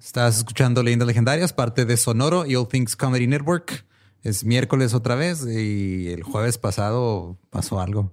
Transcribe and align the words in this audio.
Estás 0.00 0.38
escuchando 0.38 0.82
Leyendas 0.82 1.06
Legendarias, 1.06 1.52
parte 1.52 1.84
de 1.84 1.96
Sonoro 1.98 2.46
y 2.46 2.56
All 2.56 2.66
Things 2.66 2.96
Comedy 2.96 3.26
Network. 3.26 3.84
Es 4.22 4.44
miércoles 4.44 4.94
otra 4.94 5.14
vez 5.14 5.46
y 5.46 6.08
el 6.08 6.22
jueves 6.22 6.56
pasado 6.56 7.36
pasó 7.50 7.80
algo. 7.80 8.10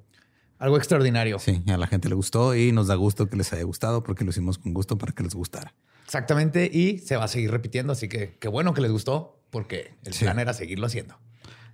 Algo 0.60 0.76
extraordinario. 0.76 1.40
Sí, 1.40 1.64
a 1.66 1.78
la 1.78 1.88
gente 1.88 2.10
le 2.10 2.16
gustó 2.16 2.56
y 2.56 2.74
nos 2.74 2.88
da 2.88 2.96
gusto 2.96 3.30
que 3.30 3.38
les 3.38 3.54
haya 3.54 3.64
gustado 3.64 4.04
porque 4.04 4.26
lo 4.26 4.32
hicimos 4.32 4.58
con 4.58 4.74
gusto 4.74 4.98
para 4.98 5.14
que 5.14 5.24
les 5.24 5.34
gustara. 5.34 5.74
Exactamente. 6.04 6.70
Y 6.72 7.00
se 7.00 7.16
va 7.16 7.24
a 7.24 7.28
seguir 7.30 7.52
repitiendo. 7.52 7.94
Así 7.94 8.10
que 8.10 8.38
qué 8.38 8.50
bueno 8.50 8.74
que 8.74 8.82
les 8.82 8.92
gustó 8.92 9.40
porque 9.50 9.94
el 10.04 10.14
plan 10.14 10.40
era 10.40 10.54
seguirlo 10.54 10.88
haciendo. 10.88 11.18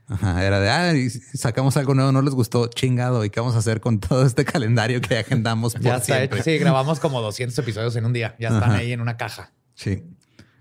Ajá, 0.05 0.45
era 0.45 0.59
de, 0.59 0.69
ah, 0.69 0.93
sacamos 1.33 1.75
algo 1.75 1.95
nuevo, 1.95 2.11
no 2.11 2.21
les 2.21 2.35
gustó, 2.35 2.67
chingado. 2.67 3.25
¿Y 3.25 3.31
qué 3.31 3.39
vamos 3.39 3.55
a 3.55 3.59
hacer 3.59 3.81
con 3.81 3.99
todo 3.99 4.27
este 4.27 4.45
calendario 4.45 5.01
que 5.01 5.17
agendamos? 5.17 5.73
ya 5.79 5.95
está 5.95 6.21
hecho. 6.21 6.43
Sí, 6.43 6.59
grabamos 6.59 6.99
como 6.99 7.19
200 7.19 7.57
episodios 7.57 7.95
en 7.95 8.05
un 8.05 8.13
día. 8.13 8.35
Ya 8.39 8.49
están 8.49 8.73
ahí 8.73 8.91
en 8.91 9.01
una 9.01 9.17
caja. 9.17 9.53
Sí. 9.75 10.03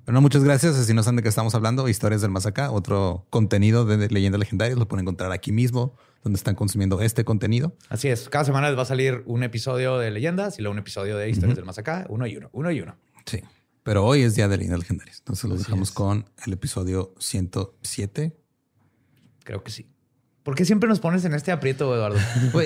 Bueno, 0.05 0.21
muchas 0.21 0.43
gracias. 0.43 0.75
Si 0.85 0.95
no 0.95 1.03
saben 1.03 1.17
de 1.17 1.23
qué 1.23 1.29
estamos 1.29 1.55
hablando, 1.55 1.89
Historias 1.89 2.23
del 2.23 2.31
Más 2.31 2.45
Acá, 2.47 2.73
otro 2.73 3.27
contenido 3.31 3.85
de 3.85 4.09
leyendas 4.09 4.41
legendarias, 4.41 4.79
lo 4.79 4.89
pueden 4.89 5.05
encontrar 5.05 5.31
aquí 5.31 5.53
mismo, 5.53 5.97
donde 6.25 6.37
están 6.37 6.57
consumiendo 6.57 7.01
este 7.01 7.25
contenido. 7.25 7.77
Así 7.89 8.09
es. 8.09 8.29
Cada 8.29 8.45
semana 8.45 8.69
les 8.69 8.77
va 8.77 8.83
a 8.83 8.87
salir 8.87 9.23
un 9.27 9.45
episodio 9.45 9.99
de 9.99 10.11
leyendas 10.11 10.59
y 10.59 10.63
luego 10.63 10.73
un 10.73 10.81
episodio 10.81 11.17
de 11.17 11.31
Historias 11.31 11.57
del 11.57 11.65
Más 11.65 11.79
Acá, 11.79 12.07
uno 12.09 12.27
y 12.27 12.37
uno, 12.37 12.51
uno 12.53 12.73
y 12.73 12.81
uno. 12.81 12.97
Sí. 13.27 13.43
Pero 13.85 14.05
hoy 14.05 14.23
es 14.23 14.35
día 14.35 14.49
de 14.49 14.57
leyendas 14.57 14.81
legendarias. 14.81 15.19
Entonces 15.19 15.49
los 15.49 15.59
dejamos 15.59 15.93
con 15.93 16.29
el 16.47 16.53
episodio 16.53 17.15
107. 17.19 18.37
Creo 19.45 19.63
que 19.63 19.71
sí. 19.71 19.92
¿Por 20.43 20.57
qué 20.57 20.65
siempre 20.65 20.89
nos 20.89 20.99
pones 20.99 21.25
en 21.25 21.35
este 21.35 21.53
aprieto, 21.53 21.95
Eduardo? 21.95 22.19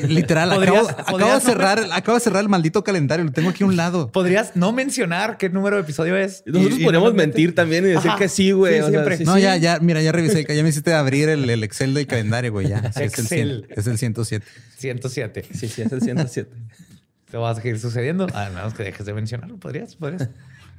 literal, 0.09 0.51
acabo, 0.51 1.35
de 1.35 1.41
cerrar, 1.41 1.79
acabo 1.93 2.17
de 2.17 2.25
cerrar 2.25 2.43
el 2.43 2.49
maldito 2.49 2.83
calendario. 2.83 3.27
Lo 3.27 3.33
tengo 3.33 3.51
aquí 3.51 3.65
a 3.65 3.67
un 3.67 3.77
lado. 3.77 4.11
¿Podrías 4.13 4.57
no 4.57 4.73
mencionar 4.73 5.37
qué 5.37 5.51
número 5.51 5.77
de 5.77 5.83
episodio 5.83 6.17
es? 6.17 6.43
Nosotros 6.47 6.81
podríamos 6.81 7.13
mentir 7.13 7.55
también 7.55 7.85
y 7.85 7.89
decir 7.89 8.13
que 8.17 8.31
sí, 8.31 8.53
güey. 8.53 8.83
siempre. 8.83 9.19
no, 9.25 9.39
ya, 9.39 9.57
ya, 9.59 9.79
mira, 9.81 10.01
ya 10.01 10.13
revisé. 10.13 10.47
Ya 10.49 10.63
me 10.63 10.71
hiciste 10.71 10.95
abrir 10.95 11.29
el, 11.29 11.63
Excel 11.65 11.93
del 11.93 12.07
calendario, 12.07 12.51
güey. 12.51 12.69
Ya. 12.69 12.79
Es, 12.79 12.97
el 13.33 13.67
es 13.69 13.87
el 13.87 13.99
107. 13.99 14.47
107. 14.79 15.45
Sí, 15.53 15.69
sí, 15.69 15.83
es 15.83 15.93
el 15.93 16.01
107. 16.01 16.51
¿Te 17.31 17.37
vas 17.37 17.59
a 17.59 17.61
seguir 17.61 17.79
sucediendo? 17.79 18.27
A 18.33 18.49
menos 18.49 18.73
que 18.73 18.85
dejes 18.85 19.05
de 19.05 19.13
mencionarlo. 19.13 19.59
¿Podrías? 19.59 19.97
¿Podrías? 19.97 20.31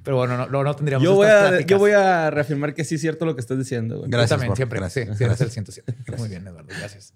Pero 0.07 0.15
bueno, 0.15 0.47
no, 0.47 0.63
no, 0.63 0.73
tendríamos 0.73 1.03
yo 1.03 1.15
voy, 1.15 1.27
a, 1.27 1.59
yo 1.59 1.77
voy 1.77 1.91
a 1.91 2.29
reafirmar 2.29 2.73
que 2.73 2.85
sí 2.85 2.95
es 2.95 3.01
cierto 3.01 3.25
lo 3.25 3.35
que 3.35 3.41
estás 3.41 3.57
diciendo. 3.57 4.05
Gracias. 4.07 4.29
también, 4.29 4.55
siempre. 4.55 4.79
Gracias. 4.79 5.17
Sí, 5.17 5.25
gracias. 5.25 5.41
el 5.41 5.51
107. 5.51 5.95
Muy 6.17 6.29
bien, 6.29 6.47
Eduardo. 6.47 6.69
Gracias. 6.79 7.13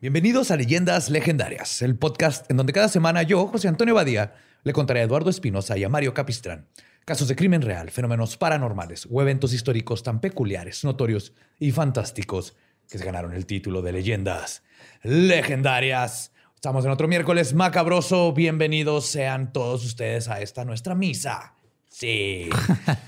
Bienvenidos 0.00 0.50
a 0.50 0.56
Leyendas 0.56 1.10
Legendarias, 1.10 1.82
el 1.82 1.94
podcast 1.94 2.50
en 2.50 2.56
donde 2.56 2.72
cada 2.72 2.88
semana 2.88 3.22
yo, 3.22 3.46
José 3.48 3.68
Antonio 3.68 3.94
Badía, 3.94 4.32
le 4.62 4.72
contaré 4.72 5.00
a 5.00 5.02
Eduardo 5.02 5.28
Espinosa 5.28 5.76
y 5.76 5.84
a 5.84 5.90
Mario 5.90 6.14
Capistrán 6.14 6.68
casos 7.04 7.28
de 7.28 7.36
crimen 7.36 7.60
real, 7.60 7.90
fenómenos 7.90 8.38
paranormales 8.38 9.06
o 9.10 9.20
eventos 9.20 9.52
históricos 9.52 10.02
tan 10.02 10.22
peculiares, 10.22 10.84
notorios 10.84 11.34
y 11.58 11.70
fantásticos 11.72 12.56
que 12.88 12.96
se 12.96 13.04
ganaron 13.04 13.34
el 13.34 13.44
título 13.44 13.82
de 13.82 13.92
Leyendas 13.92 14.62
Legendarias. 15.02 16.32
Estamos 16.54 16.82
en 16.86 16.92
otro 16.92 17.06
miércoles 17.06 17.52
macabroso. 17.52 18.32
Bienvenidos 18.32 19.04
sean 19.04 19.52
todos 19.52 19.84
ustedes 19.84 20.28
a 20.28 20.40
esta 20.40 20.64
nuestra 20.64 20.94
misa. 20.94 21.56
Sí. 21.90 22.48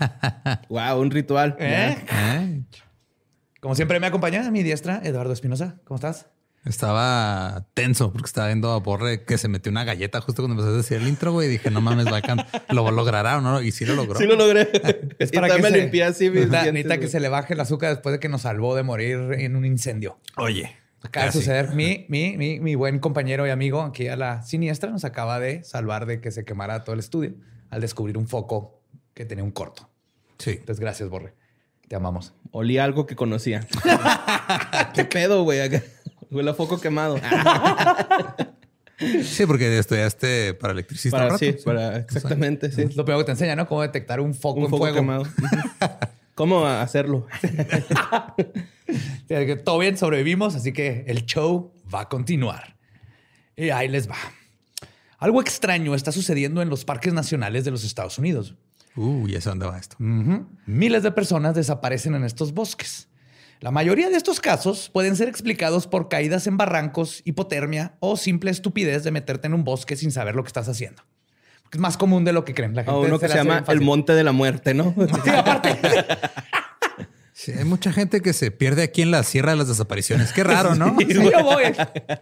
wow, 0.68 1.00
un 1.00 1.10
ritual. 1.10 1.56
¿Eh? 1.58 1.96
¿Eh? 2.10 2.62
Como 3.60 3.76
siempre 3.76 3.98
me 3.98 4.08
acompaña 4.08 4.46
a 4.46 4.50
mi 4.50 4.62
diestra, 4.62 5.00
Eduardo 5.04 5.32
Espinosa. 5.32 5.76
¿Cómo 5.84 5.96
estás? 5.96 6.31
Estaba 6.64 7.66
tenso 7.74 8.12
porque 8.12 8.26
estaba 8.26 8.46
viendo 8.46 8.70
a 8.70 8.78
Borre 8.78 9.24
que 9.24 9.36
se 9.36 9.48
metió 9.48 9.72
una 9.72 9.82
galleta 9.82 10.20
justo 10.20 10.42
cuando 10.42 10.54
empezó 10.54 10.72
a 10.72 10.76
decir 10.76 10.98
el 10.98 11.08
intro, 11.08 11.32
güey. 11.32 11.48
Y 11.48 11.50
dije, 11.50 11.70
no 11.72 11.80
mames, 11.80 12.04
bacán. 12.04 12.46
¿Lo 12.68 12.88
logrará 12.92 13.38
o 13.38 13.40
no? 13.40 13.60
Y 13.60 13.72
sí 13.72 13.84
lo 13.84 13.96
logró. 13.96 14.18
Sí 14.18 14.26
lo 14.26 14.36
logré. 14.36 14.70
es 15.18 15.32
para 15.32 15.48
que 15.48 15.60
me 15.60 15.70
limpié 15.70 16.04
así 16.04 16.30
Necesita 16.30 16.98
que 16.98 17.08
se 17.08 17.18
le 17.18 17.28
baje 17.28 17.54
el 17.54 17.60
azúcar 17.60 17.90
después 17.90 18.12
de 18.12 18.20
que 18.20 18.28
nos 18.28 18.42
salvó 18.42 18.76
de 18.76 18.84
morir 18.84 19.18
en 19.38 19.56
un 19.56 19.64
incendio. 19.64 20.18
Oye. 20.36 20.76
Acaba 21.02 21.26
de 21.26 21.32
suceder. 21.32 21.74
Mi, 21.74 22.06
mi, 22.08 22.36
mi, 22.36 22.60
mi 22.60 22.76
buen 22.76 23.00
compañero 23.00 23.44
y 23.44 23.50
amigo 23.50 23.82
aquí 23.82 24.06
a 24.06 24.16
la 24.16 24.42
siniestra 24.42 24.90
nos 24.90 25.04
acaba 25.04 25.40
de 25.40 25.64
salvar 25.64 26.06
de 26.06 26.20
que 26.20 26.30
se 26.30 26.44
quemara 26.44 26.84
todo 26.84 26.94
el 26.94 27.00
estudio 27.00 27.34
al 27.70 27.80
descubrir 27.80 28.16
un 28.16 28.28
foco 28.28 28.80
que 29.14 29.24
tenía 29.24 29.42
un 29.42 29.50
corto. 29.50 29.88
Sí. 30.38 30.50
Entonces, 30.50 30.78
gracias, 30.78 31.08
Borre. 31.08 31.34
Te 31.88 31.96
amamos. 31.96 32.34
Olí 32.52 32.78
algo 32.78 33.06
que 33.06 33.16
conocía. 33.16 33.66
¿Qué 34.94 35.04
pedo, 35.04 35.42
güey? 35.42 35.60
Huele 36.32 36.50
a 36.50 36.54
foco 36.54 36.80
quemado. 36.80 37.20
Sí, 39.24 39.46
porque 39.46 39.78
estudiaste 39.78 40.54
para 40.54 40.72
electricista. 40.72 41.18
Para, 41.18 41.36
sí, 41.36 41.56
para, 41.64 41.96
exactamente. 41.96 42.70
Sí. 42.70 42.84
lo 42.94 43.04
peor 43.04 43.18
que 43.18 43.24
te 43.24 43.30
enseña, 43.32 43.56
¿no? 43.56 43.66
Cómo 43.66 43.82
detectar 43.82 44.20
un 44.20 44.32
foco 44.32 44.60
un 44.60 44.66
en 44.66 44.70
foco 44.70 44.84
fuego. 44.84 44.94
quemado. 44.94 45.24
¿Cómo 46.36 46.64
hacerlo? 46.66 47.26
Todo 49.64 49.78
bien, 49.78 49.96
sobrevivimos, 49.96 50.54
así 50.54 50.72
que 50.72 51.04
el 51.08 51.26
show 51.26 51.72
va 51.92 52.02
a 52.02 52.08
continuar. 52.08 52.76
Y 53.56 53.70
ahí 53.70 53.88
les 53.88 54.08
va. 54.08 54.14
Algo 55.18 55.40
extraño 55.40 55.96
está 55.96 56.12
sucediendo 56.12 56.62
en 56.62 56.68
los 56.68 56.84
parques 56.84 57.12
nacionales 57.12 57.64
de 57.64 57.72
los 57.72 57.82
Estados 57.82 58.18
Unidos. 58.18 58.54
Uh, 58.94 59.26
¿y 59.26 59.34
eso 59.34 59.50
dónde 59.50 59.66
va 59.66 59.78
esto? 59.78 59.96
Miles 59.98 61.02
de 61.02 61.10
personas 61.10 61.56
desaparecen 61.56 62.14
en 62.14 62.22
estos 62.24 62.54
bosques. 62.54 63.08
La 63.62 63.70
mayoría 63.70 64.10
de 64.10 64.16
estos 64.16 64.40
casos 64.40 64.90
pueden 64.92 65.14
ser 65.14 65.28
explicados 65.28 65.86
por 65.86 66.08
caídas 66.08 66.48
en 66.48 66.56
barrancos, 66.56 67.22
hipotermia 67.24 67.94
o 68.00 68.16
simple 68.16 68.50
estupidez 68.50 69.04
de 69.04 69.12
meterte 69.12 69.46
en 69.46 69.54
un 69.54 69.62
bosque 69.62 69.94
sin 69.94 70.10
saber 70.10 70.34
lo 70.34 70.42
que 70.42 70.48
estás 70.48 70.68
haciendo. 70.68 71.04
Es 71.70 71.78
más 71.78 71.96
común 71.96 72.24
de 72.24 72.32
lo 72.32 72.44
que 72.44 72.54
creen. 72.54 72.74
La 72.74 72.82
gente 72.82 72.98
uno 72.98 73.20
que 73.20 73.28
se, 73.28 73.36
llama 73.36 73.62
el 73.68 73.80
monte 73.80 74.14
de 74.14 74.24
la 74.24 74.32
muerte, 74.32 74.74
¿no? 74.74 74.92
Sí, 75.24 75.30
aparte. 75.30 75.78
hay 77.56 77.64
mucha 77.64 77.92
gente 77.92 78.20
que 78.20 78.32
se 78.32 78.50
pierde 78.50 78.82
aquí 78.82 79.02
en 79.02 79.12
la 79.12 79.22
Sierra 79.22 79.52
de 79.52 79.58
las 79.58 79.68
Desapariciones. 79.68 80.32
Qué 80.32 80.42
raro, 80.42 80.74
¿no? 80.74 80.96
Sí, 80.98 81.06
yo 81.14 81.44
voy. 81.44 81.62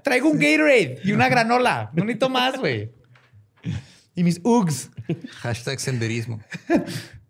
Traigo 0.05 0.29
un 0.29 0.39
Gatorade 0.39 1.01
y 1.03 1.13
una 1.13 1.31
granola. 1.31 1.91
No 1.95 2.05
necesito 2.05 2.29
más, 2.29 2.59
güey. 2.59 2.93
Y 4.15 4.25
mis 4.25 4.43
Uggs. 4.45 4.91
Hashtag 5.39 5.81
senderismo. 5.81 6.39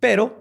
Pero 0.01 0.40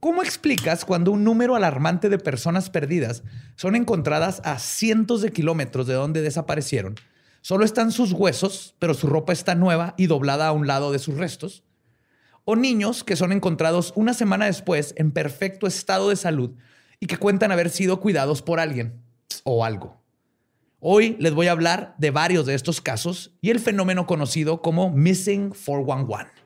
¿Cómo 0.00 0.22
explicas 0.22 0.84
cuando 0.84 1.10
un 1.10 1.24
número 1.24 1.56
alarmante 1.56 2.08
de 2.08 2.18
personas 2.18 2.70
perdidas 2.70 3.24
son 3.56 3.74
encontradas 3.74 4.40
a 4.44 4.60
cientos 4.60 5.22
de 5.22 5.32
kilómetros 5.32 5.88
de 5.88 5.94
donde 5.94 6.22
desaparecieron? 6.22 6.94
Solo 7.40 7.64
están 7.64 7.90
sus 7.90 8.12
huesos, 8.12 8.76
pero 8.78 8.94
su 8.94 9.08
ropa 9.08 9.32
está 9.32 9.56
nueva 9.56 9.94
y 9.96 10.06
doblada 10.06 10.46
a 10.46 10.52
un 10.52 10.68
lado 10.68 10.92
de 10.92 11.00
sus 11.00 11.16
restos. 11.16 11.64
O 12.44 12.54
niños 12.54 13.02
que 13.02 13.16
son 13.16 13.32
encontrados 13.32 13.92
una 13.96 14.14
semana 14.14 14.46
después 14.46 14.94
en 14.96 15.10
perfecto 15.10 15.66
estado 15.66 16.10
de 16.10 16.16
salud 16.16 16.52
y 17.00 17.06
que 17.06 17.16
cuentan 17.16 17.50
haber 17.50 17.68
sido 17.68 17.98
cuidados 17.98 18.40
por 18.40 18.60
alguien 18.60 19.02
o 19.42 19.64
algo. 19.64 20.00
Hoy 20.78 21.16
les 21.18 21.34
voy 21.34 21.48
a 21.48 21.52
hablar 21.52 21.96
de 21.98 22.12
varios 22.12 22.46
de 22.46 22.54
estos 22.54 22.80
casos 22.80 23.32
y 23.40 23.50
el 23.50 23.58
fenómeno 23.58 24.06
conocido 24.06 24.62
como 24.62 24.92
Missing 24.92 25.50
411 25.50 26.37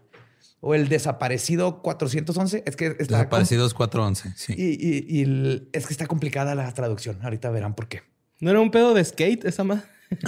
o 0.62 0.74
el 0.76 0.88
desaparecido 0.88 1.82
411. 1.82 2.62
Es 2.64 2.76
que 2.76 2.86
está 2.86 3.16
Desaparecidos 3.16 3.74
411, 3.74 4.32
sí. 4.36 4.54
Y, 4.56 5.68
es 5.72 5.86
que 5.86 5.92
está 5.92 6.06
complicada 6.06 6.54
la 6.54 6.72
traducción. 6.72 7.18
Ahorita 7.22 7.50
verán 7.50 7.74
por 7.74 7.88
qué. 7.88 8.04
¿No 8.40 8.48
era 8.50 8.60
un 8.60 8.70
pedo 8.70 8.94
de 8.94 9.04
skate 9.04 9.44
esa 9.44 9.64
más? 9.64 9.82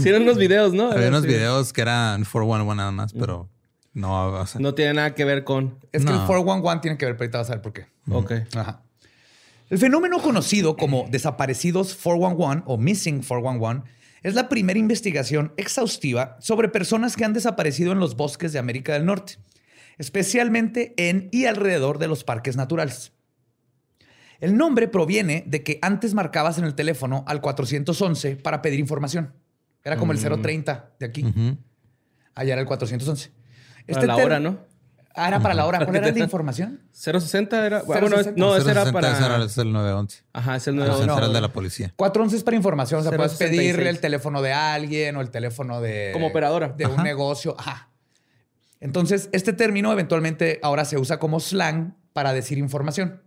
sí, 0.00 0.08
eran 0.08 0.22
unos 0.22 0.38
videos, 0.38 0.72
¿no? 0.74 0.92
Había 0.92 1.08
unos 1.08 1.26
videos 1.26 1.72
que 1.72 1.80
eran 1.80 2.24
411 2.24 2.76
nada 2.76 2.92
más, 2.92 3.12
pero 3.12 3.50
no. 3.94 4.44
no 4.58 4.74
tiene 4.74 4.94
nada 4.94 5.14
que 5.14 5.24
ver 5.24 5.42
con. 5.42 5.80
Es 5.92 6.04
que 6.04 6.12
el 6.12 6.18
411 6.18 6.82
tiene 6.82 6.98
que 6.98 7.06
ver, 7.06 7.16
pero 7.16 7.24
ahorita 7.24 7.38
vas 7.38 7.50
a 7.50 7.54
ver 7.54 7.62
por 7.62 7.72
qué. 7.72 7.86
Ok. 8.08 8.32
Ajá. 8.54 8.82
El 9.70 9.78
fenómeno 9.78 10.20
conocido 10.20 10.76
como 10.76 11.08
desaparecidos 11.10 11.96
411 11.96 12.62
o 12.66 12.78
missing 12.78 13.22
411 13.22 13.90
es 14.26 14.34
la 14.34 14.48
primera 14.48 14.78
investigación 14.78 15.52
exhaustiva 15.56 16.36
sobre 16.40 16.68
personas 16.68 17.16
que 17.16 17.24
han 17.24 17.32
desaparecido 17.32 17.92
en 17.92 18.00
los 18.00 18.16
bosques 18.16 18.52
de 18.52 18.58
América 18.58 18.92
del 18.94 19.04
Norte, 19.06 19.38
especialmente 19.98 20.94
en 20.96 21.28
y 21.32 21.46
alrededor 21.46 21.98
de 21.98 22.08
los 22.08 22.24
parques 22.24 22.56
naturales. 22.56 23.12
El 24.40 24.56
nombre 24.56 24.88
proviene 24.88 25.44
de 25.46 25.62
que 25.62 25.78
antes 25.80 26.12
marcabas 26.12 26.58
en 26.58 26.64
el 26.64 26.74
teléfono 26.74 27.24
al 27.26 27.40
411 27.40 28.36
para 28.36 28.60
pedir 28.62 28.80
información. 28.80 29.32
Era 29.82 29.96
como 29.96 30.12
el 30.12 30.18
Mm. 30.18 30.42
030 30.42 30.90
de 30.98 31.06
aquí. 31.06 31.24
Allá 32.34 32.52
era 32.52 32.60
el 32.60 32.66
411. 32.66 33.30
Para 33.86 34.06
la 34.06 34.16
ter- 34.16 34.24
hora, 34.26 34.40
¿no? 34.40 34.58
Ah, 35.16 35.28
era 35.28 35.40
para 35.40 35.54
la 35.54 35.64
hora. 35.66 35.78
¿Cuál 35.84 35.96
era 35.96 36.08
el 36.08 36.14
de 36.14 36.20
información? 36.28 36.80
060 36.92 37.66
era. 37.66 37.82
Bueno, 37.82 38.08
060. 38.08 38.32
no, 38.36 38.54
ese 38.56 38.70
era 38.70 38.82
060 38.84 38.92
para. 38.92 39.12
ese 39.16 39.24
era- 39.26 39.44
es 39.44 39.58
el 39.58 39.72
911. 39.72 40.22
Ajá, 40.32 40.56
es 40.56 40.66
el 40.68 40.74
Ah, 40.74 40.76
nuevo. 40.78 40.96
ese 40.98 41.06
no, 41.06 41.16
era 41.16 41.26
el 41.26 41.32
de 41.32 41.40
no. 41.40 41.46
la 41.46 41.52
policía. 41.52 41.92
411 41.96 42.36
es 42.36 42.42
para 42.44 42.56
información. 42.56 43.00
O 43.00 43.02
sea, 43.02 43.12
puedes 43.16 43.32
066. 43.32 43.74
pedir 43.76 43.86
el 43.88 43.98
teléfono 44.00 44.42
de 44.42 44.52
alguien 44.52 45.16
o 45.16 45.20
el 45.22 45.30
teléfono 45.30 45.80
de... 45.80 46.10
Como 46.12 46.26
operadora. 46.28 46.68
De 46.68 46.86
un 46.86 46.92
Ajá. 46.92 47.02
negocio. 47.02 47.56
Ajá. 47.58 47.88
Entonces, 48.80 49.28
este 49.32 49.52
término 49.52 49.90
eventualmente 49.90 50.60
ahora 50.62 50.84
se 50.84 50.98
usa 50.98 51.18
como 51.18 51.40
slang 51.40 51.94
para 52.12 52.32
decir 52.34 52.58
información. 52.58 53.22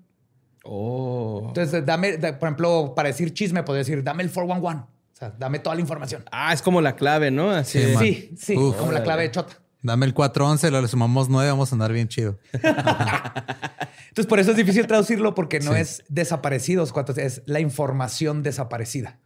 Oh. 0.64 1.46
Entonces, 1.48 1.86
dame, 1.86 2.18
da- 2.18 2.38
por 2.38 2.48
ejemplo, 2.50 2.94
para 2.96 3.08
decir 3.10 3.34
chisme, 3.34 3.64
puedo 3.64 3.78
decir, 3.78 4.04
dame 4.04 4.24
el 4.24 4.30
411. 4.32 4.84
O 4.84 4.88
sea, 5.20 5.34
dame 5.38 5.60
toda 5.60 5.76
la 5.76 5.82
información. 5.82 6.24
Ah, 6.32 6.54
es 6.54 6.62
como 6.62 6.82
la 6.82 6.96
clave, 6.96 7.32
¿no? 7.32 7.50
Así. 7.52 7.82
Sí. 7.82 7.96
Sí, 7.98 8.36
sí, 8.38 8.58
Uf. 8.58 8.78
como 8.78 8.92
la 8.92 9.04
clave 9.04 9.24
de 9.24 9.32
chota. 9.32 9.58
Dame 9.82 10.06
el 10.06 10.14
411, 10.14 10.72
lo 10.72 10.82
le 10.82 10.88
sumamos 10.88 11.30
9, 11.30 11.50
vamos 11.52 11.72
a 11.72 11.76
andar 11.76 11.94
bien 11.94 12.08
chido. 12.10 12.38
Entonces, 12.54 14.26
por 14.28 14.40
eso 14.40 14.52
es 14.52 14.58
difícil 14.58 14.86
traducirlo 14.88 15.34
porque 15.36 15.60
no 15.60 15.74
Sí. 15.74 15.80
es 15.80 16.04
desaparecidos, 16.10 16.94
es 17.18 17.42
la 17.46 17.60
información 17.60 18.44
desaparecida. 18.44 19.20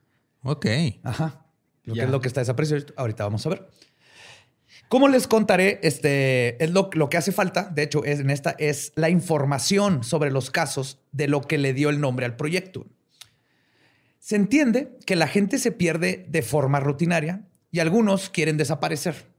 Ok. 0.43 0.67
Ajá. 1.03 1.45
Lo 1.85 1.93
que 1.95 2.01
es 2.01 2.09
lo 2.09 2.21
que 2.21 2.27
está 2.27 2.41
desaparecido. 2.41 2.85
Ahorita 2.97 3.23
vamos 3.23 3.45
a 3.45 3.49
ver. 3.49 3.67
Como 4.89 5.07
les 5.07 5.27
contaré, 5.27 5.79
este 5.81 6.63
es 6.63 6.69
lo, 6.71 6.89
lo 6.93 7.09
que 7.09 7.17
hace 7.17 7.31
falta. 7.31 7.63
De 7.63 7.81
hecho, 7.83 8.03
es, 8.05 8.19
en 8.19 8.29
esta 8.29 8.51
es 8.59 8.91
la 8.95 9.09
información 9.09 10.03
sobre 10.03 10.29
los 10.29 10.51
casos 10.51 10.99
de 11.11 11.27
lo 11.27 11.41
que 11.41 11.57
le 11.57 11.73
dio 11.73 11.89
el 11.89 11.99
nombre 11.99 12.25
al 12.25 12.35
proyecto. 12.35 12.85
Se 14.19 14.35
entiende 14.35 14.97
que 15.05 15.15
la 15.15 15.27
gente 15.27 15.57
se 15.57 15.71
pierde 15.71 16.25
de 16.29 16.41
forma 16.43 16.79
rutinaria 16.79 17.41
y 17.71 17.79
algunos 17.79 18.29
quieren 18.29 18.55
desaparecer. 18.57 19.32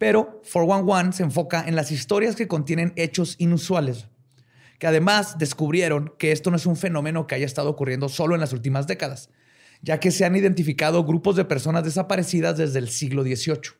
Pero 0.00 0.40
411 0.50 1.14
se 1.14 1.22
enfoca 1.24 1.62
en 1.68 1.76
las 1.76 1.92
historias 1.92 2.34
que 2.34 2.48
contienen 2.48 2.94
hechos 2.96 3.34
inusuales, 3.36 4.08
que 4.78 4.86
además 4.86 5.36
descubrieron 5.36 6.14
que 6.18 6.32
esto 6.32 6.50
no 6.50 6.56
es 6.56 6.64
un 6.64 6.76
fenómeno 6.76 7.26
que 7.26 7.34
haya 7.34 7.44
estado 7.44 7.68
ocurriendo 7.68 8.08
solo 8.08 8.34
en 8.34 8.40
las 8.40 8.54
últimas 8.54 8.86
décadas, 8.86 9.28
ya 9.82 10.00
que 10.00 10.10
se 10.10 10.24
han 10.24 10.34
identificado 10.36 11.04
grupos 11.04 11.36
de 11.36 11.44
personas 11.44 11.84
desaparecidas 11.84 12.56
desde 12.56 12.78
el 12.78 12.88
siglo 12.88 13.24
XVIII. 13.24 13.74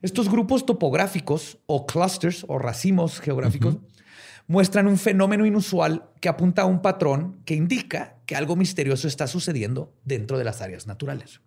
Estos 0.00 0.30
grupos 0.30 0.64
topográficos 0.64 1.58
o 1.66 1.84
clusters 1.84 2.46
o 2.48 2.58
racimos 2.58 3.20
geográficos 3.20 3.76
muestran 4.46 4.86
un 4.86 4.96
fenómeno 4.96 5.44
inusual 5.44 6.08
que 6.22 6.30
apunta 6.30 6.62
a 6.62 6.66
un 6.66 6.80
patrón 6.80 7.42
que 7.44 7.54
indica 7.54 8.16
que 8.24 8.34
algo 8.34 8.56
misterioso 8.56 9.08
está 9.08 9.26
sucediendo 9.26 9.92
dentro 10.06 10.38
de 10.38 10.44
las 10.44 10.62
áreas 10.62 10.86
naturales. 10.86 11.42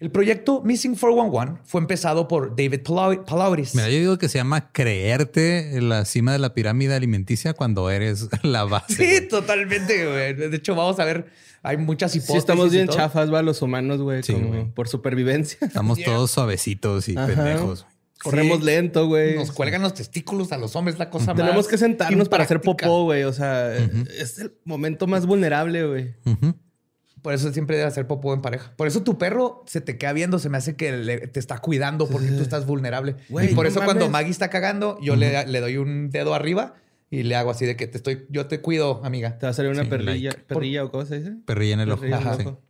El 0.00 0.12
proyecto 0.12 0.62
Missing 0.62 0.94
411 0.94 1.60
fue 1.64 1.80
empezado 1.80 2.28
por 2.28 2.50
David 2.50 2.82
Palau- 2.84 3.24
Palauris. 3.24 3.74
Mira, 3.74 3.88
yo 3.88 3.98
digo 3.98 4.18
que 4.18 4.28
se 4.28 4.38
llama 4.38 4.70
creerte 4.70 5.76
en 5.76 5.88
la 5.88 6.04
cima 6.04 6.32
de 6.32 6.38
la 6.38 6.54
pirámide 6.54 6.94
alimenticia 6.94 7.52
cuando 7.52 7.90
eres 7.90 8.28
la 8.44 8.62
base. 8.64 8.94
Sí, 8.94 9.04
güey. 9.04 9.28
totalmente, 9.28 10.06
güey. 10.06 10.34
De 10.34 10.56
hecho, 10.56 10.76
vamos 10.76 11.00
a 11.00 11.04
ver, 11.04 11.26
hay 11.64 11.78
muchas 11.78 12.14
hipótesis. 12.14 12.32
Sí, 12.34 12.38
estamos 12.38 12.68
y 12.68 12.76
bien 12.76 12.86
todo. 12.86 12.96
chafas, 12.96 13.32
va, 13.32 13.42
los 13.42 13.60
humanos, 13.60 14.00
güey. 14.00 14.22
Sí, 14.22 14.36
por 14.74 14.86
supervivencia. 14.86 15.58
Estamos 15.62 15.98
todos 16.00 16.30
suavecitos 16.30 17.08
y 17.08 17.16
Ajá. 17.16 17.26
pendejos. 17.26 17.84
Corremos 18.22 18.58
Sí. 18.60 18.64
lento, 18.66 19.06
güey. 19.06 19.34
Nos 19.36 19.50
cuelgan 19.52 19.82
los 19.82 19.94
testículos 19.94 20.50
a 20.52 20.58
los 20.58 20.74
hombres, 20.76 20.98
la 20.98 21.08
cosa 21.10 21.34
más. 21.34 21.36
Tenemos 21.44 21.66
que 21.68 21.76
sentarnos 21.78 22.28
para 22.28 22.44
hacer 22.44 22.56
impráctica. 22.58 22.86
popó, 22.86 23.04
güey. 23.04 23.22
O 23.24 23.32
sea, 23.32 23.76
es 23.76 24.38
el 24.38 24.54
momento 24.64 25.06
más 25.08 25.24
vulnerable, 25.26 25.86
güey. 25.86 26.14
Ujú. 26.24 26.54
Por 27.22 27.34
eso 27.34 27.52
siempre 27.52 27.76
debe 27.76 27.88
hacer 27.88 28.06
popó 28.06 28.32
en 28.34 28.40
pareja. 28.42 28.72
Por 28.76 28.86
eso 28.86 29.02
tu 29.02 29.18
perro 29.18 29.64
se 29.66 29.80
te 29.80 29.98
queda 29.98 30.12
viendo, 30.12 30.38
se 30.38 30.48
me 30.48 30.58
hace 30.58 30.76
que 30.76 30.92
le- 30.96 31.26
te 31.28 31.40
está 31.40 31.58
cuidando 31.58 32.08
porque 32.08 32.28
tú 32.28 32.42
estás 32.42 32.66
vulnerable. 32.66 33.16
Y 33.28 33.54
por 33.54 33.64
no 33.64 33.70
eso 33.70 33.82
cuando. 33.84 34.08
Maggie 34.08 34.30
está 34.30 34.50
cagando, 34.50 34.98
yo 35.00 35.16
le, 35.16 35.46
le 35.46 35.60
doy 35.60 35.76
un 35.78 36.10
dedo 36.10 36.34
arriba 36.34 36.74
y 37.10 37.22
le 37.24 37.34
hago 37.36 37.50
así 37.50 37.64
de 37.66 37.76
que 37.76 37.86
te 37.86 37.96
estoy, 37.96 38.26
yo 38.30 38.46
te 38.46 38.60
cuido, 38.60 39.00
amiga. 39.04 39.38
Te 39.38 39.46
va 39.46 39.50
a 39.50 39.52
salir 39.54 39.70
una 39.72 39.84
Sí, 39.84 39.88
perrilla, 39.88 40.30
like. 40.30 40.44
perrilla 40.44 40.84
o 40.84 40.90
cosa, 40.90 41.14
dice. 41.16 41.32
Perrilla 41.44 41.74
en 41.74 41.80
el 41.80 41.90
ojo. 41.92 42.00
Perrilla 42.02 42.20
en 42.20 42.28
el 42.28 42.36
Sí. 42.36 42.42
ojo. 42.46 42.62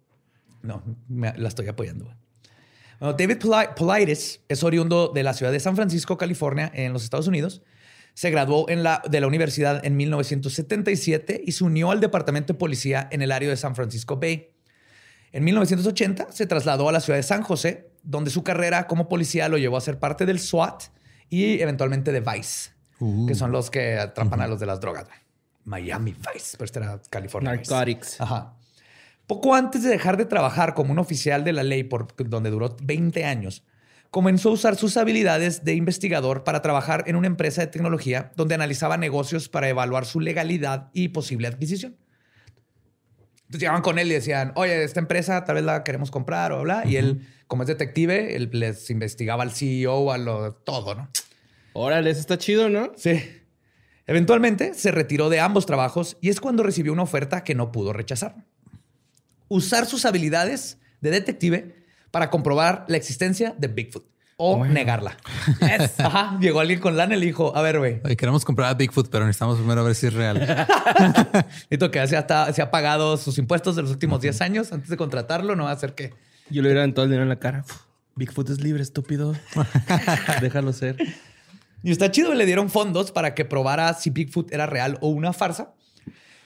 No, 0.62 0.82
me- 1.08 1.34
la 1.36 1.48
estoy 1.48 1.68
apoyando. 1.68 2.06
Bueno, 3.00 3.14
David 3.16 3.36
Poli- 3.38 3.68
Politis 3.76 4.40
es 4.48 4.62
oriundo 4.64 5.12
de 5.14 5.22
la 5.22 5.32
ciudad 5.34 5.52
de 5.52 5.60
San 5.60 5.76
Francisco, 5.76 6.16
California, 6.18 6.70
en 6.74 6.92
los 6.92 7.04
Estados 7.04 7.28
Unidos. 7.28 7.62
Se 8.18 8.30
graduó 8.30 8.68
en 8.68 8.82
la, 8.82 9.00
de 9.08 9.20
la 9.20 9.28
universidad 9.28 9.86
en 9.86 9.96
1977 9.96 11.40
y 11.46 11.52
se 11.52 11.62
unió 11.62 11.92
al 11.92 12.00
departamento 12.00 12.52
de 12.52 12.58
policía 12.58 13.06
en 13.12 13.22
el 13.22 13.30
área 13.30 13.48
de 13.48 13.56
San 13.56 13.76
Francisco 13.76 14.16
Bay. 14.16 14.48
En 15.30 15.44
1980 15.44 16.32
se 16.32 16.44
trasladó 16.48 16.88
a 16.88 16.92
la 16.92 16.98
ciudad 16.98 17.16
de 17.16 17.22
San 17.22 17.42
José, 17.42 17.92
donde 18.02 18.32
su 18.32 18.42
carrera 18.42 18.88
como 18.88 19.08
policía 19.08 19.48
lo 19.48 19.56
llevó 19.56 19.76
a 19.76 19.80
ser 19.80 20.00
parte 20.00 20.26
del 20.26 20.40
SWAT 20.40 20.86
y 21.28 21.60
eventualmente 21.60 22.10
de 22.10 22.18
Vice, 22.18 22.70
Uh. 22.98 23.26
que 23.26 23.36
son 23.36 23.52
los 23.52 23.70
que 23.70 23.96
atrapan 23.96 24.40
a 24.40 24.48
los 24.48 24.58
de 24.58 24.66
las 24.66 24.80
drogas. 24.80 25.06
Miami 25.62 26.10
Vice, 26.10 26.56
pero 26.56 26.64
este 26.64 26.80
era 26.80 27.00
California. 27.10 27.52
Vice. 27.52 27.72
Narcotics. 27.72 28.20
Ajá. 28.20 28.56
Poco 29.28 29.54
antes 29.54 29.84
de 29.84 29.90
dejar 29.90 30.16
de 30.16 30.24
trabajar 30.24 30.74
como 30.74 30.90
un 30.90 30.98
oficial 30.98 31.44
de 31.44 31.52
la 31.52 31.62
ley, 31.62 31.84
por 31.84 32.12
donde 32.28 32.50
duró 32.50 32.76
20 32.82 33.24
años, 33.24 33.62
comenzó 34.10 34.50
a 34.50 34.52
usar 34.52 34.76
sus 34.76 34.96
habilidades 34.96 35.64
de 35.64 35.74
investigador 35.74 36.44
para 36.44 36.62
trabajar 36.62 37.04
en 37.06 37.16
una 37.16 37.26
empresa 37.26 37.60
de 37.60 37.66
tecnología 37.66 38.32
donde 38.36 38.54
analizaba 38.54 38.96
negocios 38.96 39.48
para 39.48 39.68
evaluar 39.68 40.06
su 40.06 40.20
legalidad 40.20 40.90
y 40.92 41.08
posible 41.08 41.48
adquisición. 41.48 41.96
Entonces 43.48 43.60
llegaban 43.60 43.82
con 43.82 43.98
él 43.98 44.10
y 44.10 44.14
decían, 44.14 44.52
oye, 44.56 44.84
esta 44.84 45.00
empresa 45.00 45.44
tal 45.44 45.56
vez 45.56 45.64
la 45.64 45.82
queremos 45.82 46.10
comprar 46.10 46.52
o 46.52 46.62
bla. 46.62 46.82
Y 46.86 46.96
él, 46.96 47.26
como 47.46 47.62
es 47.62 47.68
detective, 47.68 48.36
él 48.36 48.50
les 48.52 48.90
investigaba 48.90 49.42
al 49.42 49.52
CEO, 49.52 50.12
a 50.12 50.18
lo, 50.18 50.52
todo, 50.52 50.94
¿no? 50.94 51.08
Órale, 51.72 52.10
eso 52.10 52.20
está 52.20 52.36
chido, 52.36 52.68
¿no? 52.68 52.92
Sí. 52.96 53.22
Eventualmente 54.06 54.74
se 54.74 54.90
retiró 54.90 55.30
de 55.30 55.40
ambos 55.40 55.64
trabajos 55.64 56.18
y 56.20 56.28
es 56.28 56.40
cuando 56.40 56.62
recibió 56.62 56.92
una 56.92 57.02
oferta 57.02 57.44
que 57.44 57.54
no 57.54 57.72
pudo 57.72 57.92
rechazar. 57.92 58.44
Usar 59.48 59.86
sus 59.86 60.04
habilidades 60.04 60.78
de 61.00 61.10
detective 61.10 61.86
para 62.10 62.30
comprobar 62.30 62.84
la 62.88 62.96
existencia 62.96 63.54
de 63.58 63.68
Bigfoot 63.68 64.04
o 64.36 64.64
negarla. 64.64 65.16
Es- 65.60 65.98
Ajá. 65.98 66.38
Llegó 66.40 66.60
alguien 66.60 66.78
con 66.80 66.96
lana 66.96 67.16
y 67.16 67.20
le 67.20 67.26
dijo, 67.26 67.54
a 67.56 67.62
ver, 67.62 67.78
güey, 67.78 68.00
queremos 68.16 68.44
comprar 68.44 68.70
a 68.70 68.74
Bigfoot, 68.74 69.08
pero 69.10 69.26
necesitamos 69.26 69.56
primero 69.58 69.82
ver 69.84 69.94
si 69.94 70.06
es 70.06 70.14
real. 70.14 70.38
necesito 71.70 71.90
que 71.90 72.06
se 72.06 72.16
ha, 72.16 72.52
se 72.52 72.62
ha 72.62 72.70
pagado 72.70 73.16
sus 73.16 73.36
impuestos 73.38 73.74
de 73.76 73.82
los 73.82 73.90
últimos 73.90 74.20
10 74.20 74.40
años 74.42 74.72
antes 74.72 74.88
de 74.88 74.96
contratarlo, 74.96 75.56
no 75.56 75.64
va 75.64 75.70
a 75.70 75.74
hacer 75.74 75.94
que... 75.94 76.14
Yo 76.50 76.62
le 76.62 76.70
hubiera 76.70 76.94
todo 76.94 77.04
el 77.04 77.10
dinero 77.10 77.24
en 77.24 77.28
la 77.28 77.38
cara. 77.38 77.64
Bigfoot 78.14 78.48
es 78.50 78.60
libre, 78.60 78.82
estúpido. 78.82 79.34
Déjalo 80.40 80.72
ser. 80.72 80.96
Y 81.82 81.92
está 81.92 82.10
chido, 82.10 82.34
le 82.34 82.46
dieron 82.46 82.70
fondos 82.70 83.12
para 83.12 83.34
que 83.34 83.44
probara 83.44 83.92
si 83.94 84.10
Bigfoot 84.10 84.52
era 84.52 84.66
real 84.66 84.98
o 85.00 85.08
una 85.08 85.32
farsa. 85.32 85.72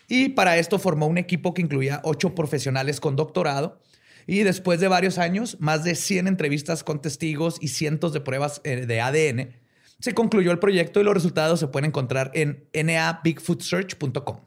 Y 0.08 0.30
para 0.30 0.56
esto 0.58 0.78
formó 0.78 1.06
un 1.06 1.16
equipo 1.18 1.54
que 1.54 1.62
incluía 1.62 2.00
ocho 2.04 2.34
profesionales 2.34 3.00
con 3.00 3.16
doctorado. 3.16 3.80
Y 4.26 4.42
después 4.44 4.80
de 4.80 4.88
varios 4.88 5.18
años, 5.18 5.56
más 5.60 5.84
de 5.84 5.94
100 5.94 6.26
entrevistas 6.28 6.84
con 6.84 7.00
testigos 7.00 7.56
y 7.60 7.68
cientos 7.68 8.12
de 8.12 8.20
pruebas 8.20 8.60
eh, 8.64 8.86
de 8.86 9.00
ADN, 9.00 9.56
se 9.98 10.14
concluyó 10.14 10.50
el 10.52 10.58
proyecto 10.58 11.00
y 11.00 11.04
los 11.04 11.14
resultados 11.14 11.60
se 11.60 11.68
pueden 11.68 11.88
encontrar 11.88 12.30
en 12.34 12.64
nabigfootsearch.com. 12.74 14.40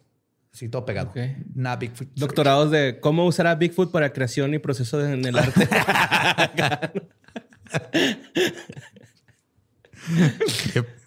Así 0.53 0.69
todo 0.69 0.85
pegado. 0.85 1.11
Bigfoot. 1.13 2.07
Doctorados 2.15 2.71
de 2.71 2.99
cómo 3.01 3.25
usar 3.25 3.47
a 3.47 3.55
Bigfoot 3.55 3.91
para 3.91 4.13
creación 4.13 4.53
y 4.53 4.59
proceso 4.59 4.97
de- 4.97 5.13
en 5.13 5.25
el 5.25 5.37
arte. 5.37 5.67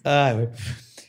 Ay. 0.05 0.49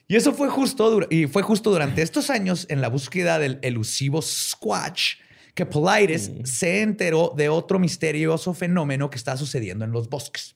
Y 0.07 0.15
eso 0.15 0.33
fue 0.33 0.49
justo, 0.49 1.01
y 1.09 1.27
fue 1.27 1.43
justo 1.43 1.69
durante 1.69 2.01
estos 2.01 2.29
años 2.29 2.65
en 2.69 2.81
la 2.81 2.89
búsqueda 2.89 3.37
del 3.39 3.59
elusivo 3.61 4.21
Squatch 4.21 5.15
que 5.59 5.65
Politis 5.65 6.31
se 6.45 6.81
enteró 6.81 7.33
de 7.35 7.49
otro 7.49 7.79
misterioso 7.79 8.53
fenómeno 8.53 9.09
que 9.09 9.17
está 9.17 9.35
sucediendo 9.35 9.83
en 9.83 9.91
los 9.91 10.07
bosques. 10.07 10.55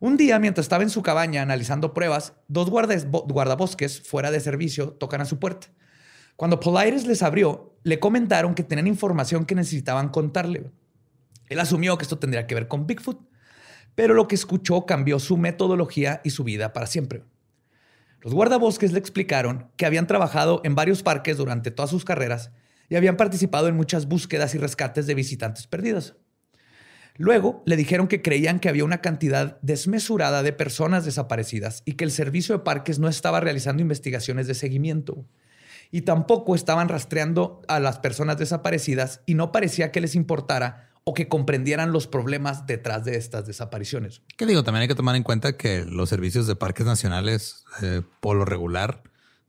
Un 0.00 0.16
día, 0.16 0.40
mientras 0.40 0.64
estaba 0.64 0.82
en 0.82 0.90
su 0.90 1.02
cabaña 1.02 1.40
analizando 1.40 1.94
pruebas, 1.94 2.32
dos 2.48 2.68
guardabosques 2.68 4.02
fuera 4.02 4.32
de 4.32 4.40
servicio 4.40 4.90
tocan 4.90 5.20
a 5.20 5.24
su 5.24 5.38
puerta. 5.38 5.68
Cuando 6.34 6.58
Politis 6.58 7.06
les 7.06 7.22
abrió, 7.22 7.78
le 7.84 8.00
comentaron 8.00 8.56
que 8.56 8.64
tenían 8.64 8.88
información 8.88 9.44
que 9.44 9.54
necesitaban 9.54 10.08
contarle. 10.08 10.72
Él 11.48 11.60
asumió 11.60 11.96
que 11.96 12.02
esto 12.02 12.18
tendría 12.18 12.48
que 12.48 12.56
ver 12.56 12.66
con 12.66 12.88
Bigfoot, 12.88 13.20
pero 13.94 14.14
lo 14.14 14.26
que 14.26 14.34
escuchó 14.34 14.84
cambió 14.84 15.20
su 15.20 15.36
metodología 15.36 16.22
y 16.24 16.30
su 16.30 16.42
vida 16.42 16.72
para 16.72 16.88
siempre. 16.88 17.22
Los 18.20 18.34
guardabosques 18.34 18.90
le 18.90 18.98
explicaron 18.98 19.70
que 19.76 19.86
habían 19.86 20.08
trabajado 20.08 20.60
en 20.64 20.74
varios 20.74 21.04
parques 21.04 21.36
durante 21.36 21.70
todas 21.70 21.90
sus 21.90 22.04
carreras 22.04 22.50
y 22.88 22.96
habían 22.96 23.16
participado 23.16 23.68
en 23.68 23.76
muchas 23.76 24.06
búsquedas 24.06 24.54
y 24.54 24.58
rescates 24.58 25.06
de 25.06 25.14
visitantes 25.14 25.66
perdidos. 25.66 26.16
Luego 27.16 27.64
le 27.66 27.76
dijeron 27.76 28.06
que 28.06 28.22
creían 28.22 28.60
que 28.60 28.68
había 28.68 28.84
una 28.84 29.00
cantidad 29.00 29.58
desmesurada 29.60 30.44
de 30.44 30.52
personas 30.52 31.04
desaparecidas 31.04 31.82
y 31.84 31.94
que 31.94 32.04
el 32.04 32.12
servicio 32.12 32.56
de 32.56 32.64
parques 32.64 33.00
no 33.00 33.08
estaba 33.08 33.40
realizando 33.40 33.82
investigaciones 33.82 34.46
de 34.46 34.54
seguimiento. 34.54 35.26
Y 35.90 36.02
tampoco 36.02 36.54
estaban 36.54 36.88
rastreando 36.88 37.62
a 37.66 37.80
las 37.80 37.98
personas 37.98 38.38
desaparecidas 38.38 39.22
y 39.26 39.34
no 39.34 39.50
parecía 39.50 39.90
que 39.90 40.00
les 40.00 40.14
importara 40.14 40.90
o 41.02 41.14
que 41.14 41.26
comprendieran 41.26 41.90
los 41.90 42.06
problemas 42.06 42.66
detrás 42.66 43.04
de 43.04 43.16
estas 43.16 43.46
desapariciones. 43.46 44.22
¿Qué 44.36 44.46
digo? 44.46 44.62
También 44.62 44.82
hay 44.82 44.88
que 44.88 44.94
tomar 44.94 45.16
en 45.16 45.22
cuenta 45.22 45.56
que 45.56 45.84
los 45.86 46.10
servicios 46.10 46.46
de 46.46 46.54
parques 46.54 46.86
nacionales, 46.86 47.64
eh, 47.82 48.02
por 48.20 48.36
lo 48.36 48.44
regular, 48.44 49.02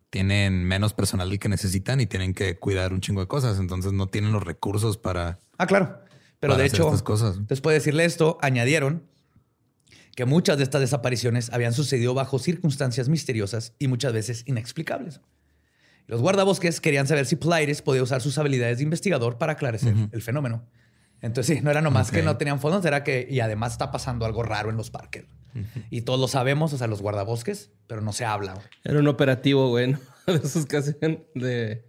tienen 0.09 0.63
menos 0.63 0.93
personal 0.93 1.29
del 1.29 1.39
que 1.39 1.49
necesitan 1.49 2.01
y 2.01 2.05
tienen 2.05 2.33
que 2.33 2.57
cuidar 2.57 2.93
un 2.93 3.01
chingo 3.01 3.21
de 3.21 3.27
cosas. 3.27 3.59
Entonces 3.59 3.93
no 3.93 4.07
tienen 4.07 4.31
los 4.31 4.43
recursos 4.43 4.97
para. 4.97 5.39
Ah, 5.57 5.67
claro. 5.67 6.01
Pero 6.39 6.55
de 6.55 6.65
hecho, 6.65 6.89
después 6.89 7.73
de 7.73 7.73
decirle 7.73 8.05
esto, 8.05 8.37
añadieron 8.41 9.03
que 10.15 10.25
muchas 10.25 10.57
de 10.57 10.63
estas 10.63 10.81
desapariciones 10.81 11.51
habían 11.51 11.73
sucedido 11.73 12.13
bajo 12.13 12.39
circunstancias 12.39 13.09
misteriosas 13.09 13.73
y 13.77 13.87
muchas 13.87 14.13
veces 14.13 14.43
inexplicables. 14.47 15.21
Los 16.07 16.21
guardabosques 16.21 16.81
querían 16.81 17.07
saber 17.07 17.25
si 17.25 17.35
Polaris 17.35 17.81
podía 17.81 18.01
usar 18.01 18.21
sus 18.21 18.37
habilidades 18.37 18.77
de 18.77 18.83
investigador 18.83 19.37
para 19.37 19.53
aclarecer 19.53 19.93
el 20.11 20.21
fenómeno. 20.21 20.65
Entonces, 21.21 21.57
sí, 21.57 21.63
no 21.63 21.69
era 21.69 21.81
nomás 21.81 22.11
que 22.11 22.23
no 22.23 22.37
tenían 22.37 22.59
fondos, 22.59 22.83
era 22.85 23.03
que, 23.03 23.27
y 23.29 23.41
además 23.41 23.73
está 23.73 23.91
pasando 23.91 24.25
algo 24.25 24.41
raro 24.41 24.69
en 24.69 24.77
los 24.77 24.89
parques. 24.89 25.25
Y 25.89 26.01
todos 26.01 26.19
lo 26.19 26.27
sabemos, 26.27 26.73
o 26.73 26.77
sea, 26.77 26.87
los 26.87 27.01
guardabosques, 27.01 27.71
pero 27.87 28.01
no 28.01 28.13
se 28.13 28.25
habla. 28.25 28.61
Era 28.83 28.99
un 28.99 29.07
operativo, 29.07 29.69
güey, 29.69 29.95
de 30.27 30.35
esos 30.35 30.65
que 30.65 30.77
hacían 30.77 31.23
de... 31.35 31.85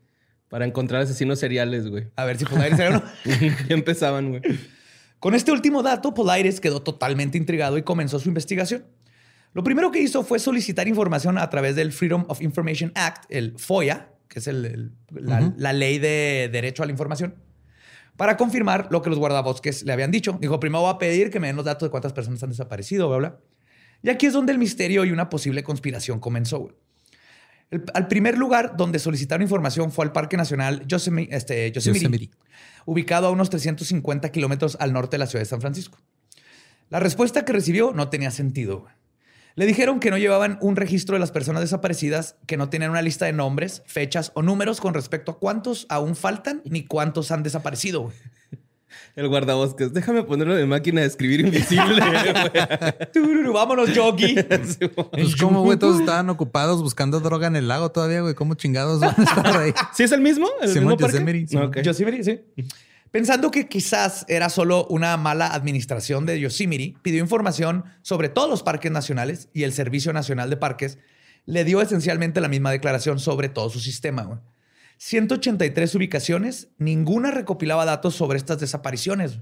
para 0.48 0.64
encontrar 0.64 1.02
asesinos 1.02 1.38
seriales, 1.38 1.88
güey. 1.88 2.08
A 2.16 2.24
ver 2.24 2.38
si 2.38 2.44
Polaris 2.44 2.78
era 2.78 2.90
uno. 2.98 3.02
ya 3.68 3.74
empezaban, 3.74 4.30
güey. 4.30 4.42
Con 5.18 5.34
este 5.34 5.52
último 5.52 5.82
dato, 5.82 6.14
Polaris 6.14 6.60
quedó 6.60 6.82
totalmente 6.82 7.36
intrigado 7.36 7.76
y 7.76 7.82
comenzó 7.82 8.18
su 8.18 8.28
investigación. 8.28 8.84
Lo 9.52 9.64
primero 9.64 9.90
que 9.90 10.00
hizo 10.00 10.22
fue 10.22 10.38
solicitar 10.38 10.88
información 10.88 11.36
a 11.36 11.50
través 11.50 11.76
del 11.76 11.92
Freedom 11.92 12.24
of 12.28 12.40
Information 12.40 12.92
Act, 12.94 13.24
el 13.28 13.58
FOIA, 13.58 14.08
que 14.28 14.38
es 14.38 14.48
la 14.48 15.72
ley 15.72 15.98
de 15.98 16.48
derecho 16.52 16.82
a 16.82 16.86
la 16.86 16.92
información 16.92 17.34
para 18.20 18.36
confirmar 18.36 18.88
lo 18.90 19.00
que 19.00 19.08
los 19.08 19.18
guardabosques 19.18 19.82
le 19.84 19.94
habían 19.94 20.10
dicho. 20.10 20.36
Dijo, 20.42 20.60
primero 20.60 20.82
voy 20.82 20.92
a 20.92 20.98
pedir 20.98 21.30
que 21.30 21.40
me 21.40 21.46
den 21.46 21.56
los 21.56 21.64
datos 21.64 21.86
de 21.86 21.90
cuántas 21.90 22.12
personas 22.12 22.42
han 22.42 22.50
desaparecido, 22.50 23.08
bla, 23.08 23.16
bla. 23.16 23.40
Y 24.02 24.10
aquí 24.10 24.26
es 24.26 24.34
donde 24.34 24.52
el 24.52 24.58
misterio 24.58 25.06
y 25.06 25.10
una 25.10 25.30
posible 25.30 25.62
conspiración 25.62 26.20
comenzó. 26.20 26.68
al 27.94 28.08
primer 28.08 28.36
lugar 28.36 28.76
donde 28.76 28.98
solicitaron 28.98 29.40
información 29.40 29.90
fue 29.90 30.04
al 30.04 30.12
Parque 30.12 30.36
Nacional 30.36 30.86
Yosemite, 30.86 31.34
este, 31.34 31.72
Yosemite, 31.72 32.28
ubicado 32.84 33.26
a 33.26 33.30
unos 33.30 33.48
350 33.48 34.30
kilómetros 34.30 34.76
al 34.78 34.92
norte 34.92 35.14
de 35.14 35.20
la 35.20 35.26
ciudad 35.26 35.40
de 35.40 35.48
San 35.48 35.62
Francisco. 35.62 35.96
La 36.90 37.00
respuesta 37.00 37.46
que 37.46 37.54
recibió 37.54 37.94
no 37.94 38.10
tenía 38.10 38.30
sentido. 38.30 38.86
Le 39.56 39.66
dijeron 39.66 40.00
que 40.00 40.10
no 40.10 40.18
llevaban 40.18 40.58
un 40.60 40.76
registro 40.76 41.14
de 41.14 41.20
las 41.20 41.32
personas 41.32 41.60
desaparecidas, 41.60 42.36
que 42.46 42.56
no 42.56 42.68
tenían 42.70 42.90
una 42.90 43.02
lista 43.02 43.26
de 43.26 43.32
nombres, 43.32 43.82
fechas 43.86 44.32
o 44.34 44.42
números 44.42 44.80
con 44.80 44.94
respecto 44.94 45.32
a 45.32 45.38
cuántos 45.38 45.86
aún 45.88 46.16
faltan 46.16 46.62
ni 46.64 46.84
cuántos 46.84 47.30
han 47.30 47.42
desaparecido. 47.42 48.10
El 49.16 49.28
guardabosques, 49.28 49.92
déjame 49.92 50.22
ponerlo 50.22 50.54
de 50.54 50.66
máquina 50.66 51.00
de 51.00 51.06
escribir 51.06 51.40
invisible. 51.40 52.00
Vámonos, 53.52 53.92
Yogi. 53.92 54.34
pues 55.12 55.36
como, 55.36 55.62
güey, 55.62 55.78
todos 55.78 56.00
estaban 56.00 56.30
ocupados 56.30 56.82
buscando 56.82 57.20
droga 57.20 57.48
en 57.48 57.56
el 57.56 57.68
lago 57.68 57.90
todavía, 57.90 58.20
güey. 58.20 58.34
¿Cómo 58.34 58.54
chingados 58.54 59.00
van 59.00 59.14
a 59.16 59.22
estar 59.22 59.56
ahí? 59.56 59.72
¿Sí 59.94 60.04
es 60.04 60.12
el 60.12 60.20
mismo? 60.20 60.48
¿El 60.62 60.68
mismo 60.68 60.96
parque? 60.96 61.82
Yosemite, 61.82 62.24
sí. 62.24 62.40
Pensando 63.10 63.50
que 63.50 63.68
quizás 63.68 64.24
era 64.28 64.48
solo 64.48 64.86
una 64.86 65.16
mala 65.16 65.48
administración 65.48 66.26
de 66.26 66.38
Yosemite, 66.38 66.96
pidió 67.02 67.20
información 67.20 67.84
sobre 68.02 68.28
todos 68.28 68.48
los 68.48 68.62
parques 68.62 68.92
nacionales 68.92 69.48
y 69.52 69.64
el 69.64 69.72
Servicio 69.72 70.12
Nacional 70.12 70.48
de 70.48 70.56
Parques 70.56 70.98
le 71.44 71.64
dio 71.64 71.80
esencialmente 71.80 72.40
la 72.40 72.48
misma 72.48 72.70
declaración 72.70 73.18
sobre 73.18 73.48
todo 73.48 73.68
su 73.68 73.80
sistema. 73.80 74.42
183 74.98 75.94
ubicaciones, 75.96 76.68
ninguna 76.78 77.32
recopilaba 77.32 77.84
datos 77.84 78.14
sobre 78.14 78.38
estas 78.38 78.60
desapariciones. 78.60 79.40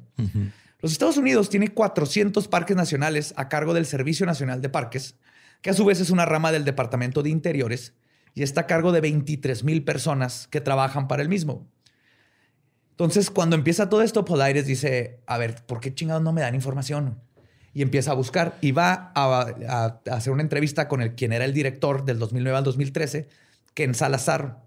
Los 0.80 0.92
Estados 0.92 1.18
Unidos 1.18 1.50
tiene 1.50 1.68
400 1.68 2.48
parques 2.48 2.76
nacionales 2.76 3.34
a 3.36 3.50
cargo 3.50 3.74
del 3.74 3.84
Servicio 3.84 4.24
Nacional 4.24 4.62
de 4.62 4.70
Parques, 4.70 5.16
que 5.60 5.70
a 5.70 5.74
su 5.74 5.84
vez 5.84 6.00
es 6.00 6.08
una 6.08 6.24
rama 6.24 6.52
del 6.52 6.64
Departamento 6.64 7.22
de 7.22 7.30
Interiores 7.30 7.92
y 8.34 8.44
está 8.44 8.62
a 8.62 8.66
cargo 8.66 8.92
de 8.92 9.02
23 9.02 9.64
mil 9.64 9.84
personas 9.84 10.46
que 10.46 10.62
trabajan 10.62 11.08
para 11.08 11.22
el 11.22 11.28
mismo. 11.28 11.68
Entonces, 12.98 13.30
cuando 13.30 13.54
empieza 13.54 13.88
todo 13.88 14.02
esto, 14.02 14.24
Polaris 14.24 14.66
dice, 14.66 15.20
a 15.28 15.38
ver, 15.38 15.64
¿por 15.66 15.78
qué 15.78 15.94
chingados 15.94 16.20
no 16.20 16.32
me 16.32 16.40
dan 16.40 16.56
información? 16.56 17.22
Y 17.72 17.82
empieza 17.82 18.10
a 18.10 18.14
buscar 18.14 18.58
y 18.60 18.72
va 18.72 19.12
a, 19.14 20.00
hacer 20.10 20.32
una 20.32 20.42
entrevista 20.42 20.88
con 20.88 21.00
el 21.00 21.14
quien 21.14 21.32
era 21.32 21.44
el 21.44 21.54
director 21.54 22.04
del 22.04 22.18
2009 22.18 22.58
al 22.58 22.64
2013, 22.64 23.28
Ken 23.74 23.94
Salazar. 23.94 24.64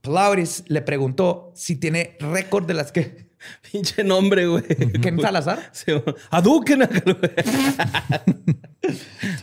Polaris 0.00 0.64
le 0.66 0.82
preguntó 0.82 1.52
si 1.54 1.76
tiene 1.76 2.16
récord 2.18 2.66
de 2.66 2.74
las 2.74 2.90
que... 2.90 3.28
Pinche 3.70 4.02
nombre, 4.02 4.48
güey. 4.48 4.64
¿Ken 5.00 5.20
Salazar? 5.20 5.70
Sí, 5.72 5.92
Aduken. 6.30 6.80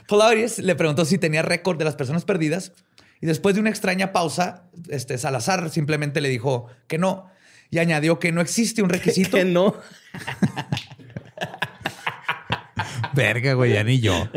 Polaris 0.10 0.60
le 0.60 0.76
preguntó 0.76 1.06
si 1.06 1.18
tenía 1.18 1.42
récord 1.42 1.78
de 1.78 1.86
las 1.86 1.96
personas 1.96 2.26
perdidas 2.26 2.74
y 3.22 3.28
después 3.28 3.56
de 3.56 3.62
una 3.62 3.70
extraña 3.70 4.12
pausa, 4.12 4.70
este, 4.90 5.18
Salazar 5.18 5.70
simplemente 5.70 6.20
le 6.20 6.28
dijo 6.28 6.68
que 6.88 6.98
no, 6.98 7.30
y 7.70 7.80
añadió 7.80 8.20
que 8.20 8.32
no 8.32 8.42
existe 8.42 8.82
un 8.82 8.90
requisito. 8.96 9.38
Que 9.38 9.46
no. 9.46 9.76
Verga, 13.14 13.54
güey, 13.54 13.74
ya 13.74 13.84
ni 13.84 14.00
yo. 14.00 14.28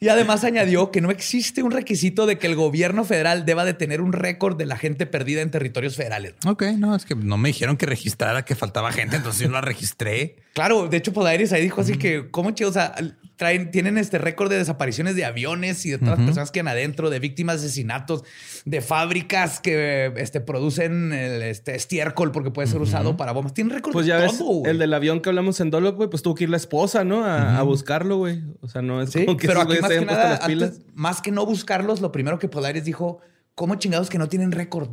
Y 0.00 0.08
además 0.08 0.44
añadió 0.44 0.92
que 0.92 1.00
no 1.00 1.10
existe 1.10 1.62
un 1.62 1.72
requisito 1.72 2.26
de 2.26 2.38
que 2.38 2.46
el 2.46 2.54
gobierno 2.54 3.04
federal 3.04 3.44
deba 3.44 3.64
de 3.64 3.74
tener 3.74 4.00
un 4.00 4.12
récord 4.12 4.56
de 4.56 4.64
la 4.64 4.76
gente 4.76 5.06
perdida 5.06 5.42
en 5.42 5.50
territorios 5.50 5.96
federales. 5.96 6.34
Ok, 6.46 6.62
no, 6.76 6.94
es 6.94 7.04
que 7.04 7.16
no 7.16 7.36
me 7.36 7.48
dijeron 7.48 7.76
que 7.76 7.86
registrara 7.86 8.44
que 8.44 8.54
faltaba 8.54 8.92
gente, 8.92 9.16
entonces 9.16 9.42
yo 9.42 9.50
la 9.50 9.60
registré. 9.60 10.36
Claro, 10.58 10.88
de 10.88 10.96
hecho, 10.96 11.12
Podaires 11.12 11.52
ahí 11.52 11.62
dijo 11.62 11.80
así 11.80 11.98
que, 11.98 12.32
¿cómo 12.32 12.50
chido? 12.50 12.70
O 12.70 12.72
sea, 12.72 12.92
traen, 13.36 13.70
tienen 13.70 13.96
este 13.96 14.18
récord 14.18 14.50
de 14.50 14.56
desapariciones 14.56 15.14
de 15.14 15.24
aviones 15.24 15.86
y 15.86 15.90
de 15.90 15.98
todas 15.98 16.18
las 16.18 16.26
personas 16.26 16.50
que 16.50 16.58
han 16.58 16.66
adentro, 16.66 17.10
de 17.10 17.20
víctimas 17.20 17.60
de 17.60 17.68
asesinatos, 17.68 18.24
de 18.64 18.80
fábricas 18.80 19.60
que 19.60 20.12
este, 20.16 20.40
producen 20.40 21.12
el, 21.12 21.42
este 21.42 21.76
estiércol 21.76 22.32
porque 22.32 22.50
puede 22.50 22.66
ser 22.66 22.80
usado 22.80 23.16
para 23.16 23.30
bombas. 23.30 23.54
Tienen 23.54 23.72
récord 23.72 23.92
pues 23.92 24.04
ya 24.04 24.16
ves, 24.16 24.42
El 24.64 24.78
del 24.78 24.92
avión 24.94 25.20
que 25.20 25.28
hablamos 25.28 25.60
en 25.60 25.70
Dolo, 25.70 25.92
güey, 25.92 26.10
pues 26.10 26.24
tuvo 26.24 26.34
que 26.34 26.42
ir 26.42 26.50
la 26.50 26.56
esposa, 26.56 27.04
¿no? 27.04 27.24
A, 27.24 27.62
buscarlo, 27.62 28.16
güey. 28.16 28.42
O 28.60 28.66
sea, 28.66 28.82
no 28.82 29.00
es 29.00 29.12
como 29.12 29.36
que 29.36 29.46
pero 29.46 29.60
aquí 29.60 29.80
más 29.80 29.90
que 29.92 30.04
nada, 30.04 30.48
más 30.94 31.22
que 31.22 31.30
no 31.30 31.46
buscarlos, 31.46 32.00
lo 32.00 32.10
primero 32.10 32.40
que 32.40 32.48
Polaris 32.48 32.82
dijo, 32.82 33.20
¿cómo 33.54 33.76
chingados 33.76 34.10
que 34.10 34.18
no 34.18 34.28
tienen 34.28 34.50
récord? 34.50 34.90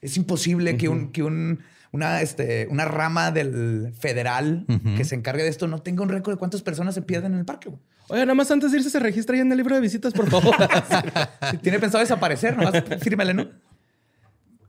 Es 0.00 0.16
imposible 0.16 0.76
que 0.76 0.88
un, 0.88 1.12
que 1.12 1.22
un 1.22 1.60
una, 1.94 2.22
este, 2.22 2.66
una 2.70 2.86
rama 2.86 3.30
del 3.30 3.94
federal 3.96 4.66
que 4.96 5.04
se 5.04 5.14
encargue 5.14 5.44
de 5.44 5.48
esto 5.48 5.68
no 5.68 5.80
tenga 5.80 6.02
un 6.02 6.08
récord 6.08 6.34
de 6.34 6.38
cuántas 6.40 6.60
personas 6.60 6.92
se 6.92 7.02
pierden 7.02 7.34
en 7.34 7.38
el 7.38 7.44
parque. 7.44 7.70
Oye, 8.08 8.22
nada 8.22 8.34
más 8.34 8.50
antes 8.50 8.72
de 8.72 8.78
irse 8.78 8.90
se 8.90 8.98
registra 8.98 9.36
ya 9.36 9.42
en 9.42 9.52
el 9.52 9.58
libro 9.58 9.76
de 9.76 9.80
visitas, 9.80 10.12
por 10.12 10.28
favor. 10.28 10.56
si 11.52 11.58
tiene 11.58 11.78
pensado 11.78 12.00
desaparecer, 12.00 12.56
nomás 12.56 12.82
fírmele, 13.00 13.32
¿no? 13.32 13.48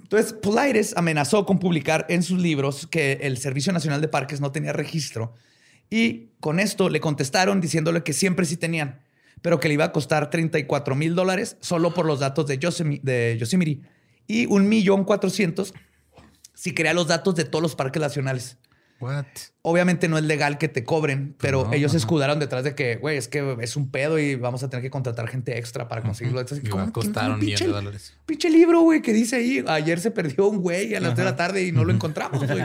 Entonces, 0.03 0.33
Polaires 0.33 0.93
amenazó 0.97 1.47
con 1.47 1.57
publicar 1.57 2.05
en 2.09 2.21
sus 2.21 2.39
libros 2.39 2.85
que 2.85 3.13
el 3.23 3.39
Servicio 3.39 3.73
Nacional 3.73 4.01
de 4.01 4.07
Parques 4.07 4.39
no 4.39 4.51
tenía 4.51 4.71
registro. 4.71 5.33
Y 5.89 6.27
con 6.39 6.59
esto 6.59 6.89
le 6.89 6.99
contestaron 6.99 7.59
diciéndole 7.59 8.03
que 8.03 8.13
siempre 8.13 8.45
sí 8.45 8.55
tenían, 8.55 8.99
pero 9.41 9.59
que 9.59 9.67
le 9.67 9.73
iba 9.73 9.85
a 9.85 9.91
costar 9.91 10.29
34 10.29 10.93
mil 10.93 11.15
dólares 11.15 11.57
solo 11.59 11.91
por 11.95 12.05
los 12.05 12.19
datos 12.19 12.45
de, 12.45 12.57
de 13.01 13.37
Yosemite 13.39 13.81
y 14.27 14.45
un 14.45 14.69
millón 14.69 15.05
cuatrocientos 15.05 15.73
si 16.55 16.73
crea 16.73 16.93
los 16.93 17.07
datos 17.07 17.35
de 17.35 17.45
todos 17.45 17.61
los 17.61 17.75
parques 17.75 18.01
nacionales. 18.01 18.57
What? 18.99 19.25
Obviamente 19.61 20.07
no 20.07 20.17
es 20.17 20.23
legal 20.23 20.57
que 20.57 20.69
te 20.69 20.85
cobren, 20.85 21.33
pues 21.33 21.37
pero 21.41 21.71
ellos 21.73 21.91
se 21.91 21.97
escudaron 21.97 22.39
detrás 22.39 22.63
de 22.63 22.75
que, 22.75 22.95
güey, 22.95 23.17
es 23.17 23.27
que 23.27 23.57
es 23.59 23.75
un 23.75 23.91
pedo 23.91 24.17
y 24.17 24.35
vamos 24.35 24.63
a 24.63 24.69
tener 24.69 24.81
que 24.81 24.89
contratar 24.89 25.27
gente 25.27 25.57
extra 25.57 25.87
para 25.89 26.01
conseguirlo. 26.01 26.41
Y 26.41 26.69
va 26.69 26.83
a 26.83 26.91
costar 26.91 27.31
un 27.31 27.39
millón 27.39 27.59
de 27.59 27.67
dólares. 27.67 28.13
Pinche 28.25 28.49
libro, 28.49 28.81
güey, 28.81 29.01
que 29.01 29.11
dice 29.11 29.35
ahí, 29.35 29.63
ayer 29.67 29.99
se 29.99 30.11
perdió 30.11 30.47
un 30.47 30.61
güey 30.61 30.95
a 30.95 31.01
las 31.01 31.13
3 31.13 31.17
de 31.17 31.23
la 31.25 31.35
tarde 31.35 31.65
y 31.65 31.71
no 31.73 31.83
lo 31.83 31.91
encontramos, 31.91 32.47
güey. 32.47 32.63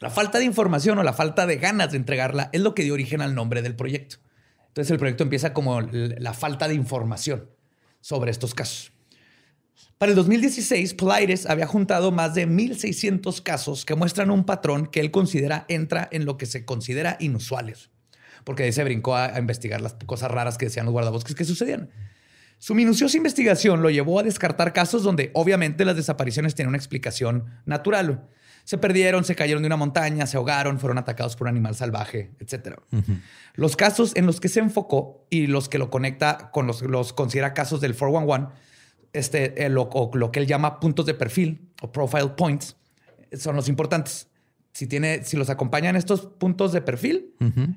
La 0.00 0.10
falta 0.10 0.38
de 0.38 0.44
información 0.44 0.98
o 0.98 1.02
la 1.02 1.12
falta 1.12 1.46
de 1.46 1.56
ganas 1.56 1.90
de 1.90 1.98
entregarla 1.98 2.50
es 2.52 2.60
lo 2.60 2.74
que 2.74 2.82
dio 2.82 2.94
origen 2.94 3.20
al 3.20 3.34
nombre 3.34 3.62
del 3.62 3.76
proyecto. 3.76 4.16
Entonces 4.68 4.90
el 4.90 4.98
proyecto 4.98 5.22
empieza 5.22 5.52
como 5.52 5.80
la 5.82 6.32
falta 6.32 6.66
de 6.66 6.74
información 6.74 7.48
sobre 8.00 8.30
estos 8.30 8.54
casos. 8.54 8.93
Para 9.98 10.10
el 10.10 10.16
2016, 10.16 10.94
Polaires 10.94 11.46
había 11.46 11.66
juntado 11.66 12.10
más 12.10 12.34
de 12.34 12.48
1.600 12.48 13.42
casos 13.42 13.84
que 13.84 13.94
muestran 13.94 14.30
un 14.30 14.44
patrón 14.44 14.86
que 14.86 15.00
él 15.00 15.12
considera 15.12 15.64
entra 15.68 16.08
en 16.10 16.24
lo 16.24 16.36
que 16.36 16.46
se 16.46 16.64
considera 16.64 17.16
inusuales, 17.20 17.90
porque 18.42 18.64
ahí 18.64 18.72
se 18.72 18.82
brincó 18.82 19.14
a, 19.14 19.38
investigar 19.38 19.80
las 19.80 19.94
cosas 20.06 20.32
raras 20.32 20.58
que 20.58 20.66
decían 20.66 20.86
los 20.86 20.92
guardabosques 20.92 21.36
que 21.36 21.44
sucedían. 21.44 21.90
Su 22.58 22.74
minuciosa 22.74 23.16
investigación 23.16 23.82
lo 23.82 23.90
llevó 23.90 24.18
a 24.18 24.24
descartar 24.24 24.72
casos 24.72 25.04
donde 25.04 25.30
obviamente 25.34 25.84
las 25.84 25.96
desapariciones 25.96 26.54
tienen 26.54 26.70
una 26.70 26.78
explicación 26.78 27.44
natural. 27.64 28.28
Se 28.64 28.78
perdieron, 28.78 29.24
se 29.24 29.36
cayeron 29.36 29.62
de 29.62 29.66
una 29.66 29.76
montaña, 29.76 30.26
se 30.26 30.38
ahogaron, 30.38 30.80
fueron 30.80 30.98
atacados 30.98 31.36
por 31.36 31.46
un 31.46 31.50
animal 31.50 31.76
salvaje, 31.76 32.32
etc. 32.40 32.78
Los 33.54 33.76
casos 33.76 34.12
en 34.16 34.26
los 34.26 34.40
que 34.40 34.48
se 34.48 34.60
enfocó 34.60 35.26
y 35.30 35.46
los 35.46 35.68
que 35.68 35.78
lo 35.78 35.90
conecta 35.90 36.50
con 36.50 36.66
los, 36.66 36.82
los 36.82 37.12
considera 37.12 37.54
casos 37.54 37.80
del 37.80 37.94
411 37.94 38.63
este, 39.14 39.64
eh, 39.64 39.68
lo, 39.70 39.82
o 39.92 40.14
lo 40.14 40.30
que 40.30 40.40
él 40.40 40.46
llama 40.46 40.80
puntos 40.80 41.06
de 41.06 41.14
perfil 41.14 41.72
o 41.80 41.90
profile 41.90 42.28
points 42.36 42.76
son 43.32 43.56
los 43.56 43.68
importantes. 43.68 44.28
Si, 44.72 44.86
tiene, 44.86 45.22
si 45.24 45.36
los 45.36 45.50
acompañan 45.50 45.96
estos 45.96 46.26
puntos 46.26 46.72
de 46.72 46.82
perfil, 46.82 47.32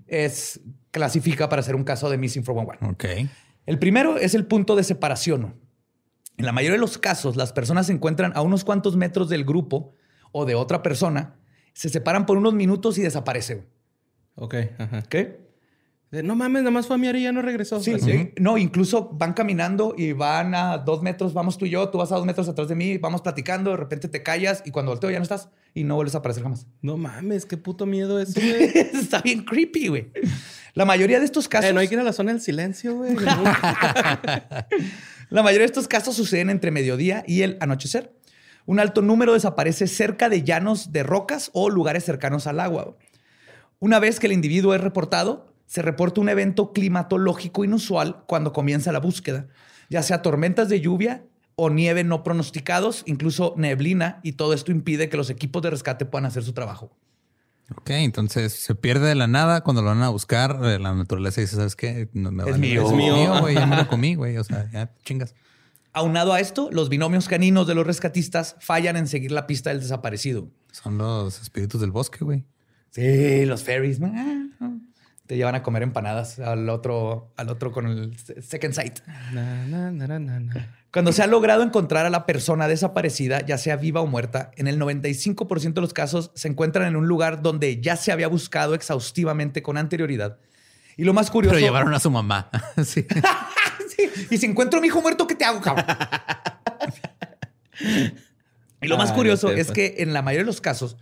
es 0.08 0.60
clasifica 0.90 1.48
para 1.48 1.62
ser 1.62 1.76
un 1.76 1.84
caso 1.84 2.10
de 2.10 2.18
Missing 2.18 2.44
411. 2.44 2.86
Ok. 2.92 3.30
El 3.68 3.78
primero 3.78 4.18
es 4.18 4.34
el 4.34 4.46
punto 4.48 4.76
de 4.76 4.84
separación. 4.84 5.56
En 6.38 6.46
la 6.46 6.52
mayoría 6.52 6.74
de 6.74 6.82
los 6.82 6.98
casos, 6.98 7.36
las 7.36 7.54
personas 7.54 7.88
se 7.88 7.94
encuentran 7.94 8.32
a 8.36 8.42
unos 8.42 8.64
cuantos 8.64 8.96
metros 8.96 9.30
del 9.30 9.46
grupo 9.46 9.94
o 10.32 10.46
de 10.46 10.56
otra 10.56 10.82
persona, 10.82 11.36
se 11.74 11.90
separan 11.90 12.26
por 12.26 12.38
unos 12.38 12.56
minutos 12.56 12.98
y 12.98 13.04
desaparecen. 13.04 13.68
Ok, 14.36 14.56
ajá. 14.80 15.04
¿Qué? 15.04 15.47
De, 16.12 16.24
No 16.24 16.36
mames, 16.36 16.62
nada 16.64 16.72
más 16.72 16.88
fue 16.88 16.96
a 16.96 17.00
mi 17.00 17.08
área 17.08 17.20
y 17.20 17.24
ya 17.26 17.32
no 17.32 17.42
regresó. 17.42 17.82
Sí, 17.82 17.94
Así. 17.94 18.12
sí. 18.12 18.32
No, 18.40 18.58
incluso 18.58 19.10
van 19.14 19.34
caminando 19.34 19.94
y 19.98 20.14
van 20.14 20.56
a 20.56 20.78
dos 20.78 21.02
metros, 21.02 21.34
vamos 21.34 21.58
tú 21.58 21.66
y 21.66 21.70
yo, 21.72 21.90
tú 21.90 21.98
vas 21.98 22.12
a 22.12 22.16
dos 22.16 22.26
metros 22.26 22.48
atrás 22.48 22.68
de 22.70 22.76
mí, 22.76 22.98
vamos 22.98 23.22
platicando, 23.22 23.72
de 23.72 23.78
repente 23.78 24.08
te 24.08 24.24
callas 24.24 24.64
y 24.66 24.72
cuando 24.72 24.92
volteo 24.92 25.10
ya 25.12 25.18
no 25.20 25.24
estás 25.24 25.50
y 25.74 25.84
no 25.84 25.96
vuelves 25.96 26.16
a 26.16 26.20
aparecer 26.20 26.44
jamás. 26.44 26.66
No 26.82 26.98
mames, 26.98 27.46
qué 27.46 27.58
puto 27.58 27.86
miedo 27.86 28.14
güey. 28.16 28.26
Está 28.94 29.22
bien 29.22 29.44
creepy, 29.44 29.88
güey. 29.90 30.12
La 30.74 30.86
mayoría 30.86 31.20
de 31.20 31.26
estos 31.26 31.48
casos, 31.48 31.70
Eh, 31.72 31.74
no 31.74 31.80
hay 31.80 31.88
que 31.88 31.96
ir 31.96 32.00
a 32.00 32.04
la 32.04 32.14
zona 32.14 32.32
del 32.32 32.42
silencio, 32.42 32.96
güey. 32.96 33.16
la 35.30 35.44
mayoría 35.44 35.60
de 35.64 35.66
estos 35.66 35.88
casos 35.88 36.16
suceden 36.16 36.50
entre 36.50 36.72
mediodía 36.72 37.24
y 37.28 37.42
el 37.42 37.58
anochecer. 37.60 38.14
Un 38.66 38.80
alto 38.80 39.02
número 39.02 39.34
desaparece 39.34 39.88
cerca 39.88 40.30
de 40.30 40.44
llanos 40.44 40.92
de 40.92 41.04
rocas 41.04 41.50
o 41.54 41.70
lugares 41.70 42.04
cercanos 42.04 42.48
al 42.48 42.60
agua. 42.60 42.98
Una 43.80 44.00
vez 44.00 44.20
que 44.20 44.28
el 44.28 44.34
individuo 44.34 44.74
es 44.76 44.82
reportado, 44.82 45.54
se 45.68 45.82
reporta 45.84 46.20
un 46.22 46.30
evento 46.30 46.74
climatológico 46.74 47.64
inusual 47.64 48.24
cuando 48.28 48.52
comienza 48.54 48.92
la 48.92 49.00
búsqueda, 49.00 49.48
ya 49.90 50.02
sea 50.02 50.22
tormentas 50.22 50.70
de 50.70 50.82
lluvia 50.82 51.24
o 51.56 51.70
nieve 51.70 52.04
no 52.04 52.24
pronosticados, 52.24 53.04
incluso 53.06 53.54
neblina, 53.58 54.20
y 54.24 54.34
todo 54.34 54.54
esto 54.54 54.72
impide 54.72 55.10
que 55.10 55.18
los 55.18 55.30
equipos 55.30 55.62
de 55.62 55.70
rescate 55.72 56.06
puedan 56.06 56.26
hacer 56.26 56.44
su 56.44 56.54
trabajo. 56.54 56.92
Ok, 57.76 57.90
entonces 57.90 58.54
se 58.54 58.76
pierde 58.76 59.08
de 59.10 59.16
la 59.16 59.28
nada 59.28 59.62
cuando 59.62 59.82
lo 59.82 59.90
van 59.90 60.02
a 60.04 60.10
buscar. 60.10 60.58
eh, 60.64 60.80
La 60.80 60.94
naturaleza 60.94 61.42
dice, 61.42 61.58
¿sabes 61.58 61.76
qué? 61.76 62.08
No, 62.14 62.32
me 62.32 62.44
Es 62.44 62.50
vale, 62.52 62.58
mío. 62.60 62.84
Es 62.84 62.90
Es 62.92 62.96
mío, 62.96 63.40
güey. 63.42 63.56
Ya 63.56 63.66
me 63.66 63.76
lo 63.76 63.88
comí, 63.90 64.16
güey. 64.16 64.38
O 64.38 64.44
sea, 64.46 64.70
ya 64.72 64.94
chingas. 65.04 65.36
Aunado 65.92 66.32
a 66.32 66.40
esto, 66.40 66.70
los 66.72 66.88
binomios 66.90 67.28
caninos 67.28 67.68
de 67.68 67.76
los 67.76 67.86
rescatistas 67.86 68.56
fallan 68.62 68.96
en 68.96 69.08
seguir 69.08 69.32
la 69.34 69.48
pista 69.48 69.72
del 69.72 69.82
desaparecido. 69.82 70.48
Son 70.72 70.98
los 70.98 71.42
espíritus 71.42 71.82
del 71.82 71.92
bosque, 71.92 72.24
güey. 72.24 72.46
Sí, 72.92 73.46
los 73.46 73.64
ferries. 73.64 74.00
Te 75.28 75.36
llevan 75.36 75.56
a 75.56 75.62
comer 75.62 75.84
empanadas 75.84 76.40
al 76.40 76.70
otro, 76.70 77.32
al 77.36 77.50
otro 77.50 77.72
con 77.72 77.86
el 77.86 78.18
second 78.42 78.74
sight. 78.74 79.00
Na, 79.34 79.66
na, 79.66 80.20
na. 80.20 80.78
Cuando 80.92 81.12
se 81.12 81.22
ha 81.22 81.28
logrado 81.28 81.64
encontrar 81.64 82.06
a 82.06 82.10
la 82.10 82.26
persona 82.26 82.68
desaparecida, 82.68 83.46
ya 83.46 83.58
sea 83.58 83.76
viva 83.76 84.02
o 84.02 84.08
muerta, 84.08 84.52
en 84.56 84.68
el 84.68 84.80
95% 84.80 85.74
de 85.74 85.82
los 85.82 85.94
casos 85.94 86.32
se 86.34 86.48
encuentran 86.48 86.88
en 86.88 86.96
un 86.96 87.08
lugar 87.08 87.42
donde 87.42 87.82
ya 87.82 87.98
se 87.98 88.12
había 88.12 88.30
buscado 88.30 88.74
exhaustivamente 88.74 89.62
con 89.62 89.78
anterioridad. 89.78 90.40
Y 90.96 91.04
lo 91.04 91.14
más 91.14 91.30
curioso... 91.30 91.54
Pero 91.54 91.66
llevaron 91.66 91.94
a 91.94 92.00
su 92.00 92.10
mamá. 92.10 92.50
sí. 92.84 93.06
Sí, 93.96 94.10
Y 94.30 94.38
si 94.38 94.46
encuentro 94.46 94.80
a 94.80 94.82
mi 94.82 94.88
hijo 94.88 95.02
muerto, 95.02 95.26
¿qué 95.26 95.34
te 95.34 95.46
hago, 95.46 95.62
cabrón? 95.62 95.86
y 98.82 98.88
lo 98.88 98.98
más 98.98 99.12
curioso 99.12 99.50
es 99.50 99.72
que 99.72 99.96
en 100.00 100.14
la 100.14 100.22
mayoría 100.22 100.44
de 100.44 100.48
los 100.48 100.62
casos, 100.62 100.98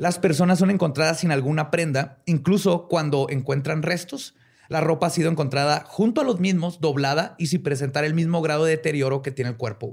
las 0.00 0.18
personas 0.18 0.58
son 0.58 0.70
encontradas 0.70 1.20
sin 1.20 1.30
alguna 1.30 1.70
prenda, 1.70 2.16
incluso 2.24 2.88
cuando 2.88 3.26
encuentran 3.28 3.82
restos. 3.82 4.34
La 4.70 4.80
ropa 4.80 5.08
ha 5.08 5.10
sido 5.10 5.30
encontrada 5.30 5.84
junto 5.86 6.22
a 6.22 6.24
los 6.24 6.40
mismos, 6.40 6.80
doblada 6.80 7.34
y 7.36 7.48
sin 7.48 7.62
presentar 7.62 8.06
el 8.06 8.14
mismo 8.14 8.40
grado 8.40 8.64
de 8.64 8.70
deterioro 8.70 9.20
que 9.20 9.30
tiene 9.30 9.50
el 9.50 9.58
cuerpo. 9.58 9.92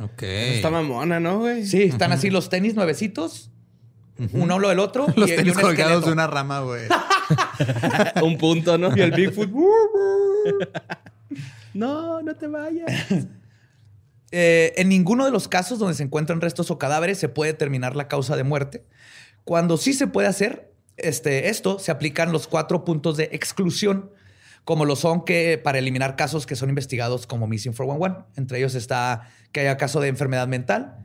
Ok. 0.00 0.22
Está 0.24 0.68
mamona, 0.68 1.20
¿no, 1.20 1.38
güey? 1.38 1.64
Sí, 1.64 1.84
están 1.84 2.10
así 2.10 2.28
los 2.28 2.48
tenis 2.48 2.74
nuevecitos, 2.74 3.52
uno 4.32 4.58
lo 4.58 4.68
del 4.68 4.80
otro. 4.80 5.06
Los 5.16 5.30
y, 5.30 5.34
y 5.34 5.36
tenis 5.36 5.54
un 5.54 5.62
colgados 5.62 6.06
de 6.06 6.10
una 6.10 6.26
rama, 6.26 6.62
güey. 6.62 6.82
Un 8.20 8.36
punto, 8.36 8.78
¿no? 8.78 8.96
Y 8.96 9.00
el 9.00 9.12
Bigfoot. 9.12 9.48
No, 11.72 12.20
no 12.22 12.34
te 12.36 12.46
vayas. 12.46 12.88
Eh, 14.36 14.72
en 14.80 14.88
ninguno 14.88 15.24
de 15.24 15.30
los 15.30 15.46
casos 15.46 15.78
donde 15.78 15.94
se 15.94 16.02
encuentran 16.02 16.40
restos 16.40 16.70
o 16.72 16.78
cadáveres 16.78 17.18
se 17.18 17.28
puede 17.28 17.52
determinar 17.52 17.94
la 17.94 18.08
causa 18.08 18.34
de 18.36 18.42
muerte. 18.42 18.84
Cuando 19.44 19.76
sí 19.76 19.92
se 19.92 20.06
puede 20.08 20.26
hacer 20.26 20.72
este, 20.96 21.48
esto, 21.50 21.78
se 21.78 21.92
aplican 21.92 22.32
los 22.32 22.48
cuatro 22.48 22.84
puntos 22.84 23.16
de 23.16 23.28
exclusión, 23.32 24.10
como 24.64 24.86
lo 24.86 24.96
son 24.96 25.24
que 25.24 25.56
para 25.62 25.78
eliminar 25.78 26.16
casos 26.16 26.46
que 26.46 26.56
son 26.56 26.68
investigados 26.68 27.26
como 27.28 27.46
Missing 27.46 27.74
411. 27.74 28.24
Entre 28.36 28.58
ellos 28.58 28.74
está 28.74 29.28
que 29.52 29.60
haya 29.60 29.76
caso 29.76 30.00
de 30.00 30.08
enfermedad 30.08 30.48
mental, 30.48 30.96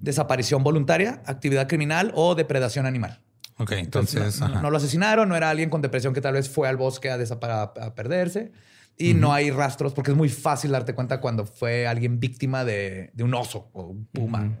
desaparición 0.00 0.62
voluntaria, 0.62 1.22
actividad 1.26 1.68
criminal 1.68 2.12
o 2.14 2.34
depredación 2.34 2.86
animal. 2.86 3.20
Ok, 3.58 3.72
entonces. 3.72 4.40
no, 4.62 4.70
lo 4.70 4.76
asesinaron, 4.76 5.28
no 5.28 5.36
era 5.36 5.50
alguien 5.50 5.68
con 5.68 5.82
depresión 5.82 6.14
que 6.14 6.20
tal 6.20 6.34
vez 6.34 6.48
fue 6.48 6.68
al 6.68 6.76
bosque 6.76 7.10
a, 7.10 7.18
desa- 7.18 7.38
a- 7.42 7.84
a 7.86 7.94
perderse. 7.94 8.52
Y 8.98 9.14
no 9.14 9.32
hay 9.32 9.50
rastros 9.50 9.92
porque 9.92 10.10
es 10.10 10.16
muy 10.16 10.28
fácil 10.28 10.72
darte 10.72 10.94
cuenta 10.94 11.20
cuando 11.20 11.46
fue 11.46 11.86
alguien 11.86 12.18
víctima 12.18 12.64
de, 12.64 13.10
de 13.14 13.24
un 13.24 13.32
oso 13.32 13.70
o 13.72 13.82
un 13.84 14.06
puma. 14.06 14.60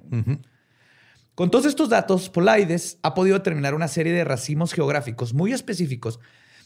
Con 1.34 1.50
todos 1.50 1.66
estos 1.66 1.88
datos, 1.88 2.28
Polaides 2.28 2.98
ha 3.02 3.14
podido 3.14 3.36
determinar 3.36 3.74
una 3.74 3.88
serie 3.88 4.12
de 4.12 4.24
racimos 4.24 4.72
geográficos 4.72 5.34
muy 5.34 5.52
específicos 5.52 6.20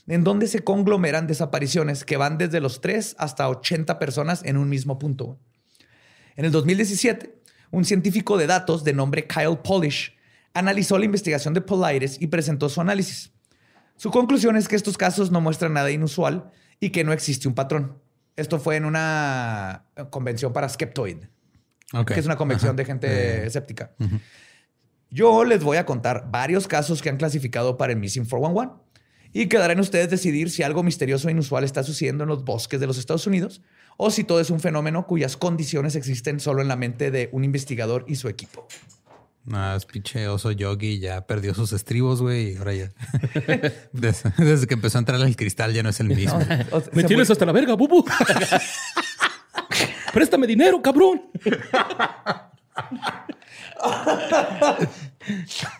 en 0.06 0.24
donde 0.24 0.48
se 0.48 0.64
conglomeran 0.64 1.26
desapariciones 1.26 2.04
que 2.04 2.16
van 2.16 2.38
desde 2.38 2.60
los 2.60 2.80
3 2.80 3.16
hasta 3.18 3.48
80 3.48 3.98
personas 3.98 4.42
en 4.44 4.56
un 4.56 4.68
mismo 4.68 4.98
punto. 4.98 5.38
En 6.36 6.44
el 6.44 6.52
2017, 6.52 7.38
un 7.70 7.84
científico 7.84 8.36
de 8.36 8.46
datos 8.46 8.84
de 8.84 8.92
nombre 8.92 9.26
Kyle 9.26 9.58
Polish 9.62 10.16
analizó 10.54 10.98
la 10.98 11.04
investigación 11.04 11.54
de 11.54 11.60
Polaides 11.60 12.20
y 12.20 12.26
presentó 12.26 12.68
su 12.68 12.80
análisis. 12.80 13.32
Su 13.96 14.10
conclusión 14.10 14.56
es 14.56 14.68
que 14.68 14.76
estos 14.76 14.98
casos 14.98 15.30
no 15.30 15.40
muestran 15.40 15.72
nada 15.72 15.90
inusual 15.90 16.50
y 16.82 16.90
que 16.90 17.04
no 17.04 17.12
existe 17.12 17.46
un 17.46 17.54
patrón. 17.54 17.98
Esto 18.34 18.58
fue 18.58 18.76
en 18.76 18.84
una 18.84 19.84
convención 20.10 20.52
para 20.52 20.68
Skeptoid 20.68 21.18
que 22.06 22.18
es 22.18 22.26
una 22.26 22.36
convención 22.36 22.70
Ajá. 22.70 22.76
de 22.76 22.84
gente 22.84 23.06
Eh, 23.06 23.46
escéptica. 23.46 23.92
Yo 25.10 25.44
les 25.44 25.62
voy 25.62 25.76
a 25.76 25.84
contar 25.84 26.28
varios 26.30 26.66
casos 26.66 27.02
que 27.02 27.10
han 27.10 27.18
clasificado 27.18 27.76
para 27.76 27.92
el 27.92 27.98
Missing 27.98 28.24
411 28.24 28.82
y 29.34 29.46
quedarán 29.46 29.78
ustedes 29.78 30.10
decidir 30.10 30.50
si 30.50 30.62
algo 30.62 30.82
misterioso 30.82 31.28
e 31.28 31.32
inusual 31.32 31.64
está 31.64 31.82
sucediendo 31.82 32.24
en 32.24 32.28
los 32.28 32.44
bosques 32.44 32.80
de 32.80 32.86
los 32.86 32.98
Estados 32.98 33.26
Unidos 33.26 33.62
o 33.98 34.10
si 34.10 34.24
todo 34.24 34.40
es 34.40 34.50
un 34.50 34.60
fenómeno 34.60 35.06
cuyas 35.06 35.36
condiciones 35.36 35.96
existen 35.96 36.40
solo 36.40 36.62
en 36.62 36.68
la 36.68 36.76
mente 36.76 37.10
de 37.10 37.28
un 37.32 37.44
investigador 37.44 38.04
y 38.08 38.16
su 38.16 38.28
equipo. 38.28 38.66
No, 39.44 39.74
es 39.74 39.84
pinche 39.86 40.28
oso 40.28 40.52
yogi 40.52 41.00
ya 41.00 41.26
perdió 41.26 41.54
sus 41.54 41.72
estribos, 41.72 42.22
güey. 42.22 42.52
Y 42.52 42.56
ahora 42.56 42.74
ya. 42.74 42.92
desde, 43.92 44.32
desde 44.38 44.66
que 44.66 44.74
empezó 44.74 44.98
a 44.98 45.00
entrar 45.00 45.20
el 45.20 45.36
cristal 45.36 45.72
ya 45.72 45.82
no 45.82 45.88
es 45.88 46.00
el 46.00 46.08
mismo. 46.08 46.38
O 46.70 46.80
sea, 46.80 46.90
Me 46.92 47.04
tienes 47.04 47.30
hasta 47.30 47.44
la 47.44 47.52
verga, 47.52 47.74
bubu. 47.74 48.04
Préstame 50.12 50.46
dinero, 50.46 50.80
cabrón. 50.80 51.22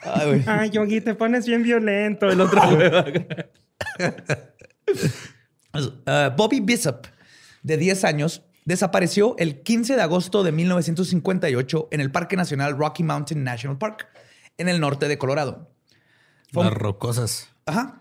Ay, 0.03 0.27
güey. 0.27 0.43
Ay, 0.47 0.71
Yogi, 0.71 1.01
te 1.01 1.15
pones 1.15 1.47
bien 1.47 1.63
violento. 1.63 2.31
El 2.31 2.41
otro 2.41 2.63
güey. 2.71 2.91
Uh, 5.75 6.31
Bobby 6.37 6.61
Bishop, 6.61 7.07
de 7.63 7.79
10 7.79 8.05
años, 8.05 8.43
desapareció 8.65 9.35
el 9.39 9.63
15 9.63 9.97
de 9.97 10.03
agosto 10.03 10.43
de 10.43 10.53
1958 10.53 11.89
en 11.91 12.01
el 12.01 12.11
Parque 12.11 12.37
Nacional 12.37 12.77
Rocky 12.77 13.03
Mountain 13.03 13.43
National 13.45 13.79
Park, 13.79 14.09
en 14.59 14.69
el 14.69 14.81
norte 14.81 15.09
de 15.09 15.19
Colorado. 15.19 15.71
Fue 16.53 16.65
Las 16.65 16.73
un- 16.73 16.79
rocosas. 16.79 17.49
Ajá. 17.67 18.01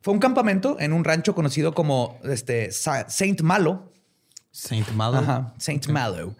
Fue 0.00 0.12
un 0.14 0.20
campamento 0.20 0.76
en 0.80 0.92
un 0.92 1.04
rancho 1.04 1.34
conocido 1.34 1.74
como 1.74 2.18
este, 2.24 2.72
Sa- 2.72 3.08
Saint 3.08 3.40
Malo. 3.42 3.92
Saint 4.50 4.88
Malo. 4.90 5.18
Ajá, 5.18 5.54
Saint 5.58 5.86
Malo. 5.88 6.34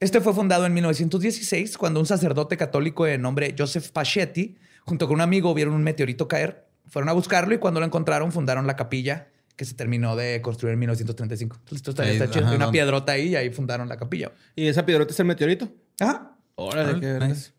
Este 0.00 0.20
fue 0.20 0.34
fundado 0.34 0.66
en 0.66 0.74
1916 0.74 1.76
cuando 1.78 2.00
un 2.00 2.06
sacerdote 2.06 2.56
católico 2.56 3.04
de 3.04 3.18
nombre 3.18 3.54
Joseph 3.58 3.90
Pachetti, 3.90 4.56
junto 4.84 5.06
con 5.08 5.14
un 5.16 5.20
amigo, 5.22 5.54
vieron 5.54 5.74
un 5.74 5.82
meteorito 5.82 6.28
caer. 6.28 6.68
Fueron 6.88 7.08
a 7.08 7.12
buscarlo 7.12 7.54
y 7.54 7.58
cuando 7.58 7.80
lo 7.80 7.86
encontraron 7.86 8.30
fundaron 8.30 8.66
la 8.66 8.76
capilla 8.76 9.28
que 9.58 9.64
se 9.64 9.74
terminó 9.74 10.14
de 10.16 10.40
construir 10.40 10.72
en 10.74 10.78
1935. 10.78 11.56
Entonces, 11.56 11.76
esto 11.78 11.90
está, 11.90 12.04
Ahí, 12.04 12.12
está 12.12 12.30
chido. 12.30 12.44
ajá, 12.44 12.50
Hay 12.52 12.56
una 12.56 12.70
piedrota 12.70 13.12
ahí 13.12 13.28
y 13.30 13.36
ahí 13.36 13.50
fundaron 13.50 13.88
la 13.88 13.96
capilla. 13.96 14.30
¿Y 14.54 14.68
esa 14.68 14.86
piedrota 14.86 15.12
es 15.12 15.18
el 15.18 15.26
meteorito? 15.26 15.68
Ajá. 16.00 16.36
Órale, 16.54 16.92
Ah, 16.92 17.18
qué 17.18 17.26
nice. 17.26 17.50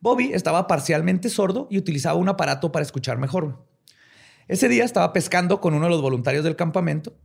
Bobby 0.00 0.32
estaba 0.34 0.66
parcialmente 0.66 1.30
sordo 1.30 1.66
y 1.70 1.78
utilizaba 1.78 2.16
un 2.18 2.28
aparato 2.28 2.70
para 2.70 2.84
escuchar 2.84 3.16
mejor. 3.16 3.66
Ese 4.48 4.68
día 4.68 4.84
estaba 4.84 5.14
pescando 5.14 5.62
con 5.62 5.72
uno 5.72 5.86
de 5.86 5.90
los 5.90 6.02
voluntarios 6.02 6.44
del 6.44 6.56
campamento. 6.56 7.16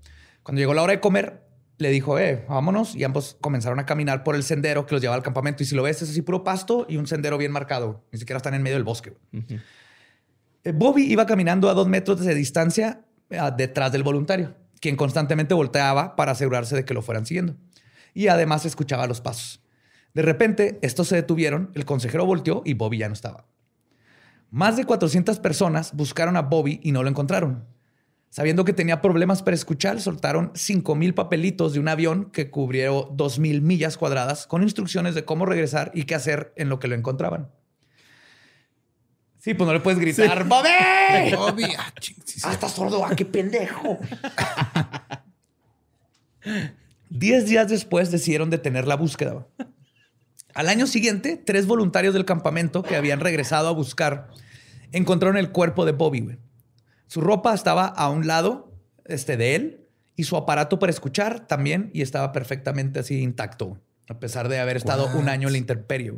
Cuando 0.44 0.60
llegó 0.62 0.74
la 0.74 0.82
hora 0.84 0.94
de 0.94 1.02
comer, 1.02 1.44
le 1.78 1.90
dijo, 1.90 2.18
eh, 2.18 2.46
vámonos. 2.48 2.96
Y 2.96 3.04
ambos 3.04 3.36
comenzaron 3.42 3.80
a 3.80 3.86
caminar 3.86 4.24
por 4.24 4.36
el 4.36 4.44
sendero 4.44 4.86
que 4.86 4.96
los 4.96 5.02
llevaba 5.02 5.18
al 5.18 5.24
campamento. 5.24 5.62
Y 5.62 5.66
si 5.66 5.76
lo 5.76 5.84
ves, 5.84 6.02
es 6.02 6.10
así 6.12 6.22
puro 6.22 6.46
pasto 6.46 6.86
y 6.88 6.96
un 6.96 7.06
sendero 7.06 7.38
bien 7.38 7.52
marcado. 7.52 8.06
Ni 8.14 8.20
siquiera 8.20 8.38
están 8.38 8.54
en 8.54 8.64
medio 8.64 8.78
del 8.78 8.86
bosque. 8.86 9.12
Eh, 10.64 10.72
Bobby 10.74 11.04
iba 11.12 11.26
caminando 11.26 11.70
a 11.70 11.74
dos 11.74 11.90
metros 11.90 12.22
de 12.22 12.34
distancia 12.34 13.02
detrás 13.56 13.92
del 13.92 14.04
voluntario, 14.04 14.56
quien 14.80 14.96
constantemente 14.96 15.54
volteaba 15.54 16.16
para 16.16 16.32
asegurarse 16.32 16.76
de 16.76 16.86
que 16.86 16.94
lo 16.94 17.02
fueran 17.02 17.26
siguiendo. 17.26 17.56
y 18.14 18.28
además 18.28 18.66
escuchaba 18.66 19.08
los 19.08 19.22
pasos. 19.22 19.62
De 20.14 20.24
repente, 20.24 20.80
estos 20.82 21.08
se 21.08 21.16
detuvieron, 21.16 21.72
el 21.76 21.86
consejero 21.86 22.26
volteó 22.26 22.64
y 22.66 22.74
Bobby 22.74 22.98
ya 22.98 23.08
no 23.08 23.14
estaba. 23.14 23.46
Más 24.50 24.78
de 24.78 24.86
400 24.86 25.40
personas 25.40 25.94
buscaron 25.94 26.36
a 26.36 26.42
Bobby 26.42 26.80
y 26.82 26.92
no 26.92 27.04
lo 27.04 27.10
encontraron. 27.10 27.66
Sabiendo 28.32 28.66
que 28.66 28.74
tenía 28.74 29.02
problemas 29.02 29.44
para 29.44 29.56
escuchar, 29.56 30.02
soltaron 30.02 30.54
5.000 30.54 31.14
papelitos 31.14 31.74
de 31.74 31.80
un 31.80 31.88
avión 31.88 32.32
que 32.32 32.50
cubrió 32.50 33.10
2.000 33.16 33.62
millas 33.62 33.98
cuadradas 33.98 34.48
con 34.48 34.64
instrucciones 34.64 35.16
de 35.16 35.26
cómo 35.26 35.46
regresar 35.46 35.92
y 35.94 36.04
qué 36.04 36.16
hacer 36.16 36.54
en 36.56 36.70
lo 36.70 36.80
que 36.80 36.88
lo 36.88 36.96
encontraban. 36.96 37.50
Sí, 39.50 39.56
pues 39.56 39.66
no 39.66 39.74
le 39.74 39.80
puedes 39.80 39.98
gritar, 39.98 40.44
¡Bobby! 40.44 40.70
Bobby, 41.36 41.64
ah, 41.76 41.92
ah, 42.44 42.52
está 42.52 42.70
sordo, 42.70 43.04
ah, 43.04 43.16
qué 43.16 43.26
pendejo. 43.26 43.98
Diez 47.10 47.48
días 47.48 47.68
después 47.68 48.12
decidieron 48.12 48.52
detener 48.52 48.86
la 48.86 48.96
búsqueda. 48.96 49.48
Al 50.54 50.70
año 50.70 50.86
siguiente, 50.86 51.36
tres 51.36 51.66
voluntarios 51.66 52.14
del 52.14 52.26
campamento 52.26 52.84
que 52.84 52.96
habían 52.96 53.22
regresado 53.22 53.70
a 53.70 53.72
buscar 53.72 54.28
encontraron 54.92 55.36
el 55.36 55.50
cuerpo 55.50 55.84
de 55.84 55.94
Bobby. 55.94 56.38
Su 57.08 57.20
ropa 57.22 57.56
estaba 57.56 57.88
a 57.88 58.08
un 58.12 58.28
lado 58.28 58.72
este, 59.06 59.36
de 59.36 59.56
él 59.56 59.88
y 60.16 60.26
su 60.26 60.38
aparato 60.38 60.78
para 60.78 60.92
escuchar 60.92 61.48
también 61.48 61.90
y 61.92 62.04
estaba 62.04 62.34
perfectamente 62.34 63.00
así 63.00 63.20
intacto, 63.20 63.82
a 64.10 64.20
pesar 64.20 64.48
de 64.48 64.60
haber 64.60 64.78
estado 64.78 65.10
un 65.18 65.28
año 65.28 65.48
en 65.48 65.54
la 65.54 65.58
intemperie. 65.58 66.14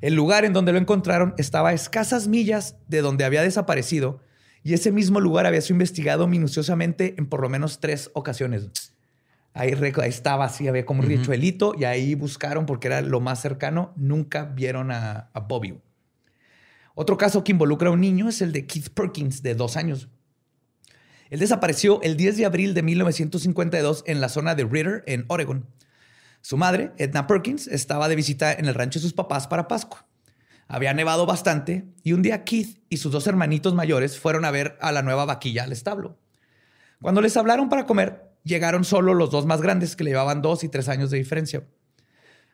El 0.00 0.14
lugar 0.14 0.44
en 0.44 0.52
donde 0.52 0.72
lo 0.72 0.78
encontraron 0.78 1.34
estaba 1.38 1.70
a 1.70 1.72
escasas 1.72 2.28
millas 2.28 2.76
de 2.88 3.00
donde 3.00 3.24
había 3.24 3.42
desaparecido 3.42 4.20
y 4.62 4.74
ese 4.74 4.90
mismo 4.90 5.20
lugar 5.20 5.46
había 5.46 5.60
sido 5.60 5.76
investigado 5.76 6.26
minuciosamente 6.26 7.14
en 7.18 7.26
por 7.26 7.40
lo 7.40 7.48
menos 7.48 7.78
tres 7.78 8.10
ocasiones. 8.14 8.92
Ahí, 9.54 9.72
estaba 10.04 10.44
así, 10.44 10.68
había 10.68 10.84
como 10.84 11.00
un 11.02 11.06
richuelito 11.06 11.72
y 11.78 11.84
ahí 11.84 12.14
buscaron 12.14 12.66
porque 12.66 12.88
era 12.88 13.00
lo 13.00 13.20
más 13.20 13.40
cercano. 13.40 13.94
Nunca 13.96 14.44
vieron 14.44 14.90
a, 14.90 15.30
Bobby. 15.48 15.80
Otro 16.94 17.16
caso 17.16 17.44
que 17.44 17.52
involucra 17.52 17.88
a 17.88 17.92
un 17.92 18.00
niño 18.00 18.28
es 18.28 18.42
el 18.42 18.52
de 18.52 18.66
Keith 18.66 18.88
Perkins, 18.88 19.42
de 19.42 19.54
dos 19.54 19.76
años. 19.76 20.08
Él 21.30 21.38
desapareció 21.38 22.02
el 22.02 22.16
10 22.16 22.36
de 22.36 22.44
abril 22.44 22.74
de 22.74 22.82
1952 22.82 24.02
en 24.06 24.20
la 24.20 24.28
zona 24.28 24.56
de 24.56 24.64
Ritter, 24.64 25.04
en 25.06 25.24
Oregon. 25.28 25.64
Su 26.46 26.56
madre, 26.56 26.92
Edna 26.96 27.26
Perkins, 27.26 27.66
estaba 27.66 28.08
de 28.08 28.14
visita 28.14 28.52
en 28.52 28.66
el 28.66 28.74
rancho 28.74 29.00
de 29.00 29.02
sus 29.02 29.12
papás 29.12 29.48
para 29.48 29.66
Pascua. 29.66 30.06
Había 30.68 30.94
nevado 30.94 31.26
bastante 31.26 31.88
y 32.04 32.12
un 32.12 32.22
día 32.22 32.44
Keith 32.44 32.84
y 32.88 32.98
sus 32.98 33.10
dos 33.10 33.26
hermanitos 33.26 33.74
mayores 33.74 34.20
fueron 34.20 34.44
a 34.44 34.52
ver 34.52 34.78
a 34.80 34.92
la 34.92 35.02
nueva 35.02 35.24
vaquilla 35.24 35.64
al 35.64 35.72
establo. 35.72 36.20
Cuando 37.02 37.20
les 37.20 37.36
hablaron 37.36 37.68
para 37.68 37.84
comer, 37.84 38.30
llegaron 38.44 38.84
solo 38.84 39.12
los 39.12 39.32
dos 39.32 39.44
más 39.44 39.60
grandes 39.60 39.96
que 39.96 40.04
le 40.04 40.10
llevaban 40.10 40.40
dos 40.40 40.62
y 40.62 40.68
tres 40.68 40.88
años 40.88 41.10
de 41.10 41.18
diferencia. 41.18 41.64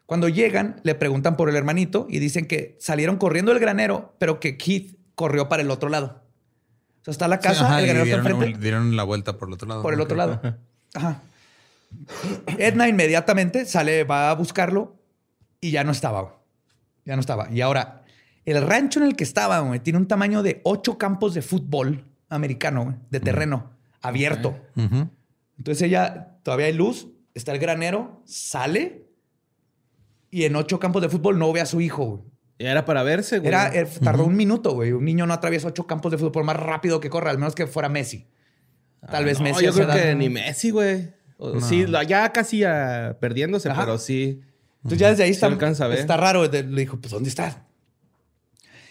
Cuando 0.06 0.30
llegan, 0.30 0.80
le 0.84 0.94
preguntan 0.94 1.36
por 1.36 1.50
el 1.50 1.56
hermanito 1.56 2.06
y 2.08 2.18
dicen 2.18 2.46
que 2.46 2.78
salieron 2.80 3.18
corriendo 3.18 3.52
del 3.52 3.60
granero, 3.60 4.16
pero 4.18 4.40
que 4.40 4.56
Keith 4.56 4.96
corrió 5.14 5.50
para 5.50 5.60
el 5.60 5.70
otro 5.70 5.90
lado. 5.90 6.22
O 7.02 7.04
sea, 7.04 7.12
está 7.12 7.28
la 7.28 7.40
casa, 7.40 7.78
el 7.78 7.84
granero 7.84 8.04
dieron, 8.06 8.26
está 8.26 8.30
enfrente. 8.30 8.58
Dieron 8.58 8.96
la 8.96 9.02
vuelta 9.02 9.36
por 9.36 9.48
el 9.48 9.52
otro 9.52 9.68
lado. 9.68 9.82
Por 9.82 9.92
el 9.92 10.00
otro 10.00 10.16
lado. 10.16 10.40
Ajá. 10.94 11.20
Edna 12.58 12.88
inmediatamente 12.88 13.64
sale, 13.64 14.04
va 14.04 14.30
a 14.30 14.34
buscarlo 14.34 14.96
y 15.60 15.70
ya 15.70 15.84
no 15.84 15.92
estaba. 15.92 16.40
Ya 17.04 17.16
no 17.16 17.20
estaba. 17.20 17.50
Y 17.50 17.60
ahora, 17.60 18.04
el 18.44 18.62
rancho 18.62 19.00
en 19.00 19.06
el 19.06 19.16
que 19.16 19.24
estaba 19.24 19.78
tiene 19.80 19.98
un 19.98 20.08
tamaño 20.08 20.42
de 20.42 20.60
ocho 20.64 20.98
campos 20.98 21.34
de 21.34 21.42
fútbol 21.42 22.04
americano, 22.28 22.98
de 23.10 23.20
terreno 23.20 23.70
abierto. 24.00 24.56
Entonces 25.56 25.82
ella, 25.82 26.38
todavía 26.42 26.66
hay 26.66 26.72
luz, 26.72 27.08
está 27.34 27.52
el 27.52 27.58
granero, 27.58 28.22
sale 28.24 29.06
y 30.30 30.44
en 30.44 30.56
ocho 30.56 30.80
campos 30.80 31.02
de 31.02 31.08
fútbol 31.08 31.38
no 31.38 31.52
ve 31.52 31.60
a 31.60 31.66
su 31.66 31.80
hijo. 31.80 32.24
Y 32.58 32.64
era 32.64 32.84
para 32.84 33.02
verse, 33.02 33.38
güey. 33.38 33.48
Era, 33.48 33.74
eh, 33.74 33.86
tardó 34.02 34.24
un 34.24 34.36
minuto, 34.36 34.72
güey. 34.72 34.92
Un 34.92 35.04
niño 35.04 35.26
no 35.26 35.34
atraviesa 35.34 35.68
ocho 35.68 35.86
campos 35.86 36.12
de 36.12 36.18
fútbol 36.18 36.44
más 36.44 36.56
rápido 36.56 37.00
que 37.00 37.10
corre, 37.10 37.30
al 37.30 37.38
menos 37.38 37.54
que 37.54 37.66
fuera 37.66 37.88
Messi. 37.88 38.26
Tal 39.10 39.24
vez 39.24 39.40
ah, 39.40 39.42
Messi. 39.42 39.64
Yo 39.64 39.72
creo 39.72 39.88
que 39.88 40.14
ni 40.14 40.28
Messi, 40.28 40.70
güey. 40.70 41.12
Sí, 41.60 41.86
ya 42.08 42.32
casi 42.32 42.62
perdiéndose, 43.20 43.70
pero 43.70 43.98
sí. 43.98 44.40
Entonces 44.78 44.98
ya 44.98 45.10
desde 45.10 45.24
ahí 45.24 45.30
está, 45.30 45.48
está 45.92 46.16
raro. 46.16 46.44
Le 46.46 46.62
dijo, 46.62 47.00
pues, 47.00 47.12
¿dónde 47.12 47.28
está? 47.28 47.66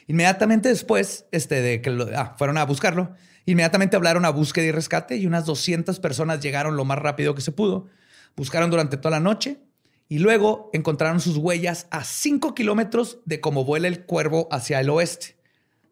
Inmediatamente 0.07 0.69
después 0.69 1.25
este, 1.31 1.61
de 1.61 1.81
que 1.81 1.89
ah, 2.15 2.35
fueron 2.37 2.57
a 2.57 2.65
buscarlo, 2.65 3.13
Inmediatamente 3.45 3.95
hablaron 3.95 4.25
a 4.25 4.29
búsqueda 4.29 4.65
y 4.65 4.71
rescate 4.71 5.17
y 5.17 5.25
unas 5.25 5.45
200 5.45 5.99
personas 5.99 6.41
llegaron 6.41 6.75
lo 6.75 6.85
más 6.85 6.99
rápido 6.99 7.33
que 7.33 7.41
se 7.41 7.51
pudo. 7.51 7.87
Buscaron 8.35 8.69
durante 8.69 8.97
toda 8.97 9.11
la 9.11 9.19
noche 9.19 9.59
y 10.07 10.19
luego 10.19 10.69
encontraron 10.73 11.19
sus 11.19 11.37
huellas 11.37 11.87
a 11.89 12.03
5 12.03 12.53
kilómetros 12.53 13.19
de 13.25 13.41
cómo 13.41 13.65
vuela 13.65 13.87
el 13.87 14.05
cuervo 14.05 14.47
hacia 14.51 14.79
el 14.79 14.89
oeste. 14.89 15.37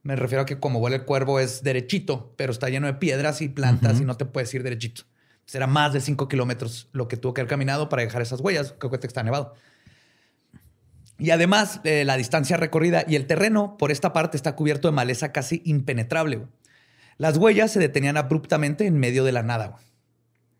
Me 0.03 0.15
refiero 0.15 0.43
a 0.43 0.45
que 0.45 0.59
como 0.59 0.79
vuela 0.79 0.97
el 0.97 1.05
cuervo 1.05 1.39
es 1.39 1.63
derechito, 1.63 2.33
pero 2.37 2.51
está 2.51 2.69
lleno 2.69 2.87
de 2.87 2.93
piedras 2.93 3.41
y 3.41 3.49
plantas 3.49 3.99
y 3.99 4.05
no 4.05 4.15
te 4.15 4.25
puedes 4.25 4.53
ir 4.53 4.63
derechito. 4.63 5.03
Será 5.49 5.65
más 5.65 5.93
de 5.93 5.99
5 5.99 6.27
kilómetros 6.27 6.89
lo 6.91 7.07
que 7.07 7.17
tuvo 7.17 7.33
que 7.33 7.41
haber 7.41 7.49
caminado 7.49 7.89
para 7.89 8.03
dejar 8.03 8.21
esas 8.21 8.39
huellas. 8.39 8.75
Creo 8.77 8.91
que 8.91 9.07
está 9.07 9.23
nevado. 9.23 9.55
Y 11.17 11.31
además, 11.31 11.81
eh, 11.85 12.05
la 12.05 12.17
distancia 12.17 12.55
recorrida 12.55 13.03
y 13.07 13.15
el 13.15 13.25
terreno 13.25 13.75
por 13.75 13.89
esta 13.89 14.13
parte 14.13 14.37
está 14.37 14.55
cubierto 14.55 14.87
de 14.87 14.91
maleza 14.91 15.31
casi 15.31 15.63
impenetrable. 15.65 16.45
Las 17.17 17.37
huellas 17.37 17.71
se 17.71 17.79
detenían 17.79 18.15
abruptamente 18.15 18.85
en 18.85 18.99
medio 18.99 19.23
de 19.23 19.31
la 19.31 19.41
nada. 19.41 19.79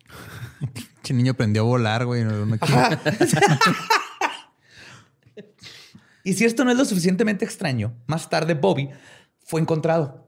Che 1.03 1.13
niño 1.13 1.33
aprendió 1.33 1.61
a 1.61 1.65
volar, 1.65 2.07
güey. 2.07 2.23
y 6.23 6.33
si 6.33 6.45
esto 6.45 6.65
no 6.65 6.71
es 6.71 6.77
lo 6.79 6.85
suficientemente 6.85 7.45
extraño, 7.45 7.95
más 8.07 8.27
tarde 8.27 8.55
Bobby 8.55 8.89
fue 9.37 9.61
encontrado 9.61 10.25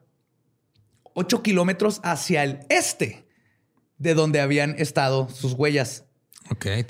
ocho 1.16 1.42
kilómetros 1.42 2.00
hacia 2.04 2.44
el 2.44 2.60
este 2.70 3.31
de 4.02 4.14
donde 4.14 4.42
habían 4.42 4.76
estado 4.78 5.30
sus 5.30 5.54
huellas. 5.54 6.06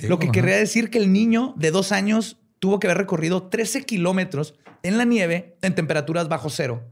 lo 0.07 0.19
que 0.19 0.31
querría 0.31 0.57
decir 0.57 0.89
que 0.89 0.97
el 0.97 1.11
niño 1.13 1.53
de 1.57 1.71
dos 1.71 1.91
años 1.91 2.37
tuvo 2.59 2.79
que 2.79 2.87
haber 2.87 2.97
recorrido 2.97 3.43
13 3.43 3.83
kilómetros 3.83 4.55
en 4.83 4.97
la 4.97 5.05
nieve 5.05 5.57
en 5.61 5.75
temperaturas 5.75 6.29
bajo 6.29 6.49
cero 6.49 6.83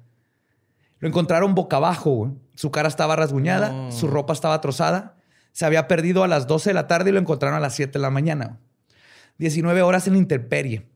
lo 0.99 1.07
encontraron 1.07 1.55
boca 1.55 1.77
abajo, 1.77 2.35
Su 2.55 2.71
cara 2.71 2.89
estaba 2.89 3.15
rasguñada, 3.15 3.89
su 3.91 4.07
ropa 4.07 4.33
estaba 4.33 4.59
trozada. 4.59 5.15
Se 5.53 5.65
había 5.65 5.87
perdido 5.87 6.25
a 6.25 6.27
las 6.27 6.45
12 6.45 6.71
de 6.71 6.73
la 6.73 6.87
tarde 6.87 7.09
y 7.09 7.13
lo 7.13 7.19
encontraron 7.19 7.57
a 7.57 7.61
las 7.61 7.73
7 7.75 7.93
de 7.93 7.99
la 7.99 8.09
mañana. 8.09 8.59
19 9.37 9.81
horas 9.81 10.07
en 10.07 10.13
la 10.13 10.19
intemperie. 10.19 10.89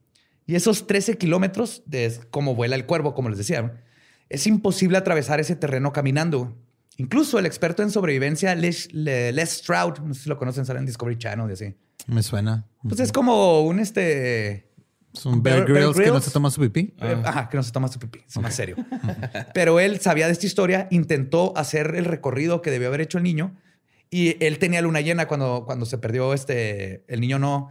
Y 0.46 0.56
esos 0.56 0.88
13 0.88 1.18
kilómetros 1.18 1.84
de 1.86 2.20
cómo 2.32 2.54
vuela 2.54 2.76
el 2.76 2.86
cuervo, 2.86 3.14
como 3.14 3.30
les 3.30 3.38
decía, 3.38 3.82
es 4.28 4.46
imposible 4.46 4.98
atravesar 4.98 5.40
ese 5.40 5.56
terreno 5.56 5.94
caminando. 5.94 6.54
Incluso 6.98 7.40
el 7.40 7.46
experto 7.46 7.82
en 7.82 7.90
sobrevivencia, 7.90 8.56
Les, 8.56 8.90
Stroud, 9.46 10.00
no 10.00 10.14
sé 10.14 10.24
si 10.24 10.30
lo 10.30 10.38
conocen, 10.38 10.66
sale 10.66 10.80
en 10.80 10.86
Discovery 10.86 11.18
Channel 11.18 11.50
y 11.50 11.54
así. 11.54 11.76
Me 12.08 12.22
suena. 12.22 12.68
Pues 12.84 13.00
es 13.00 13.12
como 13.12 13.62
un 13.62 13.80
este 13.80 14.74
es 15.14 15.26
un 15.26 15.44
Bear, 15.44 15.66
Grylls, 15.66 15.96
que 15.96 16.08
no 16.08 16.20
se 16.20 16.32
toma 16.32 16.50
su 16.50 16.60
pipí. 16.60 16.94
Eh, 17.00 17.22
ajá, 17.24 17.48
que 17.48 17.56
no 17.58 17.64
se 17.64 17.72
toma 17.72 17.88
su 17.88 18.00
pipí. 18.00 18.20
Es 18.28 18.38
más 18.40 18.56
serio. 18.56 18.76
Pero 19.54 19.80
él 19.80 20.00
sabía 20.00 20.26
de 20.26 20.34
esta 20.34 20.46
historia, 20.46 20.88
intentó 20.90 21.56
hacer 21.56 21.96
el 21.96 22.06
recorrido 22.06 22.62
que 22.62 22.72
debió 22.72 22.88
haber 22.88 23.02
hecho 23.02 23.20
el 23.20 23.24
niño 23.24 23.56
y 24.10 24.44
él 24.44 24.58
tenía 24.58 24.82
luna 24.82 25.02
llena 25.02 25.28
cuando, 25.28 25.64
cuando 25.66 25.86
se 25.86 26.00
perdió 26.00 26.34
este, 26.34 27.04
el 27.08 27.22
niño 27.22 27.38
no, 27.38 27.70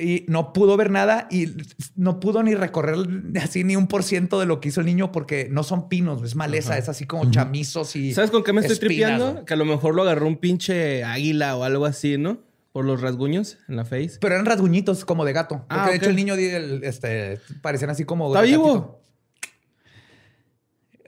y 0.00 0.24
no 0.28 0.52
pudo 0.52 0.76
ver 0.76 0.90
nada 0.90 1.28
y 1.30 1.48
no 1.96 2.20
pudo 2.20 2.42
ni 2.42 2.54
recorrer 2.54 2.96
así 3.40 3.64
ni 3.64 3.76
un 3.76 3.86
por 3.86 4.02
ciento 4.02 4.40
de 4.40 4.46
lo 4.46 4.60
que 4.60 4.68
hizo 4.68 4.80
el 4.80 4.86
niño 4.86 5.12
porque 5.12 5.48
no 5.50 5.62
son 5.62 5.88
pinos, 5.88 6.22
es 6.22 6.34
maleza, 6.34 6.78
es 6.78 6.88
así 6.88 7.06
como 7.06 7.30
chamizos 7.30 7.94
y. 7.96 8.14
¿Sabes 8.14 8.30
con 8.30 8.42
qué 8.42 8.52
me 8.52 8.60
estoy 8.60 8.78
tripeando? 8.78 9.44
Que 9.44 9.54
a 9.54 9.56
lo 9.56 9.64
mejor 9.64 9.94
lo 9.94 10.02
agarró 10.02 10.26
un 10.26 10.36
pinche 10.36 11.04
águila 11.04 11.56
o 11.56 11.64
algo 11.64 11.86
así, 11.86 12.18
¿no? 12.18 12.38
Por 12.72 12.84
los 12.84 13.00
rasguños 13.00 13.58
en 13.68 13.76
la 13.76 13.84
face. 13.84 14.18
Pero 14.20 14.34
eran 14.34 14.46
rasguñitos 14.46 15.04
como 15.04 15.24
de 15.24 15.32
gato. 15.32 15.64
Porque 15.68 15.74
ah, 15.82 15.90
de 15.90 15.96
hecho 15.96 16.10
el 16.10 16.16
niño 16.16 16.34
este, 16.34 17.40
parecían 17.62 17.90
así 17.90 18.04
como. 18.04 18.28
Está 18.28 18.42
vivo. 18.42 19.00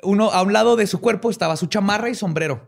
Uno, 0.02 0.31
a 0.33 0.42
un 0.42 0.52
lado 0.52 0.74
de 0.74 0.87
su 0.88 1.00
cuerpo 1.00 1.31
estaba 1.31 1.57
su 1.57 1.66
chamarra 1.66 2.11
y 2.11 2.14
sombrero. 2.14 2.66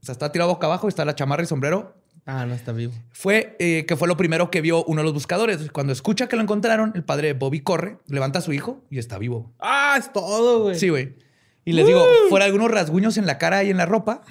O 0.00 0.06
sea, 0.06 0.12
está 0.12 0.30
tirado 0.30 0.52
boca 0.52 0.68
abajo, 0.68 0.88
está 0.88 1.04
la 1.04 1.16
chamarra 1.16 1.42
y 1.42 1.46
sombrero. 1.46 1.96
Ah, 2.26 2.44
no 2.44 2.54
está 2.54 2.72
vivo. 2.72 2.92
Fue 3.12 3.56
eh, 3.60 3.86
que 3.86 3.96
fue 3.96 4.08
lo 4.08 4.16
primero 4.16 4.50
que 4.50 4.60
vio 4.60 4.84
uno 4.84 5.00
de 5.00 5.04
los 5.04 5.14
buscadores. 5.14 5.70
Cuando 5.70 5.92
escucha 5.92 6.28
que 6.28 6.36
lo 6.36 6.42
encontraron, 6.42 6.92
el 6.94 7.04
padre 7.04 7.32
Bobby 7.32 7.60
corre, 7.60 7.98
levanta 8.08 8.40
a 8.40 8.42
su 8.42 8.52
hijo 8.52 8.84
y 8.90 8.98
está 8.98 9.16
vivo. 9.18 9.54
Ah, 9.60 9.96
es 9.98 10.12
todo, 10.12 10.64
güey. 10.64 10.78
Sí, 10.78 10.88
güey. 10.88 11.14
Y 11.64 11.72
les 11.72 11.86
digo, 11.86 12.04
fuera 12.28 12.44
algunos 12.44 12.70
rasguños 12.70 13.16
en 13.16 13.26
la 13.26 13.38
cara 13.38 13.64
y 13.64 13.70
en 13.70 13.76
la 13.76 13.86
ropa, 13.86 14.22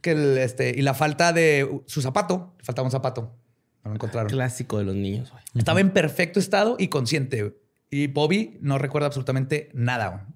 que 0.00 0.42
este, 0.42 0.74
y 0.76 0.82
la 0.82 0.94
falta 0.94 1.32
de 1.32 1.82
su 1.86 2.00
zapato, 2.00 2.54
faltaba 2.62 2.86
un 2.86 2.92
zapato 2.92 3.34
encontraron. 3.94 4.30
Clásico 4.30 4.78
de 4.78 4.84
los 4.84 4.94
niños. 4.94 5.32
Estaba 5.54 5.80
en 5.80 5.90
perfecto 5.90 6.40
estado 6.40 6.76
y 6.78 6.88
consciente. 6.88 7.56
Y 7.90 8.06
Bobby 8.08 8.58
no 8.60 8.78
recuerda 8.78 9.06
absolutamente 9.06 9.70
nada. 9.72 10.28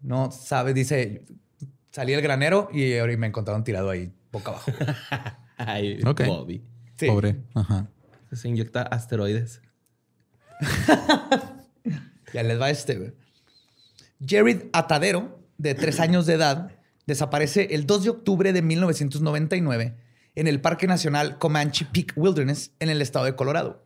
No 0.00 0.30
sabe, 0.30 0.74
dice, 0.74 1.24
salí 1.90 2.12
del 2.12 2.22
granero 2.22 2.68
y 2.72 2.96
ahora 2.98 3.16
me 3.16 3.26
encontraron 3.26 3.64
tirado 3.64 3.90
ahí 3.90 4.12
boca 4.30 4.50
abajo. 4.50 4.72
Ay, 5.66 6.00
Bobby. 6.02 6.62
Pobre. 7.06 7.36
Ajá. 7.54 7.88
Se 8.32 8.48
inyecta 8.48 8.82
asteroides. 8.82 9.60
ya 12.32 12.42
les 12.42 12.60
va 12.60 12.70
este, 12.70 12.96
güey. 12.96 13.12
Jared 14.24 14.66
Atadero, 14.72 15.40
de 15.58 15.74
tres 15.74 16.00
años 16.00 16.26
de 16.26 16.34
edad, 16.34 16.72
desaparece 17.06 17.68
el 17.74 17.86
2 17.86 18.04
de 18.04 18.10
octubre 18.10 18.52
de 18.52 18.62
1999 18.62 19.96
en 20.34 20.46
el 20.46 20.60
Parque 20.60 20.86
Nacional 20.86 21.38
Comanche 21.38 21.86
Peak 21.92 22.12
Wilderness 22.16 22.72
en 22.80 22.90
el 22.90 23.00
estado 23.00 23.24
de 23.24 23.34
Colorado. 23.34 23.84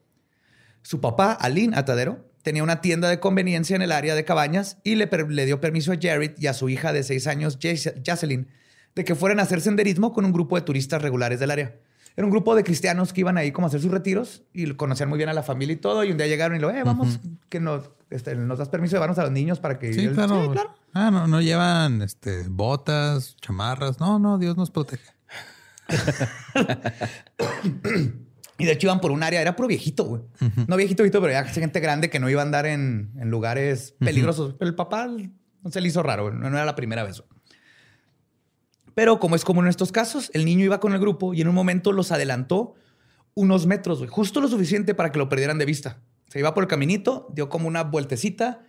Su 0.83 1.01
papá, 1.01 1.33
Aline 1.33 1.77
Atadero, 1.77 2.29
tenía 2.43 2.63
una 2.63 2.81
tienda 2.81 3.09
de 3.09 3.21
conveniencia 3.21 3.77
en 3.77 3.83
el 3.83 3.93
área 3.93 4.15
de 4.15 4.25
cabañas 4.25 4.79
y 4.83 4.97
le, 4.97 5.09
le 5.29 5.47
dio 5.47 5.61
permiso 5.61 5.93
a 5.93 5.99
Jared 6.01 6.33
y 6.39 6.47
a 6.49 6.55
su 6.55 6.69
hija 6.69 6.93
de 6.93 7.05
seis 7.05 7.27
años, 7.27 7.59
Jocelyn, 8.05 8.49
de 8.95 9.05
que 9.05 9.15
fueran 9.15 9.41
a 9.41 9.43
hacer 9.43 9.61
senderismo 9.61 10.13
con 10.13 10.25
un 10.25 10.33
grupo 10.33 10.57
de 10.57 10.63
turistas 10.63 11.03
regulares 11.03 11.41
del 11.41 11.51
área. 11.51 11.77
Era 12.15 12.27
un 12.27 12.31
grupo 12.31 12.55
de 12.55 12.63
cristianos 12.63 13.13
que 13.13 13.21
iban 13.21 13.39
ahí 13.39 13.53
como 13.53 13.67
a 13.67 13.69
hacer 13.69 13.81
sus 13.81 13.91
retiros 13.91 14.43
y 14.53 14.71
conocían 14.75 15.09
muy 15.09 15.17
bien 15.17 15.31
a 15.31 15.33
la 15.33 15.43
familia 15.43 15.73
y 15.73 15.79
todo. 15.79 16.05
Y 16.05 16.11
un 16.11 16.19
día 16.19 16.27
llegaron 16.27 16.57
y 16.57 16.61
lo, 16.61 16.71
eh, 16.71 16.83
vamos, 16.85 17.21
que 17.49 17.59
nos, 17.59 17.91
este, 18.11 18.37
nos 18.37 18.59
das 18.59 18.69
permiso 18.69 18.93
de 18.93 18.97
llevarnos 18.97 19.19
a 19.19 19.23
los 19.23 19.33
niños 19.33 19.61
para 19.61 19.79
que... 19.79 19.95
Sí, 19.95 20.09
claro. 20.09 20.53
Ah, 20.93 21.11
no, 21.11 21.27
no 21.27 21.41
llevan 21.41 22.03
este, 22.03 22.45
botas, 22.49 23.37
chamarras. 23.41 23.99
No, 23.99 24.19
no, 24.19 24.37
Dios 24.37 24.59
nos 24.59 24.71
protege. 24.71 25.11
y 28.59 28.65
de 28.65 28.73
hecho 28.73 28.89
iban 28.89 29.01
por 29.01 29.11
un 29.11 29.23
área, 29.23 29.41
era 29.41 29.57
puro 29.57 29.69
viejito, 29.69 30.05
güey. 30.05 30.23
No 30.67 30.77
viejito, 30.77 31.03
viejito, 31.03 31.23
pero 31.23 31.33
ya 31.33 31.45
gente 31.45 31.81
grande 31.81 32.11
que 32.11 32.21
no 32.21 32.29
iba 32.29 32.43
a 32.43 32.45
andar 32.45 32.67
en, 32.67 33.11
lugares 33.25 33.95
peligrosos. 33.99 34.55
Pero 34.59 34.69
el 34.69 34.75
papá 34.75 35.07
no 35.07 35.71
se 35.71 35.81
le 35.81 35.89
hizo 35.89 36.03
raro, 36.03 36.31
no, 36.31 36.49
era 36.49 36.67
la 36.67 36.75
primera 36.75 37.05
vez. 37.05 37.23
Pero 38.95 39.19
como 39.19 39.37
es 39.37 39.45
común 39.45 39.65
en 39.65 39.71
estos 39.71 39.93
casos, 39.93 40.31
el 40.35 40.45
niño 40.45 40.65
iba 40.65 40.81
con 40.81 40.93
el 40.93 41.01
grupo 41.01 41.35
y 41.35 41.41
en 41.41 41.49
un 41.49 41.55
momento 41.55 41.93
los 41.93 42.13
adelantó 42.13 42.75
unos 43.35 43.67
metros, 43.67 44.05
justo 44.11 44.41
lo 44.41 44.49
suficiente 44.49 44.95
para 44.95 45.11
que 45.11 45.19
lo 45.19 45.29
perdieran 45.29 45.59
de 45.59 45.65
vista. 45.65 46.01
Se 46.29 46.39
iba 46.39 46.55
por 46.55 46.65
el 46.65 46.69
caminito, 46.69 47.29
dio 47.33 47.49
como 47.49 47.69
una 47.69 47.85
vueltecita. 47.85 48.67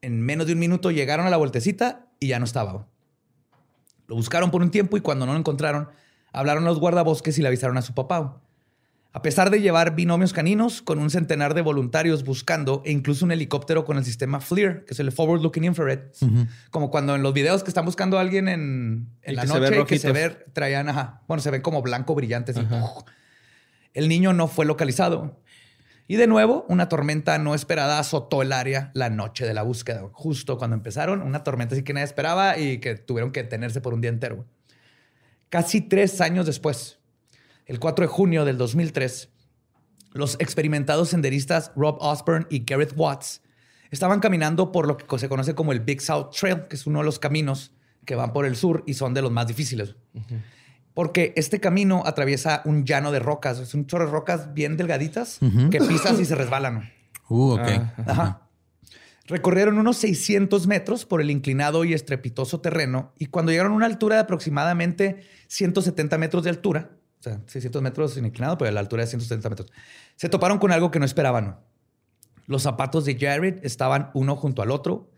En 0.00 0.20
menos 0.22 0.46
de 0.46 0.52
un 0.52 0.58
minuto 0.58 0.90
llegaron 0.90 1.26
a 1.26 1.30
la 1.30 1.36
vueltecita 1.36 2.08
y 2.20 2.28
ya 2.28 2.38
no 2.38 2.44
estaba. 2.44 2.88
Lo 4.06 4.14
buscaron 4.14 4.50
por 4.50 4.62
un 4.62 4.70
tiempo 4.70 4.96
y 4.96 5.00
cuando 5.00 5.26
no 5.26 5.32
lo 5.32 5.38
encontraron, 5.38 5.88
hablaron 6.32 6.64
los 6.64 6.78
guardabosques 6.78 7.38
y 7.38 7.42
le 7.42 7.48
avisaron 7.48 7.76
a 7.76 7.82
su 7.82 7.94
papá. 7.94 8.40
A 9.16 9.22
pesar 9.22 9.48
de 9.48 9.62
llevar 9.62 9.94
binomios 9.94 10.34
caninos 10.34 10.82
con 10.82 10.98
un 10.98 11.08
centenar 11.08 11.54
de 11.54 11.62
voluntarios 11.62 12.22
buscando 12.22 12.82
e 12.84 12.92
incluso 12.92 13.24
un 13.24 13.32
helicóptero 13.32 13.86
con 13.86 13.96
el 13.96 14.04
sistema 14.04 14.42
FLIR, 14.42 14.84
que 14.84 14.92
es 14.92 15.00
el 15.00 15.10
Forward 15.10 15.40
Looking 15.40 15.64
Infrared, 15.64 16.00
como 16.68 16.90
cuando 16.90 17.14
en 17.14 17.22
los 17.22 17.32
videos 17.32 17.62
que 17.62 17.70
están 17.70 17.86
buscando 17.86 18.18
a 18.18 18.20
alguien 18.20 18.46
en, 18.46 19.08
la 19.24 19.46
noche 19.46 19.86
que 19.86 19.98
se 19.98 20.12
ve, 20.12 20.36
traían, 20.52 20.90
ajá, 20.90 21.22
bueno, 21.28 21.40
se 21.40 21.50
ven 21.50 21.62
como 21.62 21.80
blanco 21.80 22.14
brillantes. 22.14 22.56
El 23.94 24.08
niño 24.10 24.34
no 24.34 24.48
fue 24.48 24.66
localizado. 24.66 25.40
Y 26.06 26.16
de 26.16 26.26
nuevo, 26.26 26.66
una 26.68 26.90
tormenta 26.90 27.38
no 27.38 27.54
esperada 27.54 27.98
azotó 27.98 28.42
el 28.42 28.52
área 28.52 28.90
la 28.92 29.08
noche 29.08 29.46
de 29.46 29.54
la 29.54 29.62
búsqueda. 29.62 30.02
Justo 30.12 30.58
cuando 30.58 30.76
empezaron, 30.76 31.22
una 31.22 31.42
tormenta 31.42 31.74
así 31.74 31.84
que 31.84 31.94
nadie 31.94 32.04
esperaba 32.04 32.58
y 32.58 32.80
que 32.80 32.96
tuvieron 32.96 33.32
que 33.32 33.44
detenerse 33.44 33.80
por 33.80 33.94
un 33.94 34.02
día 34.02 34.10
entero. 34.10 34.44
Casi 35.48 35.80
tres 35.80 36.20
años 36.20 36.44
después, 36.44 36.98
el 37.66 37.80
4 37.80 38.04
de 38.04 38.08
junio 38.08 38.44
del 38.44 38.58
2003, 38.58 39.28
los 40.12 40.36
experimentados 40.38 41.10
senderistas 41.10 41.72
Rob 41.76 41.98
Osborne 42.00 42.46
y 42.48 42.64
Gareth 42.64 42.94
Watts 42.96 43.42
estaban 43.90 44.20
caminando 44.20 44.72
por 44.72 44.86
lo 44.86 44.96
que 44.96 45.18
se 45.18 45.28
conoce 45.28 45.54
como 45.54 45.72
el 45.72 45.80
Big 45.80 46.00
South 46.00 46.30
Trail, 46.38 46.62
que 46.68 46.76
es 46.76 46.86
uno 46.86 47.00
de 47.00 47.04
los 47.04 47.18
caminos 47.18 47.72
que 48.04 48.14
van 48.14 48.32
por 48.32 48.46
el 48.46 48.56
sur 48.56 48.82
y 48.86 48.94
son 48.94 49.14
de 49.14 49.22
los 49.22 49.30
más 49.30 49.46
difíciles. 49.46 49.96
Porque 50.94 51.34
este 51.36 51.60
camino 51.60 52.02
atraviesa 52.06 52.62
un 52.64 52.84
llano 52.84 53.12
de 53.12 53.18
rocas, 53.18 53.58
es 53.58 53.74
un 53.74 53.86
chorro 53.86 54.06
de 54.06 54.12
rocas 54.12 54.54
bien 54.54 54.76
delgaditas 54.76 55.38
que 55.70 55.80
pisas 55.80 56.18
y 56.20 56.24
se 56.24 56.34
resbalan. 56.34 56.90
Uh, 57.28 57.52
ok. 57.54 57.68
Ajá. 58.06 58.42
Recorrieron 59.26 59.78
unos 59.78 59.96
600 59.96 60.68
metros 60.68 61.04
por 61.04 61.20
el 61.20 61.32
inclinado 61.32 61.84
y 61.84 61.92
estrepitoso 61.92 62.60
terreno 62.60 63.12
y 63.18 63.26
cuando 63.26 63.50
llegaron 63.50 63.72
a 63.72 63.76
una 63.76 63.86
altura 63.86 64.14
de 64.14 64.22
aproximadamente 64.22 65.24
170 65.48 66.16
metros 66.16 66.44
de 66.44 66.50
altura, 66.50 66.90
o 67.26 67.30
sea, 67.30 67.40
600 67.46 67.82
metros 67.82 68.16
inclinado, 68.16 68.56
pero 68.58 68.68
a 68.68 68.72
la 68.72 68.80
altura 68.80 69.02
de 69.02 69.08
170 69.08 69.48
metros. 69.50 69.72
Se 70.16 70.28
toparon 70.28 70.58
con 70.58 70.72
algo 70.72 70.90
que 70.90 70.98
no 70.98 71.04
esperaban. 71.04 71.58
Los 72.46 72.62
zapatos 72.62 73.04
de 73.04 73.18
Jared 73.18 73.58
estaban 73.64 74.10
uno 74.14 74.36
junto 74.36 74.62
al 74.62 74.70
otro. 74.70 75.10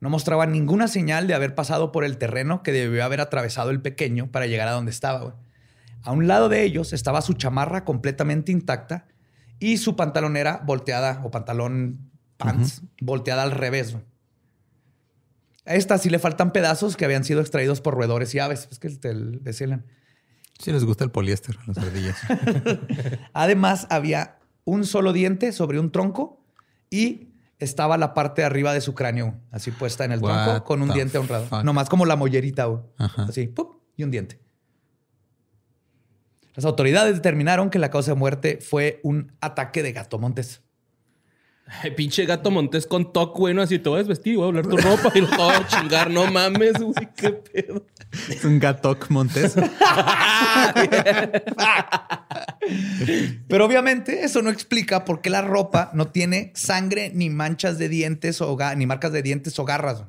No 0.00 0.08
mostraban 0.08 0.52
ninguna 0.52 0.88
señal 0.88 1.26
de 1.26 1.34
haber 1.34 1.54
pasado 1.54 1.92
por 1.92 2.04
el 2.04 2.16
terreno 2.16 2.62
que 2.62 2.72
debió 2.72 3.04
haber 3.04 3.20
atravesado 3.20 3.70
el 3.70 3.82
pequeño 3.82 4.30
para 4.30 4.46
llegar 4.46 4.68
a 4.68 4.72
donde 4.72 4.90
estaba. 4.90 5.36
A 6.02 6.12
un 6.12 6.26
lado 6.26 6.48
de 6.48 6.62
ellos 6.62 6.94
estaba 6.94 7.20
su 7.20 7.34
chamarra 7.34 7.84
completamente 7.84 8.50
intacta 8.50 9.06
y 9.58 9.76
su 9.76 9.96
pantalonera 9.96 10.62
volteada 10.64 11.20
o 11.22 11.30
pantalón 11.30 12.10
pants 12.38 12.82
volteada 13.02 13.42
al 13.42 13.50
revés. 13.50 13.94
A 15.66 15.74
esta 15.74 15.98
sí 15.98 16.08
le 16.08 16.18
faltan 16.18 16.52
pedazos 16.52 16.96
que 16.96 17.04
habían 17.04 17.24
sido 17.24 17.42
extraídos 17.42 17.82
por 17.82 17.94
roedores 17.94 18.34
y 18.34 18.38
aves. 18.38 18.68
Es 18.70 18.78
que 18.78 18.88
te 18.88 19.12
decían. 19.14 19.84
Sí 20.60 20.72
les 20.72 20.84
gusta 20.84 21.04
el 21.04 21.10
poliéster, 21.10 21.56
las 21.66 21.78
ardillas. 21.78 22.18
Además, 23.32 23.86
había 23.90 24.38
un 24.64 24.84
solo 24.84 25.12
diente 25.12 25.52
sobre 25.52 25.80
un 25.80 25.90
tronco 25.90 26.44
y 26.90 27.28
estaba 27.58 27.96
la 27.96 28.12
parte 28.14 28.42
de 28.42 28.46
arriba 28.46 28.74
de 28.74 28.80
su 28.80 28.94
cráneo, 28.94 29.40
así 29.50 29.70
puesta 29.70 30.04
en 30.04 30.12
el 30.12 30.20
tronco, 30.20 30.64
con 30.64 30.82
un 30.82 30.90
diente 30.90 31.18
honrado. 31.18 31.62
Nomás 31.62 31.88
como 31.88 32.04
la 32.04 32.16
mollerita, 32.16 32.68
así, 32.98 33.54
y 33.96 34.02
un 34.04 34.10
diente. 34.10 34.40
Las 36.54 36.64
autoridades 36.64 37.14
determinaron 37.14 37.70
que 37.70 37.78
la 37.78 37.90
causa 37.90 38.12
de 38.12 38.16
muerte 38.16 38.58
fue 38.60 39.00
un 39.02 39.32
ataque 39.40 39.82
de 39.82 39.92
gato 39.92 40.18
montés. 40.18 40.62
Ay, 41.72 41.92
pinche 41.92 42.26
gato 42.26 42.50
montés 42.50 42.84
con 42.84 43.12
toc, 43.12 43.38
bueno, 43.38 43.62
así 43.62 43.78
te 43.78 43.88
vas 43.88 44.04
a 44.04 44.08
vestir, 44.08 44.36
voy 44.36 44.46
a 44.46 44.48
hablar 44.48 44.66
tu 44.66 44.76
ropa 44.76 45.12
y 45.14 45.20
lo 45.20 45.28
voy 45.28 45.54
a 45.54 45.64
chingar. 45.68 46.10
No 46.10 46.28
mames, 46.30 46.72
güey, 46.80 47.08
qué 47.14 47.30
pedo. 47.30 47.86
Es 48.28 48.44
un 48.44 48.58
gatoc 48.58 49.08
montés. 49.08 49.54
Pero 53.48 53.64
obviamente 53.64 54.24
eso 54.24 54.42
no 54.42 54.50
explica 54.50 55.04
por 55.04 55.20
qué 55.20 55.30
la 55.30 55.42
ropa 55.42 55.92
no 55.94 56.08
tiene 56.08 56.50
sangre 56.56 57.12
ni 57.14 57.30
manchas 57.30 57.78
de 57.78 57.88
dientes 57.88 58.40
o 58.40 58.58
ni 58.76 58.86
marcas 58.86 59.12
de 59.12 59.22
dientes 59.22 59.56
o 59.60 59.64
garras. 59.64 60.02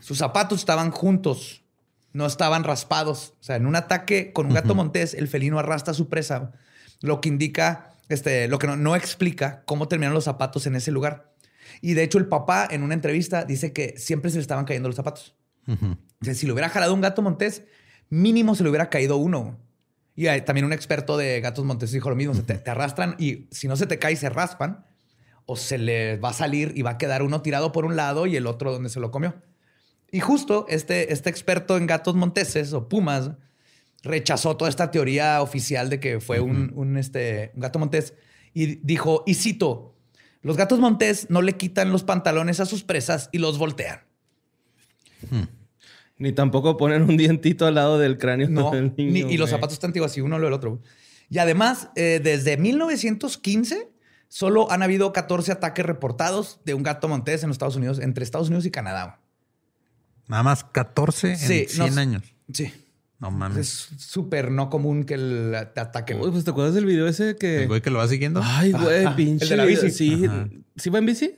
Sus 0.00 0.18
zapatos 0.18 0.60
estaban 0.60 0.92
juntos, 0.92 1.64
no 2.12 2.24
estaban 2.24 2.62
raspados. 2.62 3.34
O 3.40 3.42
sea, 3.42 3.56
en 3.56 3.66
un 3.66 3.74
ataque 3.74 4.32
con 4.32 4.46
un 4.46 4.54
gato 4.54 4.76
montés, 4.76 5.14
el 5.14 5.26
felino 5.26 5.58
arrastra 5.58 5.90
a 5.90 5.94
su 5.94 6.08
presa, 6.08 6.52
lo 7.00 7.20
que 7.20 7.28
indica 7.28 7.87
este, 8.08 8.48
lo 8.48 8.58
que 8.58 8.66
no, 8.66 8.96
explica 8.96 9.62
cómo 9.66 9.88
terminaron 9.88 10.14
los 10.14 10.24
zapatos 10.24 10.66
en 10.66 10.76
ese 10.76 10.90
lugar. 10.90 11.34
Y 11.80 11.94
de 11.94 12.02
hecho, 12.02 12.18
el 12.18 12.26
papá 12.26 12.66
en 12.70 12.82
una 12.82 12.94
entrevista 12.94 13.44
dice 13.44 13.72
que 13.72 13.94
siempre 13.98 14.30
se 14.30 14.36
le 14.36 14.42
estaban 14.42 14.64
cayendo 14.64 14.88
los 14.88 14.96
zapatos. 14.96 15.36
si 16.22 16.46
le 16.46 16.52
hubiera 16.52 16.68
jalado 16.68 16.94
un 16.94 17.00
gato 17.00 17.22
montés, 17.22 17.64
mínimo 18.08 18.54
se 18.54 18.62
le 18.62 18.70
hubiera 18.70 18.90
caído 18.90 19.16
uno. 19.16 19.58
Y 20.16 20.26
también 20.40 20.64
un 20.64 20.72
experto 20.72 21.16
de 21.16 21.40
gatos 21.40 21.64
montés 21.64 21.92
dijo 21.92 22.10
lo 22.10 22.16
mismo: 22.16 22.34
te, 22.34 22.68
arrastran 22.68 23.14
y 23.18 23.46
si 23.50 23.68
no 23.68 23.76
se 23.76 23.86
te 23.86 23.98
cae, 23.98 24.16
se 24.16 24.28
raspan 24.28 24.84
o 25.46 25.56
se 25.56 25.78
le 25.78 26.16
va 26.16 26.30
a 26.30 26.32
salir 26.34 26.72
y 26.74 26.82
va 26.82 26.90
a 26.90 26.98
quedar 26.98 27.22
uno 27.22 27.40
tirado 27.40 27.72
por 27.72 27.84
un 27.84 27.96
lado 27.96 28.26
y 28.26 28.36
el 28.36 28.46
otro 28.46 28.72
donde 28.72 28.88
se 28.88 29.00
lo 29.00 29.10
comió. 29.10 29.36
Y 30.10 30.20
justo 30.20 30.66
este, 30.68 31.12
este 31.12 31.30
experto 31.30 31.76
en 31.76 31.86
gatos 31.86 32.14
monteses 32.16 32.72
o 32.72 32.88
pumas 32.88 33.30
rechazó 34.02 34.56
toda 34.56 34.68
esta 34.68 34.90
teoría 34.90 35.42
oficial 35.42 35.90
de 35.90 36.00
que 36.00 36.20
fue 36.20 36.40
un, 36.40 36.96
este, 36.96 37.52
gato 37.54 37.78
montés 37.78 38.14
y 38.54 38.76
dijo, 38.76 39.24
y 39.26 39.34
cito, 39.34 39.94
los 40.42 40.56
gatos 40.56 40.78
montés 40.78 41.28
no 41.30 41.42
le 41.42 41.56
quitan 41.56 41.92
los 41.92 42.04
pantalones 42.04 42.60
a 42.60 42.66
sus 42.66 42.84
presas 42.84 43.28
y 43.32 43.38
los 43.38 43.58
voltean. 43.58 44.00
Ni 46.16 46.32
tampoco 46.32 46.76
ponen 46.76 47.02
un 47.02 47.16
dientito 47.16 47.66
al 47.66 47.74
lado 47.74 47.98
del 47.98 48.18
cráneo 48.18 48.48
no, 48.48 48.72
y 48.96 49.36
los 49.36 49.50
zapatos 49.50 49.74
están 49.74 49.88
antiguos 49.88 50.10
así, 50.10 50.20
uno 50.20 50.38
lo 50.38 50.46
del 50.46 50.54
otro. 50.54 50.80
Y 51.30 51.38
además, 51.38 51.90
eh, 51.94 52.20
desde 52.22 52.56
1915, 52.56 53.90
solo 54.28 54.70
han 54.70 54.82
habido 54.82 55.12
14 55.12 55.52
ataques 55.52 55.84
reportados 55.84 56.60
de 56.64 56.74
un 56.74 56.82
gato 56.82 57.08
montés 57.08 57.42
en 57.42 57.48
los 57.48 57.56
Estados 57.56 57.76
Unidos, 57.76 57.98
entre 57.98 58.24
Estados 58.24 58.48
Unidos 58.48 58.66
y 58.66 58.70
Canadá. 58.70 59.20
Nada 60.26 60.42
más 60.42 60.64
14 60.64 61.32
en 61.32 61.68
100 61.68 61.98
años. 61.98 62.22
Sí. 62.52 62.72
No 63.18 63.30
mames. 63.32 63.58
Es 63.58 63.88
súper 63.98 64.50
no 64.50 64.70
común 64.70 65.04
que 65.04 65.14
el, 65.14 65.54
te 65.74 65.80
ataquen. 65.80 66.20
Uy, 66.20 66.30
pues 66.30 66.44
te 66.44 66.50
acuerdas 66.50 66.74
del 66.74 66.86
video 66.86 67.08
ese 67.08 67.36
que. 67.36 67.62
El 67.62 67.68
güey 67.68 67.80
que 67.80 67.90
lo 67.90 67.98
va 67.98 68.06
siguiendo. 68.06 68.40
Ay, 68.44 68.72
güey, 68.72 69.14
pinche. 69.16 69.44
El 69.44 69.50
de 69.50 69.56
la 69.56 69.64
bici. 69.64 69.90
Sí. 69.90 70.26
¿Sí 70.76 70.90
va 70.90 70.98
en 70.98 71.06
bici? 71.06 71.34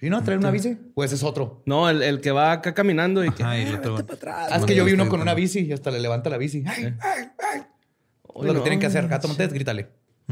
¿Y 0.00 0.10
no? 0.10 0.22
¿Trae 0.22 0.38
una 0.38 0.52
bici? 0.52 0.76
Pues 0.94 1.12
es 1.12 1.24
otro. 1.24 1.62
No, 1.66 1.90
el, 1.90 2.02
el 2.02 2.20
que 2.20 2.30
va 2.30 2.52
acá 2.52 2.72
caminando 2.72 3.24
y 3.24 3.32
que. 3.32 3.42
Ay, 3.42 3.66
ah, 3.74 3.82
para 3.82 4.00
atrás. 4.00 4.48
Ah, 4.52 4.56
es 4.58 4.64
que 4.64 4.76
yo 4.76 4.84
vi 4.84 4.92
uno 4.92 5.08
con 5.08 5.20
una 5.20 5.34
bici 5.34 5.60
y 5.60 5.72
hasta 5.72 5.90
le 5.90 5.98
levanta 5.98 6.30
la 6.30 6.38
bici. 6.38 6.62
Ay, 6.66 6.94
ay, 7.00 7.24
ay. 7.52 7.62
Lo 8.40 8.54
que 8.54 8.60
tienen 8.60 8.78
que 8.78 8.86
hacer, 8.86 9.08
gato 9.08 9.26
Montes, 9.26 9.52
grítale. 9.52 9.88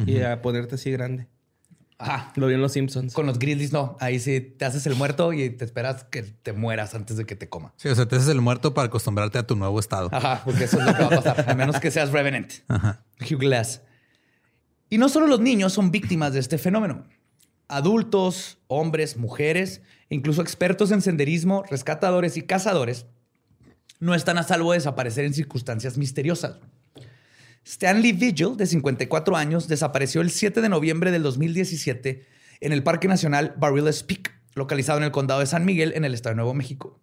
Y 0.07 0.21
a 0.21 0.41
ponerte 0.41 0.77
así 0.77 0.93
grande. 0.93 1.27
Ajá. 1.99 2.33
Lo 2.37 2.47
vi 2.47 2.55
en 2.55 2.61
los 2.61 2.73
Simpsons. 2.73 3.15
Con 3.15 3.27
los 3.27 3.39
Grizzlies 3.39 3.73
no. 3.73 3.97
Ahí 4.01 4.19
sí 4.19 4.41
te 4.41 4.65
haces 4.65 4.87
el 4.87 4.95
muerto 4.95 5.33
y 5.33 5.51
te 5.51 5.65
esperas 5.65 6.05
que 6.05 6.23
te 6.23 6.53
mueras 6.53 6.95
antes 6.95 7.17
de 7.17 7.25
que 7.25 7.37
te 7.37 7.49
coma. 7.49 7.73
Sí, 7.77 7.89
o 7.89 7.95
sea, 7.95 8.07
te 8.07 8.17
haces 8.17 8.29
el 8.29 8.41
muerto 8.41 8.75
para 8.75 8.89
acostumbrarte 8.89 9.39
a 9.39 9.47
tu 9.47 9.57
nuevo 9.57 9.81
estado. 9.81 10.11
Ajá, 10.13 10.43
porque 10.45 10.65
eso 10.65 10.79
es 10.79 10.85
lo 10.87 10.95
que 10.95 11.03
va 11.03 11.07
a 11.07 11.23
pasar. 11.23 11.51
a 11.51 11.55
menos 11.55 11.81
que 11.81 11.91
seas 11.91 12.13
Revenant. 12.13 12.53
Ajá. 12.69 13.03
Hugh 13.21 13.39
Glass. 13.39 13.81
Y 14.91 14.99
no 14.99 15.09
solo 15.09 15.27
los 15.27 15.41
niños 15.41 15.73
son 15.73 15.91
víctimas 15.91 16.33
de 16.33 16.41
este 16.41 16.59
fenómeno. 16.59 17.05
Adultos, 17.69 18.59
hombres, 18.69 19.17
mujeres, 19.17 19.81
incluso 20.11 20.43
expertos 20.43 20.91
en 20.93 21.03
senderismo, 21.03 21.65
rescatadores 21.69 22.37
y 22.37 22.43
cazadores 22.43 23.07
no 23.99 24.15
están 24.15 24.39
a 24.39 24.43
salvo 24.43 24.73
de 24.73 24.79
desaparecer 24.79 25.25
en 25.25 25.35
circunstancias 25.35 25.97
misteriosas. 25.97 26.59
Stanley 27.67 28.13
Vigil, 28.13 28.57
de 28.57 28.65
54 28.65 29.37
años, 29.37 29.67
desapareció 29.67 30.21
el 30.21 30.31
7 30.31 30.61
de 30.61 30.69
noviembre 30.69 31.11
del 31.11 31.25
2017 31.25 32.25
en 32.61 32.73
el 32.73 32.85
Parque 32.85 33.09
Nacional 33.09 33.55
Barriles 33.59 34.05
Peak, 34.05 34.41
localizado 34.55 34.99
en 34.99 35.05
el 35.05 35.11
condado 35.11 35.41
de 35.41 35.47
San 35.47 35.65
Miguel, 35.65 35.93
en 35.97 36.05
el 36.05 36.15
estado 36.15 36.35
de 36.35 36.37
Nuevo 36.37 36.55
México. 36.55 37.01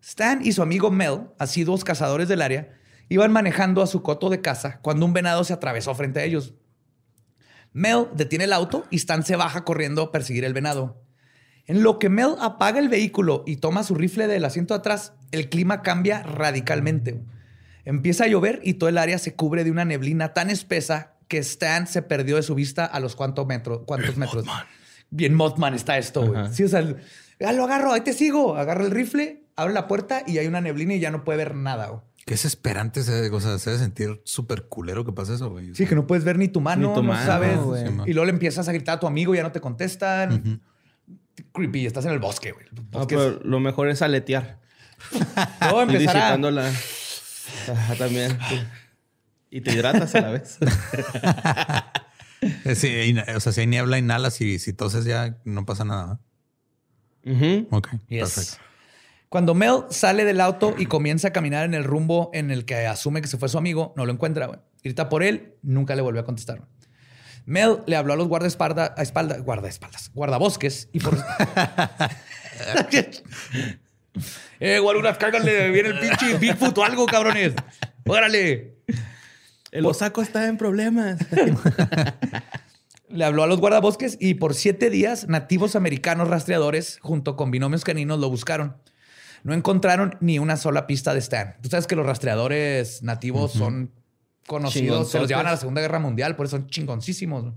Stan 0.00 0.40
y 0.42 0.52
su 0.52 0.62
amigo 0.62 0.90
Mel, 0.90 1.26
asiduos 1.38 1.84
cazadores 1.84 2.26
del 2.26 2.40
área, 2.40 2.74
iban 3.10 3.32
manejando 3.32 3.82
a 3.82 3.86
su 3.86 4.02
coto 4.02 4.30
de 4.30 4.40
caza 4.40 4.80
cuando 4.80 5.04
un 5.04 5.12
venado 5.12 5.44
se 5.44 5.52
atravesó 5.52 5.94
frente 5.94 6.20
a 6.20 6.24
ellos. 6.24 6.54
Mel 7.74 8.06
detiene 8.14 8.46
el 8.46 8.54
auto 8.54 8.86
y 8.90 8.96
Stan 8.96 9.24
se 9.24 9.36
baja 9.36 9.64
corriendo 9.64 10.04
a 10.04 10.10
perseguir 10.10 10.46
el 10.46 10.54
venado. 10.54 11.02
En 11.66 11.82
lo 11.82 11.98
que 11.98 12.08
Mel 12.08 12.36
apaga 12.40 12.78
el 12.78 12.88
vehículo 12.88 13.44
y 13.46 13.56
toma 13.56 13.82
su 13.82 13.94
rifle 13.94 14.26
del 14.26 14.46
asiento 14.46 14.72
atrás, 14.72 15.12
el 15.32 15.50
clima 15.50 15.82
cambia 15.82 16.22
radicalmente. 16.22 17.20
Empieza 17.86 18.24
a 18.24 18.26
llover 18.26 18.60
y 18.64 18.74
todo 18.74 18.88
el 18.88 18.98
área 18.98 19.16
se 19.18 19.34
cubre 19.34 19.62
de 19.64 19.70
una 19.70 19.84
neblina 19.84 20.34
tan 20.34 20.50
espesa 20.50 21.14
que 21.28 21.38
Stan 21.38 21.86
se 21.86 22.02
perdió 22.02 22.36
de 22.36 22.42
su 22.42 22.54
vista 22.54 22.84
a 22.84 23.00
los 23.00 23.16
cuantos 23.16 23.46
metros. 23.46 23.82
Cuántos 23.86 24.16
metros. 24.16 24.44
Bien 25.10 25.34
Mothman 25.34 25.72
está 25.72 25.96
esto, 25.96 26.26
güey. 26.26 26.52
Sí, 26.52 26.64
o 26.64 26.68
sea, 26.68 26.84
ah, 27.44 27.52
lo 27.52 27.64
agarro, 27.64 27.92
ahí 27.92 28.00
te 28.00 28.12
sigo. 28.12 28.56
Agarra 28.56 28.84
el 28.84 28.90
rifle, 28.90 29.44
abre 29.54 29.72
la 29.72 29.86
puerta 29.86 30.24
y 30.26 30.38
hay 30.38 30.48
una 30.48 30.60
neblina 30.60 30.94
y 30.94 31.00
ya 31.00 31.12
no 31.12 31.22
puede 31.22 31.38
ver 31.38 31.54
nada. 31.54 31.86
Güey. 31.86 32.00
Qué 32.26 32.34
desesperante, 32.34 33.04
se, 33.04 33.30
o 33.30 33.40
sea, 33.40 33.56
se 33.60 33.70
debe 33.70 33.80
sentir 33.80 34.20
súper 34.24 34.64
culero 34.64 35.04
que 35.04 35.12
pasa 35.12 35.34
eso, 35.34 35.48
güey. 35.48 35.72
Sí, 35.76 35.86
que 35.86 35.94
no 35.94 36.08
puedes 36.08 36.24
ver 36.24 36.38
ni 36.38 36.48
tu 36.48 36.60
mano, 36.60 37.00
no 37.00 37.14
sabes. 37.14 37.56
y 38.04 38.12
luego 38.12 38.24
le 38.24 38.32
empiezas 38.32 38.68
a 38.68 38.72
gritar 38.72 38.96
a 38.96 39.00
tu 39.00 39.06
amigo 39.06 39.32
y 39.32 39.36
ya 39.36 39.44
no 39.44 39.52
te 39.52 39.60
contestan. 39.60 40.60
Creepy, 41.52 41.86
estás 41.86 42.04
en 42.04 42.10
el 42.10 42.18
bosque, 42.18 42.50
güey. 42.50 42.66
Ah, 42.94 43.04
pero 43.08 43.38
lo 43.44 43.60
mejor 43.60 43.88
es 43.88 44.02
aletear. 44.02 44.58
No, 45.60 45.82
empezar 45.82 46.16
a... 46.16 46.36
la... 46.50 46.72
también. 47.98 48.38
Y 49.48 49.60
te 49.60 49.72
hidratas 49.72 50.12
a 50.16 50.22
la 50.22 50.30
vez. 50.30 50.58
sí, 52.74 53.14
o 53.34 53.40
sea, 53.40 53.52
si 53.52 53.60
hay 53.60 53.66
niebla, 53.68 53.96
inhalas 53.96 54.40
y 54.40 54.58
si 54.58 54.72
toses 54.72 55.04
ya 55.04 55.38
no 55.44 55.64
pasa 55.64 55.84
nada. 55.84 56.18
Ok, 57.70 57.88
perfecto. 58.08 58.56
Cuando 59.28 59.54
Mel 59.54 59.84
sale 59.90 60.24
del 60.24 60.40
auto 60.40 60.74
y 60.76 60.86
comienza 60.86 61.28
a 61.28 61.32
caminar 61.32 61.64
en 61.64 61.74
el 61.74 61.84
rumbo 61.84 62.30
en 62.34 62.50
el 62.50 62.64
que 62.64 62.86
asume 62.86 63.22
que 63.22 63.28
se 63.28 63.38
fue 63.38 63.48
su 63.48 63.56
amigo, 63.56 63.94
no 63.96 64.04
lo 64.04 64.12
encuentra. 64.12 64.46
Güey. 64.46 64.58
Grita 64.82 65.08
por 65.08 65.22
él, 65.22 65.54
nunca 65.62 65.94
le 65.94 66.02
volvió 66.02 66.20
a 66.20 66.24
contestar. 66.24 66.66
Mel 67.44 67.78
le 67.86 67.96
habló 67.96 68.12
a 68.12 68.16
los 68.16 68.28
guardaespaldas, 68.28 68.92
a 68.96 69.02
espalda, 69.02 69.38
guardaespaldas, 69.38 70.10
guardabosques 70.12 70.88
y 70.92 71.00
por. 71.00 71.16
eh, 74.60 74.78
guaruras, 74.78 75.18
cáganle, 75.18 75.70
viene 75.70 75.90
el 75.90 75.98
pinche 75.98 76.38
Bigfoot 76.38 76.76
o 76.78 76.84
algo, 76.84 77.06
cabrones. 77.06 77.54
Órale. 78.06 78.76
El 79.70 79.86
osaco 79.86 80.22
está 80.22 80.46
en 80.46 80.56
problemas. 80.56 81.18
le 83.08 83.24
habló 83.24 83.42
a 83.42 83.46
los 83.46 83.60
guardabosques 83.60 84.16
y 84.20 84.34
por 84.34 84.54
siete 84.54 84.90
días 84.90 85.28
nativos 85.28 85.76
americanos 85.76 86.28
rastreadores 86.28 86.98
junto 87.00 87.36
con 87.36 87.50
binomios 87.50 87.84
caninos 87.84 88.18
lo 88.18 88.28
buscaron 88.28 88.76
no 89.46 89.54
encontraron 89.54 90.16
ni 90.20 90.40
una 90.40 90.56
sola 90.56 90.88
pista 90.88 91.12
de 91.14 91.20
Stan. 91.20 91.54
Tú 91.62 91.68
sabes 91.68 91.86
que 91.86 91.94
los 91.94 92.04
rastreadores 92.04 93.04
nativos 93.04 93.52
son 93.52 93.92
conocidos, 94.44 95.08
se 95.08 95.20
los 95.20 95.28
llevan 95.28 95.46
a 95.46 95.52
la 95.52 95.56
Segunda 95.56 95.80
Guerra 95.80 96.00
Mundial, 96.00 96.34
por 96.34 96.46
eso 96.46 96.56
son 96.56 96.66
chingoncísimos. 96.66 97.54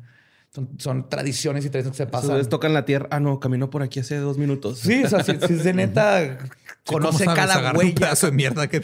Son, 0.77 1.07
tradiciones 1.07 1.63
y 1.63 1.69
tradiciones 1.69 1.97
que 1.97 2.03
se 2.05 2.09
pasan. 2.09 2.31
Entonces 2.31 2.49
tocan 2.49 2.73
la 2.73 2.83
tierra. 2.83 3.07
Ah, 3.11 3.19
no, 3.19 3.39
caminó 3.39 3.69
por 3.69 3.83
aquí 3.83 3.99
hace 3.99 4.17
dos 4.17 4.37
minutos. 4.37 4.79
Sí, 4.79 5.03
o 5.03 5.09
sea, 5.09 5.23
si, 5.23 5.31
es 5.31 5.63
de 5.63 5.73
neta 5.73 6.39
conoce 6.85 7.25
cada 7.25 7.71
huella. 7.73 7.89
Un 7.89 7.95
pedazo 7.95 8.25
de 8.27 8.31
mierda 8.31 8.67
que 8.67 8.81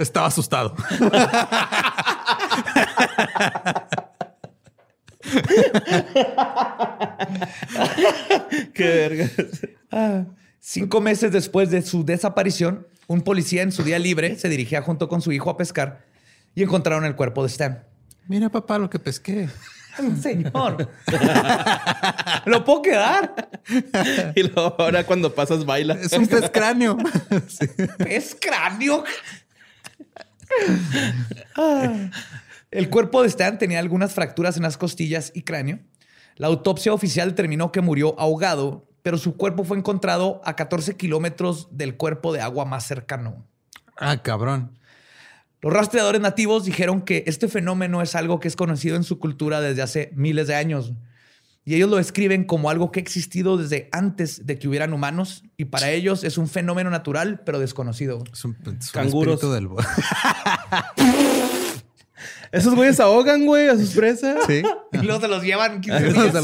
estaba 0.00 0.26
asustado. 0.26 0.74
Qué 8.74 8.84
verga. 8.84 9.30
Ah. 9.90 10.24
Cinco 10.60 11.00
meses 11.00 11.30
después 11.30 11.70
de 11.70 11.82
su 11.82 12.04
desaparición, 12.04 12.86
un 13.06 13.22
policía 13.22 13.62
en 13.62 13.70
su 13.70 13.82
día 13.82 13.98
libre 13.98 14.36
se 14.36 14.48
dirigía 14.48 14.82
junto 14.82 15.08
con 15.08 15.20
su 15.20 15.30
hijo 15.32 15.50
a 15.50 15.56
pescar 15.56 16.04
y 16.54 16.62
encontraron 16.62 17.04
el 17.04 17.16
cuerpo 17.16 17.42
de 17.42 17.48
Stan. 17.48 17.84
Mira, 18.26 18.48
papá, 18.48 18.78
lo 18.78 18.88
que 18.88 18.98
pesqué. 18.98 19.48
Señor. 20.20 20.88
¿Lo 22.46 22.64
puedo 22.64 22.82
quedar? 22.82 23.50
Y 24.34 24.42
luego 24.42 24.76
ahora 24.78 25.04
cuando 25.04 25.34
pasas 25.34 25.64
baila. 25.64 25.94
Es 25.94 26.12
un 26.12 26.26
pez 26.26 26.50
cráneo. 26.50 26.98
¿Pez 27.98 28.36
cráneo? 28.38 29.04
Ah. 31.56 32.10
El 32.70 32.90
cuerpo 32.90 33.22
de 33.22 33.28
Stan 33.28 33.58
tenía 33.58 33.78
algunas 33.78 34.12
fracturas 34.12 34.56
en 34.58 34.64
las 34.64 34.76
costillas 34.76 35.32
y 35.34 35.42
cráneo. 35.42 35.78
La 36.36 36.48
autopsia 36.48 36.92
oficial 36.92 37.30
determinó 37.30 37.72
que 37.72 37.80
murió 37.80 38.18
ahogado 38.18 38.86
pero 39.04 39.18
su 39.18 39.36
cuerpo 39.36 39.64
fue 39.64 39.76
encontrado 39.76 40.40
a 40.46 40.56
14 40.56 40.96
kilómetros 40.96 41.68
del 41.70 41.98
cuerpo 41.98 42.32
de 42.32 42.40
agua 42.40 42.64
más 42.64 42.86
cercano. 42.86 43.46
Ah, 43.98 44.22
cabrón. 44.22 44.78
Los 45.64 45.72
rastreadores 45.72 46.20
nativos 46.20 46.66
dijeron 46.66 47.00
que 47.00 47.24
este 47.26 47.48
fenómeno 47.48 48.02
es 48.02 48.14
algo 48.14 48.38
que 48.38 48.48
es 48.48 48.54
conocido 48.54 48.96
en 48.96 49.02
su 49.02 49.18
cultura 49.18 49.62
desde 49.62 49.80
hace 49.80 50.10
miles 50.14 50.46
de 50.46 50.56
años. 50.56 50.92
Y 51.64 51.74
ellos 51.74 51.88
lo 51.88 51.96
describen 51.96 52.44
como 52.44 52.68
algo 52.68 52.92
que 52.92 53.00
ha 53.00 53.02
existido 53.02 53.56
desde 53.56 53.88
antes 53.90 54.44
de 54.44 54.58
que 54.58 54.68
hubieran 54.68 54.92
humanos. 54.92 55.42
Y 55.56 55.64
para 55.64 55.90
ellos 55.90 56.22
es 56.22 56.36
un 56.36 56.48
fenómeno 56.48 56.90
natural, 56.90 57.40
pero 57.46 57.58
desconocido. 57.58 58.22
Es 58.30 58.44
un, 58.44 58.58
Canguros. 58.92 59.40
del... 59.40 59.70
Esos 62.54 62.74
güeyes 62.76 63.00
ahogan, 63.00 63.44
güey, 63.46 63.68
a 63.68 63.76
sus 63.76 63.90
presas. 63.90 64.44
Sí. 64.46 64.62
Y 64.92 64.98
luego 64.98 65.20
se 65.20 65.26
los 65.26 65.42
llevan 65.42 65.80
15 65.80 66.12
días. 66.12 66.34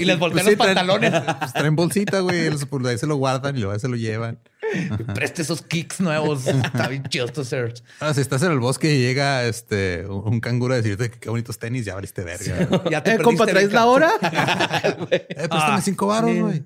y, 0.00 0.04
les, 0.04 0.18
voltean 0.18 0.46
los 0.46 0.54
pantalones. 0.56 1.12
Pues 1.38 1.52
traen, 1.52 1.76
bolsita, 1.76 2.20
güey. 2.20 2.50
Por 2.70 2.86
ahí 2.86 2.96
se 2.96 3.06
lo 3.06 3.16
guardan 3.16 3.56
y 3.56 3.60
luego 3.60 3.78
se 3.78 3.88
lo 3.88 3.96
llevan. 3.96 4.38
Preste 5.14 5.42
esos 5.42 5.60
kicks 5.60 6.00
nuevos. 6.00 6.46
Está 6.46 6.88
bien 6.88 7.04
chido 7.04 7.26
esto, 7.26 7.44
sir. 7.44 7.74
si 8.14 8.20
estás 8.20 8.42
en 8.42 8.52
el 8.52 8.58
bosque 8.58 8.94
y 8.94 8.98
llega 8.98 9.44
este 9.44 10.06
un 10.06 10.40
canguro 10.40 10.72
a 10.72 10.78
decirte 10.78 11.10
que 11.10 11.18
qué 11.18 11.28
bonitos 11.28 11.58
tenis, 11.58 11.84
ya 11.84 11.92
abriste 11.92 12.24
verga. 12.24 12.82
Ya 12.90 13.02
te 13.02 13.12
eh, 13.12 13.18
compa, 13.18 13.46
¿traes 13.46 13.72
la 13.72 13.86
hora? 13.86 14.12
eh, 15.10 15.26
préstame 15.28 15.50
ah, 15.50 15.80
cinco 15.84 16.06
baros, 16.06 16.36
güey. 16.36 16.62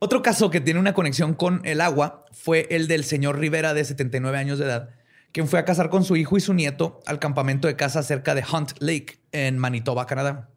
Otro 0.00 0.20
caso 0.20 0.50
que 0.50 0.60
tiene 0.60 0.80
una 0.80 0.92
conexión 0.92 1.34
con 1.34 1.60
el 1.64 1.80
agua 1.80 2.26
fue 2.32 2.66
el 2.70 2.88
del 2.88 3.04
señor 3.04 3.38
Rivera 3.38 3.72
de 3.72 3.84
79 3.84 4.36
años 4.36 4.58
de 4.58 4.66
edad, 4.66 4.90
quien 5.34 5.48
fue 5.48 5.58
a 5.58 5.64
casar 5.64 5.90
con 5.90 6.04
su 6.04 6.14
hijo 6.14 6.36
y 6.36 6.40
su 6.40 6.54
nieto 6.54 7.00
al 7.06 7.18
campamento 7.18 7.66
de 7.66 7.74
casa 7.74 8.04
cerca 8.04 8.36
de 8.36 8.44
Hunt 8.50 8.70
Lake 8.78 9.18
en 9.32 9.58
Manitoba, 9.58 10.06
Canadá. 10.06 10.48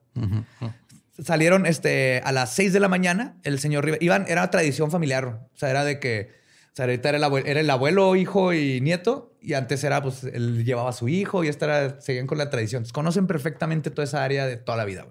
Salieron 1.18 1.66
este, 1.66 2.22
a 2.24 2.32
las 2.32 2.54
6 2.54 2.74
de 2.74 2.80
la 2.80 2.88
mañana. 2.88 3.38
El 3.42 3.58
señor 3.58 3.84
Rivera, 3.84 4.04
iban, 4.06 4.26
era 4.28 4.48
tradición 4.52 4.92
familiar. 4.92 5.48
O 5.52 5.58
sea, 5.58 5.72
era 5.72 5.84
de 5.84 6.00
que 6.00 6.30
o 6.30 6.76
sea, 6.78 6.86
ahorita 6.86 7.10
era 7.10 7.18
el, 7.18 7.24
abuelo, 7.24 7.48
era 7.48 7.60
el 7.60 7.70
abuelo, 7.72 8.16
hijo 8.16 8.54
y 8.54 8.80
nieto. 8.82 9.36
Y 9.42 9.56
antes 9.56 9.84
era, 9.84 10.04
pues, 10.04 10.24
él 10.26 10.64
llevaba 10.64 10.92
a 10.92 10.94
su 10.94 11.10
hijo 11.10 11.44
y 11.44 11.48
esta 11.48 11.66
era, 11.66 12.00
seguían 12.00 12.28
con 12.28 12.38
la 12.38 12.52
tradición. 12.52 12.86
conocen 12.94 13.26
perfectamente 13.26 13.90
toda 13.90 14.04
esa 14.04 14.24
área 14.24 14.46
de 14.46 14.58
toda 14.58 14.78
la 14.78 14.86
vida. 14.86 15.08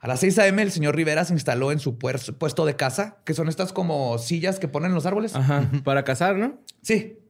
A 0.00 0.08
las 0.08 0.18
6 0.18 0.40
a.m. 0.40 0.60
el 0.60 0.72
señor 0.72 0.96
Rivera 0.96 1.24
se 1.24 1.34
instaló 1.34 1.70
en 1.70 1.78
su 1.78 1.98
puesto 1.98 2.66
de 2.66 2.74
casa, 2.74 3.18
que 3.24 3.32
son 3.32 3.48
estas 3.48 3.72
como 3.72 4.18
sillas 4.18 4.58
que 4.58 4.66
ponen 4.66 4.92
los 4.92 5.06
árboles. 5.06 5.36
Ajá. 5.36 5.70
Para 5.84 6.02
cazar, 6.02 6.34
¿no? 6.34 6.58
Sí. 6.82 7.21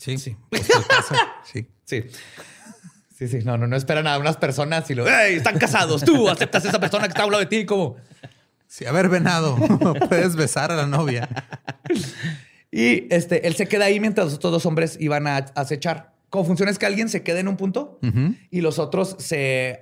Sí, 0.00 0.16
sí. 0.16 0.34
sí. 1.44 1.68
Sí. 1.84 2.04
Sí, 3.18 3.28
sí. 3.28 3.38
No, 3.44 3.58
no, 3.58 3.66
no 3.66 3.76
esperan 3.76 4.06
a 4.06 4.18
unas 4.18 4.38
personas 4.38 4.90
y 4.90 4.94
lo, 4.94 5.06
¡Ey, 5.06 5.36
están 5.36 5.58
casados! 5.58 6.02
Tú 6.02 6.30
aceptas 6.30 6.64
a 6.64 6.68
esa 6.70 6.80
persona 6.80 7.04
que 7.04 7.10
está 7.10 7.26
lado 7.26 7.38
de 7.38 7.46
ti 7.46 7.66
como... 7.66 7.96
Sí, 8.66 8.86
a 8.86 8.92
ver, 8.92 9.10
venado, 9.10 9.56
puedes 10.08 10.36
besar 10.36 10.72
a 10.72 10.76
la 10.76 10.86
novia. 10.86 11.28
Y 12.70 13.12
este, 13.12 13.46
él 13.46 13.56
se 13.56 13.68
queda 13.68 13.86
ahí 13.86 14.00
mientras 14.00 14.26
los 14.26 14.34
otros 14.36 14.52
dos 14.52 14.66
hombres 14.66 14.96
iban 15.00 15.26
a 15.26 15.36
acechar. 15.36 16.14
Cómo 16.30 16.44
funciona 16.44 16.70
es 16.70 16.78
que 16.78 16.86
alguien 16.86 17.08
se 17.08 17.22
queda 17.22 17.40
en 17.40 17.48
un 17.48 17.56
punto 17.56 17.98
y 18.50 18.60
los 18.60 18.78
otros 18.78 19.16
se 19.18 19.80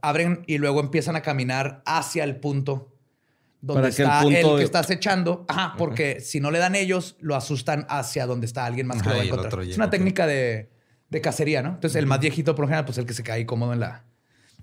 abren 0.00 0.42
y 0.46 0.56
luego 0.58 0.80
empiezan 0.80 1.14
a 1.14 1.20
caminar 1.20 1.82
hacia 1.84 2.24
el 2.24 2.36
punto 2.36 2.93
donde 3.64 3.88
está 3.88 4.22
el, 4.22 4.56
que 4.56 4.62
está 4.62 4.80
acechando. 4.80 5.46
Ajá, 5.48 5.74
porque 5.78 6.20
si 6.20 6.40
no 6.40 6.50
le 6.50 6.58
dan 6.58 6.74
ellos, 6.74 7.16
lo 7.20 7.34
asustan 7.34 7.86
hacia 7.88 8.26
donde 8.26 8.46
está 8.46 8.66
alguien 8.66 8.86
más 8.86 9.02
que 9.02 9.08
lo 9.08 9.14
va 9.16 9.22
a 9.22 9.24
encontrar. 9.24 9.62
Es 9.64 9.76
una 9.76 9.90
técnica 9.90 10.26
de, 10.26 10.70
cacería, 11.22 11.62
¿no? 11.62 11.70
Entonces, 11.70 11.96
el 11.96 12.06
más 12.06 12.20
viejito, 12.20 12.54
por 12.54 12.64
lo 12.64 12.68
general, 12.68 12.84
pues 12.84 12.98
el 12.98 13.06
que 13.06 13.14
se 13.14 13.22
cae 13.22 13.46
cómodo 13.46 13.72
en 13.72 13.80
la, 13.80 14.04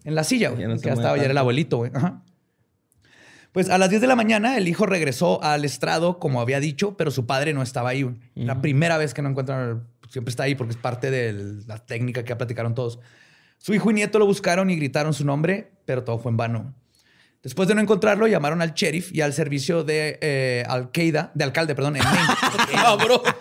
en 0.03 0.15
la 0.15 0.23
silla, 0.23 0.49
güey. 0.49 0.67
que 0.79 0.87
ya 0.87 0.93
estaba, 0.93 1.15
ya 1.17 1.23
era 1.23 1.31
el 1.31 1.37
abuelito, 1.37 1.77
güey. 1.77 1.91
Ajá. 1.93 2.23
Pues 3.51 3.69
a 3.69 3.77
las 3.77 3.89
10 3.89 4.01
de 4.01 4.07
la 4.07 4.15
mañana, 4.15 4.57
el 4.57 4.67
hijo 4.67 4.85
regresó 4.85 5.43
al 5.43 5.65
estrado, 5.65 6.19
como 6.19 6.39
había 6.39 6.59
dicho, 6.59 6.95
pero 6.95 7.11
su 7.11 7.25
padre 7.25 7.53
no 7.53 7.61
estaba 7.61 7.89
ahí. 7.89 8.09
La 8.35 8.61
primera 8.61 8.97
vez 8.97 9.13
que 9.13 9.21
no 9.21 9.29
encuentran, 9.29 9.87
siempre 10.09 10.29
está 10.29 10.43
ahí 10.43 10.55
porque 10.55 10.71
es 10.71 10.77
parte 10.77 11.11
de 11.11 11.63
la 11.67 11.77
técnica 11.79 12.23
que 12.23 12.29
ya 12.29 12.37
platicaron 12.37 12.75
todos. 12.75 12.99
Su 13.57 13.73
hijo 13.73 13.91
y 13.91 13.93
nieto 13.93 14.19
lo 14.19 14.25
buscaron 14.25 14.69
y 14.69 14.75
gritaron 14.75 15.13
su 15.13 15.25
nombre, 15.25 15.71
pero 15.85 16.03
todo 16.03 16.17
fue 16.17 16.31
en 16.31 16.37
vano. 16.37 16.75
Después 17.43 17.67
de 17.67 17.73
no 17.75 17.81
encontrarlo, 17.81 18.27
llamaron 18.27 18.61
al 18.61 18.73
sheriff 18.73 19.11
y 19.11 19.21
al 19.21 19.33
servicio 19.33 19.83
de 19.83 20.19
eh, 20.21 20.63
Al-Qaeda, 20.67 21.31
de 21.33 21.43
alcalde, 21.43 21.73
perdón, 21.73 21.95
en 21.97 22.03
Maine. 22.03 22.19
Cabrón. 22.71 23.21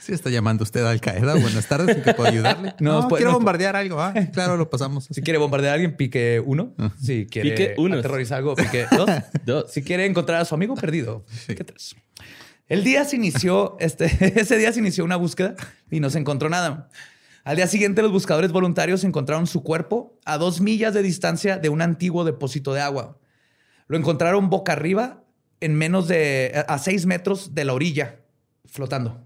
Sí, 0.00 0.14
está 0.14 0.30
llamando 0.30 0.64
usted 0.64 0.82
a 0.84 0.90
Al 0.90 1.00
Qaeda. 1.00 1.34
Buenas 1.34 1.66
tardes, 1.68 1.94
¿en 1.94 2.02
qué 2.02 2.14
puedo 2.14 2.28
ayudarle? 2.30 2.74
No, 2.80 3.02
No, 3.02 3.08
pues, 3.08 3.18
quiero 3.20 3.32
no- 3.32 3.36
bombardear 3.38 3.76
algo. 3.76 4.00
Ah, 4.00 4.14
claro, 4.32 4.56
lo 4.56 4.70
pasamos. 4.70 5.06
Si 5.10 5.20
quiere 5.20 5.38
bombardear 5.38 5.72
a 5.72 5.74
alguien, 5.74 5.94
pique 5.96 6.42
uno. 6.44 6.74
Si 7.00 7.26
quiere 7.26 7.50
Pique 7.50 7.74
uno. 7.76 7.98
aterrorizar 7.98 8.38
algo, 8.38 8.56
pique 8.56 8.86
dos. 8.90 9.08
Dos. 9.44 9.70
Si 9.70 9.82
quiere 9.82 10.06
encontrar 10.06 10.40
a 10.40 10.44
su 10.46 10.54
amigo 10.54 10.74
perdido, 10.74 11.24
pique 11.46 11.64
tres. 11.64 11.94
El 12.66 12.82
día 12.82 13.04
se 13.04 13.16
inició, 13.16 13.76
este, 13.78 14.06
ese 14.40 14.56
día 14.56 14.72
se 14.72 14.78
inició 14.80 15.04
una 15.04 15.16
búsqueda 15.16 15.54
y 15.90 16.00
no 16.00 16.08
se 16.08 16.18
encontró 16.18 16.48
nada. 16.48 16.88
Al 17.44 17.56
día 17.56 17.66
siguiente, 17.66 18.02
los 18.02 18.12
buscadores 18.12 18.52
voluntarios 18.52 19.02
encontraron 19.04 19.46
su 19.46 19.62
cuerpo 19.62 20.18
a 20.24 20.36
dos 20.36 20.60
millas 20.60 20.92
de 20.94 21.02
distancia 21.02 21.58
de 21.58 21.68
un 21.68 21.80
antiguo 21.82 22.24
depósito 22.24 22.74
de 22.74 22.80
agua. 22.80 23.18
Lo 23.86 23.96
encontraron 23.96 24.50
boca 24.50 24.72
arriba, 24.72 25.24
en 25.60 25.74
menos 25.74 26.06
de 26.06 26.64
a 26.68 26.78
seis 26.78 27.06
metros 27.06 27.54
de 27.54 27.64
la 27.64 27.72
orilla, 27.72 28.20
flotando. 28.66 29.24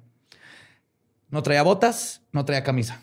No 1.29 1.43
traía 1.43 1.63
botas, 1.63 2.23
no 2.33 2.45
traía 2.45 2.63
camisa. 2.63 3.03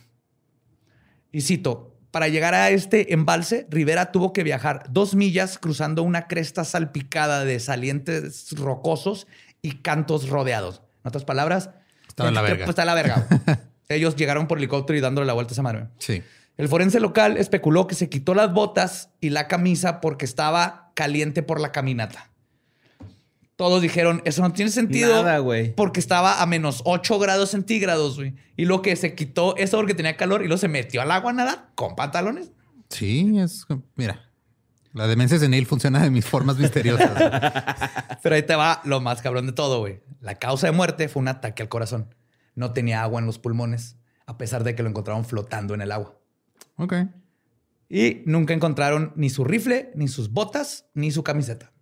Y 1.31 1.41
cito, 1.41 1.97
para 2.11 2.27
llegar 2.27 2.53
a 2.53 2.69
este 2.69 3.13
embalse, 3.13 3.67
Rivera 3.69 4.11
tuvo 4.11 4.33
que 4.33 4.43
viajar 4.43 4.83
dos 4.89 5.15
millas 5.15 5.57
cruzando 5.57 6.03
una 6.03 6.27
cresta 6.27 6.65
salpicada 6.65 7.45
de 7.45 7.59
salientes 7.59 8.51
rocosos 8.57 9.27
y 9.61 9.77
cantos 9.77 10.29
rodeados. 10.29 10.81
En 11.03 11.09
otras 11.09 11.25
palabras, 11.25 11.69
Estaba 12.07 12.29
en 12.29 12.35
la 12.35 12.41
pues, 12.41 12.51
verga. 12.51 12.65
está 12.69 12.81
en 12.81 12.87
la 12.87 12.93
verga. 12.93 13.27
Ellos 13.95 14.15
llegaron 14.15 14.47
por 14.47 14.57
helicóptero 14.57 14.97
y 14.97 15.01
dándole 15.01 15.27
la 15.27 15.33
vuelta 15.33 15.51
a 15.51 15.55
esa 15.55 15.61
madre. 15.61 15.87
Sí. 15.99 16.21
El 16.57 16.67
forense 16.67 16.99
local 16.99 17.37
especuló 17.37 17.87
que 17.87 17.95
se 17.95 18.09
quitó 18.09 18.33
las 18.33 18.53
botas 18.53 19.09
y 19.19 19.29
la 19.29 19.47
camisa 19.47 20.01
porque 20.01 20.25
estaba 20.25 20.91
caliente 20.95 21.43
por 21.43 21.59
la 21.59 21.71
caminata. 21.71 22.29
Todos 23.55 23.81
dijeron, 23.81 24.21
eso 24.25 24.41
no 24.41 24.53
tiene 24.53 24.71
sentido. 24.71 25.23
Nada, 25.23 25.37
güey. 25.39 25.75
Porque 25.75 25.99
estaba 25.99 26.41
a 26.41 26.45
menos 26.45 26.81
8 26.85 27.19
grados 27.19 27.51
centígrados, 27.51 28.15
güey. 28.17 28.33
Y 28.57 28.65
lo 28.65 28.81
que 28.81 28.95
se 28.95 29.13
quitó 29.13 29.55
eso 29.55 29.77
porque 29.77 29.93
tenía 29.93 30.17
calor 30.17 30.41
y 30.41 30.47
luego 30.47 30.57
se 30.57 30.67
metió 30.67 31.01
al 31.01 31.11
agua 31.11 31.31
a 31.31 31.33
nadar 31.33 31.69
con 31.75 31.95
pantalones. 31.95 32.51
Sí, 32.89 33.37
es. 33.37 33.65
Mira, 33.95 34.31
la 34.93 35.07
demencia 35.07 35.39
senil 35.39 35.65
funciona 35.65 36.01
de 36.01 36.09
mis 36.09 36.25
formas 36.25 36.57
misteriosas. 36.57 37.11
Pero 38.23 38.35
ahí 38.35 38.43
te 38.43 38.55
va 38.55 38.81
lo 38.83 38.99
más 38.99 39.21
cabrón 39.21 39.45
de 39.45 39.53
todo, 39.53 39.79
güey. 39.79 40.01
La 40.19 40.35
causa 40.35 40.67
de 40.67 40.73
muerte 40.73 41.07
fue 41.07 41.21
un 41.21 41.27
ataque 41.27 41.63
al 41.63 41.69
corazón. 41.69 42.13
No 42.55 42.73
tenía 42.73 43.01
agua 43.03 43.19
en 43.19 43.25
los 43.25 43.39
pulmones, 43.39 43.97
a 44.25 44.37
pesar 44.37 44.63
de 44.63 44.75
que 44.75 44.83
lo 44.83 44.89
encontraron 44.89 45.25
flotando 45.25 45.73
en 45.73 45.81
el 45.81 45.91
agua. 45.91 46.17
ok. 46.77 46.93
Y 47.93 48.23
nunca 48.25 48.53
encontraron 48.53 49.11
ni 49.17 49.29
su 49.29 49.43
rifle, 49.43 49.91
ni 49.95 50.07
sus 50.07 50.31
botas, 50.31 50.85
ni 50.93 51.11
su 51.11 51.23
camiseta. 51.23 51.73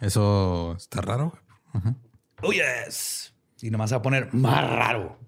Eso 0.00 0.74
está 0.78 1.00
raro. 1.02 1.38
Ajá. 1.72 1.94
Oh, 2.42 2.52
yes. 2.52 3.34
Y 3.60 3.70
nomás 3.70 3.90
se 3.90 3.96
va 3.96 3.98
a 3.98 4.02
poner 4.02 4.32
más 4.32 4.68
raro. 4.70 5.18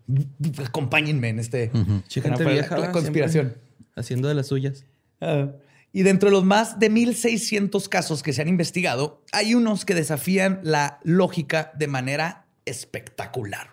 Acompáñenme 0.65 1.29
en 1.29 1.39
este. 1.41 1.71
Gente 2.09 2.29
en 2.29 2.45
la- 2.45 2.51
vieja, 2.53 2.79
la 2.79 2.91
conspiración. 2.93 3.57
Haciendo 3.97 4.29
de 4.29 4.35
las 4.35 4.47
suyas. 4.47 4.85
Ah. 5.21 5.53
y 5.93 6.03
dentro 6.03 6.31
de 6.31 6.33
los 6.33 6.43
más 6.45 6.79
de 6.81 6.89
1600 6.91 7.89
casos 7.91 8.23
que 8.25 8.33
se 8.33 8.41
han 8.43 8.49
investigado, 8.49 9.23
hay 9.31 9.55
unos 9.55 9.85
que 9.85 9.95
desafían 9.95 10.59
la 10.65 10.99
lógica 11.05 11.71
de 11.79 11.87
manera 11.87 12.42
espectacular. 12.65 13.69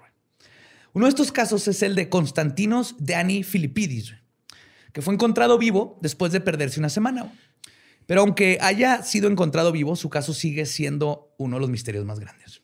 Uno 0.93 1.05
de 1.05 1.09
estos 1.09 1.31
casos 1.31 1.67
es 1.67 1.83
el 1.83 1.95
de 1.95 2.09
Constantinos 2.09 2.95
Dani 2.99 3.43
Filipidis, 3.43 4.15
que 4.91 5.01
fue 5.01 5.13
encontrado 5.13 5.57
vivo 5.57 5.99
después 6.01 6.31
de 6.31 6.41
perderse 6.41 6.79
una 6.79 6.89
semana. 6.89 7.31
Pero 8.05 8.21
aunque 8.21 8.57
haya 8.59 9.03
sido 9.03 9.29
encontrado 9.29 9.71
vivo, 9.71 9.95
su 9.95 10.09
caso 10.09 10.33
sigue 10.33 10.65
siendo 10.65 11.35
uno 11.37 11.57
de 11.57 11.61
los 11.61 11.69
misterios 11.69 12.05
más 12.05 12.19
grandes. 12.19 12.63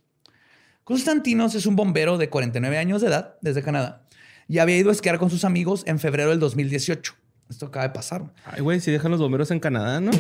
Constantinos 0.84 1.54
es 1.56 1.66
un 1.66 1.76
bombero 1.76 2.18
de 2.18 2.30
49 2.30 2.78
años 2.78 3.02
de 3.02 3.08
edad 3.08 3.38
desde 3.42 3.62
Canadá 3.62 4.08
y 4.48 4.60
había 4.60 4.78
ido 4.78 4.90
a 4.90 4.94
esquiar 4.94 5.20
con 5.20 5.30
sus 5.30 5.44
amigos 5.44 5.84
en 5.86 6.00
febrero 6.00 6.32
del 6.32 6.40
2018. 6.40 7.14
Esto 7.50 7.68
acaba 7.68 7.88
de 7.88 7.94
pasar. 7.94 8.34
Ay, 8.46 8.62
güey, 8.62 8.80
si 8.80 8.92
dejan 8.92 9.12
los 9.12 9.20
bomberos 9.20 9.52
en 9.52 9.60
Canadá, 9.60 10.02
¿no? 10.02 10.12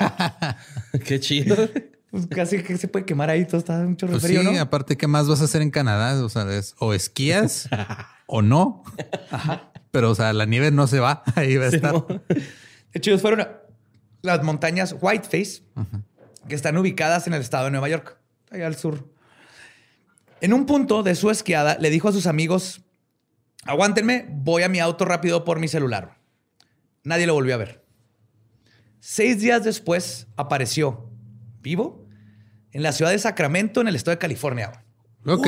Qué 1.04 1.18
chido. 1.18 1.56
Pues 2.14 2.28
casi 2.28 2.62
que 2.62 2.78
se 2.78 2.86
puede 2.86 3.04
quemar 3.04 3.28
ahí, 3.28 3.44
todo 3.44 3.56
está 3.56 3.80
un 3.80 3.96
chorro 3.96 4.12
Pues 4.12 4.22
frío, 4.22 4.40
sí, 4.40 4.46
¿no? 4.46 4.60
aparte, 4.60 4.96
¿qué 4.96 5.08
más 5.08 5.26
vas 5.26 5.40
a 5.40 5.46
hacer 5.46 5.62
en 5.62 5.72
Canadá? 5.72 6.24
O 6.24 6.28
sea, 6.28 6.48
es 6.54 6.76
o 6.78 6.94
esquías 6.94 7.68
o 8.28 8.40
no. 8.40 8.84
Pero, 9.90 10.12
o 10.12 10.14
sea, 10.14 10.32
la 10.32 10.44
nieve 10.44 10.70
no 10.70 10.86
se 10.86 11.00
va. 11.00 11.24
Ahí 11.34 11.56
va 11.56 11.64
a 11.64 11.70
estar. 11.70 12.06
De 12.06 12.44
hecho, 12.92 13.10
ellos 13.10 13.20
fueron 13.20 13.40
a 13.40 13.58
las 14.22 14.44
montañas 14.44 14.94
Whiteface, 15.00 15.64
que 16.46 16.54
están 16.54 16.78
ubicadas 16.78 17.26
en 17.26 17.34
el 17.34 17.40
estado 17.40 17.64
de 17.64 17.72
Nueva 17.72 17.88
York, 17.88 18.16
allá 18.52 18.68
al 18.68 18.76
sur. 18.76 19.10
En 20.40 20.52
un 20.52 20.66
punto 20.66 21.02
de 21.02 21.16
su 21.16 21.30
esquiada, 21.30 21.78
le 21.80 21.90
dijo 21.90 22.06
a 22.10 22.12
sus 22.12 22.28
amigos, 22.28 22.82
aguántenme, 23.64 24.28
voy 24.30 24.62
a 24.62 24.68
mi 24.68 24.78
auto 24.78 25.04
rápido 25.04 25.44
por 25.44 25.58
mi 25.58 25.66
celular. 25.66 26.16
Nadie 27.02 27.26
lo 27.26 27.34
volvió 27.34 27.54
a 27.56 27.58
ver. 27.58 27.84
Seis 29.00 29.40
días 29.40 29.64
después, 29.64 30.28
apareció 30.36 31.10
vivo 31.60 32.03
en 32.74 32.82
la 32.82 32.92
ciudad 32.92 33.12
de 33.12 33.18
Sacramento, 33.18 33.80
en 33.80 33.88
el 33.88 33.94
estado 33.96 34.16
de 34.16 34.18
California. 34.18 34.84
Ok. 35.24 35.46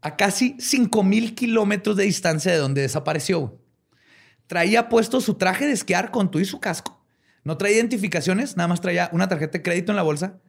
a 0.00 0.16
casi 0.16 0.56
5000 0.58 1.34
kilómetros 1.34 1.94
de 1.96 2.04
distancia 2.04 2.50
de 2.50 2.56
donde 2.56 2.80
desapareció. 2.80 3.60
Traía 4.46 4.88
puesto 4.88 5.20
su 5.20 5.34
traje 5.34 5.66
de 5.66 5.72
esquiar 5.72 6.10
con 6.10 6.30
tu 6.30 6.40
y 6.40 6.46
su 6.46 6.58
casco. 6.58 7.04
No 7.44 7.58
traía 7.58 7.76
identificaciones, 7.76 8.56
nada 8.56 8.68
más 8.68 8.80
traía 8.80 9.10
una 9.12 9.28
tarjeta 9.28 9.58
de 9.58 9.62
crédito 9.62 9.92
en 9.92 9.96
la 9.96 10.02
bolsa, 10.02 10.40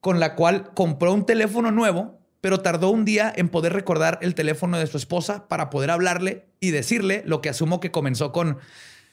con 0.00 0.18
la 0.18 0.34
cual 0.34 0.74
compró 0.74 1.14
un 1.14 1.24
teléfono 1.24 1.70
nuevo, 1.70 2.20
pero 2.40 2.60
tardó 2.60 2.90
un 2.90 3.04
día 3.04 3.32
en 3.34 3.48
poder 3.48 3.72
recordar 3.72 4.18
el 4.20 4.34
teléfono 4.34 4.76
de 4.76 4.86
su 4.88 4.96
esposa 4.96 5.46
para 5.46 5.70
poder 5.70 5.92
hablarle 5.92 6.48
y 6.58 6.72
decirle 6.72 7.22
lo 7.24 7.40
que 7.40 7.48
asumo 7.48 7.78
que 7.78 7.92
comenzó 7.92 8.32
con, 8.32 8.58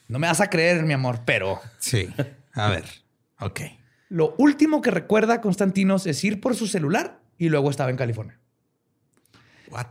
no 0.07 0.17
me 0.17 0.27
vas 0.27 0.41
a 0.41 0.49
creer, 0.49 0.83
mi 0.83 0.93
amor, 0.93 1.21
pero 1.23 1.61
Sí. 1.77 2.09
A 2.53 2.69
ver. 2.69 2.85
Ok. 3.39 3.61
Lo 4.09 4.35
último 4.37 4.81
que 4.81 4.91
recuerda 4.91 5.41
Constantinos 5.41 6.05
es 6.07 6.23
ir 6.23 6.39
por 6.41 6.55
su 6.55 6.67
celular 6.67 7.21
y 7.37 7.49
luego 7.49 7.69
estaba 7.69 7.89
en 7.89 7.97
California. 7.97 8.39
What? 9.71 9.87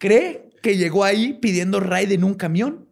cree 0.00 0.50
que 0.62 0.76
llegó 0.76 1.04
ahí 1.04 1.34
pidiendo 1.34 1.78
ride 1.78 2.14
en 2.14 2.24
un 2.24 2.34
camión. 2.34 2.88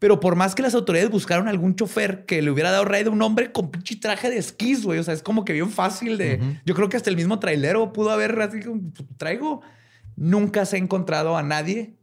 Pero 0.00 0.20
por 0.20 0.36
más 0.36 0.54
que 0.54 0.62
las 0.62 0.74
autoridades 0.74 1.10
buscaron 1.10 1.48
algún 1.48 1.74
chofer 1.74 2.24
que 2.24 2.40
le 2.40 2.50
hubiera 2.52 2.70
dado 2.70 2.84
ride 2.84 3.08
a 3.08 3.10
un 3.10 3.20
hombre 3.20 3.50
con 3.50 3.70
pinche 3.70 3.96
traje 3.96 4.30
de 4.30 4.38
esquís, 4.38 4.84
güey. 4.84 5.00
O 5.00 5.02
sea, 5.02 5.12
es 5.12 5.22
como 5.22 5.44
que 5.44 5.52
bien 5.52 5.70
fácil 5.70 6.16
de. 6.16 6.40
Yo 6.64 6.74
creo 6.76 6.88
que 6.88 6.96
hasta 6.96 7.10
el 7.10 7.16
mismo 7.16 7.40
trailero 7.40 7.92
pudo 7.92 8.10
haber 8.10 8.40
así 8.40 8.60
como, 8.60 8.92
traigo. 9.16 9.60
Nunca 10.14 10.66
se 10.66 10.76
ha 10.76 10.78
encontrado 10.78 11.36
a 11.36 11.42
nadie 11.42 11.96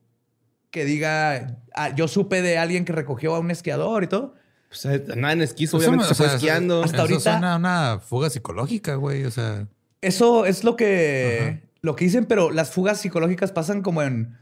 que 0.72 0.84
diga, 0.84 1.62
"Ah, 1.74 1.96
yo 1.96 2.10
supe 2.10 2.42
de 2.42 2.58
alguien 2.58 2.84
que 2.84 2.92
recogió 2.92 3.34
a 3.34 3.40
un 3.40 3.50
esquiador 3.50 4.04
y 4.04 4.08
todo. 4.08 4.36
Pues 4.82 4.86
eh, 4.86 5.04
nada 5.16 5.34
en 5.34 5.42
esquís, 5.42 5.72
Pues, 5.72 5.82
obviamente 5.84 6.06
o 6.06 6.10
se 6.10 6.16
fue 6.16 6.28
sea, 6.28 6.36
esquiando. 6.36 6.84
hasta 6.84 6.98
Eso 6.98 7.02
ahorita- 7.04 7.20
suena 7.32 7.54
a 7.54 7.58
una 7.58 8.00
fuga 8.00 8.30
psicológica, 8.30 8.96
güey. 8.96 9.26
O 9.26 9.32
sea, 9.32 9.68
Eso 10.02 10.46
es 10.46 10.64
lo 10.64 10.76
que, 10.76 11.64
lo 11.82 11.96
que 11.96 12.06
dicen, 12.06 12.26
pero 12.26 12.52
las 12.52 12.72
fugas 12.72 13.00
psicológicas 13.02 13.52
pasan 13.52 13.82
como 13.82 14.02
en 14.04 14.38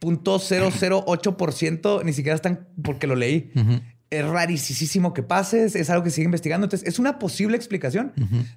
.008%, 0.00 2.02
ni 2.04 2.12
siquiera 2.12 2.36
están 2.36 2.68
porque 2.82 3.06
lo 3.06 3.16
leí. 3.16 3.52
Es 4.10 4.26
rarísimo 4.26 5.12
que 5.12 5.22
pase, 5.22 5.64
es, 5.64 5.74
es 5.76 5.90
algo 5.90 6.02
que 6.04 6.10
sigue 6.10 6.24
investigando. 6.24 6.64
Entonces, 6.64 6.88
es 6.88 6.98
una 6.98 7.18
posible 7.18 7.56
explicación. 7.56 8.12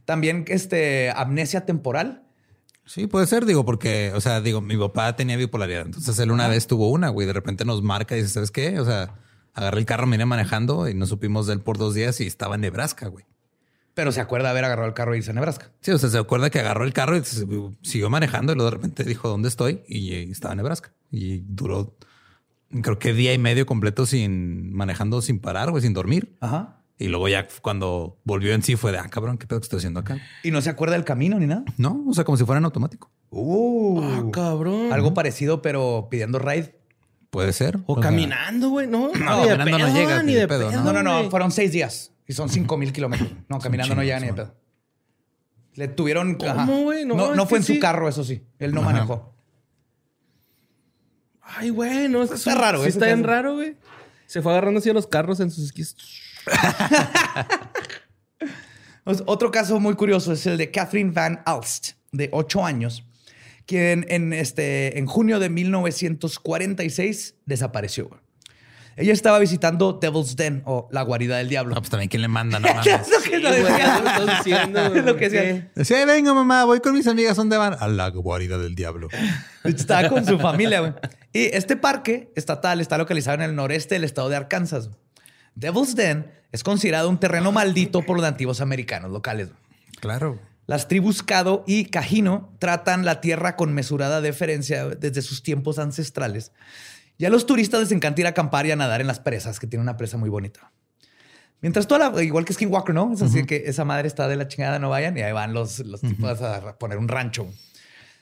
También 0.05 0.45
este, 0.47 1.11
amnesia 1.15 1.65
temporal. 1.65 2.23
sí, 2.85 3.07
puede 3.07 3.27
ser, 3.27 3.45
digo, 3.45 3.65
porque, 3.65 4.11
o 4.15 4.21
sea, 4.21 4.41
digo, 4.41 4.61
mi 4.61 4.77
papá 4.77 5.15
tenía 5.15 5.37
bipolaridad. 5.37 5.85
Entonces 5.85 6.17
él 6.19 6.31
una 6.31 6.47
vez 6.47 6.67
tuvo 6.67 6.89
una, 6.89 7.09
güey. 7.09 7.27
De 7.27 7.33
repente 7.33 7.65
nos 7.65 7.81
marca 7.81 8.15
y 8.15 8.21
dice, 8.21 8.33
¿sabes 8.33 8.51
qué? 8.51 8.79
O 8.79 8.85
sea, 8.85 9.15
agarré 9.53 9.79
el 9.79 9.85
carro, 9.85 10.07
me 10.07 10.15
vine 10.17 10.25
manejando 10.25 10.87
y 10.87 10.93
no 10.93 11.05
supimos 11.05 11.47
de 11.47 11.53
él 11.53 11.61
por 11.61 11.77
dos 11.77 11.93
días 11.93 12.19
y 12.21 12.27
estaba 12.27 12.55
en 12.55 12.61
Nebraska, 12.61 13.07
güey. 13.07 13.25
Pero 13.93 14.11
se 14.13 14.21
acuerda 14.21 14.47
de 14.47 14.51
haber 14.51 14.63
agarrado 14.65 14.87
el 14.87 14.93
carro 14.93 15.13
e 15.13 15.17
irse 15.17 15.31
a 15.31 15.33
Nebraska. 15.33 15.71
Sí, 15.81 15.91
o 15.91 15.97
sea, 15.97 16.09
se 16.09 16.17
acuerda 16.17 16.49
que 16.49 16.59
agarró 16.59 16.85
el 16.85 16.93
carro 16.93 17.17
y 17.17 17.23
se- 17.25 17.45
siguió 17.81 18.09
manejando 18.09 18.53
y 18.53 18.55
luego 18.55 18.71
de 18.71 18.77
repente 18.77 19.03
dijo 19.03 19.27
dónde 19.27 19.49
estoy 19.49 19.81
y 19.87 20.31
estaba 20.31 20.53
en 20.53 20.57
Nebraska. 20.57 20.93
Y 21.11 21.39
duró, 21.39 21.97
creo 22.81 22.97
que 22.99 23.13
día 23.13 23.33
y 23.33 23.37
medio 23.37 23.65
completo 23.65 24.05
sin 24.05 24.71
manejando 24.73 25.21
sin 25.21 25.39
parar, 25.39 25.71
güey, 25.71 25.83
sin 25.83 25.93
dormir. 25.93 26.37
Ajá. 26.39 26.77
Y 26.97 27.07
luego 27.07 27.27
ya 27.27 27.47
cuando 27.61 28.19
volvió 28.23 28.53
en 28.53 28.61
sí 28.61 28.75
fue 28.77 28.91
de, 28.93 28.99
ah, 28.99 29.09
cabrón, 29.09 29.37
¿qué 29.37 29.47
pedo 29.47 29.59
que 29.59 29.65
estoy 29.65 29.77
haciendo 29.79 29.99
acá? 29.99 30.19
Y 30.43 30.51
no 30.51 30.61
se 30.61 30.69
acuerda 30.69 30.93
del 30.95 31.03
camino 31.03 31.37
ni 31.39 31.47
nada. 31.47 31.65
No, 31.77 32.05
o 32.07 32.13
sea, 32.13 32.23
como 32.23 32.37
si 32.37 32.45
fuera 32.45 32.59
en 32.59 32.65
automático. 32.65 33.11
Uh, 33.31 34.01
Ah, 34.03 34.23
cabrón. 34.31 34.93
algo 34.93 35.13
parecido, 35.13 35.61
pero 35.61 36.07
pidiendo 36.09 36.37
ride. 36.39 36.79
Puede 37.31 37.53
ser. 37.53 37.79
O, 37.87 37.99
caminando, 37.99 38.69
güey. 38.69 38.85
No, 38.87 39.07
No, 39.13 39.47
caminando 39.47 39.77
no 39.79 39.85
pedo, 39.85 39.93
llegas, 39.95 40.23
ni 40.23 40.33
de 40.35 40.47
pedo. 40.47 40.71
No, 40.71 40.93
no, 40.93 41.01
no. 41.01 41.17
güey. 41.19 41.29
Fueron 41.31 41.51
seis 41.51 41.71
días 41.71 42.11
y 42.27 42.33
son 42.33 42.49
cinco 42.49 42.77
mil 42.77 42.93
kilómetros. 42.93 43.29
No, 43.49 43.57
caminando 43.59 43.95
no 43.95 44.03
llega 44.03 44.19
ni 44.19 44.27
de 44.27 44.31
güey. 44.33 44.45
pedo. 44.45 44.55
Le 45.75 45.87
tuvieron. 45.87 46.35
¿Cómo, 46.35 46.81
güey? 46.83 47.05
No, 47.05 47.15
No, 47.15 47.33
no 47.35 47.43
es 47.43 47.49
fue 47.49 47.57
en 47.57 47.63
su 47.63 47.79
carro, 47.79 48.07
eso 48.07 48.23
sí. 48.23 48.43
Él 48.59 48.73
no 48.73 48.81
Ajá. 48.81 48.91
manejó. 48.91 49.33
Ay, 51.41 51.69
güey, 51.69 52.07
no. 52.09 52.21
Está, 52.23 52.35
Está 52.35 52.55
raro, 52.55 52.79
sí 52.81 52.89
ese 52.89 52.97
está 52.97 53.05
bien 53.07 53.23
raro, 53.23 53.55
güey. 53.55 53.75
Se 54.25 54.41
fue 54.41 54.51
agarrando 54.51 54.79
así 54.79 54.89
a 54.89 54.93
los 54.93 55.07
carros 55.07 55.39
en 55.39 55.49
sus 55.51 55.65
esquís. 55.65 55.95
Pues, 59.03 59.23
Otro 59.25 59.49
caso 59.51 59.79
muy 59.79 59.95
curioso 59.95 60.31
es 60.33 60.45
el 60.45 60.57
de 60.57 60.69
Catherine 60.69 61.11
Van 61.11 61.41
Alst, 61.45 61.93
de 62.11 62.29
8 62.31 62.63
años, 62.65 63.03
quien 63.71 64.05
en, 64.09 64.33
este, 64.33 64.99
en 64.99 65.05
junio 65.05 65.39
de 65.39 65.49
1946 65.49 67.35
desapareció. 67.45 68.09
Ella 68.97 69.13
estaba 69.13 69.39
visitando 69.39 69.93
Devil's 69.93 70.35
Den 70.35 70.61
o 70.65 70.89
la 70.91 71.01
guarida 71.03 71.37
del 71.37 71.47
diablo. 71.47 71.73
No, 71.73 71.81
pues 71.81 71.89
también 71.89 72.09
quién 72.09 72.21
le 72.21 72.27
manda, 72.27 72.59
no 72.59 72.67
Es 72.67 72.75
mames. 72.75 73.09
lo 73.09 73.21
que 73.23 73.37
Sí, 73.37 73.61
güey, 73.61 74.37
diciendo, 74.43 74.89
güey, 74.89 74.99
Es 74.99 75.05
lo 75.05 75.11
¿por 75.13 75.19
que 75.19 75.29
decía. 75.29 75.71
Decía, 75.73 75.97
"Ay, 75.99 76.05
venga 76.05 76.33
mamá, 76.33 76.65
voy 76.65 76.81
con 76.81 76.93
mis 76.93 77.07
amigas, 77.07 77.37
¿dónde 77.37 77.55
van? 77.57 77.77
A 77.79 77.87
la 77.87 78.09
guarida 78.09 78.57
del 78.57 78.75
diablo. 78.75 79.07
Estaba 79.63 80.09
con 80.09 80.25
su 80.25 80.37
familia, 80.39 80.81
güey. 80.81 80.93
Y 81.31 81.45
este 81.55 81.77
parque 81.77 82.31
estatal 82.35 82.81
está 82.81 82.97
localizado 82.97 83.35
en 83.35 83.41
el 83.43 83.55
noreste 83.55 83.95
del 83.95 84.03
estado 84.03 84.27
de 84.27 84.35
Arkansas. 84.35 84.89
Devil's 85.55 85.95
Den 85.95 86.29
es 86.51 86.63
considerado 86.63 87.09
un 87.09 87.17
terreno 87.19 87.53
maldito 87.53 88.01
por 88.01 88.17
los 88.17 88.23
nativos 88.23 88.59
americanos 88.59 89.09
locales. 89.11 89.49
Claro. 90.01 90.37
Las 90.71 90.87
tribus 90.87 91.21
Cado 91.21 91.65
y 91.67 91.87
Cajino 91.87 92.55
tratan 92.57 93.03
la 93.03 93.19
tierra 93.19 93.57
con 93.57 93.73
mesurada 93.73 94.21
deferencia 94.21 94.85
desde 94.87 95.21
sus 95.21 95.43
tiempos 95.43 95.79
ancestrales. 95.79 96.53
Y 97.17 97.25
a 97.25 97.29
los 97.29 97.45
turistas 97.45 97.81
les 97.81 97.91
encanta 97.91 98.21
ir 98.21 98.27
a 98.27 98.29
acampar 98.29 98.65
y 98.65 98.71
a 98.71 98.77
nadar 98.77 99.01
en 99.01 99.07
las 99.07 99.19
presas, 99.19 99.59
que 99.59 99.67
tiene 99.67 99.83
una 99.83 99.97
presa 99.97 100.15
muy 100.15 100.29
bonita. 100.29 100.71
Mientras 101.59 101.87
toda 101.87 102.09
la, 102.09 102.23
igual 102.23 102.45
que 102.45 102.53
Skinwalker, 102.53 102.95
¿no? 102.95 103.11
Es 103.11 103.21
así 103.21 103.45
que 103.45 103.63
esa 103.65 103.83
madre 103.83 104.07
está 104.07 104.29
de 104.29 104.37
la 104.37 104.47
chingada, 104.47 104.79
no 104.79 104.89
vayan, 104.89 105.17
y 105.17 105.21
ahí 105.23 105.33
van 105.33 105.53
los, 105.53 105.79
los 105.79 105.99
tipos 105.99 106.41
a 106.41 106.77
poner 106.79 106.99
un 106.99 107.09
rancho. 107.09 107.49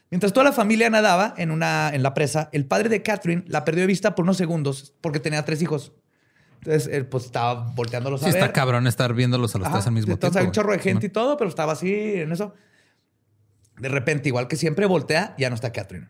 Mientras 0.10 0.34
toda 0.34 0.46
la 0.46 0.52
familia 0.52 0.90
nadaba 0.90 1.36
en, 1.38 1.52
una, 1.52 1.92
en 1.94 2.02
la 2.02 2.16
presa, 2.16 2.50
el 2.52 2.66
padre 2.66 2.90
de 2.90 3.04
Catherine 3.04 3.44
la 3.46 3.64
perdió 3.64 3.82
de 3.82 3.88
vista 3.88 4.16
por 4.16 4.24
unos 4.24 4.38
segundos 4.38 4.96
porque 5.02 5.20
tenía 5.20 5.46
tres 5.46 5.62
hijos. 5.62 5.92
Entonces, 6.62 6.90
él 6.94 7.06
pues 7.08 7.26
estaba 7.26 7.72
volteándolos 7.74 8.20
Sí, 8.20 8.28
a 8.28 8.34
ver. 8.34 8.42
está 8.42 8.54
cabrón 8.54 8.86
estar 8.88 9.14
viéndolos 9.14 9.56
a 9.56 9.60
los 9.60 9.72
tres 9.72 9.88
al 9.88 9.94
mismo 9.94 10.14
Entonces 10.14 10.34
tiempo. 10.34 10.40
hay 10.40 10.46
un 10.48 10.52
chorro 10.52 10.72
de 10.74 10.80
gente 10.80 11.06
y 11.08 11.10
todo, 11.10 11.38
pero 11.38 11.50
estaba 11.50 11.72
así 11.74 11.94
en 11.94 12.32
eso. 12.32 12.54
De 13.78 13.88
repente, 13.88 14.28
igual 14.30 14.48
que 14.48 14.58
siempre, 14.58 14.86
voltea, 14.86 15.36
ya 15.38 15.50
no 15.50 15.56
está 15.56 15.72
Catherine. 15.72 16.10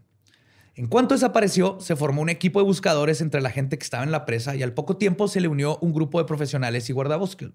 En 0.75 0.87
cuanto 0.87 1.13
desapareció, 1.13 1.77
se 1.81 1.95
formó 1.95 2.21
un 2.21 2.29
equipo 2.29 2.59
de 2.59 2.65
buscadores 2.65 3.21
entre 3.21 3.41
la 3.41 3.51
gente 3.51 3.77
que 3.77 3.83
estaba 3.83 4.03
en 4.03 4.11
la 4.11 4.25
presa 4.25 4.55
y 4.55 4.63
al 4.63 4.73
poco 4.73 4.97
tiempo 4.97 5.27
se 5.27 5.41
le 5.41 5.47
unió 5.47 5.77
un 5.81 5.93
grupo 5.93 6.19
de 6.19 6.25
profesionales 6.25 6.89
y 6.89 6.93
guardabosques. 6.93 7.49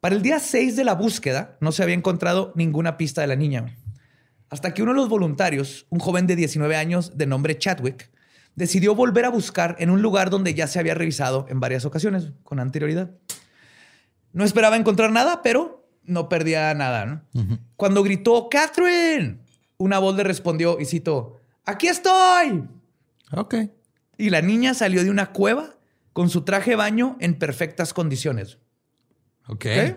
Para 0.00 0.14
el 0.14 0.22
día 0.22 0.38
6 0.40 0.76
de 0.76 0.84
la 0.84 0.94
búsqueda, 0.94 1.56
no 1.60 1.72
se 1.72 1.82
había 1.82 1.94
encontrado 1.94 2.52
ninguna 2.54 2.96
pista 2.96 3.20
de 3.20 3.28
la 3.28 3.36
niña. 3.36 3.76
Hasta 4.50 4.74
que 4.74 4.82
uno 4.82 4.92
de 4.92 4.98
los 4.98 5.08
voluntarios, 5.08 5.86
un 5.90 6.00
joven 6.00 6.26
de 6.26 6.36
19 6.36 6.76
años 6.76 7.16
de 7.16 7.26
nombre 7.26 7.56
Chadwick, 7.58 8.10
decidió 8.54 8.94
volver 8.94 9.24
a 9.24 9.30
buscar 9.30 9.76
en 9.78 9.90
un 9.90 10.02
lugar 10.02 10.30
donde 10.30 10.54
ya 10.54 10.66
se 10.66 10.78
había 10.78 10.94
revisado 10.94 11.46
en 11.48 11.60
varias 11.60 11.84
ocasiones 11.84 12.32
con 12.42 12.58
anterioridad. 12.58 13.10
No 14.32 14.44
esperaba 14.44 14.76
encontrar 14.76 15.12
nada, 15.12 15.42
pero 15.42 15.88
no 16.02 16.28
perdía 16.28 16.74
nada. 16.74 17.06
¿no? 17.06 17.58
Cuando 17.76 18.02
gritó, 18.02 18.48
Catherine, 18.50 19.38
una 19.76 19.98
voz 19.98 20.16
le 20.16 20.24
respondió 20.24 20.80
y 20.80 20.86
citó, 20.86 21.36
aquí 21.64 21.86
estoy. 21.86 22.64
Ok. 23.32 23.54
Y 24.16 24.30
la 24.30 24.42
niña 24.42 24.74
salió 24.74 25.04
de 25.04 25.10
una 25.10 25.32
cueva 25.32 25.76
con 26.12 26.28
su 26.28 26.42
traje 26.42 26.70
de 26.70 26.76
baño 26.76 27.16
en 27.20 27.38
perfectas 27.38 27.94
condiciones. 27.94 28.58
Ok. 29.46 29.66
¿Ok? 29.66 29.96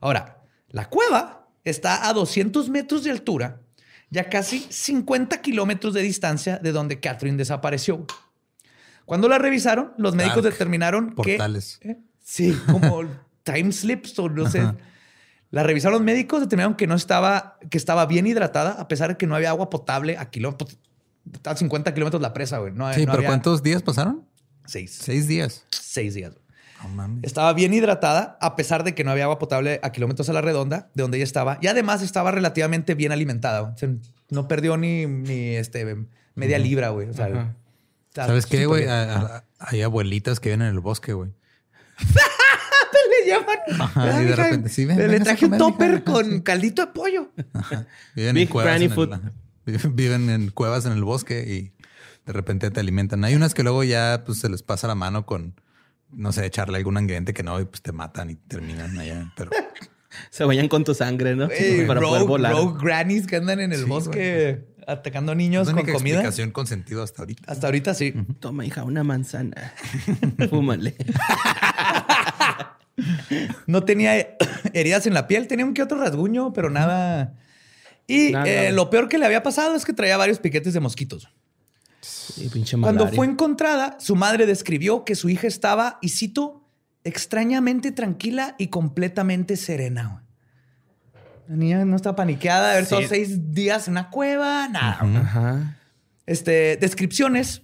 Ahora, 0.00 0.42
la 0.68 0.90
cueva 0.90 1.48
está 1.64 2.08
a 2.08 2.12
200 2.12 2.68
metros 2.68 3.04
de 3.04 3.12
altura 3.12 3.61
y 4.12 4.18
a 4.18 4.28
casi 4.28 4.60
50 4.68 5.40
kilómetros 5.40 5.94
de 5.94 6.02
distancia 6.02 6.58
de 6.58 6.70
donde 6.70 7.00
Catherine 7.00 7.36
desapareció. 7.38 8.06
Cuando 9.06 9.28
la 9.28 9.38
revisaron, 9.38 9.92
los 9.98 10.14
médicos 10.14 10.42
Dark. 10.44 10.52
determinaron 10.52 11.14
Portales. 11.14 11.78
que... 11.80 11.90
¿Eh? 11.92 11.98
Sí, 12.22 12.56
como 12.70 13.02
time 13.42 13.72
slips 13.72 14.16
o 14.18 14.28
no 14.28 14.48
sé. 14.48 14.60
Ajá. 14.60 14.76
La 15.50 15.62
revisaron 15.62 15.94
los 15.94 16.02
médicos, 16.02 16.40
determinaron 16.40 16.76
que 16.76 16.86
no 16.86 16.94
estaba, 16.94 17.58
que 17.70 17.76
estaba 17.76 18.06
bien 18.06 18.26
hidratada, 18.26 18.72
a 18.72 18.88
pesar 18.88 19.08
de 19.10 19.16
que 19.16 19.26
no 19.26 19.34
había 19.34 19.50
agua 19.50 19.68
potable 19.70 20.16
a 20.16 20.30
kilómetros. 20.30 20.78
A 21.44 21.56
50 21.56 21.92
kilómetros 21.94 22.22
la 22.22 22.32
presa, 22.32 22.58
güey. 22.58 22.72
No, 22.72 22.92
Sí, 22.94 23.00
no 23.00 23.06
pero 23.06 23.18
había- 23.18 23.28
¿cuántos 23.28 23.62
días 23.62 23.82
pasaron? 23.82 24.26
Seis. 24.66 24.96
Seis 25.02 25.26
días. 25.28 25.64
Seis 25.70 26.14
días. 26.14 26.32
No 26.82 26.88
mames. 26.90 27.24
Estaba 27.24 27.52
bien 27.52 27.72
hidratada, 27.74 28.36
a 28.40 28.56
pesar 28.56 28.82
de 28.84 28.94
que 28.94 29.04
no 29.04 29.10
había 29.10 29.24
agua 29.24 29.38
potable 29.38 29.80
a 29.82 29.92
kilómetros 29.92 30.28
a 30.28 30.32
la 30.32 30.40
redonda 30.40 30.90
de 30.94 31.02
donde 31.02 31.18
ella 31.18 31.24
estaba. 31.24 31.58
Y 31.60 31.66
además 31.68 32.02
estaba 32.02 32.30
relativamente 32.30 32.94
bien 32.94 33.12
alimentada. 33.12 33.60
güey. 33.60 33.72
O 33.74 33.78
sea, 33.78 33.88
no 34.30 34.48
perdió 34.48 34.76
ni, 34.76 35.06
ni 35.06 35.56
este, 35.56 35.96
media 36.34 36.58
libra, 36.58 36.88
güey. 36.90 37.08
O 37.08 37.12
sea, 37.14 37.54
¿Sabes 38.14 38.46
qué, 38.46 38.66
güey? 38.66 38.86
Hay 39.58 39.82
abuelitas 39.82 40.40
que 40.40 40.50
viven 40.50 40.62
en 40.62 40.68
el 40.74 40.80
bosque, 40.80 41.12
güey. 41.12 41.30
Le 43.22 43.28
llaman. 43.30 43.58
Ajá, 43.80 44.02
Ah, 44.16 44.22
y 44.22 44.26
de 44.26 44.36
repente, 44.36 44.68
sí, 44.68 44.84
ven, 44.84 44.96
le, 45.10 45.20
traje 45.20 45.46
un 45.46 45.58
topper 45.58 46.02
con 46.04 46.24
sí. 46.30 46.42
caldito 46.42 46.82
de 46.86 46.92
pollo. 46.92 47.30
Viven 48.14 48.34
Big 48.34 48.44
en 48.44 48.52
cuevas. 48.52 48.76
En 48.76 48.82
el- 48.82 48.90
food. 48.90 49.10
viven- 49.66 49.94
viven 49.94 50.30
en 50.30 50.50
cuevas 50.50 50.86
en 50.86 50.92
el 50.92 51.04
bosque 51.04 51.40
y 51.46 51.72
de 52.26 52.32
repente 52.32 52.70
te 52.70 52.80
alimentan. 52.80 53.24
Hay 53.24 53.34
unas 53.34 53.54
que 53.54 53.62
luego 53.62 53.84
ya 53.84 54.22
pues, 54.24 54.38
se 54.40 54.48
les 54.48 54.62
pasa 54.62 54.86
la 54.88 54.94
mano 54.94 55.26
con, 55.26 55.54
no 56.12 56.32
sé, 56.32 56.46
echarle 56.46 56.78
algún 56.78 56.96
ingrediente 56.98 57.32
que 57.34 57.42
no 57.42 57.60
y 57.60 57.64
pues 57.64 57.82
te 57.82 57.92
matan 57.92 58.30
y 58.30 58.36
terminan 58.36 58.98
allá. 58.98 59.32
Pero 59.36 59.50
Se 60.30 60.44
vayan 60.44 60.68
con 60.68 60.84
tu 60.84 60.94
sangre, 60.94 61.34
¿no? 61.34 61.48
Ey, 61.50 61.86
Para 61.86 62.00
poder 62.00 62.20
rogue, 62.20 62.28
volar. 62.28 62.52
rogue 62.52 62.78
grannies 62.84 63.26
que 63.26 63.36
andan 63.36 63.60
en 63.60 63.72
el 63.72 63.80
Sí, 63.84 63.88
bosque 63.88 64.66
atacando 64.86 65.34
niños 65.34 65.68
la 65.68 65.72
con 65.72 65.82
única 65.82 65.92
comida. 65.96 66.14
explicación 66.16 66.50
con 66.50 66.66
sentido 66.66 67.02
hasta 67.02 67.22
ahorita. 67.22 67.50
Hasta 67.50 67.66
ahorita 67.68 67.94
sí. 67.94 68.12
Toma, 68.40 68.66
hija, 68.66 68.84
una 68.84 69.04
manzana. 69.04 69.72
Fúmale. 70.50 70.94
No 73.66 73.84
tenía 73.84 74.36
heridas 74.74 75.06
en 75.06 75.14
la 75.14 75.26
piel, 75.26 75.46
tenía 75.46 75.64
un 75.64 75.72
que 75.74 75.82
otro 75.82 75.98
rasguño, 75.98 76.52
pero 76.52 76.68
nada. 76.70 77.34
Y 78.06 78.32
Nada. 78.32 78.46
eh, 78.46 78.72
lo 78.72 78.90
peor 78.90 79.08
que 79.08 79.16
le 79.18 79.24
había 79.24 79.42
pasado 79.42 79.74
es 79.74 79.84
que 79.84 79.92
traía 79.94 80.16
varios 80.16 80.38
piquetes 80.38 80.74
de 80.74 80.80
mosquitos. 80.80 81.28
Pinche 82.52 82.76
Cuando 82.78 83.06
fue 83.08 83.26
encontrada, 83.26 83.96
su 84.00 84.16
madre 84.16 84.46
describió 84.46 85.04
que 85.04 85.14
su 85.14 85.28
hija 85.28 85.46
estaba, 85.46 85.98
y 86.02 86.08
cito, 86.08 86.68
extrañamente 87.04 87.92
tranquila 87.92 88.56
y 88.58 88.68
completamente 88.68 89.56
serena. 89.56 90.24
La 91.48 91.56
niña 91.56 91.84
no 91.84 91.96
está 91.96 92.16
paniqueada 92.16 92.66
de 92.66 92.72
haber 92.72 92.82
estado 92.84 93.02
Sí. 93.02 93.08
seis 93.08 93.52
días 93.52 93.86
en 93.86 93.92
una 93.92 94.10
cueva, 94.10 94.68
nada. 94.68 94.98
Ajá. 95.00 95.78
Este, 96.26 96.76
descripciones, 96.76 97.62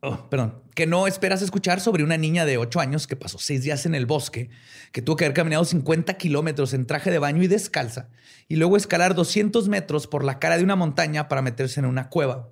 oh, 0.00 0.28
perdón, 0.28 0.62
que 0.74 0.86
no 0.86 1.06
esperas 1.06 1.42
escuchar 1.42 1.80
sobre 1.80 2.04
una 2.04 2.16
niña 2.16 2.44
de 2.46 2.56
8 2.58 2.80
años 2.80 3.06
que 3.06 3.16
pasó 3.16 3.38
seis 3.38 3.62
días 3.62 3.84
en 3.86 3.94
el 3.94 4.06
bosque, 4.06 4.48
que 4.92 5.02
tuvo 5.02 5.16
que 5.16 5.24
haber 5.24 5.34
caminado 5.34 5.64
50 5.64 6.14
kilómetros 6.14 6.72
en 6.72 6.86
traje 6.86 7.10
de 7.10 7.18
baño 7.18 7.42
y 7.42 7.48
descalza, 7.48 8.08
y 8.48 8.56
luego 8.56 8.76
escalar 8.76 9.14
200 9.14 9.68
metros 9.68 10.06
por 10.06 10.24
la 10.24 10.38
cara 10.38 10.56
de 10.56 10.64
una 10.64 10.76
montaña 10.76 11.28
para 11.28 11.42
meterse 11.42 11.80
en 11.80 11.86
una 11.86 12.08
cueva. 12.08 12.48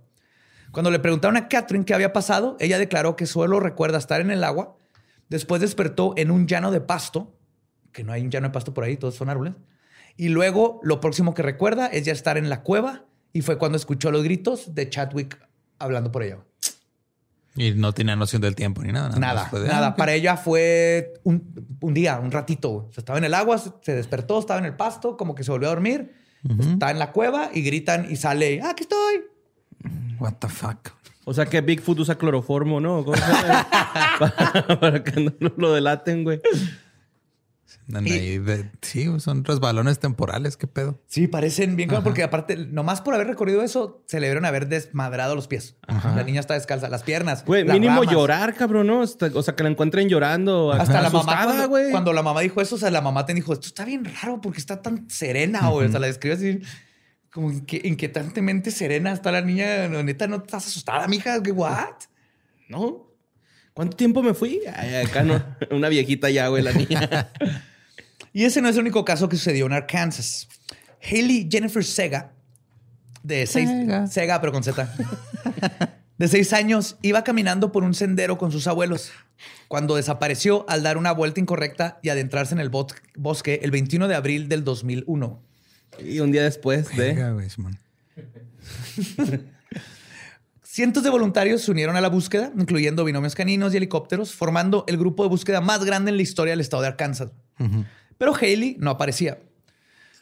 Cuando 0.72 0.90
le 0.90 0.98
preguntaron 0.98 1.36
a 1.36 1.48
Catherine 1.48 1.84
qué 1.84 1.94
había 1.94 2.12
pasado, 2.12 2.56
ella 2.60 2.78
declaró 2.78 3.16
que 3.16 3.26
solo 3.26 3.60
recuerda 3.60 3.98
estar 3.98 4.20
en 4.20 4.30
el 4.30 4.44
agua, 4.44 4.76
después 5.28 5.60
despertó 5.60 6.14
en 6.16 6.30
un 6.30 6.46
llano 6.46 6.70
de 6.70 6.80
pasto, 6.80 7.34
que 7.92 8.04
no 8.04 8.12
hay 8.12 8.22
un 8.22 8.30
llano 8.30 8.48
de 8.48 8.52
pasto 8.52 8.74
por 8.74 8.84
ahí, 8.84 8.96
todos 8.96 9.14
son 9.14 9.28
árboles, 9.30 9.54
y 10.16 10.28
luego 10.28 10.80
lo 10.82 11.00
próximo 11.00 11.34
que 11.34 11.42
recuerda 11.42 11.86
es 11.86 12.04
ya 12.04 12.12
estar 12.12 12.36
en 12.38 12.48
la 12.50 12.62
cueva 12.62 13.04
y 13.32 13.42
fue 13.42 13.56
cuando 13.58 13.76
escuchó 13.76 14.10
los 14.10 14.22
gritos 14.24 14.74
de 14.74 14.88
Chadwick 14.90 15.38
hablando 15.78 16.10
por 16.12 16.22
ella. 16.22 16.38
Y 17.56 17.72
no 17.72 17.92
tenía 17.92 18.14
noción 18.14 18.40
del 18.42 18.54
tiempo 18.54 18.82
ni 18.84 18.92
nada. 18.92 19.18
Nada, 19.18 19.48
de, 19.52 19.66
nada. 19.66 19.86
ah. 19.88 19.96
Para 19.96 20.12
ella 20.14 20.36
fue 20.36 21.14
un, 21.24 21.76
un 21.80 21.92
día, 21.94 22.20
un 22.20 22.30
ratito. 22.30 22.70
O 22.72 22.92
sea, 22.92 23.00
estaba 23.00 23.18
en 23.18 23.24
el 23.24 23.34
agua, 23.34 23.58
se 23.58 23.94
despertó, 23.96 24.38
estaba 24.38 24.60
en 24.60 24.66
el 24.66 24.76
pasto, 24.76 25.16
como 25.16 25.34
que 25.34 25.42
se 25.42 25.50
volvió 25.50 25.68
a 25.68 25.72
dormir. 25.72 26.14
Está 26.60 26.92
en 26.92 27.00
la 27.00 27.10
cueva 27.10 27.50
y 27.52 27.62
gritan 27.62 28.06
y 28.10 28.14
sale, 28.16 28.60
"Ah, 28.62 28.70
aquí 28.70 28.84
estoy. 28.84 29.24
What 30.18 30.34
the 30.40 30.48
fuck. 30.48 30.90
O 31.24 31.34
sea 31.34 31.46
que 31.46 31.60
Bigfoot 31.60 32.00
usa 32.00 32.16
cloroformo, 32.16 32.80
¿no? 32.80 33.04
¿Cómo 33.04 33.16
se 33.16 33.22
llama? 33.22 33.66
para, 34.18 34.80
para 34.80 35.04
que 35.04 35.20
no 35.20 35.52
lo 35.56 35.72
delaten, 35.72 36.24
güey. 36.24 36.40
Sí, 38.82 39.08
son 39.18 39.44
resbalones 39.44 39.98
temporales. 39.98 40.56
¿Qué 40.56 40.66
pedo? 40.66 41.00
Sí, 41.06 41.26
parecen 41.26 41.74
bien, 41.76 41.88
claro, 41.88 42.04
porque 42.04 42.22
aparte, 42.22 42.56
nomás 42.56 43.00
por 43.00 43.14
haber 43.14 43.26
recorrido 43.26 43.62
eso, 43.62 44.02
se 44.06 44.20
le 44.20 44.26
debieron 44.26 44.44
haber 44.44 44.68
desmadrado 44.68 45.34
los 45.34 45.48
pies. 45.48 45.76
La 45.86 46.22
niña 46.22 46.40
está 46.40 46.54
descalza, 46.54 46.88
las 46.88 47.02
piernas. 47.02 47.44
Güey, 47.46 47.64
las 47.64 47.74
mínimo 47.74 48.00
ramas. 48.00 48.12
llorar, 48.12 48.54
cabrón, 48.54 48.86
¿no? 48.88 49.02
Hasta- 49.02 49.30
o 49.34 49.42
sea, 49.42 49.54
que 49.54 49.62
la 49.62 49.70
encuentren 49.70 50.08
llorando. 50.08 50.72
Hasta 50.72 51.00
la 51.00 51.10
mamá, 51.10 51.44
cuando, 51.44 51.68
güey. 51.68 51.90
cuando 51.90 52.12
la 52.12 52.22
mamá 52.22 52.40
dijo 52.40 52.60
eso, 52.60 52.74
o 52.74 52.78
sea, 52.78 52.90
la 52.90 53.00
mamá 53.00 53.24
te 53.24 53.32
dijo, 53.34 53.52
esto 53.52 53.66
está 53.68 53.84
bien 53.84 54.04
raro 54.04 54.40
porque 54.40 54.58
está 54.58 54.82
tan 54.82 55.08
serena, 55.08 55.68
güey. 55.68 55.88
O 55.88 55.90
sea, 55.90 56.00
la 56.00 56.06
describe 56.08 56.34
así, 56.36 56.60
como 57.32 57.50
inque- 57.52 57.80
inquietantemente 57.84 58.70
serena 58.70 59.12
está 59.12 59.30
la 59.32 59.40
niña. 59.42 59.88
No, 59.88 60.02
neta, 60.02 60.26
¿no 60.26 60.36
estás 60.36 60.66
asustada, 60.66 61.06
mija? 61.08 61.42
¿Qué, 61.42 61.52
what? 61.52 61.94
¿No? 62.68 63.06
¿Cuánto 63.74 63.96
tiempo 63.96 64.22
me 64.22 64.34
fui? 64.34 64.60
Ay, 64.74 64.94
acá 64.96 65.22
no. 65.22 65.42
Una 65.70 65.88
viejita 65.88 66.30
ya, 66.30 66.48
güey, 66.48 66.62
la 66.62 66.72
niña. 66.72 67.30
Y 68.32 68.44
ese 68.44 68.60
no 68.60 68.68
es 68.68 68.76
el 68.76 68.82
único 68.82 69.04
caso 69.04 69.28
que 69.28 69.36
sucedió 69.36 69.66
en 69.66 69.72
Arkansas. 69.72 70.48
Haley 71.02 71.48
Jennifer 71.50 71.82
Sega, 71.82 72.34
de 73.22 73.46
seis, 73.46 73.68
Sega. 73.68 74.06
Sega, 74.06 74.40
pero 74.40 74.52
con 74.52 74.62
Z, 74.62 74.94
De 76.18 76.28
seis 76.28 76.52
años, 76.52 76.98
iba 77.02 77.24
caminando 77.24 77.72
por 77.72 77.84
un 77.84 77.94
sendero 77.94 78.36
con 78.38 78.52
sus 78.52 78.66
abuelos 78.66 79.10
cuando 79.66 79.96
desapareció 79.96 80.66
al 80.68 80.82
dar 80.82 80.98
una 80.98 81.10
vuelta 81.12 81.40
incorrecta 81.40 81.98
y 82.02 82.10
adentrarse 82.10 82.54
en 82.54 82.60
el 82.60 82.70
bos- 82.70 82.94
bosque 83.16 83.60
el 83.62 83.70
21 83.70 84.08
de 84.08 84.14
abril 84.14 84.48
del 84.48 84.62
2001. 84.62 85.42
Y 86.04 86.20
un 86.20 86.32
día 86.32 86.42
después 86.42 86.94
de... 86.96 87.48
Simón. 87.50 87.78
Cientos 90.62 91.02
de 91.02 91.10
voluntarios 91.10 91.62
se 91.62 91.70
unieron 91.72 91.96
a 91.96 92.00
la 92.00 92.08
búsqueda, 92.08 92.52
incluyendo 92.56 93.04
binomios 93.04 93.34
caninos 93.34 93.74
y 93.74 93.78
helicópteros, 93.78 94.32
formando 94.32 94.84
el 94.86 94.96
grupo 94.96 95.24
de 95.24 95.28
búsqueda 95.28 95.60
más 95.60 95.84
grande 95.84 96.10
en 96.10 96.16
la 96.16 96.22
historia 96.22 96.52
del 96.52 96.60
estado 96.60 96.82
de 96.82 96.88
Arkansas. 96.88 97.32
Pero 98.16 98.34
Haley 98.34 98.76
no 98.78 98.90
aparecía. 98.90 99.38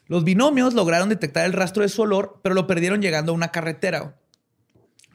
Los 0.07 0.23
binomios 0.23 0.73
lograron 0.73 1.09
detectar 1.09 1.45
el 1.45 1.53
rastro 1.53 1.83
de 1.83 1.89
su 1.89 2.01
olor, 2.01 2.39
pero 2.41 2.55
lo 2.55 2.65
perdieron 2.65 3.01
llegando 3.01 3.31
a 3.31 3.35
una 3.35 3.51
carretera. 3.51 4.17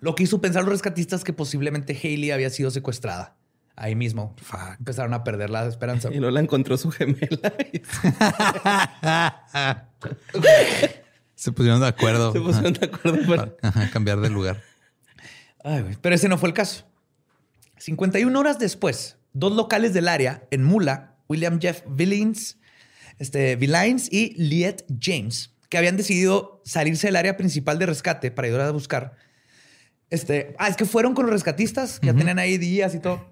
Lo 0.01 0.15
que 0.15 0.25
hizo 0.25 0.41
pensar 0.41 0.61
a 0.61 0.65
los 0.65 0.73
rescatistas 0.73 1.25
que 1.25 1.33
posiblemente 1.33 1.99
Haley 2.01 2.31
había 2.31 2.51
sido 2.51 2.71
secuestrada. 2.71 3.37
Ahí 3.77 3.95
mismo. 3.95 4.35
Fuck. 4.43 4.79
Empezaron 4.79 5.15
a 5.15 5.25
perder 5.25 5.51
la 5.51 5.67
esperanza. 5.67 6.09
Y 6.11 6.19
luego 6.19 6.31
la 6.31 6.41
encontró 6.41 6.77
su 6.77 6.91
gemela. 6.91 7.53
y 7.73 7.83
Se 11.35 11.53
pusieron 11.53 11.81
de 11.81 11.89
acuerdo. 11.89 12.33
se 12.33 12.41
pusieron 12.41 12.73
de 12.75 12.87
acuerdo 12.87 13.27
para... 13.27 13.55
Ajá, 13.63 13.91
cambiar 13.91 14.21
de 14.21 14.31
lugar. 14.31 14.63
Ay, 15.65 15.97
Pero 16.01 16.15
ese 16.15 16.29
no 16.29 16.39
fue 16.39 16.49
el 16.49 16.55
caso. 16.55 16.85
51 17.79 18.39
horas 18.39 18.59
después, 18.61 19.17
dos 19.33 19.53
locales 19.53 19.93
del 19.93 20.07
área 20.07 20.45
en 20.51 20.63
Mula, 20.63 21.17
William 21.29 21.61
Jeff 21.61 21.83
Villains, 21.89 22.59
este, 23.19 23.57
Villains 23.57 24.13
y 24.13 24.35
Liet 24.37 24.85
James, 25.01 25.51
que 25.69 25.79
habían 25.79 25.97
decidido 25.97 26.63
salirse 26.65 27.09
del 27.09 27.17
área 27.17 27.37
principal 27.37 27.79
de 27.79 27.87
rescate 27.87 28.31
para 28.31 28.47
ayudar 28.47 28.69
a 28.69 28.71
buscar. 28.71 29.17
Este, 30.11 30.55
ah, 30.59 30.69
es 30.69 30.77
que 30.77 30.85
fueron 30.85 31.15
con 31.15 31.27
los 31.27 31.33
rescatistas, 31.33 31.99
que 31.99 32.09
ya 32.09 32.15
tenían 32.15 32.39
ahí 32.39 32.59
días 32.59 32.95
y 32.95 33.01
todo. 33.01 33.32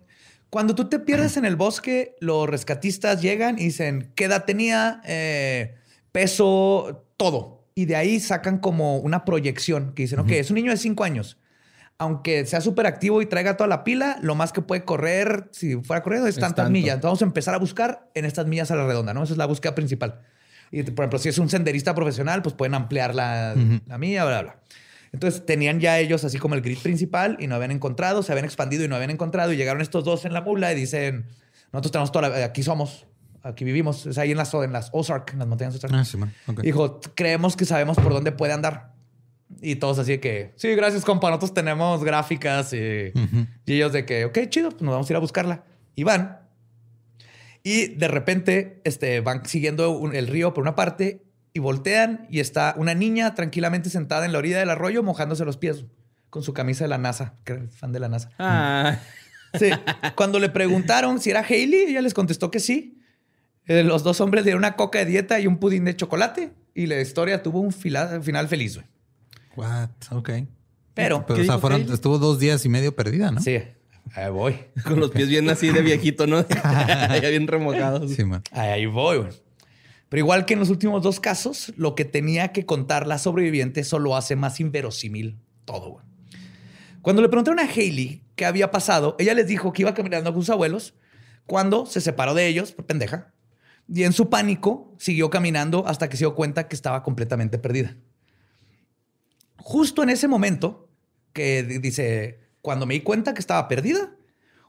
Cuando 0.51 0.74
tú 0.74 0.88
te 0.88 0.98
pierdes 0.98 1.36
en 1.36 1.44
el 1.44 1.57
bosque, 1.57 2.16
los 2.20 2.48
rescatistas 2.48 3.22
llegan 3.22 3.59
y 3.59 3.64
dicen 3.66 4.12
qué 4.16 4.24
edad 4.24 4.44
tenía, 4.44 5.01
eh, 5.05 5.76
peso, 6.12 7.07
todo. 7.16 7.64
Y 7.74 7.86
de 7.86 7.96
ahí 7.96 8.20
sacan 8.20 8.59
como 8.59 8.98
una 8.98 9.24
proyección 9.24 9.92
que 9.94 10.03
dicen, 10.03 10.18
ok, 10.18 10.30
es 10.32 10.51
un 10.51 10.57
niño 10.57 10.72
de 10.72 10.76
5 10.76 11.05
años. 11.05 11.38
Aunque 11.98 12.46
sea 12.46 12.61
súper 12.61 12.86
activo 12.86 13.20
y 13.22 13.26
traiga 13.26 13.57
toda 13.57 13.68
la 13.68 13.84
pila, 13.84 14.18
lo 14.22 14.34
más 14.34 14.53
que 14.53 14.62
puede 14.62 14.84
correr, 14.84 15.48
si 15.53 15.76
fuera 15.76 16.03
corriendo, 16.03 16.26
es 16.28 16.36
Es 16.36 16.40
tantas 16.40 16.64
tanto. 16.64 16.70
millas. 16.72 16.94
Entonces 16.94 17.09
vamos 17.11 17.22
a 17.22 17.24
empezar 17.26 17.55
a 17.55 17.59
buscar 17.59 18.11
en 18.14 18.24
estas 18.24 18.46
millas 18.46 18.70
a 18.70 18.76
la 18.76 18.86
redonda, 18.86 19.14
¿no? 19.14 19.22
Esa 19.22 19.34
es 19.34 19.38
la 19.38 19.46
búsqueda 19.46 19.74
principal. 19.74 20.20
Y, 20.72 20.82
por 20.82 21.05
ejemplo, 21.05 21.18
si 21.18 21.28
es 21.28 21.38
un 21.38 21.48
senderista 21.51 21.94
profesional, 21.94 22.42
pues 22.42 22.55
pueden 22.55 22.74
ampliar 22.74 23.14
la, 23.14 23.55
la 23.86 23.98
milla, 23.98 24.24
bla, 24.24 24.42
bla. 24.42 24.57
Entonces 25.12 25.44
tenían 25.44 25.80
ya 25.80 25.98
ellos 25.98 26.24
así 26.24 26.38
como 26.38 26.54
el 26.54 26.61
grid 26.61 26.78
principal 26.78 27.36
y 27.40 27.46
no 27.48 27.56
habían 27.56 27.72
encontrado, 27.72 28.22
se 28.22 28.30
habían 28.32 28.44
expandido 28.44 28.84
y 28.84 28.88
no 28.88 28.94
habían 28.94 29.11
encontrado 29.11 29.52
y 29.52 29.56
llegaron 29.56 29.82
estos 29.82 30.04
dos 30.04 30.24
en 30.24 30.32
la 30.32 30.40
mula 30.40 30.72
y 30.72 30.76
dicen, 30.76 31.26
nosotros 31.72 31.92
tenemos 31.92 32.12
toda 32.12 32.28
la, 32.28 32.44
aquí 32.44 32.62
somos, 32.62 33.06
aquí 33.42 33.64
vivimos, 33.64 34.06
es 34.06 34.18
ahí 34.18 34.30
en 34.30 34.36
las, 34.36 34.54
en 34.54 34.72
las 34.72 34.90
Ozark, 34.92 35.32
en 35.32 35.40
las 35.40 35.48
montañas 35.48 35.74
Ozark. 35.74 35.92
Ah, 35.94 36.04
Simón. 36.04 36.32
ok. 36.46 36.61
Dijo, 36.61 37.00
creemos 37.14 37.56
que 37.56 37.64
sabemos 37.64 37.96
por 37.98 38.12
dónde 38.12 38.30
puede 38.32 38.52
andar. 38.52 38.92
Y 39.61 39.74
todos 39.76 39.98
así 39.98 40.12
de 40.12 40.20
que, 40.20 40.52
sí, 40.54 40.68
gracias, 40.76 41.04
compa. 41.04 41.28
Nosotros 41.28 41.54
tenemos 41.54 42.04
gráficas 42.04 42.72
y, 42.72 42.76
y 43.66 43.72
ellos 43.74 43.92
de 43.92 44.06
que, 44.06 44.26
ok, 44.26 44.38
chido, 44.48 44.70
pues 44.70 44.82
nos 44.82 44.92
vamos 44.92 45.11
a 45.11 45.12
ir 45.12 45.16
a 45.16 45.18
buscarla. 45.20 45.64
Y 45.96 46.04
van. 46.04 46.38
Y 47.64 47.88
de 47.96 48.06
repente 48.08 48.80
este, 48.84 49.20
van 49.20 49.44
siguiendo 49.44 49.90
un- 49.90 50.14
el 50.14 50.28
río 50.28 50.54
por 50.54 50.62
una 50.62 50.76
parte 50.76 51.24
y 51.53 51.59
voltean 51.61 52.26
y 52.30 52.40
está 52.40 52.74
una 52.76 52.94
niña 52.94 53.34
tranquilamente 53.34 53.90
sentada 53.90 54.24
en 54.26 54.32
la 54.32 54.38
orilla 54.38 54.59
del 54.59 54.70
arroyo 54.70 55.03
mojándose 55.03 55.44
los 55.44 55.57
pies 55.57 55.84
con 56.30 56.42
su 56.42 56.53
camisa 56.55 56.84
de 56.84 56.88
la 56.88 56.98
NASA, 56.98 57.34
que 57.44 57.55
era 57.55 57.66
fan 57.70 57.92
de 57.92 58.01
la 58.01 58.09
NASA. 58.09 58.30
Ah, 58.38 58.98
Sí. 59.59 59.68
Cuando 60.14 60.38
le 60.38 60.48
preguntaron 60.48 61.18
si 61.20 61.30
era 61.30 61.40
Hailey, 61.40 61.86
ella 61.90 62.03
les 62.03 62.14
contestó 62.14 62.53
que 62.53 62.61
sí. 62.61 63.01
Eh, 63.66 63.82
los 63.82 64.05
dos 64.05 64.20
hombres 64.20 64.44
dieron 64.44 64.61
una 64.61 64.76
coca 64.76 65.01
de 65.01 65.07
dieta 65.07 65.40
y 65.40 65.48
un 65.48 65.59
pudín 65.59 65.84
de 65.84 65.96
chocolate 65.96 66.53
y 66.72 66.86
la 66.86 67.01
historia 67.01 67.42
tuvo 67.42 67.59
un 67.61 67.72
fila- 67.72 68.20
final 68.22 68.46
feliz. 68.46 68.76
güey. 68.76 68.86
What? 69.57 69.88
Ok. 70.12 70.30
Pero, 70.94 71.24
Pero, 71.26 71.34
¿Qué 71.34 71.40
o 71.42 71.44
sea, 71.44 71.59
fueron, 71.59 71.82
estuvo 71.92 72.18
dos 72.18 72.38
días 72.38 72.64
y 72.64 72.68
medio 72.68 72.94
perdida, 72.94 73.32
¿no? 73.32 73.40
sí, 73.40 73.59
ahí 74.14 74.30
voy. 74.30 74.57
con 74.84 75.01
los 75.01 75.11
pies 75.11 75.28
bien 75.28 75.48
así 75.51 75.70
de 75.70 75.82
viejito, 75.82 76.26
¿no? 76.28 76.46
ya 77.20 77.28
bien 77.28 77.48
remojados. 77.48 78.12
Sí, 78.12 78.24
man. 78.24 78.42
Ahí 78.53 78.86
voy. 78.86 79.18
güey. 79.18 79.32
Pero 80.11 80.20
igual 80.20 80.44
que 80.44 80.52
en 80.54 80.61
los 80.61 80.68
últimos 80.68 81.02
dos 81.02 81.20
casos, 81.20 81.72
lo 81.76 81.94
que 81.94 82.04
tenía 82.04 82.52
que 82.52 82.66
contar 82.66 83.06
la 83.06 83.16
sobreviviente 83.16 83.84
solo 83.84 84.16
hace 84.16 84.36
más 84.36 84.61
inverosímil 84.61 85.38
todo. 85.64 86.02
Cuando 87.00 87.22
le 87.22 87.28
preguntaron 87.28 87.61
a 87.61 87.70
Hailey 87.70 88.22
qué 88.36 88.44
había 88.44 88.70
pasado, 88.70 89.16
ella 89.18 89.32
les 89.34 89.46
dijo 89.46 89.72
que 89.72 89.82
iba 89.82 89.94
caminando 89.94 90.32
con 90.32 90.42
sus 90.42 90.50
abuelos 90.50 90.94
cuando 91.46 91.86
se 91.86 92.00
separó 92.00 92.34
de 92.34 92.46
ellos, 92.48 92.72
por 92.72 92.86
pendeja, 92.86 93.32
y 93.88 94.02
en 94.02 94.12
su 94.12 94.28
pánico 94.28 94.92
siguió 94.98 95.30
caminando 95.30 95.86
hasta 95.86 96.08
que 96.08 96.16
se 96.16 96.24
dio 96.24 96.34
cuenta 96.34 96.68
que 96.68 96.74
estaba 96.76 97.02
completamente 97.02 97.58
perdida. 97.58 97.96
Justo 99.56 100.02
en 100.02 100.11
ese 100.11 100.28
momento, 100.28 100.88
que 101.32 101.62
di- 101.62 101.78
dice, 101.78 102.40
cuando 102.62 102.84
me 102.84 102.94
di 102.94 103.00
cuenta 103.00 103.32
que 103.32 103.40
estaba 103.40 103.68
perdida, 103.68 104.12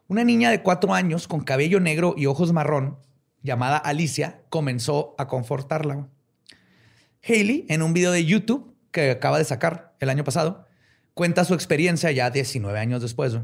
una 0.07 0.23
niña 0.23 0.51
de 0.51 0.61
cuatro 0.61 0.93
años 0.93 1.27
con 1.27 1.41
cabello 1.41 1.79
negro 1.79 2.13
y 2.17 2.27
ojos 2.27 2.53
marrón, 2.53 2.97
llamada 3.43 3.77
Alicia, 3.77 4.41
comenzó 4.49 5.15
a 5.17 5.27
confortarla. 5.27 5.95
güey. 5.95 6.05
Hailey, 7.27 7.65
en 7.69 7.81
un 7.81 7.93
video 7.93 8.11
de 8.11 8.25
YouTube 8.25 8.73
que 8.91 9.11
acaba 9.11 9.37
de 9.37 9.45
sacar 9.45 9.93
el 9.99 10.09
año 10.09 10.23
pasado, 10.23 10.67
cuenta 11.13 11.45
su 11.45 11.53
experiencia 11.53 12.11
ya 12.11 12.29
19 12.29 12.77
años 12.79 13.01
después. 13.01 13.37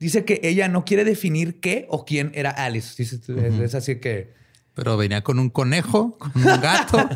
Dice 0.00 0.24
que 0.24 0.40
ella 0.42 0.68
no 0.68 0.84
quiere 0.84 1.04
definir 1.04 1.60
qué 1.60 1.86
o 1.88 2.04
quién 2.04 2.32
era 2.34 2.50
Alice. 2.50 2.94
Dice, 2.96 3.20
Es 3.64 3.74
así 3.74 3.96
que... 4.00 4.32
Pero 4.74 4.96
venía 4.96 5.22
con 5.22 5.38
un 5.38 5.50
conejo, 5.50 6.16
con 6.16 6.32
un 6.34 6.60
gato. 6.60 6.98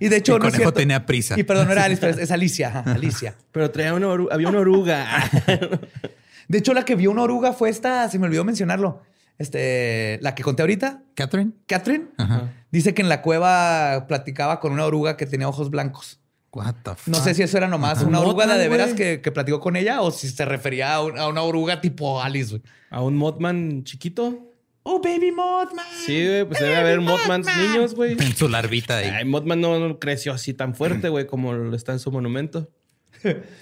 Y 0.00 0.08
de 0.08 0.16
hecho, 0.16 0.32
El 0.32 0.38
no 0.40 0.44
conejo 0.46 0.62
cierto. 0.62 0.72
tenía 0.80 1.06
prisa. 1.06 1.38
Y 1.38 1.44
perdón, 1.44 1.66
no 1.66 1.72
era 1.72 1.84
Alice, 1.84 2.00
pero 2.00 2.18
es, 2.20 2.30
Alicia. 2.32 2.68
ajá, 2.68 2.80
Alicia. 2.94 3.34
Pero 3.52 3.70
traía 3.70 3.94
una 3.94 4.08
oru- 4.08 4.28
había 4.32 4.48
una 4.48 4.58
oruga. 4.58 5.06
De 6.48 6.58
hecho, 6.58 6.74
la 6.74 6.84
que 6.84 6.96
vio 6.96 7.10
una 7.12 7.22
oruga 7.22 7.52
fue 7.52 7.70
esta, 7.70 8.08
se 8.08 8.18
me 8.18 8.26
olvidó 8.26 8.42
mencionarlo. 8.44 9.02
Este, 9.42 10.18
la 10.22 10.34
que 10.34 10.42
conté 10.44 10.62
ahorita, 10.62 11.02
Catherine. 11.14 11.50
Catherine, 11.66 12.06
Ajá. 12.16 12.52
dice 12.70 12.94
que 12.94 13.02
en 13.02 13.08
la 13.08 13.22
cueva 13.22 14.06
platicaba 14.06 14.60
con 14.60 14.72
una 14.72 14.86
oruga 14.86 15.16
que 15.16 15.26
tenía 15.26 15.48
ojos 15.48 15.68
blancos. 15.70 16.20
What 16.52 16.74
the 16.84 16.90
fuck? 16.94 17.08
No 17.08 17.18
sé 17.22 17.34
si 17.34 17.42
eso 17.42 17.56
era 17.56 17.66
nomás 17.66 17.98
Ajá. 17.98 18.06
una 18.06 18.20
oruga 18.20 18.46
de, 18.56 18.68
veras 18.68 18.92
que, 18.94 19.20
que 19.20 19.32
platicó 19.32 19.58
con 19.58 19.74
ella 19.74 20.00
o 20.02 20.10
si 20.10 20.28
se 20.28 20.44
refería 20.44 20.94
a, 20.94 21.02
un- 21.02 21.18
a 21.18 21.26
una 21.28 21.42
oruga 21.42 21.80
tipo 21.80 22.22
Alice. 22.22 22.50
güey. 22.50 22.62
A 22.90 23.02
un 23.02 23.16
Mothman 23.16 23.84
chiquito. 23.84 24.48
Oh, 24.84 25.00
baby 25.00 25.32
Mothman. 25.32 25.86
Sí, 26.06 26.26
güey, 26.26 26.44
pues 26.44 26.60
debe 26.60 26.76
haber 26.76 27.00
Mothmans 27.00 27.46
niños, 27.56 27.94
güey. 27.94 28.12
En 28.12 28.36
su 28.36 28.48
larvita 28.48 28.98
ahí. 28.98 29.06
Ay, 29.08 29.24
Mothman 29.24 29.60
no 29.60 29.78
no 29.80 29.98
creció 29.98 30.32
así 30.32 30.54
tan 30.54 30.74
fuerte, 30.74 31.08
güey, 31.08 31.26
como 31.26 31.52
lo 31.52 31.74
está 31.74 31.92
en 31.92 31.98
su 31.98 32.10
monumento. 32.12 32.68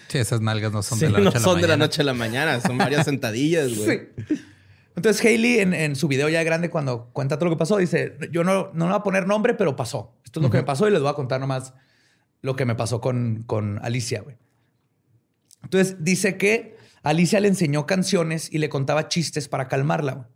Sí, 0.09 0.19
esas 0.19 0.41
nalgas 0.41 0.73
no 0.73 0.83
son 0.83 0.99
Sí, 0.99 1.05
de 1.07 1.11
la 1.13 1.19
no 1.19 1.25
noche 1.27 1.37
a 1.37 1.41
la 1.41 1.45
son 1.45 1.57
de 1.61 1.63
la 1.63 1.75
mañana. 1.75 1.85
noche 1.87 2.01
a 2.01 2.05
la 2.05 2.15
mañana, 2.15 2.61
son 2.61 2.79
varias 2.79 3.05
sentadillas, 3.11 3.75
güey. 3.77 4.01
Sí. 4.29 4.35
Entonces 4.97 5.25
Hailey 5.25 5.61
en, 5.61 5.73
en 5.73 5.97
su 5.97 6.09
video 6.09 6.29
ya 6.29 6.43
grande 6.43 6.69
cuando 6.69 7.11
cuenta 7.13 7.37
todo 7.37 7.47
lo 7.47 7.57
que 7.57 7.59
pasó 7.59 7.77
dice, 7.77 8.17
yo 8.33 8.45
no, 8.45 8.71
no 8.75 8.87
le 8.87 8.91
voy 8.93 9.01
a 9.01 9.03
poner 9.03 9.27
nombre, 9.27 9.55
pero 9.55 9.77
pasó. 9.77 10.17
Esto 10.25 10.41
es 10.41 10.45
lo 10.45 10.51
que 10.51 10.59
me 10.59 10.65
pasó 10.65 10.89
y 10.89 10.91
les 10.91 11.01
voy 11.01 11.11
a 11.11 11.15
contar 11.15 11.41
nomás 11.41 11.75
lo 12.43 12.57
que 12.57 12.65
me 12.65 12.75
pasó 12.75 13.01
con, 13.01 13.45
con 13.47 13.79
Alicia. 13.83 14.21
güey. 14.23 14.37
Entonces 15.63 16.03
dice 16.03 16.37
que 16.37 16.77
Alicia 17.03 17.41
le 17.41 17.49
enseñó 17.49 17.87
canciones 17.87 18.53
y 18.53 18.59
le 18.59 18.69
contaba 18.69 19.09
chistes 19.09 19.49
para 19.49 19.69
calmarla. 19.69 20.13
güey. 20.15 20.27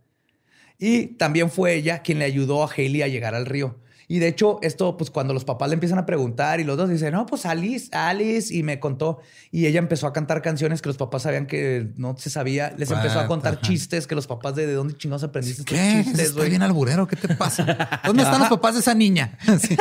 Y 0.77 1.07
también 1.17 1.49
fue 1.49 1.75
ella 1.75 2.01
quien 2.01 2.19
le 2.19 2.25
ayudó 2.25 2.63
a 2.63 2.69
Hailey 2.71 3.01
a 3.01 3.07
llegar 3.07 3.35
al 3.35 3.45
río. 3.45 3.79
Y 4.07 4.19
de 4.19 4.27
hecho, 4.27 4.59
esto, 4.61 4.97
pues 4.97 5.09
cuando 5.09 5.33
los 5.33 5.45
papás 5.45 5.69
le 5.69 5.73
empiezan 5.73 5.97
a 5.97 6.05
preguntar 6.05 6.59
y 6.59 6.63
los 6.63 6.77
dos 6.77 6.89
dicen, 6.89 7.13
no, 7.13 7.25
pues 7.25 7.45
Alice, 7.45 7.89
Alice, 7.95 8.53
y 8.53 8.61
me 8.63 8.79
contó. 8.79 9.19
Y 9.51 9.65
ella 9.65 9.79
empezó 9.79 10.05
a 10.07 10.13
cantar 10.13 10.41
canciones 10.41 10.81
que 10.81 10.89
los 10.89 10.97
papás 10.97 11.23
sabían 11.23 11.47
que 11.47 11.91
no 11.97 12.15
se 12.17 12.29
sabía. 12.29 12.73
Les 12.77 12.91
empezó 12.91 13.19
a 13.19 13.27
contar 13.27 13.53
Ajá. 13.53 13.61
chistes 13.61 14.05
que 14.07 14.15
los 14.15 14.27
papás 14.27 14.55
de, 14.55 14.67
de 14.67 14.73
dónde 14.73 14.95
chingados 14.95 15.23
aprendiste 15.23 15.61
estos 15.63 15.77
¿Qué? 15.77 16.03
chistes, 16.03 16.27
Está 16.27 16.37
güey. 16.39 16.49
bien 16.49 16.61
alburero. 16.61 17.07
¿Qué 17.07 17.15
te 17.15 17.33
pasa? 17.35 17.65
¿Dónde 18.05 18.23
están 18.23 18.39
los 18.39 18.49
papás 18.49 18.75
de 18.75 18.79
esa 18.81 18.93
niña? 18.93 19.37
Sí. 19.59 19.75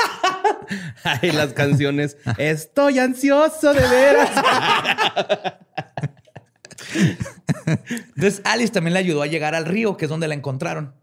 Ay, 1.02 1.32
las 1.32 1.52
canciones. 1.52 2.16
Estoy 2.38 2.98
ansioso 2.98 3.74
de 3.74 3.80
veras. 3.86 4.30
Entonces 7.66 8.40
Alice 8.44 8.72
también 8.72 8.94
le 8.94 9.00
ayudó 9.00 9.22
a 9.22 9.26
llegar 9.26 9.54
al 9.54 9.64
río, 9.66 9.96
que 9.96 10.06
es 10.06 10.08
donde 10.08 10.28
la 10.28 10.34
encontraron. 10.34 10.94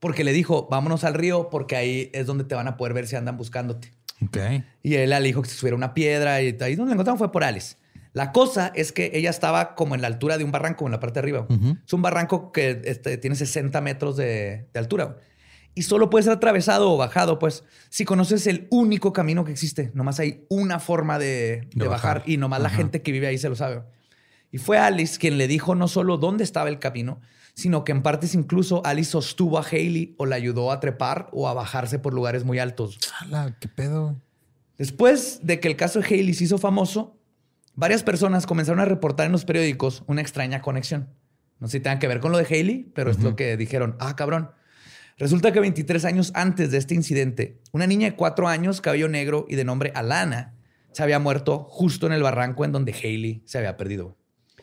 Porque 0.00 0.24
le 0.24 0.32
dijo, 0.32 0.68
vámonos 0.70 1.04
al 1.04 1.14
río 1.14 1.48
porque 1.50 1.76
ahí 1.76 2.10
es 2.12 2.26
donde 2.26 2.44
te 2.44 2.54
van 2.54 2.68
a 2.68 2.76
poder 2.76 2.94
ver 2.94 3.06
si 3.06 3.16
andan 3.16 3.36
buscándote. 3.36 3.92
Ok. 4.24 4.36
Y 4.82 4.94
él 4.94 5.10
le 5.10 5.20
dijo 5.22 5.42
que 5.42 5.48
se 5.48 5.56
subiera 5.56 5.76
una 5.76 5.94
piedra 5.94 6.40
y 6.42 6.56
ahí 6.60 6.74
donde 6.76 6.90
la 6.90 6.94
encontraron 6.94 7.18
fue 7.18 7.32
por 7.32 7.44
Alice. 7.44 7.76
La 8.12 8.32
cosa 8.32 8.72
es 8.74 8.90
que 8.92 9.10
ella 9.14 9.30
estaba 9.30 9.74
como 9.74 9.94
en 9.94 10.00
la 10.02 10.06
altura 10.08 10.38
de 10.38 10.44
un 10.44 10.50
barranco, 10.50 10.86
en 10.86 10.92
la 10.92 10.98
parte 11.00 11.14
de 11.14 11.20
arriba. 11.20 11.46
Es 11.86 11.92
un 11.92 12.02
barranco 12.02 12.52
que 12.52 12.80
este, 12.84 13.16
tiene 13.18 13.36
60 13.36 13.80
metros 13.80 14.16
de, 14.16 14.66
de 14.72 14.78
altura. 14.80 15.18
Y 15.74 15.82
solo 15.82 16.10
puede 16.10 16.24
ser 16.24 16.32
atravesado 16.32 16.90
o 16.90 16.96
bajado, 16.96 17.38
pues, 17.38 17.62
si 17.90 18.04
conoces 18.04 18.48
el 18.48 18.66
único 18.70 19.12
camino 19.12 19.44
que 19.44 19.52
existe. 19.52 19.92
Nomás 19.94 20.18
hay 20.18 20.44
una 20.48 20.80
forma 20.80 21.18
de, 21.20 21.60
de 21.74 21.84
De 21.84 21.86
bajar. 21.88 22.18
bajar. 22.18 22.28
y 22.30 22.36
nomás 22.38 22.60
la 22.60 22.68
Ajá. 22.68 22.78
gente 22.78 23.02
que 23.02 23.12
vive 23.12 23.28
ahí 23.28 23.38
se 23.38 23.48
lo 23.48 23.54
sabe. 23.54 23.82
Y 24.50 24.58
fue 24.58 24.78
Alice 24.78 25.18
quien 25.18 25.38
le 25.38 25.46
dijo 25.46 25.74
no 25.76 25.86
solo 25.86 26.16
dónde 26.16 26.42
estaba 26.42 26.68
el 26.70 26.80
camino, 26.80 27.20
sino 27.58 27.82
que 27.82 27.90
en 27.90 28.02
partes 28.02 28.36
incluso 28.36 28.86
Alice 28.86 29.10
sostuvo 29.10 29.58
a 29.58 29.62
Haley 29.62 30.14
o 30.16 30.26
la 30.26 30.36
ayudó 30.36 30.70
a 30.70 30.78
trepar 30.78 31.28
o 31.32 31.48
a 31.48 31.54
bajarse 31.54 31.98
por 31.98 32.14
lugares 32.14 32.44
muy 32.44 32.60
altos. 32.60 33.00
Ala, 33.18 33.56
qué 33.58 33.66
pedo. 33.66 34.14
Después 34.76 35.40
de 35.42 35.58
que 35.58 35.66
el 35.66 35.74
caso 35.74 35.98
de 35.98 36.06
Haley 36.06 36.34
se 36.34 36.44
hizo 36.44 36.58
famoso, 36.58 37.18
varias 37.74 38.04
personas 38.04 38.46
comenzaron 38.46 38.78
a 38.78 38.84
reportar 38.84 39.26
en 39.26 39.32
los 39.32 39.44
periódicos 39.44 40.04
una 40.06 40.20
extraña 40.20 40.62
conexión. 40.62 41.08
No 41.58 41.66
sé 41.66 41.78
si 41.78 41.80
tenga 41.80 41.98
que 41.98 42.06
ver 42.06 42.20
con 42.20 42.30
lo 42.30 42.38
de 42.38 42.44
Haley, 42.44 42.92
pero 42.94 43.10
es 43.10 43.18
lo 43.18 43.34
que 43.34 43.56
dijeron. 43.56 43.96
Ah, 43.98 44.14
cabrón. 44.14 44.52
Resulta 45.16 45.50
que 45.50 45.58
23 45.58 46.04
años 46.04 46.30
antes 46.36 46.70
de 46.70 46.78
este 46.78 46.94
incidente, 46.94 47.60
una 47.72 47.88
niña 47.88 48.10
de 48.10 48.14
4 48.14 48.46
años, 48.46 48.80
cabello 48.80 49.08
negro 49.08 49.46
y 49.48 49.56
de 49.56 49.64
nombre 49.64 49.90
Alana, 49.96 50.54
se 50.92 51.02
había 51.02 51.18
muerto 51.18 51.66
justo 51.68 52.06
en 52.06 52.12
el 52.12 52.22
barranco 52.22 52.64
en 52.64 52.70
donde 52.70 52.92
Haley 52.92 53.42
se 53.46 53.58
había 53.58 53.76
perdido. 53.76 54.17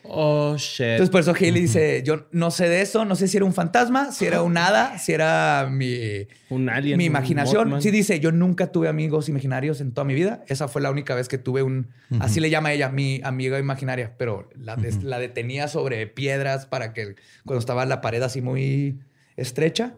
Oh, 0.08 0.56
shit. 0.56 0.80
Entonces, 0.86 1.10
por 1.10 1.20
eso 1.20 1.32
Haley 1.32 1.52
dice: 1.60 2.02
Yo 2.04 2.26
no 2.32 2.50
sé 2.50 2.68
de 2.68 2.80
eso, 2.82 3.04
no 3.04 3.14
sé 3.16 3.28
si 3.28 3.36
era 3.36 3.44
un 3.46 3.52
fantasma, 3.52 4.12
si 4.12 4.24
era 4.26 4.42
un 4.42 4.56
hada, 4.56 4.98
si 4.98 5.12
era 5.12 5.68
mi, 5.70 6.26
un 6.50 6.68
alien. 6.68 6.98
mi 6.98 7.04
imaginación. 7.04 7.82
Sí, 7.82 7.90
dice: 7.90 8.20
Yo 8.20 8.32
nunca 8.32 8.72
tuve 8.72 8.88
amigos 8.88 9.28
imaginarios 9.28 9.80
en 9.80 9.92
toda 9.92 10.04
mi 10.04 10.14
vida. 10.14 10.44
Esa 10.48 10.68
fue 10.68 10.80
la 10.82 10.90
única 10.90 11.14
vez 11.14 11.28
que 11.28 11.38
tuve 11.38 11.62
un. 11.62 11.90
Así 12.20 12.40
le 12.40 12.50
llama 12.50 12.72
ella, 12.72 12.88
mi 12.90 13.20
amiga 13.24 13.58
imaginaria, 13.58 14.16
pero 14.18 14.48
la, 14.56 14.76
des- 14.76 15.02
la 15.02 15.18
detenía 15.18 15.68
sobre 15.68 16.06
piedras 16.06 16.66
para 16.66 16.92
que 16.94 17.16
cuando 17.44 17.60
estaba 17.60 17.82
en 17.82 17.88
la 17.88 18.00
pared 18.00 18.22
así 18.22 18.40
muy 18.42 19.00
estrecha. 19.36 19.94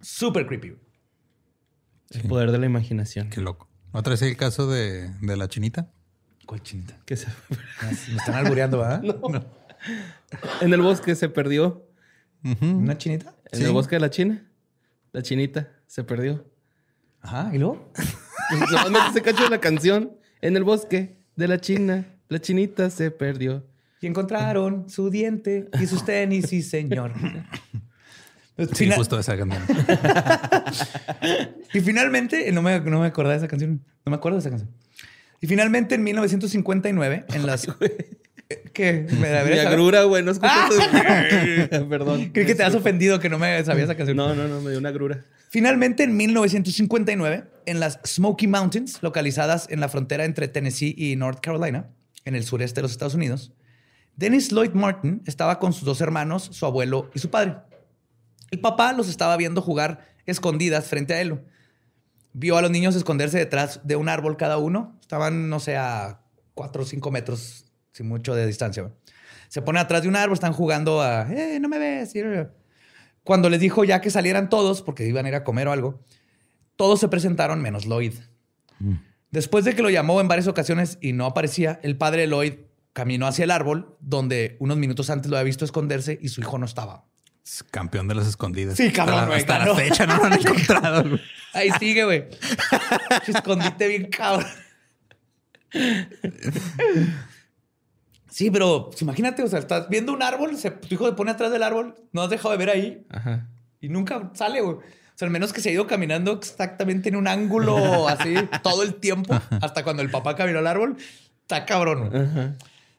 Súper 0.00 0.46
creepy. 0.46 0.74
El 2.10 2.22
poder 2.22 2.52
de 2.52 2.58
la 2.58 2.66
imaginación. 2.66 3.30
Qué 3.30 3.40
loco. 3.40 3.68
¿Otra 3.92 4.12
vez 4.12 4.22
el 4.22 4.36
caso 4.36 4.70
de, 4.70 5.10
de 5.20 5.36
la 5.36 5.48
chinita? 5.48 5.90
¿Cuál 6.48 6.62
chinita? 6.62 6.96
Que 7.04 7.14
se- 7.14 7.26
Me 8.10 8.16
están 8.16 8.34
albureando, 8.36 8.78
¿verdad? 8.78 9.02
En 10.62 10.72
el 10.72 10.80
bosque 10.80 11.14
se 11.14 11.28
perdió. 11.28 11.86
¿Una 12.62 12.96
chinita? 12.96 13.34
En 13.52 13.58
Sí. 13.60 13.64
el 13.66 13.72
bosque 13.72 13.96
de 13.96 14.00
la 14.00 14.08
China. 14.08 14.42
La 15.12 15.20
chinita 15.20 15.68
se 15.86 16.04
perdió. 16.04 16.50
Ajá, 17.20 17.50
¿y 17.54 17.58
luego? 17.58 17.92
Solamente 18.70 19.12
se 19.12 19.20
cachó 19.20 19.46
la 19.50 19.60
canción. 19.60 20.16
En 20.40 20.56
el 20.56 20.64
bosque 20.64 21.18
de 21.36 21.48
la 21.48 21.60
China. 21.60 22.06
La 22.30 22.40
chinita 22.40 22.88
se 22.88 23.10
perdió. 23.10 23.66
Y 24.00 24.06
encontraron 24.06 24.88
su 24.88 25.10
diente 25.10 25.68
y 25.78 25.86
sus 25.86 26.02
tenis, 26.06 26.46
sí, 26.48 26.62
señor. 26.62 27.12
Sí, 28.72 28.90
justo 28.90 29.18
esa 29.18 29.36
canción. 29.36 29.62
Y 31.74 31.80
finalmente, 31.80 32.48
eh, 32.48 32.52
no 32.52 32.62
me, 32.62 32.80
no 32.80 33.00
me 33.00 33.06
acordaba 33.06 33.34
de 33.34 33.38
esa 33.38 33.48
canción. 33.48 33.84
No 34.06 34.10
me 34.10 34.16
acuerdo 34.16 34.36
de 34.36 34.40
esa 34.40 34.50
canción. 34.50 34.70
Y 35.40 35.46
finalmente, 35.46 35.94
en 35.94 36.02
1959, 36.04 37.24
en 37.28 37.46
las. 37.46 37.66
¿Qué? 38.72 39.06
¿Me 39.10 39.16
Mi 39.16 39.22
deberías 39.22 39.64
saber? 39.64 39.78
agrura, 39.78 40.02
güey. 40.04 40.22
No 40.22 40.30
escuchaste. 40.30 41.68
Perdón. 41.88 42.30
Creí 42.32 42.46
que 42.46 42.54
te 42.54 42.62
has 42.62 42.74
ofendido 42.74 43.20
que 43.20 43.28
no 43.28 43.38
me 43.38 43.62
sabía 43.64 43.84
esa 43.84 43.94
canción. 43.94 44.16
No, 44.16 44.34
no, 44.34 44.48
no. 44.48 44.60
Me 44.60 44.70
dio 44.70 44.78
una 44.78 44.88
agrura. 44.88 45.24
Finalmente, 45.50 46.02
en 46.04 46.16
1959, 46.16 47.44
en 47.66 47.80
las 47.80 48.00
Smoky 48.06 48.46
Mountains, 48.46 49.02
localizadas 49.02 49.66
en 49.70 49.80
la 49.80 49.88
frontera 49.88 50.24
entre 50.24 50.48
Tennessee 50.48 50.94
y 50.96 51.16
North 51.16 51.40
Carolina, 51.40 51.90
en 52.24 52.34
el 52.34 52.44
sureste 52.44 52.76
de 52.76 52.82
los 52.82 52.92
Estados 52.92 53.14
Unidos, 53.14 53.52
Dennis 54.16 54.50
Lloyd 54.50 54.72
Martin 54.72 55.22
estaba 55.26 55.58
con 55.58 55.72
sus 55.72 55.84
dos 55.84 56.00
hermanos, 56.00 56.48
su 56.52 56.66
abuelo 56.66 57.10
y 57.14 57.18
su 57.18 57.30
padre. 57.30 57.56
El 58.50 58.60
papá 58.60 58.92
los 58.92 59.08
estaba 59.08 59.36
viendo 59.36 59.62
jugar 59.62 60.08
escondidas 60.26 60.86
frente 60.88 61.14
a 61.14 61.20
él. 61.20 61.40
Vio 62.32 62.56
a 62.56 62.62
los 62.62 62.70
niños 62.70 62.94
esconderse 62.94 63.38
detrás 63.38 63.80
de 63.84 63.96
un 63.96 64.08
árbol 64.08 64.36
cada 64.36 64.58
uno. 64.58 64.96
Estaban, 65.00 65.48
no 65.48 65.60
sé, 65.60 65.76
a 65.76 66.20
cuatro 66.54 66.82
o 66.82 66.86
cinco 66.86 67.10
metros, 67.10 67.64
sin 67.92 68.08
mucho 68.08 68.34
de 68.34 68.46
distancia. 68.46 68.92
Se 69.48 69.62
pone 69.62 69.80
atrás 69.80 70.02
de 70.02 70.08
un 70.08 70.16
árbol, 70.16 70.34
están 70.34 70.52
jugando 70.52 71.00
a, 71.00 71.26
eh, 71.32 71.58
no 71.60 71.68
me 71.68 71.78
ves. 71.78 72.12
Cuando 73.24 73.50
les 73.50 73.60
dijo 73.60 73.84
ya 73.84 74.00
que 74.00 74.10
salieran 74.10 74.48
todos, 74.48 74.82
porque 74.82 75.06
iban 75.06 75.26
a 75.26 75.28
ir 75.28 75.34
a 75.34 75.44
comer 75.44 75.68
o 75.68 75.72
algo, 75.72 76.00
todos 76.76 77.00
se 77.00 77.08
presentaron 77.08 77.60
menos 77.60 77.86
Lloyd. 77.86 78.14
Después 79.30 79.64
de 79.64 79.74
que 79.74 79.82
lo 79.82 79.90
llamó 79.90 80.20
en 80.20 80.28
varias 80.28 80.46
ocasiones 80.46 80.98
y 81.00 81.12
no 81.12 81.26
aparecía, 81.26 81.80
el 81.82 81.96
padre 81.96 82.22
de 82.22 82.28
Lloyd 82.28 82.54
caminó 82.92 83.26
hacia 83.26 83.44
el 83.44 83.50
árbol 83.50 83.96
donde 84.00 84.56
unos 84.60 84.76
minutos 84.76 85.10
antes 85.10 85.30
lo 85.30 85.36
había 85.36 85.44
visto 85.44 85.64
esconderse 85.64 86.18
y 86.20 86.28
su 86.28 86.40
hijo 86.40 86.58
no 86.58 86.66
estaba. 86.66 87.07
Campeón 87.70 88.08
de 88.08 88.14
las 88.14 88.26
escondidas. 88.26 88.76
Sí, 88.76 88.90
cabrón, 88.92 89.26
güey, 89.26 89.38
hasta 89.40 89.58
la 89.64 89.74
fecha 89.74 90.06
no 90.06 90.16
lo 90.16 90.24
han 90.24 90.32
encontrado. 90.40 91.02
güey. 91.08 91.20
Ahí 91.54 91.70
sigue, 91.78 92.04
güey. 92.04 92.24
Escondite 93.26 93.88
bien, 93.88 94.06
cabrón. 94.10 94.46
Sí, 98.30 98.50
pero 98.50 98.90
pues, 98.90 99.02
imagínate, 99.02 99.42
o 99.42 99.48
sea, 99.48 99.58
estás 99.58 99.88
viendo 99.88 100.12
un 100.12 100.22
árbol, 100.22 100.56
se- 100.56 100.70
tu 100.70 100.94
hijo 100.94 101.06
se 101.06 101.12
pone 101.14 101.30
atrás 101.30 101.50
del 101.50 101.62
árbol, 101.62 101.94
no 102.12 102.22
has 102.22 102.30
dejado 102.30 102.50
de 102.50 102.58
ver 102.58 102.70
ahí 102.70 103.06
Ajá. 103.10 103.46
y 103.80 103.88
nunca 103.88 104.30
sale, 104.34 104.60
güey. 104.60 104.76
O 104.76 104.82
sea, 105.18 105.26
al 105.26 105.32
menos 105.32 105.52
que 105.52 105.60
se 105.60 105.70
ha 105.70 105.72
ido 105.72 105.86
caminando 105.86 106.32
exactamente 106.32 107.08
en 107.08 107.16
un 107.16 107.26
ángulo 107.26 108.06
así 108.08 108.34
todo 108.62 108.82
el 108.82 108.94
tiempo, 108.94 109.34
hasta 109.60 109.82
cuando 109.82 110.02
el 110.02 110.10
papá 110.10 110.36
caminó 110.36 110.58
al 110.60 110.66
árbol. 110.66 110.96
Está 111.42 111.64
cabrón. 111.64 112.10
güey. 112.10 112.22
Ajá. 112.22 112.54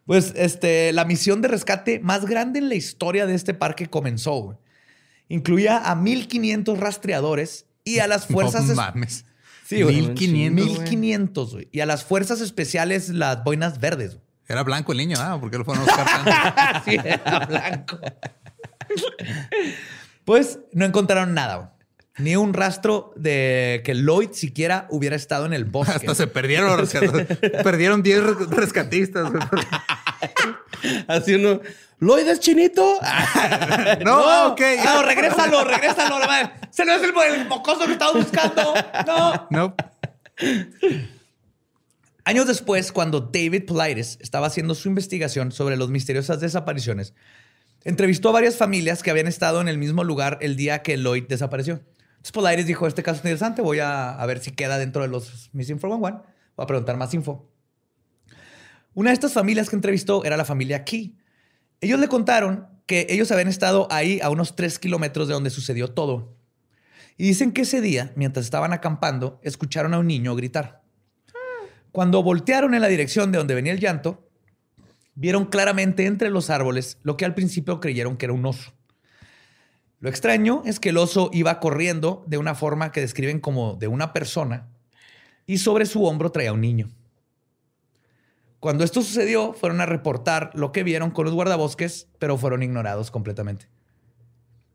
Pues 0.09 0.33
este, 0.35 0.91
la 0.91 1.05
misión 1.05 1.39
de 1.43 1.49
rescate 1.49 1.99
más 1.99 2.25
grande 2.25 2.57
en 2.57 2.67
la 2.67 2.73
historia 2.73 3.27
de 3.27 3.35
este 3.35 3.53
parque 3.53 3.85
comenzó. 3.91 4.33
güey. 4.41 4.57
Incluía 5.27 5.77
a 5.87 5.93
1500 5.95 6.79
rastreadores 6.79 7.67
y 7.83 7.99
a 7.99 8.07
las 8.07 8.25
fuerzas. 8.27 8.65
No 8.65 8.71
es- 8.71 8.75
mames. 8.75 9.25
Sí, 9.67 9.83
güey. 9.83 10.01
1500. 10.01 10.65
güey. 10.67 10.79
1500, 10.79 11.53
güey. 11.53 11.69
Y 11.71 11.81
a 11.81 11.85
las 11.85 12.03
fuerzas 12.03 12.41
especiales, 12.41 13.09
las 13.09 13.43
boinas 13.43 13.79
verdes. 13.79 14.15
güey. 14.15 14.25
Era 14.47 14.63
blanco 14.63 14.93
el 14.93 14.97
niño, 14.97 15.15
ah, 15.19 15.37
¿por 15.39 15.51
qué 15.51 15.59
lo 15.59 15.63
fueron 15.63 15.83
a 15.83 15.85
buscar 15.85 16.07
tanto? 16.07 16.31
Sí, 16.89 16.97
era 17.03 17.45
blanco. 17.45 17.99
pues 20.25 20.57
no 20.73 20.85
encontraron 20.85 21.35
nada. 21.35 21.55
güey. 21.57 21.67
Ni 22.17 22.35
un 22.35 22.53
rastro 22.53 23.13
de 23.15 23.81
que 23.85 23.93
Lloyd 23.93 24.31
siquiera 24.33 24.87
hubiera 24.89 25.15
estado 25.15 25.45
en 25.45 25.53
el 25.53 25.63
bosque. 25.65 25.93
Hasta 25.95 26.15
se 26.15 26.27
perdieron 26.27 26.67
los 26.67 26.79
rescatistas. 26.91 27.37
Perdieron 27.63 28.03
10 28.03 28.23
res- 28.23 28.49
rescatistas. 28.49 29.31
Así 31.07 31.35
uno. 31.35 31.61
¿Lloyd 31.99 32.27
es 32.27 32.39
chinito? 32.39 32.99
No, 34.05 34.47
ok. 34.51 34.61
No, 34.83 35.03
regrésalo, 35.03 35.63
regrésalo. 35.63 36.19
madre. 36.19 36.51
Se 36.71 36.85
no 36.85 36.93
es 36.93 37.03
el, 37.03 37.13
el 37.35 37.47
mocoso 37.47 37.85
que 37.85 37.93
estaba 37.93 38.13
buscando. 38.13 38.73
No. 39.05 39.47
No. 39.49 39.75
Años 42.23 42.47
después, 42.47 42.91
cuando 42.91 43.19
David 43.21 43.65
Politis 43.65 44.17
estaba 44.21 44.47
haciendo 44.47 44.75
su 44.75 44.87
investigación 44.87 45.51
sobre 45.51 45.75
las 45.77 45.89
misteriosas 45.89 46.39
desapariciones, 46.39 47.13
entrevistó 47.83 48.29
a 48.29 48.33
varias 48.33 48.55
familias 48.55 49.03
que 49.03 49.11
habían 49.11 49.27
estado 49.27 49.59
en 49.61 49.67
el 49.67 49.77
mismo 49.77 50.03
lugar 50.03 50.37
el 50.41 50.55
día 50.55 50.81
que 50.83 50.97
Lloyd 50.97 51.23
desapareció. 51.27 51.81
Entonces 52.11 52.31
Politis 52.31 52.67
dijo, 52.67 52.87
este 52.87 53.03
caso 53.03 53.17
es 53.19 53.25
interesante, 53.25 53.61
voy 53.61 53.79
a, 53.79 54.11
a 54.11 54.25
ver 54.25 54.39
si 54.39 54.51
queda 54.51 54.77
dentro 54.77 55.01
de 55.01 55.07
los 55.07 55.49
Missing 55.53 55.79
411. 55.79 56.27
Voy 56.55 56.63
a 56.63 56.67
preguntar 56.67 56.97
más 56.97 57.13
info. 57.13 57.49
Una 58.93 59.11
de 59.11 59.13
estas 59.13 59.33
familias 59.33 59.69
que 59.69 59.75
entrevistó 59.75 60.23
era 60.25 60.37
la 60.37 60.45
familia 60.45 60.83
Key. 60.83 61.15
Ellos 61.81 61.99
le 61.99 62.07
contaron 62.07 62.67
que 62.85 63.05
ellos 63.09 63.31
habían 63.31 63.47
estado 63.47 63.87
ahí 63.91 64.19
a 64.21 64.29
unos 64.29 64.55
tres 64.55 64.79
kilómetros 64.79 65.27
de 65.27 65.35
donde 65.35 65.51
sucedió 65.51 65.91
todo. 65.91 66.35
Y 67.17 67.25
dicen 67.25 67.51
que 67.51 67.61
ese 67.61 67.81
día, 67.81 68.11
mientras 68.15 68.45
estaban 68.45 68.73
acampando, 68.73 69.39
escucharon 69.43 69.93
a 69.93 69.99
un 69.99 70.07
niño 70.07 70.35
gritar. 70.35 70.81
Cuando 71.91 72.23
voltearon 72.23 72.73
en 72.73 72.81
la 72.81 72.87
dirección 72.87 73.31
de 73.31 73.37
donde 73.37 73.55
venía 73.55 73.73
el 73.73 73.79
llanto, 73.79 74.27
vieron 75.15 75.45
claramente 75.45 76.05
entre 76.05 76.29
los 76.29 76.49
árboles 76.49 76.97
lo 77.03 77.17
que 77.17 77.25
al 77.25 77.35
principio 77.35 77.79
creyeron 77.79 78.17
que 78.17 78.25
era 78.25 78.33
un 78.33 78.45
oso. 78.45 78.73
Lo 79.99 80.09
extraño 80.09 80.63
es 80.65 80.79
que 80.79 80.89
el 80.89 80.97
oso 80.97 81.29
iba 81.33 81.59
corriendo 81.59 82.23
de 82.25 82.37
una 82.37 82.55
forma 82.55 82.91
que 82.91 83.01
describen 83.01 83.39
como 83.39 83.75
de 83.75 83.87
una 83.87 84.13
persona 84.13 84.69
y 85.45 85.57
sobre 85.57 85.85
su 85.85 86.05
hombro 86.05 86.31
traía 86.31 86.53
un 86.53 86.61
niño. 86.61 86.89
Cuando 88.59 88.83
esto 88.83 89.01
sucedió, 89.01 89.53
fueron 89.53 89.79
a 89.81 89.85
reportar 89.85 90.51
lo 90.53 90.71
que 90.71 90.83
vieron 90.83 91.11
con 91.11 91.25
los 91.25 91.33
guardabosques, 91.33 92.07
pero 92.19 92.37
fueron 92.37 92.61
ignorados 92.63 93.09
completamente. 93.11 93.67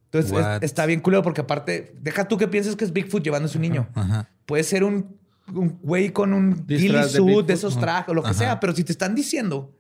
Entonces 0.07 0.32
es- 0.32 0.39
What? 0.39 0.64
está 0.64 0.87
bien 0.87 1.01
culero 1.01 1.22
porque 1.22 1.41
aparte, 1.43 1.95
deja 2.01 2.26
tú 2.28 2.39
que 2.39 2.49
pienses 2.49 2.76
que 2.76 2.85
es 2.85 2.93
Bigfoot 2.93 3.22
llevándose 3.22 3.59
un 3.59 3.62
niño. 3.62 3.89
Ajá. 3.95 4.30
Puede 4.47 4.62
ser 4.64 4.85
un, 4.85 5.16
un 5.53 5.78
güey 5.82 6.11
con 6.12 6.32
un 6.32 6.64
ghillie 6.66 6.93
de 6.93 7.05
suit 7.09 7.26
Bigfoot. 7.26 7.47
de 7.47 7.53
esos 7.55 7.78
trajes 7.78 8.09
o 8.11 8.14
lo 8.14 8.22
que 8.22 8.30
Ajá. 8.30 8.39
sea. 8.39 8.61
Pero 8.61 8.74
si 8.74 8.85
te 8.85 8.93
están 8.93 9.14
diciendo 9.14 9.74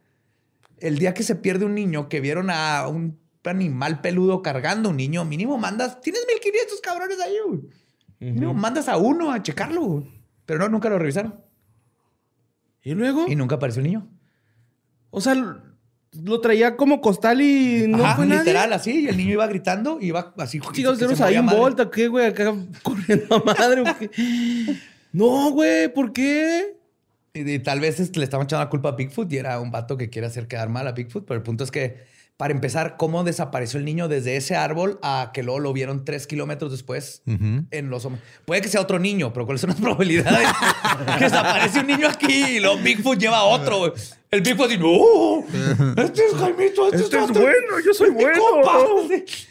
el 0.78 0.98
día 0.98 1.14
que 1.14 1.22
se 1.22 1.36
pierde 1.36 1.64
un 1.64 1.74
niño 1.74 2.08
que 2.08 2.20
vieron 2.20 2.50
a 2.50 2.86
un 2.88 3.18
animal 3.44 4.00
peludo 4.00 4.42
cargando 4.42 4.90
un 4.90 4.96
niño, 4.96 5.24
mínimo 5.24 5.56
mandas, 5.56 6.00
tienes 6.00 6.22
1500 6.26 6.80
cabrones 6.80 7.18
ahí, 7.20 7.34
güey. 7.46 7.60
Mínimo 8.20 8.54
mandas 8.54 8.88
a 8.88 8.96
uno 8.96 9.32
a 9.32 9.42
checarlo, 9.42 9.82
güey. 9.82 10.10
Pero 10.46 10.58
no, 10.58 10.68
nunca 10.68 10.88
lo 10.90 10.98
revisaron. 10.98 11.34
¿Y 12.84 12.94
luego? 12.94 13.26
Y 13.26 13.34
nunca 13.34 13.56
apareció 13.56 13.80
el 13.80 13.86
niño. 13.88 14.06
O 15.10 15.20
sea, 15.20 15.34
lo 15.34 16.40
traía 16.40 16.76
como 16.76 17.00
costal 17.00 17.40
y 17.40 17.86
no 17.88 18.04
Ajá, 18.04 18.16
fue 18.16 18.26
nadie. 18.26 18.40
literal, 18.40 18.72
así. 18.72 19.00
Y 19.00 19.08
el 19.08 19.16
niño 19.16 19.32
iba 19.32 19.46
gritando, 19.46 19.98
iba 20.00 20.32
así. 20.38 20.60
Chicos, 20.72 20.98
tenemos 20.98 21.20
ahí 21.20 21.36
en 21.36 21.46
volta, 21.46 21.90
¿qué, 21.90 22.08
güey? 22.08 22.26
Acá 22.26 22.54
corriendo 22.82 23.36
a 23.36 23.42
madre. 23.44 23.82
No, 25.12 25.50
güey, 25.50 25.92
¿por 25.92 26.12
qué? 26.12 26.76
Y, 27.32 27.50
y 27.50 27.58
tal 27.60 27.80
vez 27.80 28.16
le 28.16 28.24
estaban 28.24 28.44
echando 28.46 28.64
la 28.64 28.70
culpa 28.70 28.90
a 28.90 28.92
Bigfoot 28.92 29.32
y 29.32 29.38
era 29.38 29.58
un 29.60 29.70
vato 29.70 29.96
que 29.96 30.10
quiere 30.10 30.26
hacer 30.26 30.46
quedar 30.46 30.68
mal 30.68 30.86
a 30.86 30.92
Bigfoot. 30.92 31.24
Pero 31.26 31.38
el 31.38 31.42
punto 31.42 31.64
es 31.64 31.70
que, 31.70 32.04
para 32.36 32.52
empezar, 32.52 32.96
cómo 32.96 33.22
desapareció 33.22 33.78
el 33.78 33.84
niño 33.84 34.08
desde 34.08 34.36
ese 34.36 34.56
árbol 34.56 34.98
a 35.02 35.30
que 35.32 35.42
luego 35.44 35.60
lo 35.60 35.72
vieron 35.72 36.04
tres 36.04 36.26
kilómetros 36.26 36.72
después 36.72 37.22
en 37.26 37.90
los 37.90 38.04
hombres. 38.04 38.24
Puede 38.44 38.60
que 38.60 38.68
sea 38.68 38.80
otro 38.80 38.98
niño, 38.98 39.32
pero 39.32 39.46
¿cuáles 39.46 39.60
son 39.60 39.70
las 39.70 39.80
probabilidades? 39.80 40.48
que 41.18 41.24
desaparece 41.24 41.80
un 41.80 41.86
niño 41.86 42.08
aquí 42.08 42.32
y 42.56 42.60
luego 42.60 42.78
Bigfoot 42.78 43.18
lleva 43.18 43.38
a 43.38 43.44
otro. 43.44 43.94
El 44.32 44.40
Bigfoot 44.40 44.68
dice, 44.68 44.80
¡No! 44.82 46.02
Este 46.02 46.26
es 46.26 46.34
Jaimito, 46.34 46.86
este, 46.86 46.96
Este 47.04 47.16
es 47.18 47.22
otro. 47.22 47.40
bueno, 47.42 47.78
yo 47.86 47.94
soy 47.94 48.08
Es 48.08 48.14
bueno". 48.14 48.42
compa". 48.42 48.78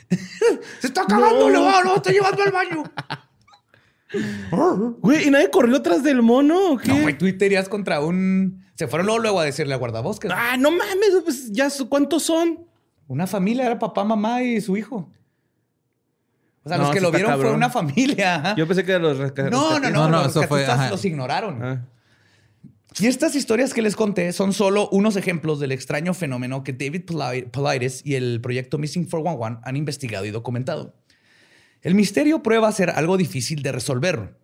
Se 0.82 0.88
está 0.88 1.06
cagando, 1.06 1.50
lo, 1.50 1.64
va- 1.64 1.84
lo 1.84 1.96
está 1.96 2.12
llevando 2.12 2.44
al 2.44 2.52
baño. 2.52 2.84
Güey, 5.00 5.28
¿y 5.28 5.32
nadie 5.32 5.50
corrió 5.50 5.78
atrás 5.78 6.04
del 6.04 6.22
mono 6.22 6.74
o 6.74 6.78
qué? 6.78 6.90
No, 6.94 7.02
güey, 7.02 7.18
tú 7.18 7.26
irías 7.26 7.68
contra 7.70 8.00
un... 8.02 8.64
Se 8.76 8.88
fueron 8.88 9.06
luego, 9.08 9.20
luego 9.22 9.40
a 9.40 9.46
decirle 9.46 9.74
a 9.74 9.78
guardabosques. 9.78 10.30
Ah, 10.34 10.58
no 10.58 10.70
mames, 10.72 11.12
pues 11.24 11.52
ya, 11.52 11.70
¿cuántos 11.90 12.24
son? 12.24 12.66
Una 13.08 13.28
familia, 13.28 13.66
era 13.66 13.78
papá, 13.80 14.04
mamá 14.04 14.42
y 14.42 14.62
su 14.62 14.78
hijo. 14.78 15.12
O 16.66 16.70
sea, 16.70 16.78
No, 16.78 16.84
los 16.86 16.94
que 16.94 17.02
lo 17.02 17.12
vieron 17.12 17.40
fue 17.40 17.52
una 17.52 17.70
familia. 17.70 18.56
Yo 18.58 18.66
pensé 18.68 18.86
que 18.86 18.98
los 18.98 19.18
resca- 19.18 19.50
No, 19.50 19.80
no, 19.80 19.90
rescatistas. 19.90 19.94
no, 19.94 20.00
No, 20.06 20.10
no, 20.10 20.18
los 20.24 20.32
eso 20.32 20.44
fue, 20.44 20.60
rescatistas 20.60 20.92
los 20.92 21.06
ignoraron. 21.06 21.64
Ah. 21.64 21.86
Y 23.00 23.08
estas 23.08 23.36
historias 23.36 23.74
que 23.74 23.82
les 23.82 23.96
conté 23.96 24.32
son 24.34 24.54
solo 24.54 24.88
unos 24.92 25.16
ejemplos 25.16 25.60
del 25.60 25.72
extraño 25.72 26.14
fenómeno 26.14 26.64
que 26.64 26.74
David 26.74 27.06
Poli- 27.06 27.42
Politis 27.52 28.02
y 28.06 28.16
el 28.16 28.40
proyecto 28.40 28.78
Missing 28.78 29.06
411 29.10 29.60
han 29.64 29.76
investigado 29.76 30.26
y 30.26 30.32
documentado. 30.32 30.94
El 31.82 31.96
misterio 31.96 32.44
prueba 32.44 32.72
ser 32.72 32.92
algo 32.92 33.18
difícil 33.18 33.62
de 33.64 33.72
resolver. 33.72 34.38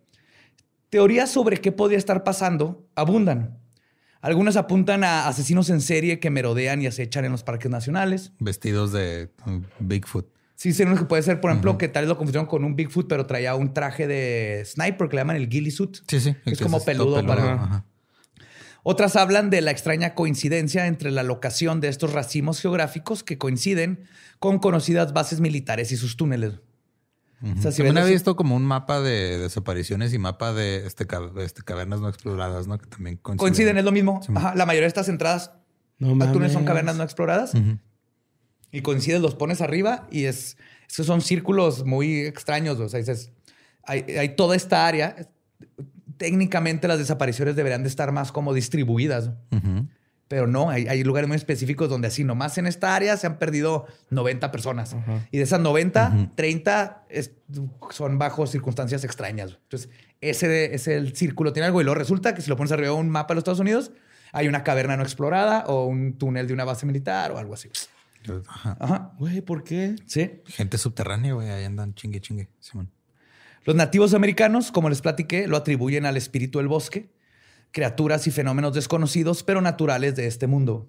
Teorías 0.90 1.30
sobre 1.30 1.58
qué 1.58 1.70
podría 1.72 1.96
estar 1.96 2.24
pasando 2.24 2.84
abundan. 2.96 3.59
Algunas 4.22 4.56
apuntan 4.56 5.02
a 5.04 5.28
asesinos 5.28 5.70
en 5.70 5.80
serie 5.80 6.18
que 6.20 6.28
merodean 6.30 6.82
y 6.82 6.86
acechan 6.86 7.24
en 7.24 7.32
los 7.32 7.42
parques 7.42 7.70
nacionales. 7.70 8.32
Vestidos 8.38 8.92
de 8.92 9.30
uh, 9.46 9.60
Bigfoot. 9.78 10.26
Sí, 10.56 10.74
sí, 10.74 10.84
que 10.84 11.04
puede 11.06 11.22
ser, 11.22 11.40
por 11.40 11.50
ejemplo, 11.50 11.78
que 11.78 11.88
tal 11.88 12.02
vez 12.04 12.08
lo 12.10 12.18
confundieron 12.18 12.46
con 12.46 12.64
un 12.64 12.76
Bigfoot, 12.76 13.08
pero 13.08 13.24
traía 13.24 13.54
un 13.54 13.72
traje 13.72 14.06
de 14.06 14.62
sniper 14.66 15.08
que 15.08 15.16
le 15.16 15.20
llaman 15.22 15.36
el 15.36 15.48
ghillie 15.48 15.70
suit. 15.70 15.96
Sí, 16.06 16.20
sí. 16.20 16.36
Es 16.44 16.58
que 16.58 16.64
como 16.64 16.76
todo 16.78 16.84
peludo 16.84 17.26
para- 17.26 17.54
ajá. 17.54 17.84
Otras 18.82 19.16
hablan 19.16 19.48
de 19.50 19.60
la 19.62 19.70
extraña 19.70 20.14
coincidencia 20.14 20.86
entre 20.86 21.10
la 21.10 21.22
locación 21.22 21.80
de 21.80 21.88
estos 21.88 22.12
racimos 22.12 22.60
geográficos 22.60 23.22
que 23.22 23.38
coinciden 23.38 24.04
con 24.38 24.58
conocidas 24.58 25.12
bases 25.14 25.40
militares 25.40 25.92
y 25.92 25.96
sus 25.96 26.16
túneles. 26.16 26.54
Ujú. 27.42 27.58
O 27.58 27.62
sea, 27.62 27.72
si 27.72 27.78
También 27.78 27.94
los- 27.96 28.08
visto 28.10 28.36
como 28.36 28.54
un 28.54 28.64
mapa 28.64 29.00
de 29.00 29.38
desapariciones 29.38 30.12
y 30.12 30.18
mapa 30.18 30.52
de 30.52 30.86
este, 30.86 31.06
este, 31.38 31.62
cavernas 31.62 32.00
no 32.00 32.08
exploradas, 32.08 32.66
¿no? 32.66 32.78
Que 32.78 32.86
también 32.86 33.16
coinciden. 33.16 33.38
Coinciden, 33.38 33.78
es 33.78 33.84
lo 33.84 33.92
mismo. 33.92 34.20
Sí. 34.22 34.32
Ajá, 34.34 34.54
la 34.54 34.66
mayoría 34.66 34.84
de 34.84 34.88
estas 34.88 35.08
entradas 35.08 35.52
No 35.98 36.08
a 36.22 36.32
túneles 36.32 36.52
son 36.52 36.62
mames. 36.62 36.66
cavernas 36.68 36.96
no 36.96 37.02
exploradas 37.02 37.54
Ujú. 37.54 37.78
y 38.72 38.82
coinciden, 38.82 39.22
los 39.22 39.34
pones 39.36 39.60
arriba 39.62 40.06
y 40.10 40.24
es, 40.24 40.56
es 40.88 40.96
que 40.96 41.04
son 41.04 41.22
círculos 41.22 41.84
muy 41.86 42.20
extraños. 42.20 42.78
O 42.78 42.88
sea, 42.88 42.98
dices, 42.98 43.32
hay, 43.84 44.02
hay 44.18 44.36
toda 44.36 44.54
esta 44.54 44.86
área. 44.86 45.16
Técnicamente 46.18 46.86
las 46.88 46.98
desapariciones 46.98 47.56
deberían 47.56 47.82
de 47.82 47.88
estar 47.88 48.12
más 48.12 48.32
como 48.32 48.52
distribuidas. 48.52 49.30
Ujú. 49.50 49.86
Pero 50.30 50.46
no, 50.46 50.70
hay, 50.70 50.86
hay 50.86 51.02
lugares 51.02 51.26
muy 51.26 51.36
específicos 51.36 51.88
donde 51.88 52.06
así 52.06 52.22
nomás 52.22 52.56
en 52.56 52.68
esta 52.68 52.94
área 52.94 53.16
se 53.16 53.26
han 53.26 53.36
perdido 53.40 53.88
90 54.10 54.52
personas. 54.52 54.94
Y 55.32 55.38
de 55.38 55.42
esas 55.42 55.58
90, 55.58 56.30
30 56.36 57.04
es- 57.08 57.32
son 57.90 58.16
bajo 58.16 58.46
circunstancias 58.46 59.02
extrañas. 59.02 59.58
Entonces, 59.64 59.90
ese 60.20 60.72
es 60.72 60.86
el 60.86 61.16
círculo. 61.16 61.52
Tiene 61.52 61.66
algo 61.66 61.80
y 61.80 61.84
luego 61.84 61.98
resulta 61.98 62.32
que 62.32 62.42
si 62.42 62.48
lo 62.48 62.56
pones 62.56 62.70
arriba 62.70 62.90
de 62.90 62.94
un 62.94 63.08
mapa 63.10 63.34
de 63.34 63.36
los 63.36 63.40
Estados 63.42 63.58
Unidos, 63.58 63.90
hay 64.30 64.46
una 64.46 64.62
caverna 64.62 64.96
no 64.96 65.02
explorada 65.02 65.64
o 65.66 65.86
un 65.86 66.12
túnel 66.16 66.46
de 66.46 66.54
una 66.54 66.64
base 66.64 66.86
militar 66.86 67.32
o 67.32 67.38
algo 67.38 67.54
así. 67.54 67.68
Ajá. 68.46 68.76
Ajá. 68.78 69.12
Güey, 69.18 69.40
¿por 69.40 69.64
qué? 69.64 69.96
Sí. 70.06 70.42
Gente 70.46 70.78
subterránea, 70.78 71.32
güey. 71.34 71.50
Ahí 71.50 71.64
andan 71.64 71.92
chingue, 71.94 72.20
chingue. 72.20 72.48
Simón. 72.60 72.88
Los 73.64 73.74
nativos 73.74 74.14
americanos, 74.14 74.70
como 74.70 74.88
les 74.90 75.00
platiqué, 75.00 75.48
lo 75.48 75.56
atribuyen 75.56 76.06
al 76.06 76.16
espíritu 76.16 76.58
del 76.58 76.68
bosque, 76.68 77.10
criaturas 77.72 78.26
y 78.26 78.30
fenómenos 78.30 78.74
desconocidos 78.74 79.42
pero 79.42 79.60
naturales 79.60 80.16
de 80.16 80.26
este 80.26 80.46
mundo. 80.46 80.88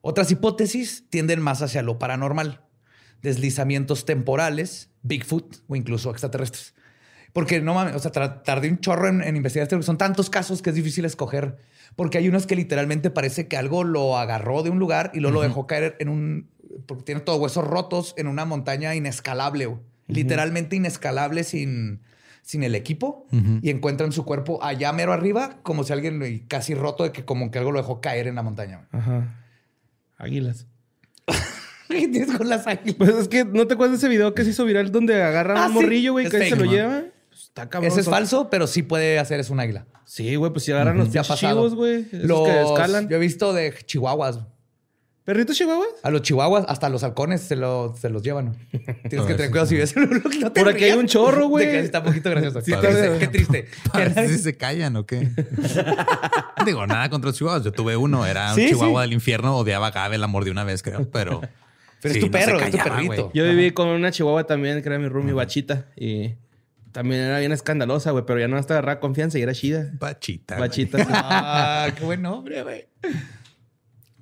Otras 0.00 0.30
hipótesis 0.30 1.04
tienden 1.10 1.40
más 1.40 1.62
hacia 1.62 1.82
lo 1.82 1.98
paranormal, 1.98 2.62
deslizamientos 3.22 4.04
temporales, 4.04 4.90
Bigfoot 5.02 5.56
o 5.66 5.76
incluso 5.76 6.10
extraterrestres. 6.10 6.74
Porque 7.32 7.60
no 7.60 7.74
mames, 7.74 7.94
o 7.94 7.98
sea, 7.98 8.10
tardé 8.42 8.70
un 8.70 8.78
chorro 8.78 9.08
en, 9.08 9.22
en 9.22 9.36
investigar 9.36 9.64
esto, 9.64 9.76
porque 9.76 9.86
son 9.86 9.98
tantos 9.98 10.30
casos 10.30 10.62
que 10.62 10.70
es 10.70 10.76
difícil 10.76 11.04
escoger. 11.04 11.58
Porque 11.94 12.18
hay 12.18 12.28
unos 12.28 12.46
que 12.46 12.56
literalmente 12.56 13.10
parece 13.10 13.48
que 13.48 13.56
algo 13.56 13.84
lo 13.84 14.18
agarró 14.18 14.62
de 14.62 14.70
un 14.70 14.78
lugar 14.78 15.10
y 15.14 15.20
luego 15.20 15.36
lo 15.36 15.42
dejó 15.42 15.66
caer 15.66 15.96
en 16.00 16.08
un. 16.08 16.50
Porque 16.86 17.04
tiene 17.04 17.20
todos 17.20 17.40
huesos 17.40 17.66
rotos 17.66 18.14
en 18.16 18.28
una 18.28 18.44
montaña 18.44 18.94
inescalable, 18.94 19.76
literalmente 20.06 20.76
inescalable 20.76 21.44
sin, 21.44 22.02
sin 22.48 22.62
el 22.62 22.74
equipo. 22.74 23.26
Ujú. 23.30 23.58
Y 23.60 23.68
encuentran 23.68 24.10
su 24.10 24.24
cuerpo 24.24 24.58
allá 24.62 24.90
mero 24.94 25.12
arriba, 25.12 25.58
como 25.62 25.84
si 25.84 25.92
alguien 25.92 26.22
y 26.24 26.40
casi 26.46 26.74
roto 26.74 27.04
de 27.04 27.12
que 27.12 27.22
como 27.26 27.50
que 27.50 27.58
algo 27.58 27.72
lo 27.72 27.78
dejó 27.78 28.00
caer 28.00 28.26
en 28.26 28.36
la 28.36 28.42
montaña. 28.42 28.88
Ajá. 28.90 29.34
Águilas. 30.16 30.66
¿Qué 31.88 32.08
tienes 32.08 32.34
con 32.36 32.48
las 32.48 32.66
águilas? 32.66 32.94
Pues 32.96 33.10
es 33.10 33.28
que 33.28 33.44
no 33.44 33.66
te 33.66 33.74
acuerdas 33.74 33.92
de 34.00 34.06
ese 34.06 34.08
video 34.08 34.32
que 34.34 34.44
se 34.44 34.50
hizo 34.50 34.64
viral 34.64 34.90
donde 34.90 35.22
agarra 35.22 35.62
Ah, 35.62 35.66
un 35.66 35.74
sí. 35.74 35.80
morrillo, 35.82 36.12
güey, 36.12 36.24
Es 36.26 36.30
que 36.32 36.48
se 36.48 36.56
lo 36.56 36.64
man. 36.64 36.74
lleva. 36.74 37.02
Pues 37.28 37.42
está 37.42 37.68
cabrón. 37.68 37.90
Ese 37.92 38.00
es 38.00 38.06
falso, 38.08 38.48
pero 38.48 38.66
sí 38.66 38.82
puede 38.82 39.18
hacer 39.18 39.40
es 39.40 39.50
un 39.50 39.60
águila. 39.60 39.86
Sí, 40.06 40.34
güey, 40.36 40.50
pues 40.50 40.64
si 40.64 40.72
agarran 40.72 40.96
los 40.96 41.08
ha 41.08 41.10
pinches 41.12 41.28
pasado. 41.28 41.54
chivos, 41.54 41.74
güey. 41.74 42.06
Los- 42.12 42.46
que 42.48 42.62
escalan. 42.62 43.08
Yo 43.10 43.16
he 43.16 43.20
visto 43.20 43.52
de 43.52 43.74
chihuahuas. 43.84 44.38
¿Perritos 45.28 45.56
chihuahuas? 45.58 45.88
A 46.02 46.10
los 46.10 46.22
chihuahuas, 46.22 46.64
hasta 46.68 46.86
a 46.86 46.88
los 46.88 47.04
halcones 47.04 47.42
se, 47.42 47.54
lo- 47.54 47.94
se 48.00 48.08
los 48.08 48.22
llevan. 48.22 48.56
Tienes 48.72 49.26
que 49.26 49.34
Ah, 49.34 49.36
tener 49.36 49.40
sí. 49.44 49.48
cuidado 49.50 49.66
si 49.66 49.76
ves. 49.76 49.94
no 49.94 50.50
te 50.52 50.60
Por 50.62 50.70
aquí 50.70 50.84
hay 50.84 50.90
rías. 50.92 50.96
un 50.96 51.06
chorro, 51.06 51.48
güey. 51.48 51.66
De 51.66 51.72
que 51.72 51.80
está 51.80 51.98
un 51.98 52.06
poquito 52.06 52.30
gracioso. 52.30 52.62
Sí, 52.62 52.72
Qué 53.18 53.28
triste. 53.28 53.68
Qué 53.92 54.08
ver 54.08 54.28
si 54.30 54.38
se 54.38 54.56
callan 54.56 54.96
o 54.96 55.04
qué. 55.04 55.28
Digo, 56.64 56.86
nada 56.86 57.10
contra 57.10 57.28
los 57.28 57.36
chihuahuas. 57.36 57.62
Yo 57.62 57.72
tuve 57.72 57.94
uno. 57.96 58.24
Era 58.26 58.50
un 58.50 58.54
Sí, 58.56 58.68
chihuahua 58.68 59.02
sí. 59.02 59.08
del 59.08 59.14
infierno. 59.14 59.54
Odiaba 59.58 59.88
a 59.88 59.90
Gabe, 59.90 60.16
la 60.16 60.28
mordió 60.28 60.50
una 60.52 60.64
vez, 60.64 60.82
creo. 60.82 61.10
Pero... 61.10 61.42
Pero 62.00 62.14
es 62.14 62.20
sí, 62.20 62.20
tu 62.20 62.26
no 62.32 62.38
se 62.38 62.44
perro, 62.46 62.60
es 62.60 62.70
tu 62.70 62.78
callaba, 62.78 62.96
perrito. 62.96 63.22
güey. 63.24 63.30
Yo 63.34 63.44
viví 63.44 63.70
con 63.72 63.88
una 63.88 64.10
chihuahua 64.12 64.44
también, 64.44 64.80
que 64.82 64.88
era 64.88 64.98
mi 64.98 65.08
roomie, 65.08 65.32
Bachita. 65.34 65.86
Y 65.96 66.36
también 66.92 67.20
era 67.22 67.40
bien 67.40 67.52
escandalosa, 67.52 68.12
güey, 68.12 68.24
pero 68.24 68.38
ya 68.40 68.46
no 68.48 68.56
hasta 68.56 68.74
agarraba 68.74 69.00
confianza 69.00 69.38
y 69.38 69.42
era 69.42 69.52
chida. 69.52 69.90
Bachita. 69.98 70.56
güey. 70.56 70.68
Bachita. 70.68 70.98
sí. 70.98 71.10
Ah, 71.12 71.88
qué 71.98 72.04
buen 72.04 72.22
nombre, 72.22 72.62
güey. 72.62 72.86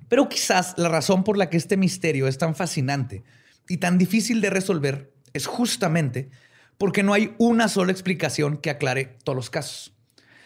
Pero 0.09 0.29
quizás 0.29 0.73
la 0.77 0.89
razón 0.89 1.23
por 1.23 1.37
la 1.37 1.49
que 1.49 1.57
este 1.57 1.77
misterio 1.77 2.27
es 2.27 2.37
tan 2.37 2.55
fascinante 2.55 3.23
y 3.67 3.77
tan 3.77 3.97
difícil 3.97 4.39
de 4.41 4.49
resolver 4.49 5.13
es 5.33 5.45
justamente 5.47 6.29
porque 6.77 7.03
no 7.03 7.13
hay 7.13 7.35
una 7.39 7.67
sola 7.67 7.91
explicación 7.91 8.57
que 8.57 8.69
aclare 8.69 9.17
todos 9.23 9.35
los 9.35 9.49
casos, 9.49 9.93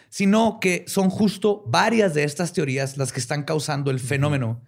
sino 0.08 0.58
que 0.60 0.84
son 0.88 1.10
justo 1.10 1.62
varias 1.66 2.14
de 2.14 2.24
estas 2.24 2.52
teorías 2.52 2.96
las 2.96 3.12
que 3.12 3.20
están 3.20 3.44
causando 3.44 3.90
el 3.90 4.00
fenómeno 4.00 4.60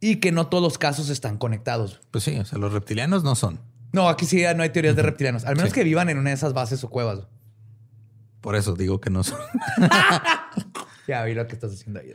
y 0.00 0.16
que 0.16 0.32
no 0.32 0.48
todos 0.48 0.62
los 0.62 0.78
casos 0.78 1.08
están 1.08 1.38
conectados. 1.38 2.00
Pues 2.10 2.24
sí, 2.24 2.36
o 2.38 2.44
sea, 2.44 2.58
los 2.58 2.72
reptilianos 2.72 3.22
no 3.24 3.34
son. 3.36 3.60
No, 3.92 4.08
aquí 4.08 4.26
sí 4.26 4.42
no 4.56 4.62
hay 4.62 4.70
teorías 4.70 4.96
de 4.96 5.02
reptilianos, 5.02 5.44
al 5.44 5.56
menos 5.56 5.70
Sí. 5.70 5.74
que 5.76 5.84
vivan 5.84 6.08
en 6.10 6.18
una 6.18 6.30
de 6.30 6.34
esas 6.36 6.52
bases 6.52 6.82
o 6.84 6.90
cuevas. 6.90 7.20
Por 8.40 8.56
eso 8.56 8.74
digo 8.74 9.00
que 9.00 9.10
no 9.10 9.22
son. 9.22 9.38
Ya 11.08 11.22
vi 11.22 11.34
lo 11.34 11.46
que 11.46 11.54
estás 11.54 11.72
haciendo 11.72 12.00
ahí. 12.00 12.12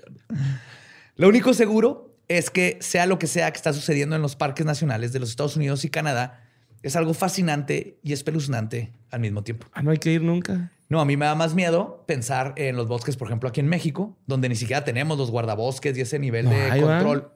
Lo 1.15 1.27
único 1.27 1.53
seguro 1.53 2.15
es 2.27 2.49
que 2.49 2.77
sea 2.81 3.05
lo 3.05 3.19
que 3.19 3.27
sea 3.27 3.51
que 3.51 3.57
está 3.57 3.73
sucediendo 3.73 4.15
en 4.15 4.21
los 4.21 4.35
parques 4.35 4.65
nacionales 4.65 5.11
de 5.13 5.19
los 5.19 5.29
Estados 5.29 5.55
Unidos 5.55 5.83
y 5.85 5.89
Canadá, 5.89 6.43
es 6.81 6.95
algo 6.95 7.13
fascinante 7.13 7.99
y 8.03 8.13
espeluznante 8.13 8.91
al 9.11 9.19
mismo 9.19 9.43
tiempo. 9.43 9.67
Ah, 9.73 9.83
no 9.83 9.91
hay 9.91 9.97
que 9.97 10.11
ir 10.11 10.21
nunca. 10.21 10.71
No, 10.89 10.99
a 10.99 11.05
mí 11.05 11.15
me 11.15 11.25
da 11.25 11.35
más 11.35 11.53
miedo 11.53 12.03
pensar 12.07 12.53
en 12.57 12.75
los 12.75 12.87
bosques, 12.87 13.15
por 13.15 13.27
ejemplo, 13.27 13.47
aquí 13.49 13.59
en 13.59 13.67
México, 13.67 14.17
donde 14.27 14.49
ni 14.49 14.55
siquiera 14.55 14.83
tenemos 14.83 15.17
los 15.17 15.31
guardabosques 15.31 15.97
y 15.97 16.01
ese 16.01 16.19
nivel 16.19 16.45
No 16.45 16.51
de 16.51 16.81
control. 16.81 17.31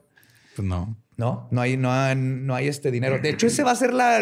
Pues 0.55 0.67
no. 0.67 0.97
No, 1.17 1.47
no 1.51 1.61
hay, 1.61 1.77
no, 1.77 1.91
hay, 1.91 2.15
no 2.15 2.55
hay 2.55 2.67
este 2.67 2.91
dinero. 2.91 3.19
De 3.19 3.29
hecho, 3.29 3.47
ese 3.47 3.63
va 3.63 3.71
a 3.71 3.75
ser 3.75 3.93
la, 3.93 4.21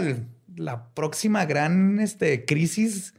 la 0.55 0.89
próxima 0.93 1.45
gran 1.45 1.99
este, 1.99 2.45
crisis. 2.45 3.15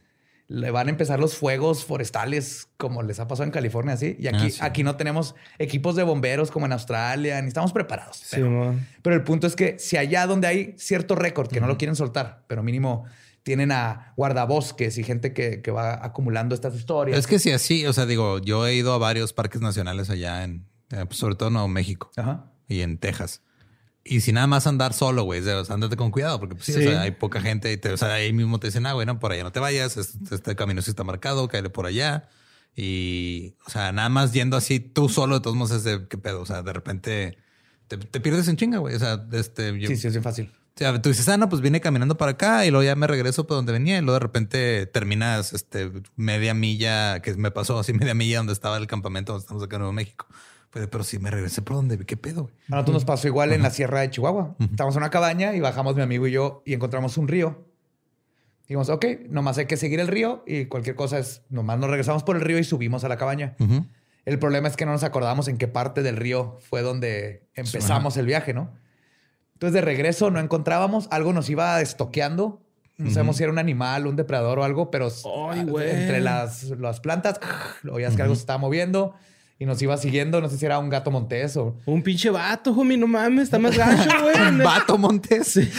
Le 0.47 0.69
van 0.69 0.87
a 0.87 0.89
empezar 0.91 1.19
los 1.19 1.35
fuegos 1.35 1.85
forestales, 1.85 2.67
como 2.77 3.01
les 3.01 3.19
ha 3.19 3.27
pasado 3.27 3.45
en 3.45 3.51
California, 3.51 3.93
así. 3.95 4.15
Y 4.19 4.27
aquí, 4.27 4.45
Ah, 4.45 4.49
sí. 4.51 4.59
aquí 4.61 4.83
no 4.83 4.95
tenemos 4.95 5.33
equipos 5.57 5.95
de 5.95 6.03
bomberos 6.03 6.51
como 6.51 6.67
en 6.67 6.71
Australia, 6.73 7.41
ni 7.41 7.47
estamos 7.47 7.71
preparados. 7.73 8.17
Sí, 8.17 8.41
Pero, 9.01 9.15
el 9.15 9.23
punto 9.23 9.47
es 9.47 9.55
que 9.55 9.79
si 9.79 9.97
allá 9.97 10.27
donde 10.27 10.47
hay 10.47 10.75
cierto 10.77 11.15
récord, 11.15 11.47
que 11.49 11.59
no 11.59 11.65
lo 11.67 11.77
quieren 11.77 11.95
soltar, 11.95 12.43
pero 12.47 12.61
mínimo 12.61 13.05
tienen 13.41 13.71
a 13.71 14.13
guardabosques 14.17 14.97
y 14.97 15.03
gente 15.03 15.33
que, 15.33 15.61
que 15.61 15.71
va 15.71 16.03
acumulando 16.05 16.53
estas 16.55 16.75
historias. 16.75 17.17
Es 17.17 17.27
que 17.27 17.39
si 17.39 17.51
así, 17.51 17.85
o 17.87 17.93
sea, 17.93 18.05
digo, 18.05 18.39
yo 18.39 18.65
he 18.67 18.75
ido 18.75 18.93
a 18.93 18.97
varios 18.97 19.33
parques 19.33 19.61
nacionales 19.61 20.09
allá 20.09 20.43
en, 20.43 20.65
eh, 20.91 21.05
pues, 21.05 21.17
sobre 21.17 21.35
todo 21.35 21.47
en 21.49 21.53
Nuevo 21.53 21.67
México 21.67 22.11
Ajá. 22.17 22.45
y 22.67 22.81
en 22.81 22.97
Texas. 22.97 23.41
Y 24.07 24.21
si 24.21 24.31
nada 24.31 24.45
más 24.45 24.67
andar 24.67 24.93
solo, 24.93 25.23
güey, 25.23 25.41
o 25.41 25.65
sea, 25.65 25.73
ándate 25.73 25.97
con 25.97 26.11
cuidado, 26.11 26.39
porque 26.39 26.53
pues, 26.55 26.65
sí, 26.67 26.73
Sí. 26.73 26.79
o 26.85 26.91
sea, 26.91 27.01
hay 27.01 27.11
poca 27.11 27.41
gente 27.41 27.71
y 27.73 27.77
te, 27.77 27.91
o 27.91 27.97
sea, 27.97 28.13
ahí 28.13 28.31
mismo 28.33 28.59
te 28.59 28.67
dicen, 28.67 28.85
ah, 28.85 28.93
bueno, 28.93 29.17
por 29.19 29.31
allá 29.31 29.43
no 29.43 29.51
te 29.51 29.59
vayas, 29.59 29.97
este, 29.97 30.35
este 30.35 30.55
camino 30.55 30.81
sí 30.83 30.91
está 30.91 31.03
marcado, 31.03 31.47
cáele 31.47 31.71
por 31.71 31.87
allá. 31.87 32.29
Y, 32.75 33.55
o 33.65 33.69
sea, 33.69 33.91
nada 33.91 34.09
más 34.09 34.31
yendo 34.31 34.57
así 34.57 34.79
tú 34.79 35.09
solo, 35.09 35.35
de 35.35 35.41
todos 35.41 35.55
modos 35.55 35.71
es 35.71 35.83
de 35.83 36.07
qué 36.07 36.17
pedo. 36.17 36.41
O 36.41 36.45
sea, 36.45 36.61
de 36.61 36.71
repente 36.73 37.37
te, 37.87 37.97
te 37.97 38.19
pierdes 38.19 38.47
en 38.47 38.57
chinga, 38.57 38.77
güey. 38.77 38.93
O 38.95 38.99
sea, 38.99 39.25
este, 39.31 39.79
yo, 39.79 39.87
Sí, 39.87 39.95
sí, 39.95 40.07
es 40.07 40.21
fácil. 40.21 40.51
o 40.53 40.77
sea, 40.77 41.01
tú 41.01 41.09
dices, 41.09 41.27
ah, 41.29 41.37
no, 41.37 41.49
pues 41.49 41.61
vine 41.61 41.79
caminando 41.81 42.15
para 42.17 42.33
acá 42.33 42.65
y 42.65 42.69
luego 42.71 42.83
ya 42.83 42.95
me 42.95 43.07
regreso 43.07 43.47
por 43.47 43.55
donde 43.57 43.71
venía 43.71 43.97
y 43.97 44.01
luego 44.01 44.13
de 44.13 44.19
repente 44.19 44.85
terminas 44.87 45.53
este, 45.53 45.91
media 46.17 46.53
milla, 46.53 47.21
que 47.21 47.33
me 47.35 47.49
pasó 47.49 47.79
así 47.79 47.93
media 47.93 48.13
milla 48.13 48.37
donde 48.37 48.53
estaba 48.53 48.77
el 48.77 48.87
campamento 48.87 49.31
donde 49.31 49.43
estamos 49.43 49.63
acá 49.63 49.77
en 49.77 49.79
Nuevo 49.79 49.93
México. 49.93 50.27
Pero 50.75 51.05
sí 51.05 51.19
me 51.19 51.31
regresé 51.31 51.61
por 51.61 51.77
donde, 51.77 51.97
¿qué 52.05 52.17
pedo? 52.17 52.43
güey? 52.43 52.53
A 52.67 52.71
nosotros 52.71 52.95
nos 52.95 53.05
pasó 53.05 53.27
igual 53.27 53.53
en 53.53 53.61
la 53.61 53.69
sierra 53.69 54.01
de 54.01 54.09
Chihuahua. 54.09 54.57
Estábamos 54.59 54.97
en 54.97 55.03
una 55.03 55.09
cabaña 55.09 55.55
y 55.55 55.61
bajamos 55.61 55.95
mi 55.95 56.01
amigo 56.01 56.27
y 56.27 56.31
yo 56.31 56.63
y 56.65 56.73
encontramos 56.73 57.17
un 57.17 57.29
río. 57.29 57.65
Dijimos, 58.63 58.89
ok, 58.89 59.05
nomás 59.29 59.57
hay 59.57 59.67
que 59.67 59.77
seguir 59.77 60.01
el 60.01 60.09
río 60.09 60.43
y 60.45 60.65
cualquier 60.65 60.97
cosa 60.97 61.17
es, 61.17 61.43
nomás 61.49 61.79
nos 61.79 61.89
regresamos 61.89 62.23
por 62.23 62.35
el 62.35 62.41
río 62.41 62.59
y 62.59 62.65
subimos 62.65 63.05
a 63.05 63.07
la 63.07 63.15
cabaña. 63.15 63.55
Ujú. 63.59 63.85
El 64.25 64.37
problema 64.37 64.67
es 64.67 64.75
que 64.75 64.85
no 64.85 64.91
nos 64.91 65.03
acordamos 65.03 65.47
en 65.47 65.57
qué 65.57 65.69
parte 65.69 66.03
del 66.03 66.17
río 66.17 66.57
fue 66.59 66.81
donde 66.81 67.47
empezamos 67.53 68.17
el 68.17 68.25
viaje, 68.25 68.53
¿no? 68.53 68.73
Entonces 69.53 69.75
de 69.75 69.81
regreso 69.81 70.29
no 70.29 70.41
encontrábamos, 70.41 71.07
algo 71.09 71.31
nos 71.31 71.49
iba 71.49 71.79
estoqueando. 71.79 72.61
No 72.97 73.11
sabemos 73.11 73.37
si 73.37 73.43
era 73.43 73.51
un 73.51 73.59
animal, 73.59 74.07
un 74.07 74.15
depredador 74.15 74.59
o 74.59 74.63
algo, 74.63 74.91
pero 74.91 75.07
Ay, 75.49 75.65
ah, 75.67 75.83
entre 75.83 76.19
las, 76.19 76.63
las 76.71 76.99
plantas, 76.99 77.39
oías 77.89 78.15
que 78.15 78.21
algo 78.21 78.35
se 78.35 78.41
estaba 78.41 78.57
moviendo 78.57 79.15
y 79.57 79.65
nos 79.65 79.81
iba 79.81 79.97
siguiendo. 79.97 80.41
No 80.41 80.49
sé 80.49 80.57
si 80.57 80.65
era 80.65 80.79
un 80.79 80.89
gato 80.89 81.11
montés 81.11 81.55
o... 81.57 81.77
Un 81.85 82.01
pinche 82.01 82.29
vato, 82.29 82.71
homie, 82.71 82.97
no 82.97 83.07
mames, 83.07 83.45
está 83.45 83.59
más 83.59 83.77
gacho, 83.77 84.09
güey. 84.21 84.57
Vato 84.63 84.97
Montes. 84.97 85.59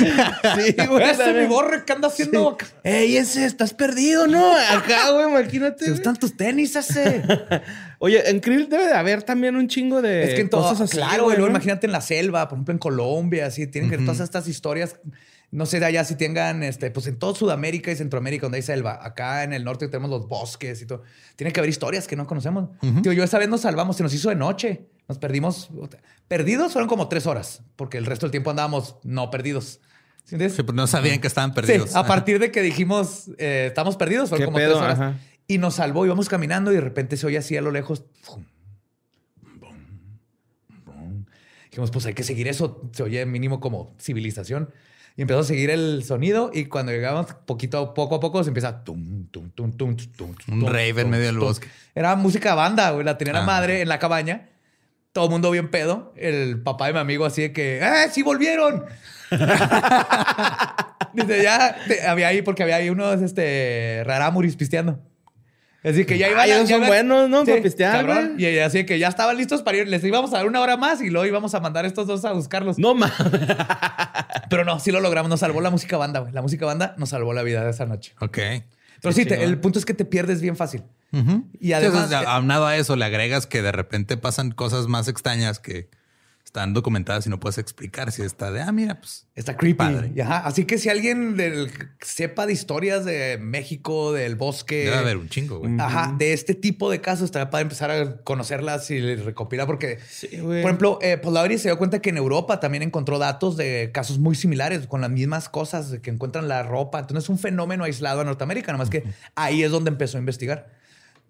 Sí, 0.00 0.74
güey. 0.88 1.10
¡Ese 1.10 1.32
mi 1.34 1.46
borre! 1.46 1.84
¿Qué 1.84 1.92
anda 1.92 2.08
haciendo? 2.08 2.56
Ey, 2.84 3.16
ese, 3.16 3.44
estás 3.44 3.74
perdido, 3.74 4.26
¿no? 4.26 4.54
Acá, 4.56 5.10
güey, 5.10 5.28
imagínate. 5.28 5.84
¿Te 5.84 5.90
gustan 5.90 6.16
tus 6.16 6.36
tenis 6.36 6.74
ese? 6.76 7.22
Oye, 7.98 8.30
en 8.30 8.40
Krill 8.40 8.68
debe 8.68 8.86
de 8.86 8.94
haber 8.94 9.22
también 9.22 9.56
un 9.56 9.68
chingo 9.68 10.00
de 10.00 10.24
es 10.24 10.34
que 10.34 10.40
en 10.40 10.50
así. 10.54 10.96
claro, 10.96 11.24
güey, 11.24 11.36
luego 11.36 11.50
imagínate 11.50 11.86
en 11.86 11.92
la 11.92 12.00
selva, 12.00 12.48
por 12.48 12.56
ejemplo 12.56 12.72
en 12.72 12.78
Colombia, 12.78 13.46
así 13.46 13.66
tienen 13.66 13.90
que 13.90 13.96
ver 13.96 14.06
todas 14.06 14.20
estas 14.20 14.48
historias. 14.48 14.96
No 15.52 15.66
sé 15.66 15.80
de 15.80 15.86
allá 15.86 16.04
si 16.04 16.14
tengan, 16.14 16.62
este, 16.62 16.90
pues 16.92 17.08
en 17.08 17.18
todo 17.18 17.34
Sudamérica 17.34 17.90
y 17.90 17.96
Centroamérica 17.96 18.42
donde 18.46 18.56
hay 18.56 18.62
selva. 18.62 19.00
Acá 19.04 19.42
en 19.42 19.52
el 19.52 19.64
norte 19.64 19.88
tenemos 19.88 20.08
los 20.10 20.28
bosques 20.28 20.80
y 20.80 20.86
todo. 20.86 21.02
Tiene 21.34 21.52
que 21.52 21.58
haber 21.58 21.70
historias 21.70 22.06
que 22.06 22.14
no 22.14 22.26
conocemos. 22.26 22.68
Tío, 23.02 23.12
yo 23.12 23.24
esa 23.24 23.38
vez 23.38 23.48
nos 23.48 23.62
salvamos, 23.62 23.96
se 23.96 24.02
nos 24.04 24.14
hizo 24.14 24.28
de 24.28 24.36
noche. 24.36 24.86
Nos 25.08 25.18
perdimos. 25.18 25.70
Perdidos 26.28 26.72
fueron 26.72 26.88
como 26.88 27.08
tres 27.08 27.26
horas, 27.26 27.62
porque 27.74 27.98
el 27.98 28.06
resto 28.06 28.26
del 28.26 28.30
tiempo 28.30 28.50
andábamos 28.50 28.94
no 29.02 29.28
perdidos. 29.32 29.80
¿Sí 30.24 30.36
entiendes? 30.36 30.54
Sí, 30.54 30.62
pues 30.62 30.76
no 30.76 30.86
sabían 30.86 31.20
que 31.20 31.26
estaban 31.26 31.50
Sí, 31.50 31.54
perdidos. 31.56 31.96
a 31.96 32.06
partir 32.06 32.38
de 32.38 32.52
que 32.52 32.62
dijimos 32.62 33.30
eh, 33.38 33.64
estamos 33.68 33.96
perdidos, 33.96 34.28
fueron 34.28 34.42
¿Qué 34.42 34.46
como 34.46 34.56
pedo? 34.58 34.72
tres 34.74 34.82
horas. 34.82 35.00
Ajá. 35.00 35.18
Y 35.48 35.58
nos 35.58 35.74
salvó, 35.74 36.06
íbamos 36.06 36.28
caminando 36.28 36.70
y 36.70 36.76
de 36.76 36.80
repente 36.80 37.16
se 37.16 37.26
oye 37.26 37.38
así 37.38 37.56
a 37.56 37.60
lo 37.62 37.72
lejos. 37.72 38.04
fum, 38.22 38.44
bum, 39.42 39.76
bum. 40.84 41.24
Dijimos, 41.70 41.90
pues 41.90 42.06
hay 42.06 42.14
que 42.14 42.22
seguir 42.22 42.46
eso. 42.46 42.88
Se 42.92 43.02
oye 43.02 43.26
mínimo 43.26 43.58
como 43.58 43.96
civilización. 43.98 44.70
Y 45.20 45.22
empezó 45.22 45.40
a 45.40 45.44
seguir 45.44 45.68
el 45.68 46.02
sonido 46.02 46.50
y 46.50 46.64
cuando 46.64 46.92
llegamos 46.92 47.26
poquito 47.44 47.76
a 47.76 47.92
poco 47.92 48.14
a 48.14 48.20
poco 48.20 48.42
se 48.42 48.48
empieza 48.48 48.82
tum, 48.82 49.26
tum, 49.26 49.50
tum, 49.50 49.70
tum, 49.70 49.94
tum, 49.94 50.08
tum, 50.16 50.34
Un 50.48 50.60
tum, 50.60 50.66
rave 50.70 51.02
en 51.02 51.10
medio 51.10 51.26
del 51.26 51.36
bosque. 51.36 51.68
Era 51.94 52.16
música 52.16 52.54
banda, 52.54 52.92
güey. 52.92 53.04
La 53.04 53.18
tenía 53.18 53.34
la 53.34 53.40
Ah, 53.40 53.44
madre 53.44 53.82
en 53.82 53.88
la 53.90 53.98
cabaña. 53.98 54.48
Todo 55.12 55.26
el 55.26 55.30
mundo 55.30 55.50
bien 55.50 55.70
pedo. 55.70 56.14
El 56.16 56.62
papá 56.62 56.86
de 56.86 56.94
mi 56.94 57.00
amigo 57.00 57.26
así 57.26 57.42
de 57.42 57.52
que, 57.52 57.80
¡eh, 57.82 58.08
sí 58.10 58.22
volvieron! 58.22 58.86
Dice, 61.12 61.42
ya 61.42 61.76
había 62.08 62.28
ahí, 62.28 62.40
porque 62.40 62.62
había 62.62 62.76
ahí 62.76 62.88
unos 62.88 63.20
este, 63.20 64.02
rarámuris 64.06 64.56
pisteando. 64.56 65.00
Así 65.82 66.04
que 66.04 66.18
ya 66.18 66.28
iban 66.28 66.40
Ay, 66.40 66.50
a- 66.50 66.66
son 66.66 66.86
buenos, 66.86 67.30
¿no? 67.30 67.44
Para 67.44 67.62
pistear, 67.62 68.04
cabrón. 68.06 68.34
Y 68.38 68.58
así 68.58 68.84
que 68.84 68.98
ya 68.98 69.08
estaban 69.08 69.36
listos 69.38 69.62
para 69.62 69.78
ir. 69.78 69.88
Les 69.88 70.04
íbamos 70.04 70.32
a 70.34 70.36
dar 70.38 70.46
una 70.46 70.60
hora 70.60 70.76
más 70.76 71.00
y 71.00 71.08
luego 71.08 71.26
íbamos 71.26 71.54
a 71.54 71.60
mandar 71.60 71.84
a 71.86 71.88
estos 71.88 72.06
dos 72.06 72.24
a 72.26 72.32
buscarlos. 72.32 72.78
No 72.78 72.94
mames. 72.94 73.16
Pero 74.50 74.64
no, 74.64 74.78
sí 74.80 74.90
lo 74.90 75.00
logramos. 75.00 75.28
Nos 75.30 75.40
salvó 75.40 75.60
la 75.60 75.70
música 75.70 75.96
banda, 75.96 76.20
güey. 76.20 76.32
La 76.32 76.42
música 76.42 76.66
banda 76.66 76.94
nos 76.98 77.08
salvó 77.10 77.32
la 77.32 77.42
vida 77.42 77.64
de 77.64 77.70
esa 77.70 77.86
noche. 77.86 78.12
Ok. 78.20 78.38
Pero 79.02 79.12
sí, 79.14 79.24
te- 79.24 79.42
el 79.42 79.58
punto 79.58 79.78
es 79.78 79.86
que 79.86 79.94
te 79.94 80.04
pierdes 80.04 80.40
bien 80.42 80.56
fácil. 80.56 80.82
Y 81.58 81.66
Sí, 81.68 81.72
además- 81.72 82.08
sea, 82.10 82.20
aunado 82.20 82.66
a 82.66 82.76
eso, 82.76 82.94
le 82.96 83.04
agregas 83.04 83.46
que 83.46 83.62
de 83.62 83.72
repente 83.72 84.16
pasan 84.16 84.50
cosas 84.52 84.86
más 84.86 85.08
extrañas 85.08 85.58
que 85.58 85.88
están 86.50 86.74
documentadas 86.74 87.24
y 87.28 87.30
no 87.30 87.38
puedes 87.38 87.58
explicar 87.58 88.10
si 88.10 88.22
está 88.22 88.50
de, 88.50 88.60
ah, 88.60 88.72
mira, 88.72 88.98
pues 88.98 89.28
Está 89.36 89.56
creepy. 89.56 89.76
Padre. 89.78 90.10
Y 90.16 90.20
ajá, 90.20 90.38
Así 90.38 90.64
que 90.64 90.78
si 90.78 90.88
alguien 90.88 91.36
del- 91.36 91.70
sepa 92.00 92.44
de 92.46 92.52
historias 92.52 93.04
de 93.04 93.38
México, 93.40 94.12
del 94.12 94.34
bosque. 94.34 94.84
debe 94.84 94.96
haber 94.96 95.16
un 95.16 95.28
chingo, 95.28 95.60
güey. 95.60 95.76
Ajá, 95.78 96.12
de 96.18 96.32
este 96.32 96.54
tipo 96.54 96.90
de 96.90 97.00
casos 97.00 97.26
estaría 97.26 97.50
para 97.50 97.62
empezar 97.62 97.92
a 97.92 98.16
conocerlas 98.22 98.90
y 98.90 99.14
recopilar 99.14 99.66
porque, 99.68 100.00
Sí, 100.08 100.26
güey. 100.40 100.60
por 100.62 100.70
ejemplo, 100.70 100.98
eh, 101.02 101.18
Polaris 101.18 101.62
se 101.62 101.68
dio 101.68 101.78
cuenta 101.78 102.00
que 102.02 102.10
en 102.10 102.16
Europa 102.16 102.58
también 102.58 102.82
encontró 102.82 103.20
datos 103.20 103.56
de 103.56 103.90
casos 103.94 104.18
muy 104.18 104.34
similares 104.34 104.88
con 104.88 105.00
las 105.02 105.10
mismas 105.10 105.48
cosas, 105.48 105.98
que 106.02 106.10
encuentran 106.10 106.48
la 106.48 106.64
ropa. 106.64 106.98
Entonces 106.98 107.24
es 107.24 107.30
un 107.30 107.38
fenómeno 107.38 107.84
aislado 107.84 108.22
a 108.22 108.24
Norteamérica, 108.24 108.72
nomás 108.72 108.90
que 108.90 109.04
ahí 109.36 109.62
es 109.62 109.70
donde 109.70 109.90
empezó 109.90 110.16
a 110.16 110.20
investigar. 110.20 110.79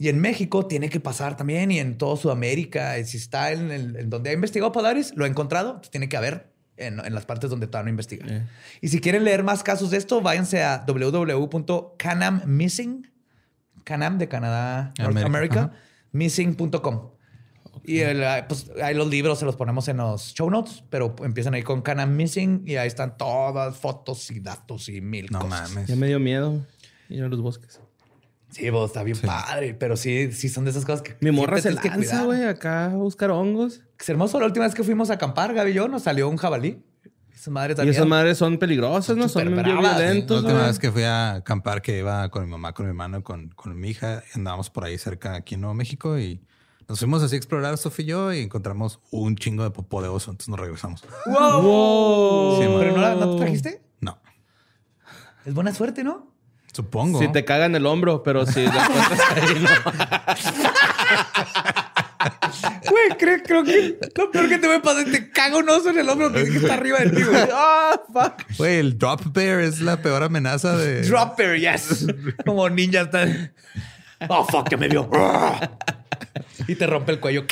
Y 0.00 0.08
en 0.08 0.18
México 0.18 0.66
tiene 0.66 0.88
que 0.88 0.98
pasar 0.98 1.36
también 1.36 1.70
y 1.70 1.78
en 1.78 1.98
toda 1.98 2.16
Sudamérica. 2.16 2.98
Y 2.98 3.04
si 3.04 3.18
está 3.18 3.52
en, 3.52 3.70
el- 3.70 3.96
en 3.96 4.08
donde 4.10 4.30
ha 4.30 4.32
investigado 4.32 4.72
Polaris, 4.72 5.12
lo 5.14 5.26
ha 5.26 5.28
encontrado, 5.28 5.76
pues 5.76 5.90
tiene 5.90 6.08
que 6.08 6.16
haber 6.16 6.50
en, 6.78 6.98
en 7.04 7.14
las 7.14 7.26
partes 7.26 7.50
donde 7.50 7.66
todavía 7.66 7.84
no 7.84 7.90
investiga. 7.90 8.24
Eh. 8.28 8.46
Y 8.80 8.88
si 8.88 9.00
quieren 9.02 9.24
leer 9.24 9.44
más 9.44 9.62
casos 9.62 9.90
de 9.90 9.98
esto, 9.98 10.22
váyanse 10.22 10.62
a 10.64 10.84
www.canammissing, 10.86 13.06
Canam 13.84 14.18
de 14.18 14.28
Canadá, 14.28 14.92
North 14.98 15.10
América, 15.18 15.26
America, 15.26 15.72
missing.com. 16.12 17.10
Y 17.84 18.00
el, 18.00 18.22
ah, 18.24 18.44
pues 18.48 18.70
ahí 18.82 18.94
los 18.94 19.08
libros 19.08 19.38
se 19.38 19.44
los 19.44 19.56
ponemos 19.56 19.88
en 19.88 19.98
los 19.98 20.34
show 20.34 20.50
notes, 20.50 20.82
pero 20.90 21.14
empiezan 21.24 21.54
ahí 21.54 21.62
con 21.62 21.82
Canam 21.82 22.14
Missing 22.14 22.64
y 22.66 22.76
ahí 22.76 22.86
están 22.88 23.16
todas 23.16 23.76
fotos 23.76 24.30
y 24.30 24.40
datos 24.40 24.88
y 24.88 25.00
mil 25.00 25.28
No 25.30 25.40
cosas. 25.40 25.70
mames. 25.70 25.88
Ya 25.88 25.96
me 25.96 26.06
dio 26.06 26.20
miedo 26.20 26.64
ir 27.08 27.22
a 27.24 27.28
los 27.28 27.40
bosques. 27.40 27.80
Sí, 28.50 28.68
vos, 28.70 28.90
está 28.90 29.02
bien 29.04 29.16
padre, 29.18 29.74
pero 29.74 29.96
sí, 29.96 30.32
sí 30.32 30.48
son 30.48 30.64
de 30.64 30.70
esas 30.70 30.84
cosas 30.84 31.02
que 31.02 31.16
Mi 31.20 31.30
morra 31.30 31.60
se 31.60 31.70
lanza, 31.72 32.24
güey, 32.24 32.44
acá 32.44 32.86
a 32.86 32.96
buscar 32.96 33.30
hongos. 33.30 33.80
Es 33.98 34.08
hermoso. 34.08 34.40
La 34.40 34.46
última 34.46 34.66
vez 34.66 34.74
que 34.74 34.82
fuimos 34.82 35.10
a 35.10 35.14
acampar, 35.14 35.54
Gaby 35.54 35.70
y 35.70 35.74
yo, 35.74 35.88
nos 35.88 36.02
salió 36.02 36.28
un 36.28 36.36
jabalí. 36.36 36.82
Esa 37.34 37.50
madre 37.50 37.72
Y 37.72 37.76
también. 37.76 37.94
esas 37.94 38.06
madres 38.06 38.36
son 38.36 38.58
peligrosas, 38.58 39.16
¿no? 39.16 39.28
Son 39.28 39.54
bravas, 39.56 39.98
La 40.00 40.12
última 40.36 40.66
vez 40.66 40.78
que 40.78 40.90
fui 40.92 41.04
a 41.04 41.34
acampar, 41.36 41.80
que 41.80 41.98
iba 42.00 42.28
con 42.30 42.44
mi 42.44 42.50
mamá, 42.50 42.74
con 42.74 42.84
mi 42.86 42.90
hermano, 42.90 43.22
con, 43.22 43.48
con 43.50 43.78
mi 43.78 43.88
hija, 43.88 44.22
y 44.34 44.38
andábamos 44.38 44.68
por 44.68 44.84
ahí 44.84 44.98
cerca 44.98 45.36
aquí 45.36 45.54
en 45.54 45.62
Nuevo 45.62 45.74
México 45.74 46.18
y 46.18 46.42
nos 46.88 46.98
fuimos 46.98 47.22
así 47.22 47.36
a 47.36 47.38
explorar, 47.38 47.78
Sofía 47.78 48.04
y 48.04 48.08
yo, 48.08 48.32
y 48.34 48.40
encontramos 48.40 49.00
un 49.12 49.36
chingo 49.36 49.62
de 49.62 49.70
popó 49.70 50.02
de 50.02 50.08
oso, 50.08 50.32
entonces 50.32 50.48
nos 50.50 50.58
regresamos. 50.60 51.02
¡Wow! 51.24 51.62
Wow. 51.62 52.60
Sí, 52.62 52.68
man. 52.68 52.78
¿Pero 52.80 52.92
no, 52.96 53.00
la- 53.00 53.14
no 53.14 53.30
te 53.30 53.38
trajiste? 53.38 53.82
No, 54.00 54.18
Es 55.46 55.54
buena 55.54 55.72
suerte, 55.72 56.04
¿no? 56.04 56.29
Supongo. 56.72 57.18
Si 57.18 57.28
te 57.32 57.44
cagan 57.44 57.74
el 57.74 57.86
hombro, 57.86 58.22
pero 58.22 58.46
si 58.46 58.64
la 58.64 58.84
encuentras 58.86 59.20
ahí, 59.36 59.60
no. 59.60 59.70
Güey, 62.90 63.18
creo, 63.18 63.42
creo 63.42 63.64
que 63.64 63.98
lo 64.16 64.30
peor 64.30 64.48
que 64.48 64.58
te 64.58 64.66
puede 64.66 64.80
pasar 64.80 65.06
es 65.06 65.12
que 65.12 65.20
te 65.20 65.30
caga 65.30 65.56
un 65.58 65.68
oso 65.68 65.90
en 65.90 65.98
el 65.98 66.08
hombro 66.08 66.32
que 66.32 66.42
está 66.42 66.74
arriba 66.74 66.98
de 66.98 67.10
ti, 67.10 67.22
güey. 67.22 67.48
¡Ah, 67.52 68.00
fuck! 68.12 68.42
Güey, 68.58 68.78
el 68.78 68.98
drop 68.98 69.22
bear 69.32 69.60
es 69.60 69.80
la 69.80 70.02
peor 70.02 70.22
amenaza 70.22 70.76
de... 70.76 71.02
Dropper, 71.02 71.58
yes. 71.58 72.06
Como 72.44 72.68
ninja 72.68 73.02
está. 73.02 73.26
Oh, 74.28 74.44
fuck, 74.44 74.68
que 74.68 74.76
me 74.76 74.88
vio. 74.88 75.08
y 76.66 76.74
te 76.74 76.86
rompe 76.86 77.12
el 77.12 77.20
cuello. 77.20 77.46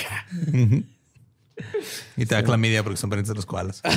Y 2.16 2.26
te 2.26 2.34
da 2.34 2.42
clamidia 2.42 2.82
porque 2.82 2.98
son 2.98 3.10
parientes 3.10 3.28
de 3.30 3.34
los 3.36 3.46
koalas. 3.46 3.82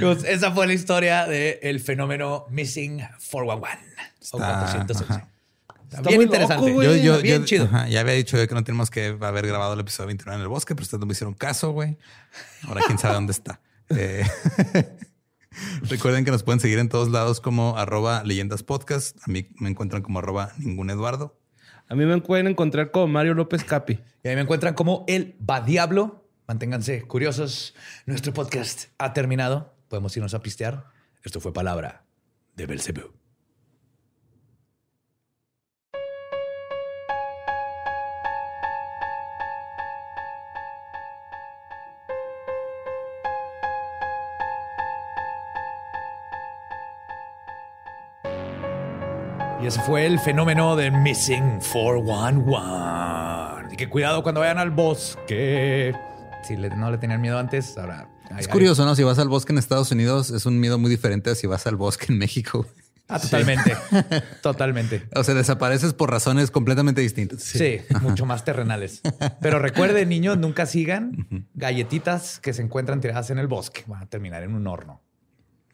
Pues, 0.00 0.24
esa 0.24 0.52
fue 0.52 0.66
la 0.66 0.72
historia 0.72 1.26
del 1.26 1.80
fenómeno 1.80 2.46
Missing 2.50 2.98
411. 3.30 3.78
O 4.32 4.38
Está- 4.38 4.60
411. 4.60 5.04
ajá. 5.12 5.28
Está 5.84 6.00
bien 6.08 6.16
muy 6.16 6.24
interesante. 6.24 6.66
loco, 6.66 6.72
güey. 6.74 6.88
Yo, 7.02 7.14
yo, 7.16 7.22
bien 7.22 7.40
yo- 7.42 7.44
chido. 7.46 7.64
ajá, 7.66 7.86
ya 7.88 8.00
había 8.00 8.14
dicho 8.14 8.36
yo 8.36 8.48
que 8.48 8.54
no 8.54 8.64
tenemos 8.64 8.90
que 8.90 9.16
haber 9.20 9.46
grabado 9.46 9.74
el 9.74 9.80
episodio 9.80 10.08
29 10.08 10.36
en 10.36 10.42
el 10.42 10.48
bosque, 10.48 10.74
pero 10.74 10.82
ustedes 10.82 10.98
no 10.98 11.06
me 11.06 11.12
hicieron 11.12 11.34
caso, 11.34 11.70
güey. 11.70 11.96
Ahora 12.66 12.82
quién 12.86 12.98
sabe 12.98 13.14
dónde 13.14 13.32
está. 13.32 13.60
Eh, 13.90 14.24
recuerden 15.82 16.24
que 16.24 16.30
nos 16.30 16.42
pueden 16.42 16.58
seguir 16.58 16.78
en 16.78 16.88
todos 16.88 17.10
lados 17.10 17.40
como 17.40 17.76
arroba 17.76 18.22
leyendas 18.24 18.62
podcast. 18.62 19.16
A 19.26 19.30
mí 19.30 19.48
me 19.60 19.68
encuentran 19.68 20.02
como 20.02 20.18
arroba 20.18 20.52
ningún 20.58 20.88
Eduardo. 20.90 21.38
A 21.88 21.94
mí 21.94 22.04
me 22.06 22.18
pueden 22.22 22.46
encontrar 22.46 22.90
con 22.90 23.12
Mario 23.12 23.34
López 23.34 23.62
Capi. 23.62 24.00
Y 24.22 24.28
ahí 24.28 24.34
me 24.36 24.40
encuentran 24.40 24.72
como 24.74 25.04
el 25.06 25.36
Va 25.48 25.60
Diablo. 25.60 26.26
Manténganse 26.48 27.02
curiosos. 27.02 27.74
Nuestro 28.06 28.32
podcast 28.32 28.86
ha 28.98 29.12
terminado. 29.12 29.73
Podemos 29.94 30.16
irnos 30.16 30.34
a 30.34 30.42
pistear. 30.42 30.86
Esto 31.22 31.40
fue 31.40 31.52
palabra 31.52 32.02
de 32.56 32.66
Belzebú. 32.66 33.12
Y 49.62 49.66
ese 49.68 49.80
fue 49.82 50.06
el 50.06 50.18
fenómeno 50.18 50.74
del 50.74 50.90
Missing 50.90 51.60
411. 51.60 53.72
Y 53.72 53.76
que 53.76 53.88
cuidado 53.88 54.24
cuando 54.24 54.40
vayan 54.40 54.58
al 54.58 54.72
bosque. 54.72 55.94
Si 56.42 56.56
no 56.56 56.90
le 56.90 56.98
tenían 56.98 57.20
miedo 57.20 57.38
antes, 57.38 57.78
ahora. 57.78 58.08
Ay, 58.30 58.40
Es 58.40 58.46
ay. 58.46 58.52
curioso, 58.52 58.84
¿no? 58.84 58.94
Si 58.94 59.02
vas 59.02 59.18
al 59.18 59.28
bosque 59.28 59.52
en 59.52 59.58
Estados 59.58 59.90
Unidos, 59.92 60.30
es 60.30 60.46
un 60.46 60.60
miedo 60.60 60.78
muy 60.78 60.90
diferente 60.90 61.30
a 61.30 61.34
si 61.34 61.46
vas 61.46 61.66
al 61.66 61.76
bosque 61.76 62.06
en 62.08 62.18
México. 62.18 62.66
Ah, 63.06 63.20
totalmente. 63.20 63.76
totalmente. 64.42 65.06
O 65.14 65.22
sea, 65.24 65.34
desapareces 65.34 65.92
por 65.92 66.10
razones 66.10 66.50
completamente 66.50 67.02
distintas. 67.02 67.42
Sí, 67.42 67.80
mucho 68.00 68.24
más 68.24 68.44
terrenales. 68.44 69.02
Pero 69.42 69.58
recuerden, 69.58 70.08
niños, 70.08 70.38
nunca 70.38 70.64
sigan 70.64 71.46
galletitas 71.54 72.40
que 72.40 72.54
se 72.54 72.62
encuentran 72.62 73.00
tiradas 73.02 73.28
en 73.30 73.38
el 73.38 73.46
bosque. 73.46 73.84
Van 73.86 74.02
a 74.02 74.06
terminar 74.06 74.42
en 74.42 74.54
un 74.54 74.66
horno. 74.66 75.02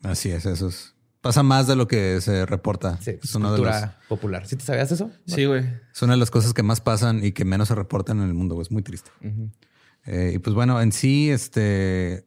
Así 0.03 0.31
es, 0.31 0.45
eso 0.45 0.69
es. 0.69 0.95
Pasa 1.21 1.43
más 1.43 1.67
de 1.67 1.77
lo 1.77 1.87
que 1.87 2.21
se 2.23 2.47
reporta. 2.47 2.99
Sí, 3.01 3.13
es, 3.23 3.35
una 3.35 3.51
de 3.51 3.59
cultura 3.59 3.81
las, 3.81 3.95
popular. 4.09 4.47
¿Sí 4.47 4.57
te 4.57 4.65
sabías 4.65 4.91
eso? 4.91 5.11
Sí, 5.27 5.45
güey. 5.45 5.65
es 5.93 6.03
una 6.03 6.15
de 6.15 6.19
las 6.19 6.31
cosas 6.31 6.55
que 6.55 6.63
más 6.63 6.81
pasan 6.81 7.23
y 7.23 7.33
que 7.33 7.45
menos 7.45 7.69
se 7.69 7.75
reportan 7.75 8.21
en 8.21 8.29
el 8.29 8.35
mundo. 8.35 8.55
güey. 8.55 8.63
Es 8.63 8.71
muy 8.71 8.83
triste. 8.83 9.11
Eh, 10.07 10.33
y 10.35 10.39
pues 10.39 10.55
bueno, 10.55 10.81
en 10.81 10.93
sí, 10.93 11.31
este 11.31 12.25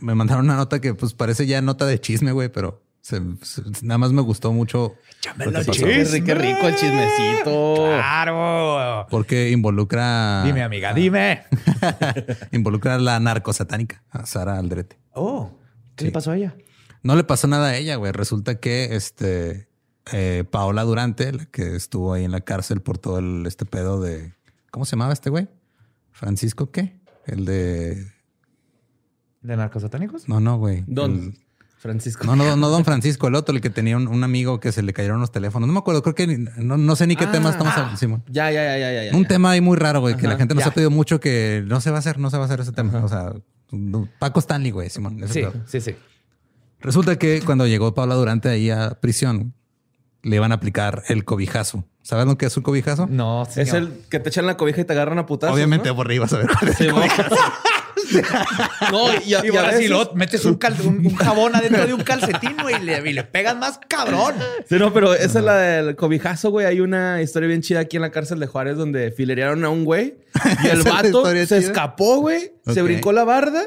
me 0.00 0.14
mandaron 0.14 0.44
una 0.44 0.56
nota 0.56 0.80
que 0.80 0.94
pues 0.94 1.14
parece 1.14 1.46
ya 1.46 1.60
nota 1.62 1.86
de 1.86 2.00
chisme, 2.00 2.32
güey, 2.32 2.48
pero 2.50 2.82
se- 3.00 3.20
se- 3.42 3.62
nada 3.82 3.98
más 3.98 4.12
me 4.12 4.22
gustó 4.22 4.52
mucho. 4.52 4.94
lo 5.36 5.44
que 5.44 5.50
la 5.50 5.58
pasó. 5.60 5.72
chisme. 5.72 5.88
Qué, 5.88 6.04
ri- 6.04 6.24
qué 6.24 6.34
rico 6.34 6.66
el 6.68 6.74
chismecito. 6.76 7.74
Claro. 7.76 9.06
Porque 9.10 9.50
involucra. 9.50 10.42
Dime, 10.44 10.62
amiga, 10.62 10.92
dime. 10.92 11.44
involucra 12.52 12.94
a 12.96 12.98
la 12.98 13.20
narcosatánica, 13.20 14.02
a 14.10 14.26
Sara 14.26 14.58
Aldrete. 14.58 14.98
Oh, 15.12 15.58
¿qué 15.96 16.02
Sí. 16.02 16.06
le 16.06 16.12
pasó 16.12 16.32
a 16.32 16.36
ella? 16.36 16.54
No 17.02 17.14
le 17.16 17.24
pasó 17.24 17.46
nada 17.46 17.68
a 17.68 17.76
ella, 17.76 17.96
güey. 17.96 18.12
Resulta 18.12 18.58
que 18.58 18.96
este 18.96 19.68
eh, 20.12 20.44
Paola 20.50 20.82
Durante, 20.82 21.32
la 21.32 21.46
que 21.46 21.76
estuvo 21.76 22.12
ahí 22.12 22.24
en 22.24 22.32
la 22.32 22.40
cárcel 22.40 22.80
por 22.80 22.98
todo 22.98 23.18
el, 23.18 23.44
este 23.46 23.64
pedo 23.64 24.00
de. 24.00 24.34
¿Cómo 24.70 24.84
se 24.84 24.96
llamaba 24.96 25.12
este 25.12 25.30
güey? 25.30 25.48
Francisco, 26.12 26.70
¿qué? 26.70 26.98
El 27.26 27.44
de. 27.44 28.12
¿De 29.46 29.56
narcosatánicos? 29.56 30.28
No, 30.28 30.40
no, 30.40 30.58
güey. 30.58 30.82
Don 30.86 31.12
El- 31.12 31.38
Francisco. 31.78 32.24
No, 32.24 32.34
no, 32.34 32.56
no, 32.56 32.68
don 32.68 32.84
Francisco, 32.84 33.28
el 33.28 33.34
otro, 33.36 33.54
el 33.54 33.60
que 33.60 33.70
tenía 33.70 33.96
un, 33.96 34.08
un 34.08 34.24
amigo 34.24 34.58
que 34.58 34.72
se 34.72 34.82
le 34.82 34.92
cayeron 34.92 35.20
los 35.20 35.30
teléfonos. 35.30 35.68
No 35.68 35.72
me 35.72 35.78
acuerdo, 35.78 36.02
creo 36.02 36.14
que 36.16 36.26
no, 36.26 36.76
no 36.76 36.96
sé 36.96 37.06
ni 37.06 37.14
qué 37.14 37.26
Ah, 37.26 37.30
tema 37.32 37.50
estamos 37.50 37.72
ah. 37.74 37.76
hablando, 37.76 37.96
Simón. 37.98 38.24
Ya, 38.28 38.50
ya, 38.50 38.64
ya, 38.64 38.78
ya, 38.78 38.92
ya. 38.92 39.10
ya. 39.12 39.16
Un 39.16 39.24
tema 39.26 39.50
ahí 39.52 39.60
muy 39.60 39.76
raro, 39.76 40.00
güey, 40.00 40.16
que 40.16 40.26
la 40.26 40.36
gente 40.36 40.54
nos 40.54 40.64
ya. 40.64 40.70
ha 40.70 40.74
pedido 40.74 40.90
mucho 40.90 41.20
que 41.20 41.62
no 41.66 41.80
se 41.80 41.90
va 41.90 41.96
a 41.96 42.00
hacer, 42.00 42.18
no 42.18 42.30
se 42.30 42.38
va 42.38 42.42
a 42.44 42.46
hacer 42.46 42.60
ese 42.60 42.72
tema. 42.72 43.04
O 43.04 43.08
sea, 43.08 43.34
no- 43.70 44.08
Paco 44.18 44.40
Stanley, 44.40 44.72
güey, 44.72 44.90
Simón. 44.90 45.22
ese 45.22 45.32
Sí, 45.44 45.46
sí, 45.66 45.80
sí. 45.80 45.96
Resulta 46.80 47.16
que 47.18 47.40
cuando 47.42 47.66
llegó 47.68 47.94
Paula 47.94 48.16
Durante 48.16 48.48
ahí 48.48 48.70
a 48.70 48.98
prisión, 49.00 49.54
le 50.22 50.36
iban 50.36 50.50
a 50.52 50.56
aplicar 50.56 51.04
el 51.08 51.24
cobijazo. 51.24 51.84
¿Sabes 52.02 52.26
lo 52.26 52.36
que 52.38 52.46
es 52.46 52.56
un 52.56 52.62
cobijazo? 52.64 53.06
No, 53.08 53.42
Es 53.44 53.52
señor. 53.54 53.76
el 53.76 53.92
que 54.10 54.18
te 54.18 54.28
echan 54.28 54.46
la 54.46 54.56
cobija 54.56 54.80
y 54.80 54.84
te 54.84 54.92
agarran 54.92 55.18
a 55.18 55.26
putazos. 55.26 55.54
Obviamente 55.54 55.88
¿no? 55.88 55.96
por 55.96 56.06
arriba, 56.06 56.24
a 56.24 56.28
saber 56.28 56.48
cuál 56.48 56.70
es. 56.70 56.76
Sí, 56.78 56.86
¿no? 56.88 56.96
no, 58.92 59.08
y, 59.24 59.34
a- 59.34 59.44
Y, 59.44 59.56
ahora 59.56 59.76
si 59.76 59.88
lo 59.88 60.12
metes 60.14 60.44
un, 60.44 60.54
cal- 60.56 60.76
un- 60.84 61.06
un 61.06 61.14
jabón 61.16 61.54
adentro 61.54 61.86
de 61.86 61.94
un 61.94 62.02
calcetín, 62.02 62.56
güey, 62.62 62.76
y 62.80 62.84
le, 62.84 63.10
y 63.10 63.12
le 63.12 63.24
pegas 63.24 63.56
más 63.56 63.78
cabrón. 63.88 64.34
Sí, 64.68 64.76
no, 64.78 64.92
pero 64.92 65.14
esa 65.14 65.38
es 65.40 65.44
la 65.44 65.56
del 65.56 65.96
cobijazo, 65.96 66.50
güey. 66.50 66.66
Hay 66.66 66.80
una 66.80 67.20
historia 67.22 67.48
bien 67.48 67.62
chida 67.62 67.80
aquí 67.80 67.96
en 67.96 68.02
la 68.02 68.10
cárcel 68.10 68.38
de 68.40 68.46
Juárez 68.46 68.76
donde 68.76 69.10
filerearon 69.12 69.64
a 69.64 69.68
un 69.70 69.84
güey 69.84 70.16
y 70.64 70.66
el 70.68 70.78
¿Esa 70.80 70.80
es 70.80 70.84
la 70.84 70.92
vato 70.92 71.26
se 71.26 71.46
chida? 71.46 71.58
escapó, 71.58 72.20
güey. 72.20 72.52
Se 72.72 72.82
brincó 72.82 73.12
la 73.12 73.24
barda 73.24 73.62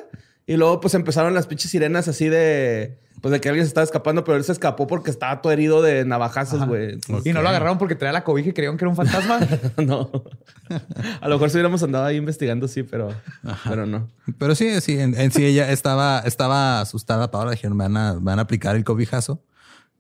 y 0.46 0.56
luego 0.58 0.80
pues 0.80 0.94
empezaron 0.96 1.34
las 1.34 1.48
pinches 1.48 1.70
sirenas 1.72 2.08
así 2.08 2.28
de... 2.30 2.98
Pues 3.22 3.32
de 3.32 3.42
que 3.42 3.50
alguien 3.50 3.66
se 3.66 3.70
estaba 3.70 3.84
escapando, 3.84 4.24
pero 4.24 4.38
él 4.38 4.44
se 4.44 4.52
escapó 4.52 4.88
porque 4.88 5.10
estaba 5.10 5.42
todo 5.42 5.52
herido 5.52 5.82
de 5.82 6.06
navajazos, 6.06 6.66
güey. 6.66 7.00
Y 7.26 7.34
no 7.34 7.42
lo 7.42 7.50
agarraron 7.50 7.78
porque 7.78 7.96
traía 7.96 8.14
la 8.14 8.24
cobija 8.24 8.50
y 8.50 8.54
creían 8.54 8.78
que 8.78 8.86
era 8.86 8.90
un 8.90 8.96
fantasma. 8.96 9.40
no. 9.78 10.10
A 11.22 11.28
lo 11.28 11.36
mejor 11.36 11.50
si 11.50 11.58
hubiéramos 11.58 11.84
andado 11.84 12.06
ahí 12.06 12.18
investigando, 12.18 12.68
sí, 12.68 12.84
pero, 12.84 13.10
pero 13.68 13.86
no. 13.86 14.08
Pero 14.38 14.56
sí, 14.56 14.80
sí, 14.82 15.00
en, 15.00 15.20
en 15.20 15.32
sí 15.32 15.46
ella 15.46 15.72
estaba, 15.72 16.20
estaba 16.20 16.82
asustada. 16.82 17.32
Paola 17.32 17.52
dijeron, 17.52 17.76
me 17.76 17.86
van 17.86 17.98
a, 17.98 18.14
me 18.16 18.22
van 18.22 18.40
a 18.40 18.44
aplicar 18.44 18.76
el 18.76 18.84
cobijazo. 18.84 19.42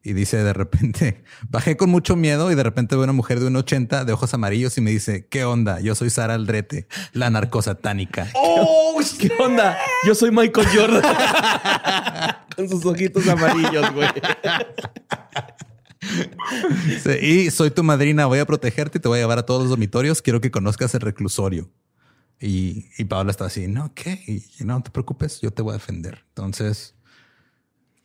Y 0.01 0.13
dice 0.13 0.37
de 0.37 0.53
repente, 0.53 1.23
bajé 1.49 1.75
con 1.75 1.89
mucho 1.89 2.15
miedo 2.15 2.51
y 2.51 2.55
de 2.55 2.63
repente 2.63 2.95
veo 2.95 3.03
una 3.03 3.13
mujer 3.13 3.39
de 3.39 3.47
un 3.47 3.55
80 3.55 4.05
de 4.05 4.13
ojos 4.13 4.33
amarillos 4.33 4.77
y 4.77 4.81
me 4.81 4.91
dice, 4.91 5.27
¿qué 5.27 5.43
onda? 5.43 5.79
Yo 5.81 5.93
soy 5.95 6.09
Sara 6.09 6.35
Aldrete, 6.35 6.87
la 7.13 7.29
narcosatánica. 7.29 8.29
¡Oh! 8.35 8.99
¿Qué 9.19 9.31
onda? 9.39 9.77
Yo 10.05 10.15
soy 10.15 10.31
Michael 10.31 10.67
Jordan. 10.73 11.01
Con 12.55 12.69
sus 12.69 12.85
ojitos 12.85 13.27
amarillos, 13.27 13.93
güey. 13.93 14.09
Y 17.21 17.51
soy 17.51 17.71
tu 17.71 17.83
madrina, 17.83 18.25
voy 18.25 18.39
a 18.39 18.45
protegerte 18.45 18.97
y 18.97 19.01
te 19.01 19.07
voy 19.07 19.19
a 19.19 19.21
llevar 19.21 19.39
a 19.39 19.45
todos 19.45 19.61
los 19.61 19.69
dormitorios. 19.69 20.21
Quiero 20.21 20.41
que 20.41 20.51
conozcas 20.51 20.93
el 20.95 21.01
reclusorio. 21.01 21.69
Y, 22.41 22.87
y 22.97 23.05
Paola 23.05 23.31
está 23.31 23.45
así, 23.45 23.67
no, 23.67 23.93
¿qué? 23.93 24.21
Y, 24.27 24.43
y 24.59 24.65
no 24.65 24.81
te 24.81 24.91
preocupes, 24.91 25.41
yo 25.41 25.51
te 25.51 25.61
voy 25.61 25.71
a 25.71 25.73
defender. 25.73 26.25
Entonces, 26.29 26.95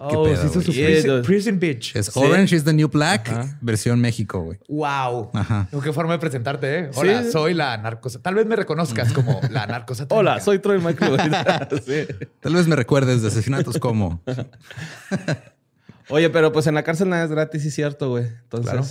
Oh, 0.07 0.25
pedo, 0.25 0.37
sí 0.43 0.49
su 0.49 0.73
güey? 0.73 0.85
prison, 0.85 1.23
prison 1.23 1.59
Bitch. 1.59 1.97
es 1.97 2.17
Orange 2.17 2.57
is 2.57 2.65
the 2.65 2.73
New 2.73 2.89
Black, 2.89 3.29
Ajá. 3.29 3.59
versión 3.61 4.01
México, 4.01 4.41
güey. 4.41 4.59
Wow. 4.69 5.31
Ajá. 5.35 5.69
Qué 5.83 5.93
forma 5.93 6.13
de 6.15 6.19
presentarte, 6.19 6.79
¿eh? 6.79 6.91
Hola, 6.95 7.23
Sí. 7.23 7.33
soy 7.33 7.55
la 7.55 7.77
narcosa. 7.79 8.21
Tal 8.21 8.35
vez 8.35 8.47
me 8.47 8.57
reconozcas 8.57 9.13
como 9.13 9.41
la 9.51 9.67
narcosatánica. 9.67 10.15
Hola, 10.15 10.41
soy 10.41 10.59
Troy 10.59 10.79
Michael. 10.81 11.19
sí. 11.87 12.27
Tal 12.41 12.55
vez 12.55 12.67
me 12.67 12.77
recuerdes 12.77 13.23
de 13.23 13.29
asesinatos 13.29 13.79
como. 13.79 14.21
Oye, 16.11 16.29
pero 16.31 16.53
pues 16.53 16.67
en 16.67 16.75
la 16.75 16.83
cárcel 16.83 17.09
nada 17.09 17.25
es 17.25 17.31
gratis, 17.31 17.65
es 17.65 17.75
cierto, 17.75 18.11
güey. 18.11 18.25
Entonces, 18.27 18.71
Claro. 18.71 18.87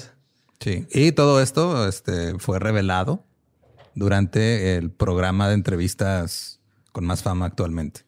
Sí. 0.60 0.88
Y 0.92 1.12
todo 1.12 1.42
esto 1.42 1.88
este, 1.88 2.40
fue 2.40 2.58
revelado 2.58 3.24
durante 3.96 4.78
el 4.78 4.90
programa 4.92 5.48
de 5.50 5.56
entrevistas 5.56 6.60
con 6.92 7.06
más 7.06 7.22
fama 7.22 7.46
actualmente. 7.48 8.02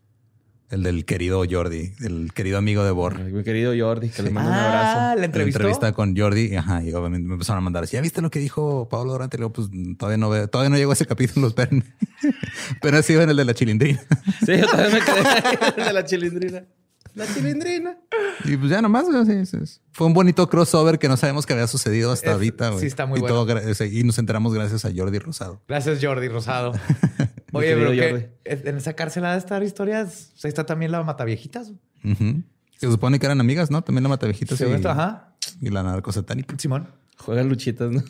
El 0.71 0.81
del 0.81 1.05
querido 1.05 1.43
Jordi, 1.49 1.93
el 2.01 2.31
querido 2.33 2.57
amigo 2.57 2.83
de 2.83 2.89
Bor. 2.91 3.19
mi 3.19 3.43
querido 3.43 3.71
Jordi, 3.77 4.09
que 4.09 4.23
le 4.23 4.31
mando 4.31 4.49
un 4.49 4.57
Ah, 4.57 5.11
abrazo. 5.11 5.19
la 5.19 5.25
entrevista 5.25 5.91
con 5.93 6.17
Jordi, 6.17 6.55
ajá, 6.55 6.81
y 6.83 6.91
obviamente 6.91 7.27
me 7.27 7.33
empezaron 7.35 7.59
a 7.59 7.61
mandar 7.61 7.83
así, 7.83 7.93
¿ya 7.95 8.01
viste 8.01 8.19
lo 8.21 8.31
que 8.31 8.39
dijo 8.39 8.89
Pablo 8.89 9.11
Durante? 9.13 9.37
Luego, 9.37 9.53
pues 9.53 9.67
todavía 9.97 10.17
no 10.17 10.29
veo, 10.31 10.47
todavía 10.47 10.71
no 10.71 10.77
llegó 10.77 10.91
a 10.91 10.95
ese 10.95 11.05
capítulo, 11.05 11.47
esperen. 11.47 11.83
Pero 12.81 12.97
así 12.97 13.13
en 13.13 13.29
el 13.29 13.37
de 13.37 13.45
la 13.45 13.53
chilindrina. 13.53 14.01
Sí, 14.43 14.57
yo 14.57 14.65
también 14.67 14.93
me 14.93 14.99
quedé 15.01 15.83
de 15.85 15.93
la 15.93 16.03
chilindrina. 16.03 16.63
La 17.13 17.25
chilindrina. 17.33 17.97
Y 18.43 18.57
pues 18.57 18.69
ya 18.69 18.81
nomás, 18.81 19.05
sí, 19.27 19.45
sí, 19.45 19.57
sí. 19.65 19.79
Fue 19.93 20.05
un 20.07 20.13
bonito 20.13 20.49
crossover 20.49 20.99
que 20.99 21.07
no 21.07 21.15
sabemos 21.15 21.45
que 21.45 21.53
había 21.53 21.67
sucedido 21.67 22.11
hasta 22.11 22.27
Es- 22.27 22.33
ahorita, 22.33 22.77
sí, 22.77 22.87
está 22.87 23.05
muy 23.05 23.19
y 23.19 23.21
bueno. 23.21 23.45
todo 23.45 23.85
y 23.85 24.03
nos 24.03 24.17
enteramos 24.19 24.53
gracias 24.53 24.83
a 24.83 24.91
Jordi 24.93 25.19
Rosado. 25.19 25.61
Gracias, 25.67 25.99
Jordi 26.03 26.27
Rosado. 26.27 26.73
Oye, 27.57 27.75
pero 27.75 27.91
que 27.91 28.31
en 28.69 28.77
esa 28.77 28.93
cárcel 28.93 29.25
ha 29.25 29.31
de 29.33 29.37
estar 29.39 29.61
historias. 29.63 30.31
O 30.35 30.37
sea, 30.39 30.49
está 30.49 30.65
también 30.65 30.91
la 30.91 31.03
mataviejitas. 31.03 31.71
Ujú. 32.03 32.43
Se 32.77 32.87
supone 32.91 33.19
que 33.19 33.25
eran 33.25 33.39
amigas, 33.39 33.71
¿no? 33.71 33.81
También 33.83 34.03
la 34.03 34.09
Matavejitas 34.09 34.57
Según 34.57 34.73
y, 34.73 34.75
esto, 34.77 34.89
ajá. 34.89 35.33
y 35.61 35.69
la 35.69 35.81
narcosatánica. 35.83 36.55
Simón. 36.59 36.89
Juegan 37.17 37.47
luchitas, 37.47 37.89
¿no? 37.89 38.03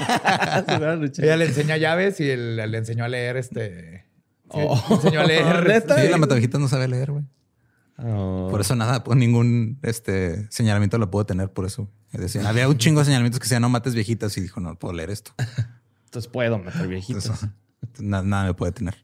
Juegan 0.66 1.00
luchitas. 1.00 1.24
Ella 1.24 1.36
le 1.36 1.46
enseña 1.46 1.76
llaves 1.76 2.20
y 2.20 2.30
él 2.30 2.56
le 2.56 2.78
enseñó 2.78 3.04
a 3.04 3.08
leer 3.08 3.36
este. 3.36 4.04
sí, 4.44 4.60
Oh. 4.60 4.84
le 4.88 4.94
enseñó 4.96 5.20
a 5.20 5.26
leer. 5.26 5.64
¿Neta? 5.68 6.00
Sí, 6.00 6.08
la 6.08 6.16
Matavejitas 6.18 6.60
no 6.60 6.68
sabe 6.68 6.86
leer, 6.88 7.10
güey. 7.10 7.24
Oh. 7.98 8.48
Por 8.50 8.60
eso 8.60 8.74
nada, 8.76 9.04
pues 9.04 9.16
ningún 9.18 9.78
este 9.82 10.50
señalamiento 10.50 10.98
lo 10.98 11.10
puedo 11.10 11.26
tener 11.26 11.50
por 11.52 11.64
eso. 11.66 11.88
Es 12.12 12.20
decir, 12.20 12.42
había 12.46 12.68
un 12.68 12.78
chingo 12.78 13.00
de 13.00 13.06
señalamientos 13.06 13.40
que 13.40 13.44
decían 13.44 13.62
no 13.62 13.68
mates 13.68 13.94
viejitas 13.94 14.36
y 14.36 14.40
dijo, 14.40 14.60
no 14.60 14.76
puedo 14.78 14.94
leer 14.94 15.10
esto. 15.10 15.32
Entonces 16.06 16.30
puedo 16.30 16.58
viejitos. 16.88 17.24
Entonces, 17.26 17.48
na- 18.00 18.22
nada 18.22 18.44
me 18.46 18.54
puede 18.54 18.72
tener. 18.72 18.94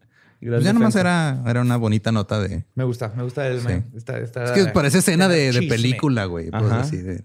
Pues 0.40 0.64
ya 0.64 0.72
nomás 0.72 0.96
era, 0.96 1.42
era 1.46 1.60
una 1.60 1.76
bonita 1.76 2.12
nota 2.12 2.40
de. 2.40 2.64
Me 2.74 2.84
gusta, 2.84 3.12
me 3.14 3.22
gusta 3.24 3.46
el. 3.46 3.60
Sí. 3.60 3.66
me- 3.68 3.84
esta- 3.94 4.18
esta- 4.18 4.44
Es 4.44 4.50
que 4.52 4.64
parece 4.72 4.98
escena 4.98 5.28
de, 5.28 5.66
película, 5.68 6.24
güey. 6.24 6.50
pues, 6.50 6.62
Ajá. 6.64 6.80
así 6.80 6.96
de- 6.96 7.24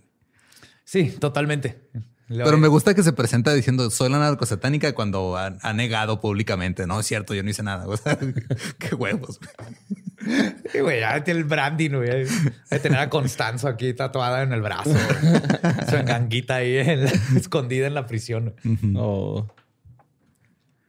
Sí, 0.84 1.16
totalmente. 1.20 1.80
Pero 2.28 2.58
me 2.58 2.68
gusta 2.68 2.94
que 2.96 3.04
se 3.04 3.14
presenta 3.14 3.54
diciendo 3.54 3.90
soy 3.92 4.10
la 4.10 4.18
narcosatánica 4.18 4.94
cuando 4.96 5.38
ha, 5.38 5.56
ha 5.62 5.74
negado 5.74 6.20
públicamente. 6.20 6.88
No 6.88 7.00
es 7.00 7.06
cierto, 7.06 7.34
yo 7.36 7.44
no 7.44 7.50
hice 7.52 7.62
nada. 7.64 7.88
O 7.88 7.96
sea, 7.98 8.18
qué 8.80 8.96
huevos. 8.96 9.40
güey. 9.40 10.56
Sí, 10.72 10.80
güey, 10.80 11.00
ya 11.02 11.24
tiene 11.24 11.40
el 11.42 11.46
branding, 11.46 11.92
güey. 11.92 12.26
De 12.70 12.80
tener 12.82 13.00
a 13.00 13.10
Constanzo 13.10 13.68
aquí 13.68 13.94
tatuada 13.94 14.42
en 14.42 14.54
el 14.54 14.62
brazo. 14.62 14.90
güey. 14.90 15.42
Su 15.90 15.96
enganguita 15.98 16.56
ahí 16.56 16.78
en 16.78 17.06
la- 17.06 17.12
escondida 17.38 17.86
en 17.88 17.94
la 17.94 18.08
prisión. 18.08 18.56
Oh. 18.96 19.48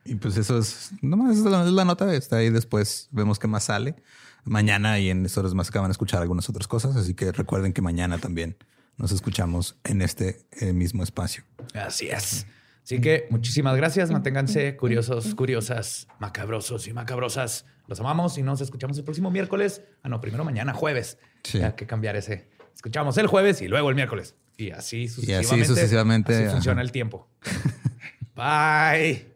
Y 0.06 0.14
pues 0.16 0.36
eso 0.36 0.58
es, 0.58 0.90
nomás 1.02 1.36
es 1.36 1.44
la, 1.44 1.64
es 1.64 1.72
la 1.72 1.84
nota. 1.84 2.14
Está 2.14 2.36
ahí 2.36 2.50
después. 2.50 3.08
Vemos 3.10 3.38
qué 3.38 3.48
más 3.48 3.64
sale. 3.64 3.96
Mañana 4.44 4.98
y 4.98 5.10
en 5.10 5.26
horas 5.36 5.54
más 5.54 5.68
acaban 5.68 5.88
de 5.88 5.92
escuchar 5.92 6.22
algunas 6.22 6.48
otras 6.48 6.68
cosas. 6.68 6.96
Así 6.96 7.14
que 7.14 7.32
recuerden 7.32 7.72
que 7.72 7.82
mañana 7.82 8.18
también 8.18 8.56
nos 8.96 9.12
escuchamos 9.12 9.76
en 9.84 10.02
este 10.02 10.46
eh, 10.60 10.72
mismo 10.72 11.02
espacio. 11.02 11.44
Así 11.74 12.08
es. 12.08 12.46
Así 12.84 13.00
que 13.00 13.26
muchísimas 13.30 13.76
gracias. 13.76 14.10
Manténganse 14.10 14.76
curiosos, 14.76 15.34
curiosas, 15.34 16.06
macabrosos 16.20 16.86
y 16.86 16.92
macabrosas. 16.92 17.66
Los 17.88 17.98
amamos 18.00 18.38
y 18.38 18.42
nos 18.42 18.60
escuchamos 18.60 18.96
el 18.98 19.04
próximo 19.04 19.30
miércoles. 19.30 19.82
Ah, 20.02 20.08
no, 20.08 20.20
primero 20.20 20.44
mañana, 20.44 20.72
jueves. 20.72 21.18
Sí. 21.42 21.60
Hay 21.60 21.72
que 21.72 21.86
cambiar 21.86 22.14
ese. 22.14 22.48
Escuchamos 22.74 23.18
el 23.18 23.26
jueves 23.26 23.60
y 23.62 23.68
luego 23.68 23.90
el 23.90 23.96
miércoles. 23.96 24.36
Y 24.56 24.70
así 24.70 25.02
Y 25.02 25.08
sucesivamente. 25.08 25.54
así 25.54 25.64
sucesivamente. 25.64 26.34
así 26.34 26.42
ajá. 26.44 26.52
funciona 26.52 26.82
el 26.82 26.92
tiempo. 26.92 27.28
Bye. 28.36 29.35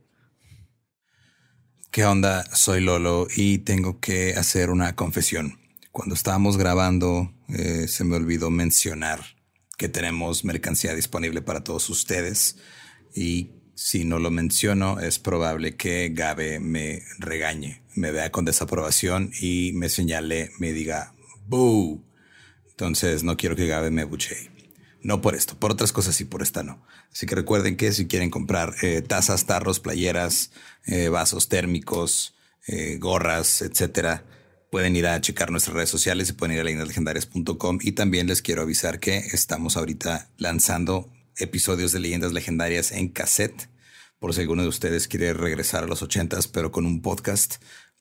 ¿Qué 1.90 2.04
onda? 2.04 2.44
Soy 2.54 2.80
Lolo 2.80 3.26
y 3.34 3.58
tengo 3.58 3.98
que 3.98 4.34
hacer 4.34 4.70
una 4.70 4.94
confesión. 4.94 5.58
Cuando 5.90 6.14
estábamos 6.14 6.56
grabando, 6.56 7.34
eh, 7.48 7.88
se 7.88 8.04
me 8.04 8.14
olvidó 8.14 8.48
mencionar 8.48 9.18
que 9.76 9.88
tenemos 9.88 10.44
mercancía 10.44 10.94
disponible 10.94 11.42
para 11.42 11.64
todos 11.64 11.90
ustedes. 11.90 12.58
Y 13.12 13.50
si 13.74 14.04
no 14.04 14.20
lo 14.20 14.30
menciono, 14.30 15.00
es 15.00 15.18
probable 15.18 15.74
que 15.74 16.10
Gabe 16.10 16.60
me 16.60 17.02
regañe, 17.18 17.82
me 17.96 18.12
vea 18.12 18.30
con 18.30 18.44
desaprobación 18.44 19.32
y 19.40 19.72
me 19.74 19.88
señale, 19.88 20.52
me 20.60 20.72
diga, 20.72 21.12
¡Boo! 21.48 22.04
Entonces 22.68 23.24
no 23.24 23.36
quiero 23.36 23.56
que 23.56 23.66
Gabe 23.66 23.90
me 23.90 24.04
buchee. 24.04 24.49
No 25.02 25.22
por 25.22 25.34
esto, 25.34 25.58
por 25.58 25.72
otras 25.72 25.92
cosas 25.92 26.20
y 26.20 26.24
por 26.24 26.42
esta 26.42 26.62
no. 26.62 26.84
Así 27.12 27.26
que 27.26 27.34
recuerden 27.34 27.76
que 27.76 27.92
si 27.92 28.06
quieren 28.06 28.30
comprar 28.30 28.74
eh, 28.82 29.02
tazas, 29.02 29.46
tarros, 29.46 29.80
playeras, 29.80 30.50
eh, 30.86 31.08
vasos 31.08 31.48
térmicos, 31.48 32.34
eh, 32.66 32.98
gorras, 32.98 33.62
etcétera, 33.62 34.24
pueden 34.70 34.94
ir 34.96 35.06
a 35.06 35.20
checar 35.20 35.50
nuestras 35.50 35.74
redes 35.74 35.90
sociales 35.90 36.28
y 36.28 36.34
pueden 36.34 36.54
ir 36.54 36.60
a 36.60 36.64
leyendaslegendarias.com. 36.64 37.78
Y 37.80 37.92
también 37.92 38.26
les 38.26 38.42
quiero 38.42 38.62
avisar 38.62 39.00
que 39.00 39.16
estamos 39.18 39.76
ahorita 39.76 40.28
lanzando 40.36 41.10
episodios 41.36 41.92
de 41.92 42.00
leyendas 42.00 42.32
legendarias 42.32 42.92
en 42.92 43.08
cassette. 43.08 43.68
Por 44.18 44.34
si 44.34 44.42
alguno 44.42 44.62
de 44.62 44.68
ustedes 44.68 45.08
quiere 45.08 45.32
regresar 45.32 45.84
a 45.84 45.86
los 45.86 46.02
ochentas, 46.02 46.46
pero 46.46 46.70
con 46.70 46.84
un 46.84 47.00
podcast. 47.00 47.56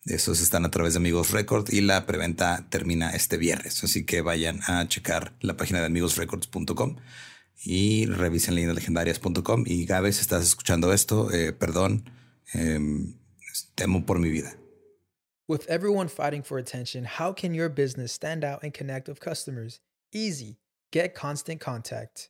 Esos 0.06 0.42
están 0.42 0.66
a 0.66 0.72
través 0.72 0.94
de 0.94 0.98
Amigos 0.98 1.32
Record 1.32 1.72
y 1.72 1.82
la 1.82 2.06
preventa 2.06 2.66
termina 2.70 3.12
este 3.12 3.38
viernes. 3.38 3.84
Así 3.84 4.06
que 4.06 4.22
vayan 4.22 4.62
a 4.68 4.88
checar 4.88 5.34
la 5.42 5.58
página 5.58 5.80
de 5.80 5.88
amigosrecords.com 5.88 6.98
y 7.64 8.06
revisen 8.06 8.56
leyendaslegendarias.com. 8.56 9.64
Y 9.66 9.86
Gabe, 9.86 10.12
si 10.14 10.22
estás 10.22 10.44
escuchando 10.44 10.94
esto, 10.94 11.32
eh, 11.32 11.52
perdón, 11.52 12.10
em, 12.54 13.18
temo 13.76 14.06
por 14.06 14.20
mi 14.20 14.30
vida. 14.30 14.56
With 15.48 15.68
everyone 15.68 16.10
fighting 16.10 16.44
for 16.44 16.60
attention, 16.60 17.06
how 17.06 17.34
can 17.34 17.54
your 17.54 17.70
business 17.70 18.12
stand 18.12 18.44
out 18.44 18.64
and 18.64 18.72
connect 18.72 19.08
with 19.10 19.20
customers? 19.20 19.82
Easy. 20.14 20.60
Get 20.92 21.14
Constant 21.14 21.60
Contact. 21.60 22.30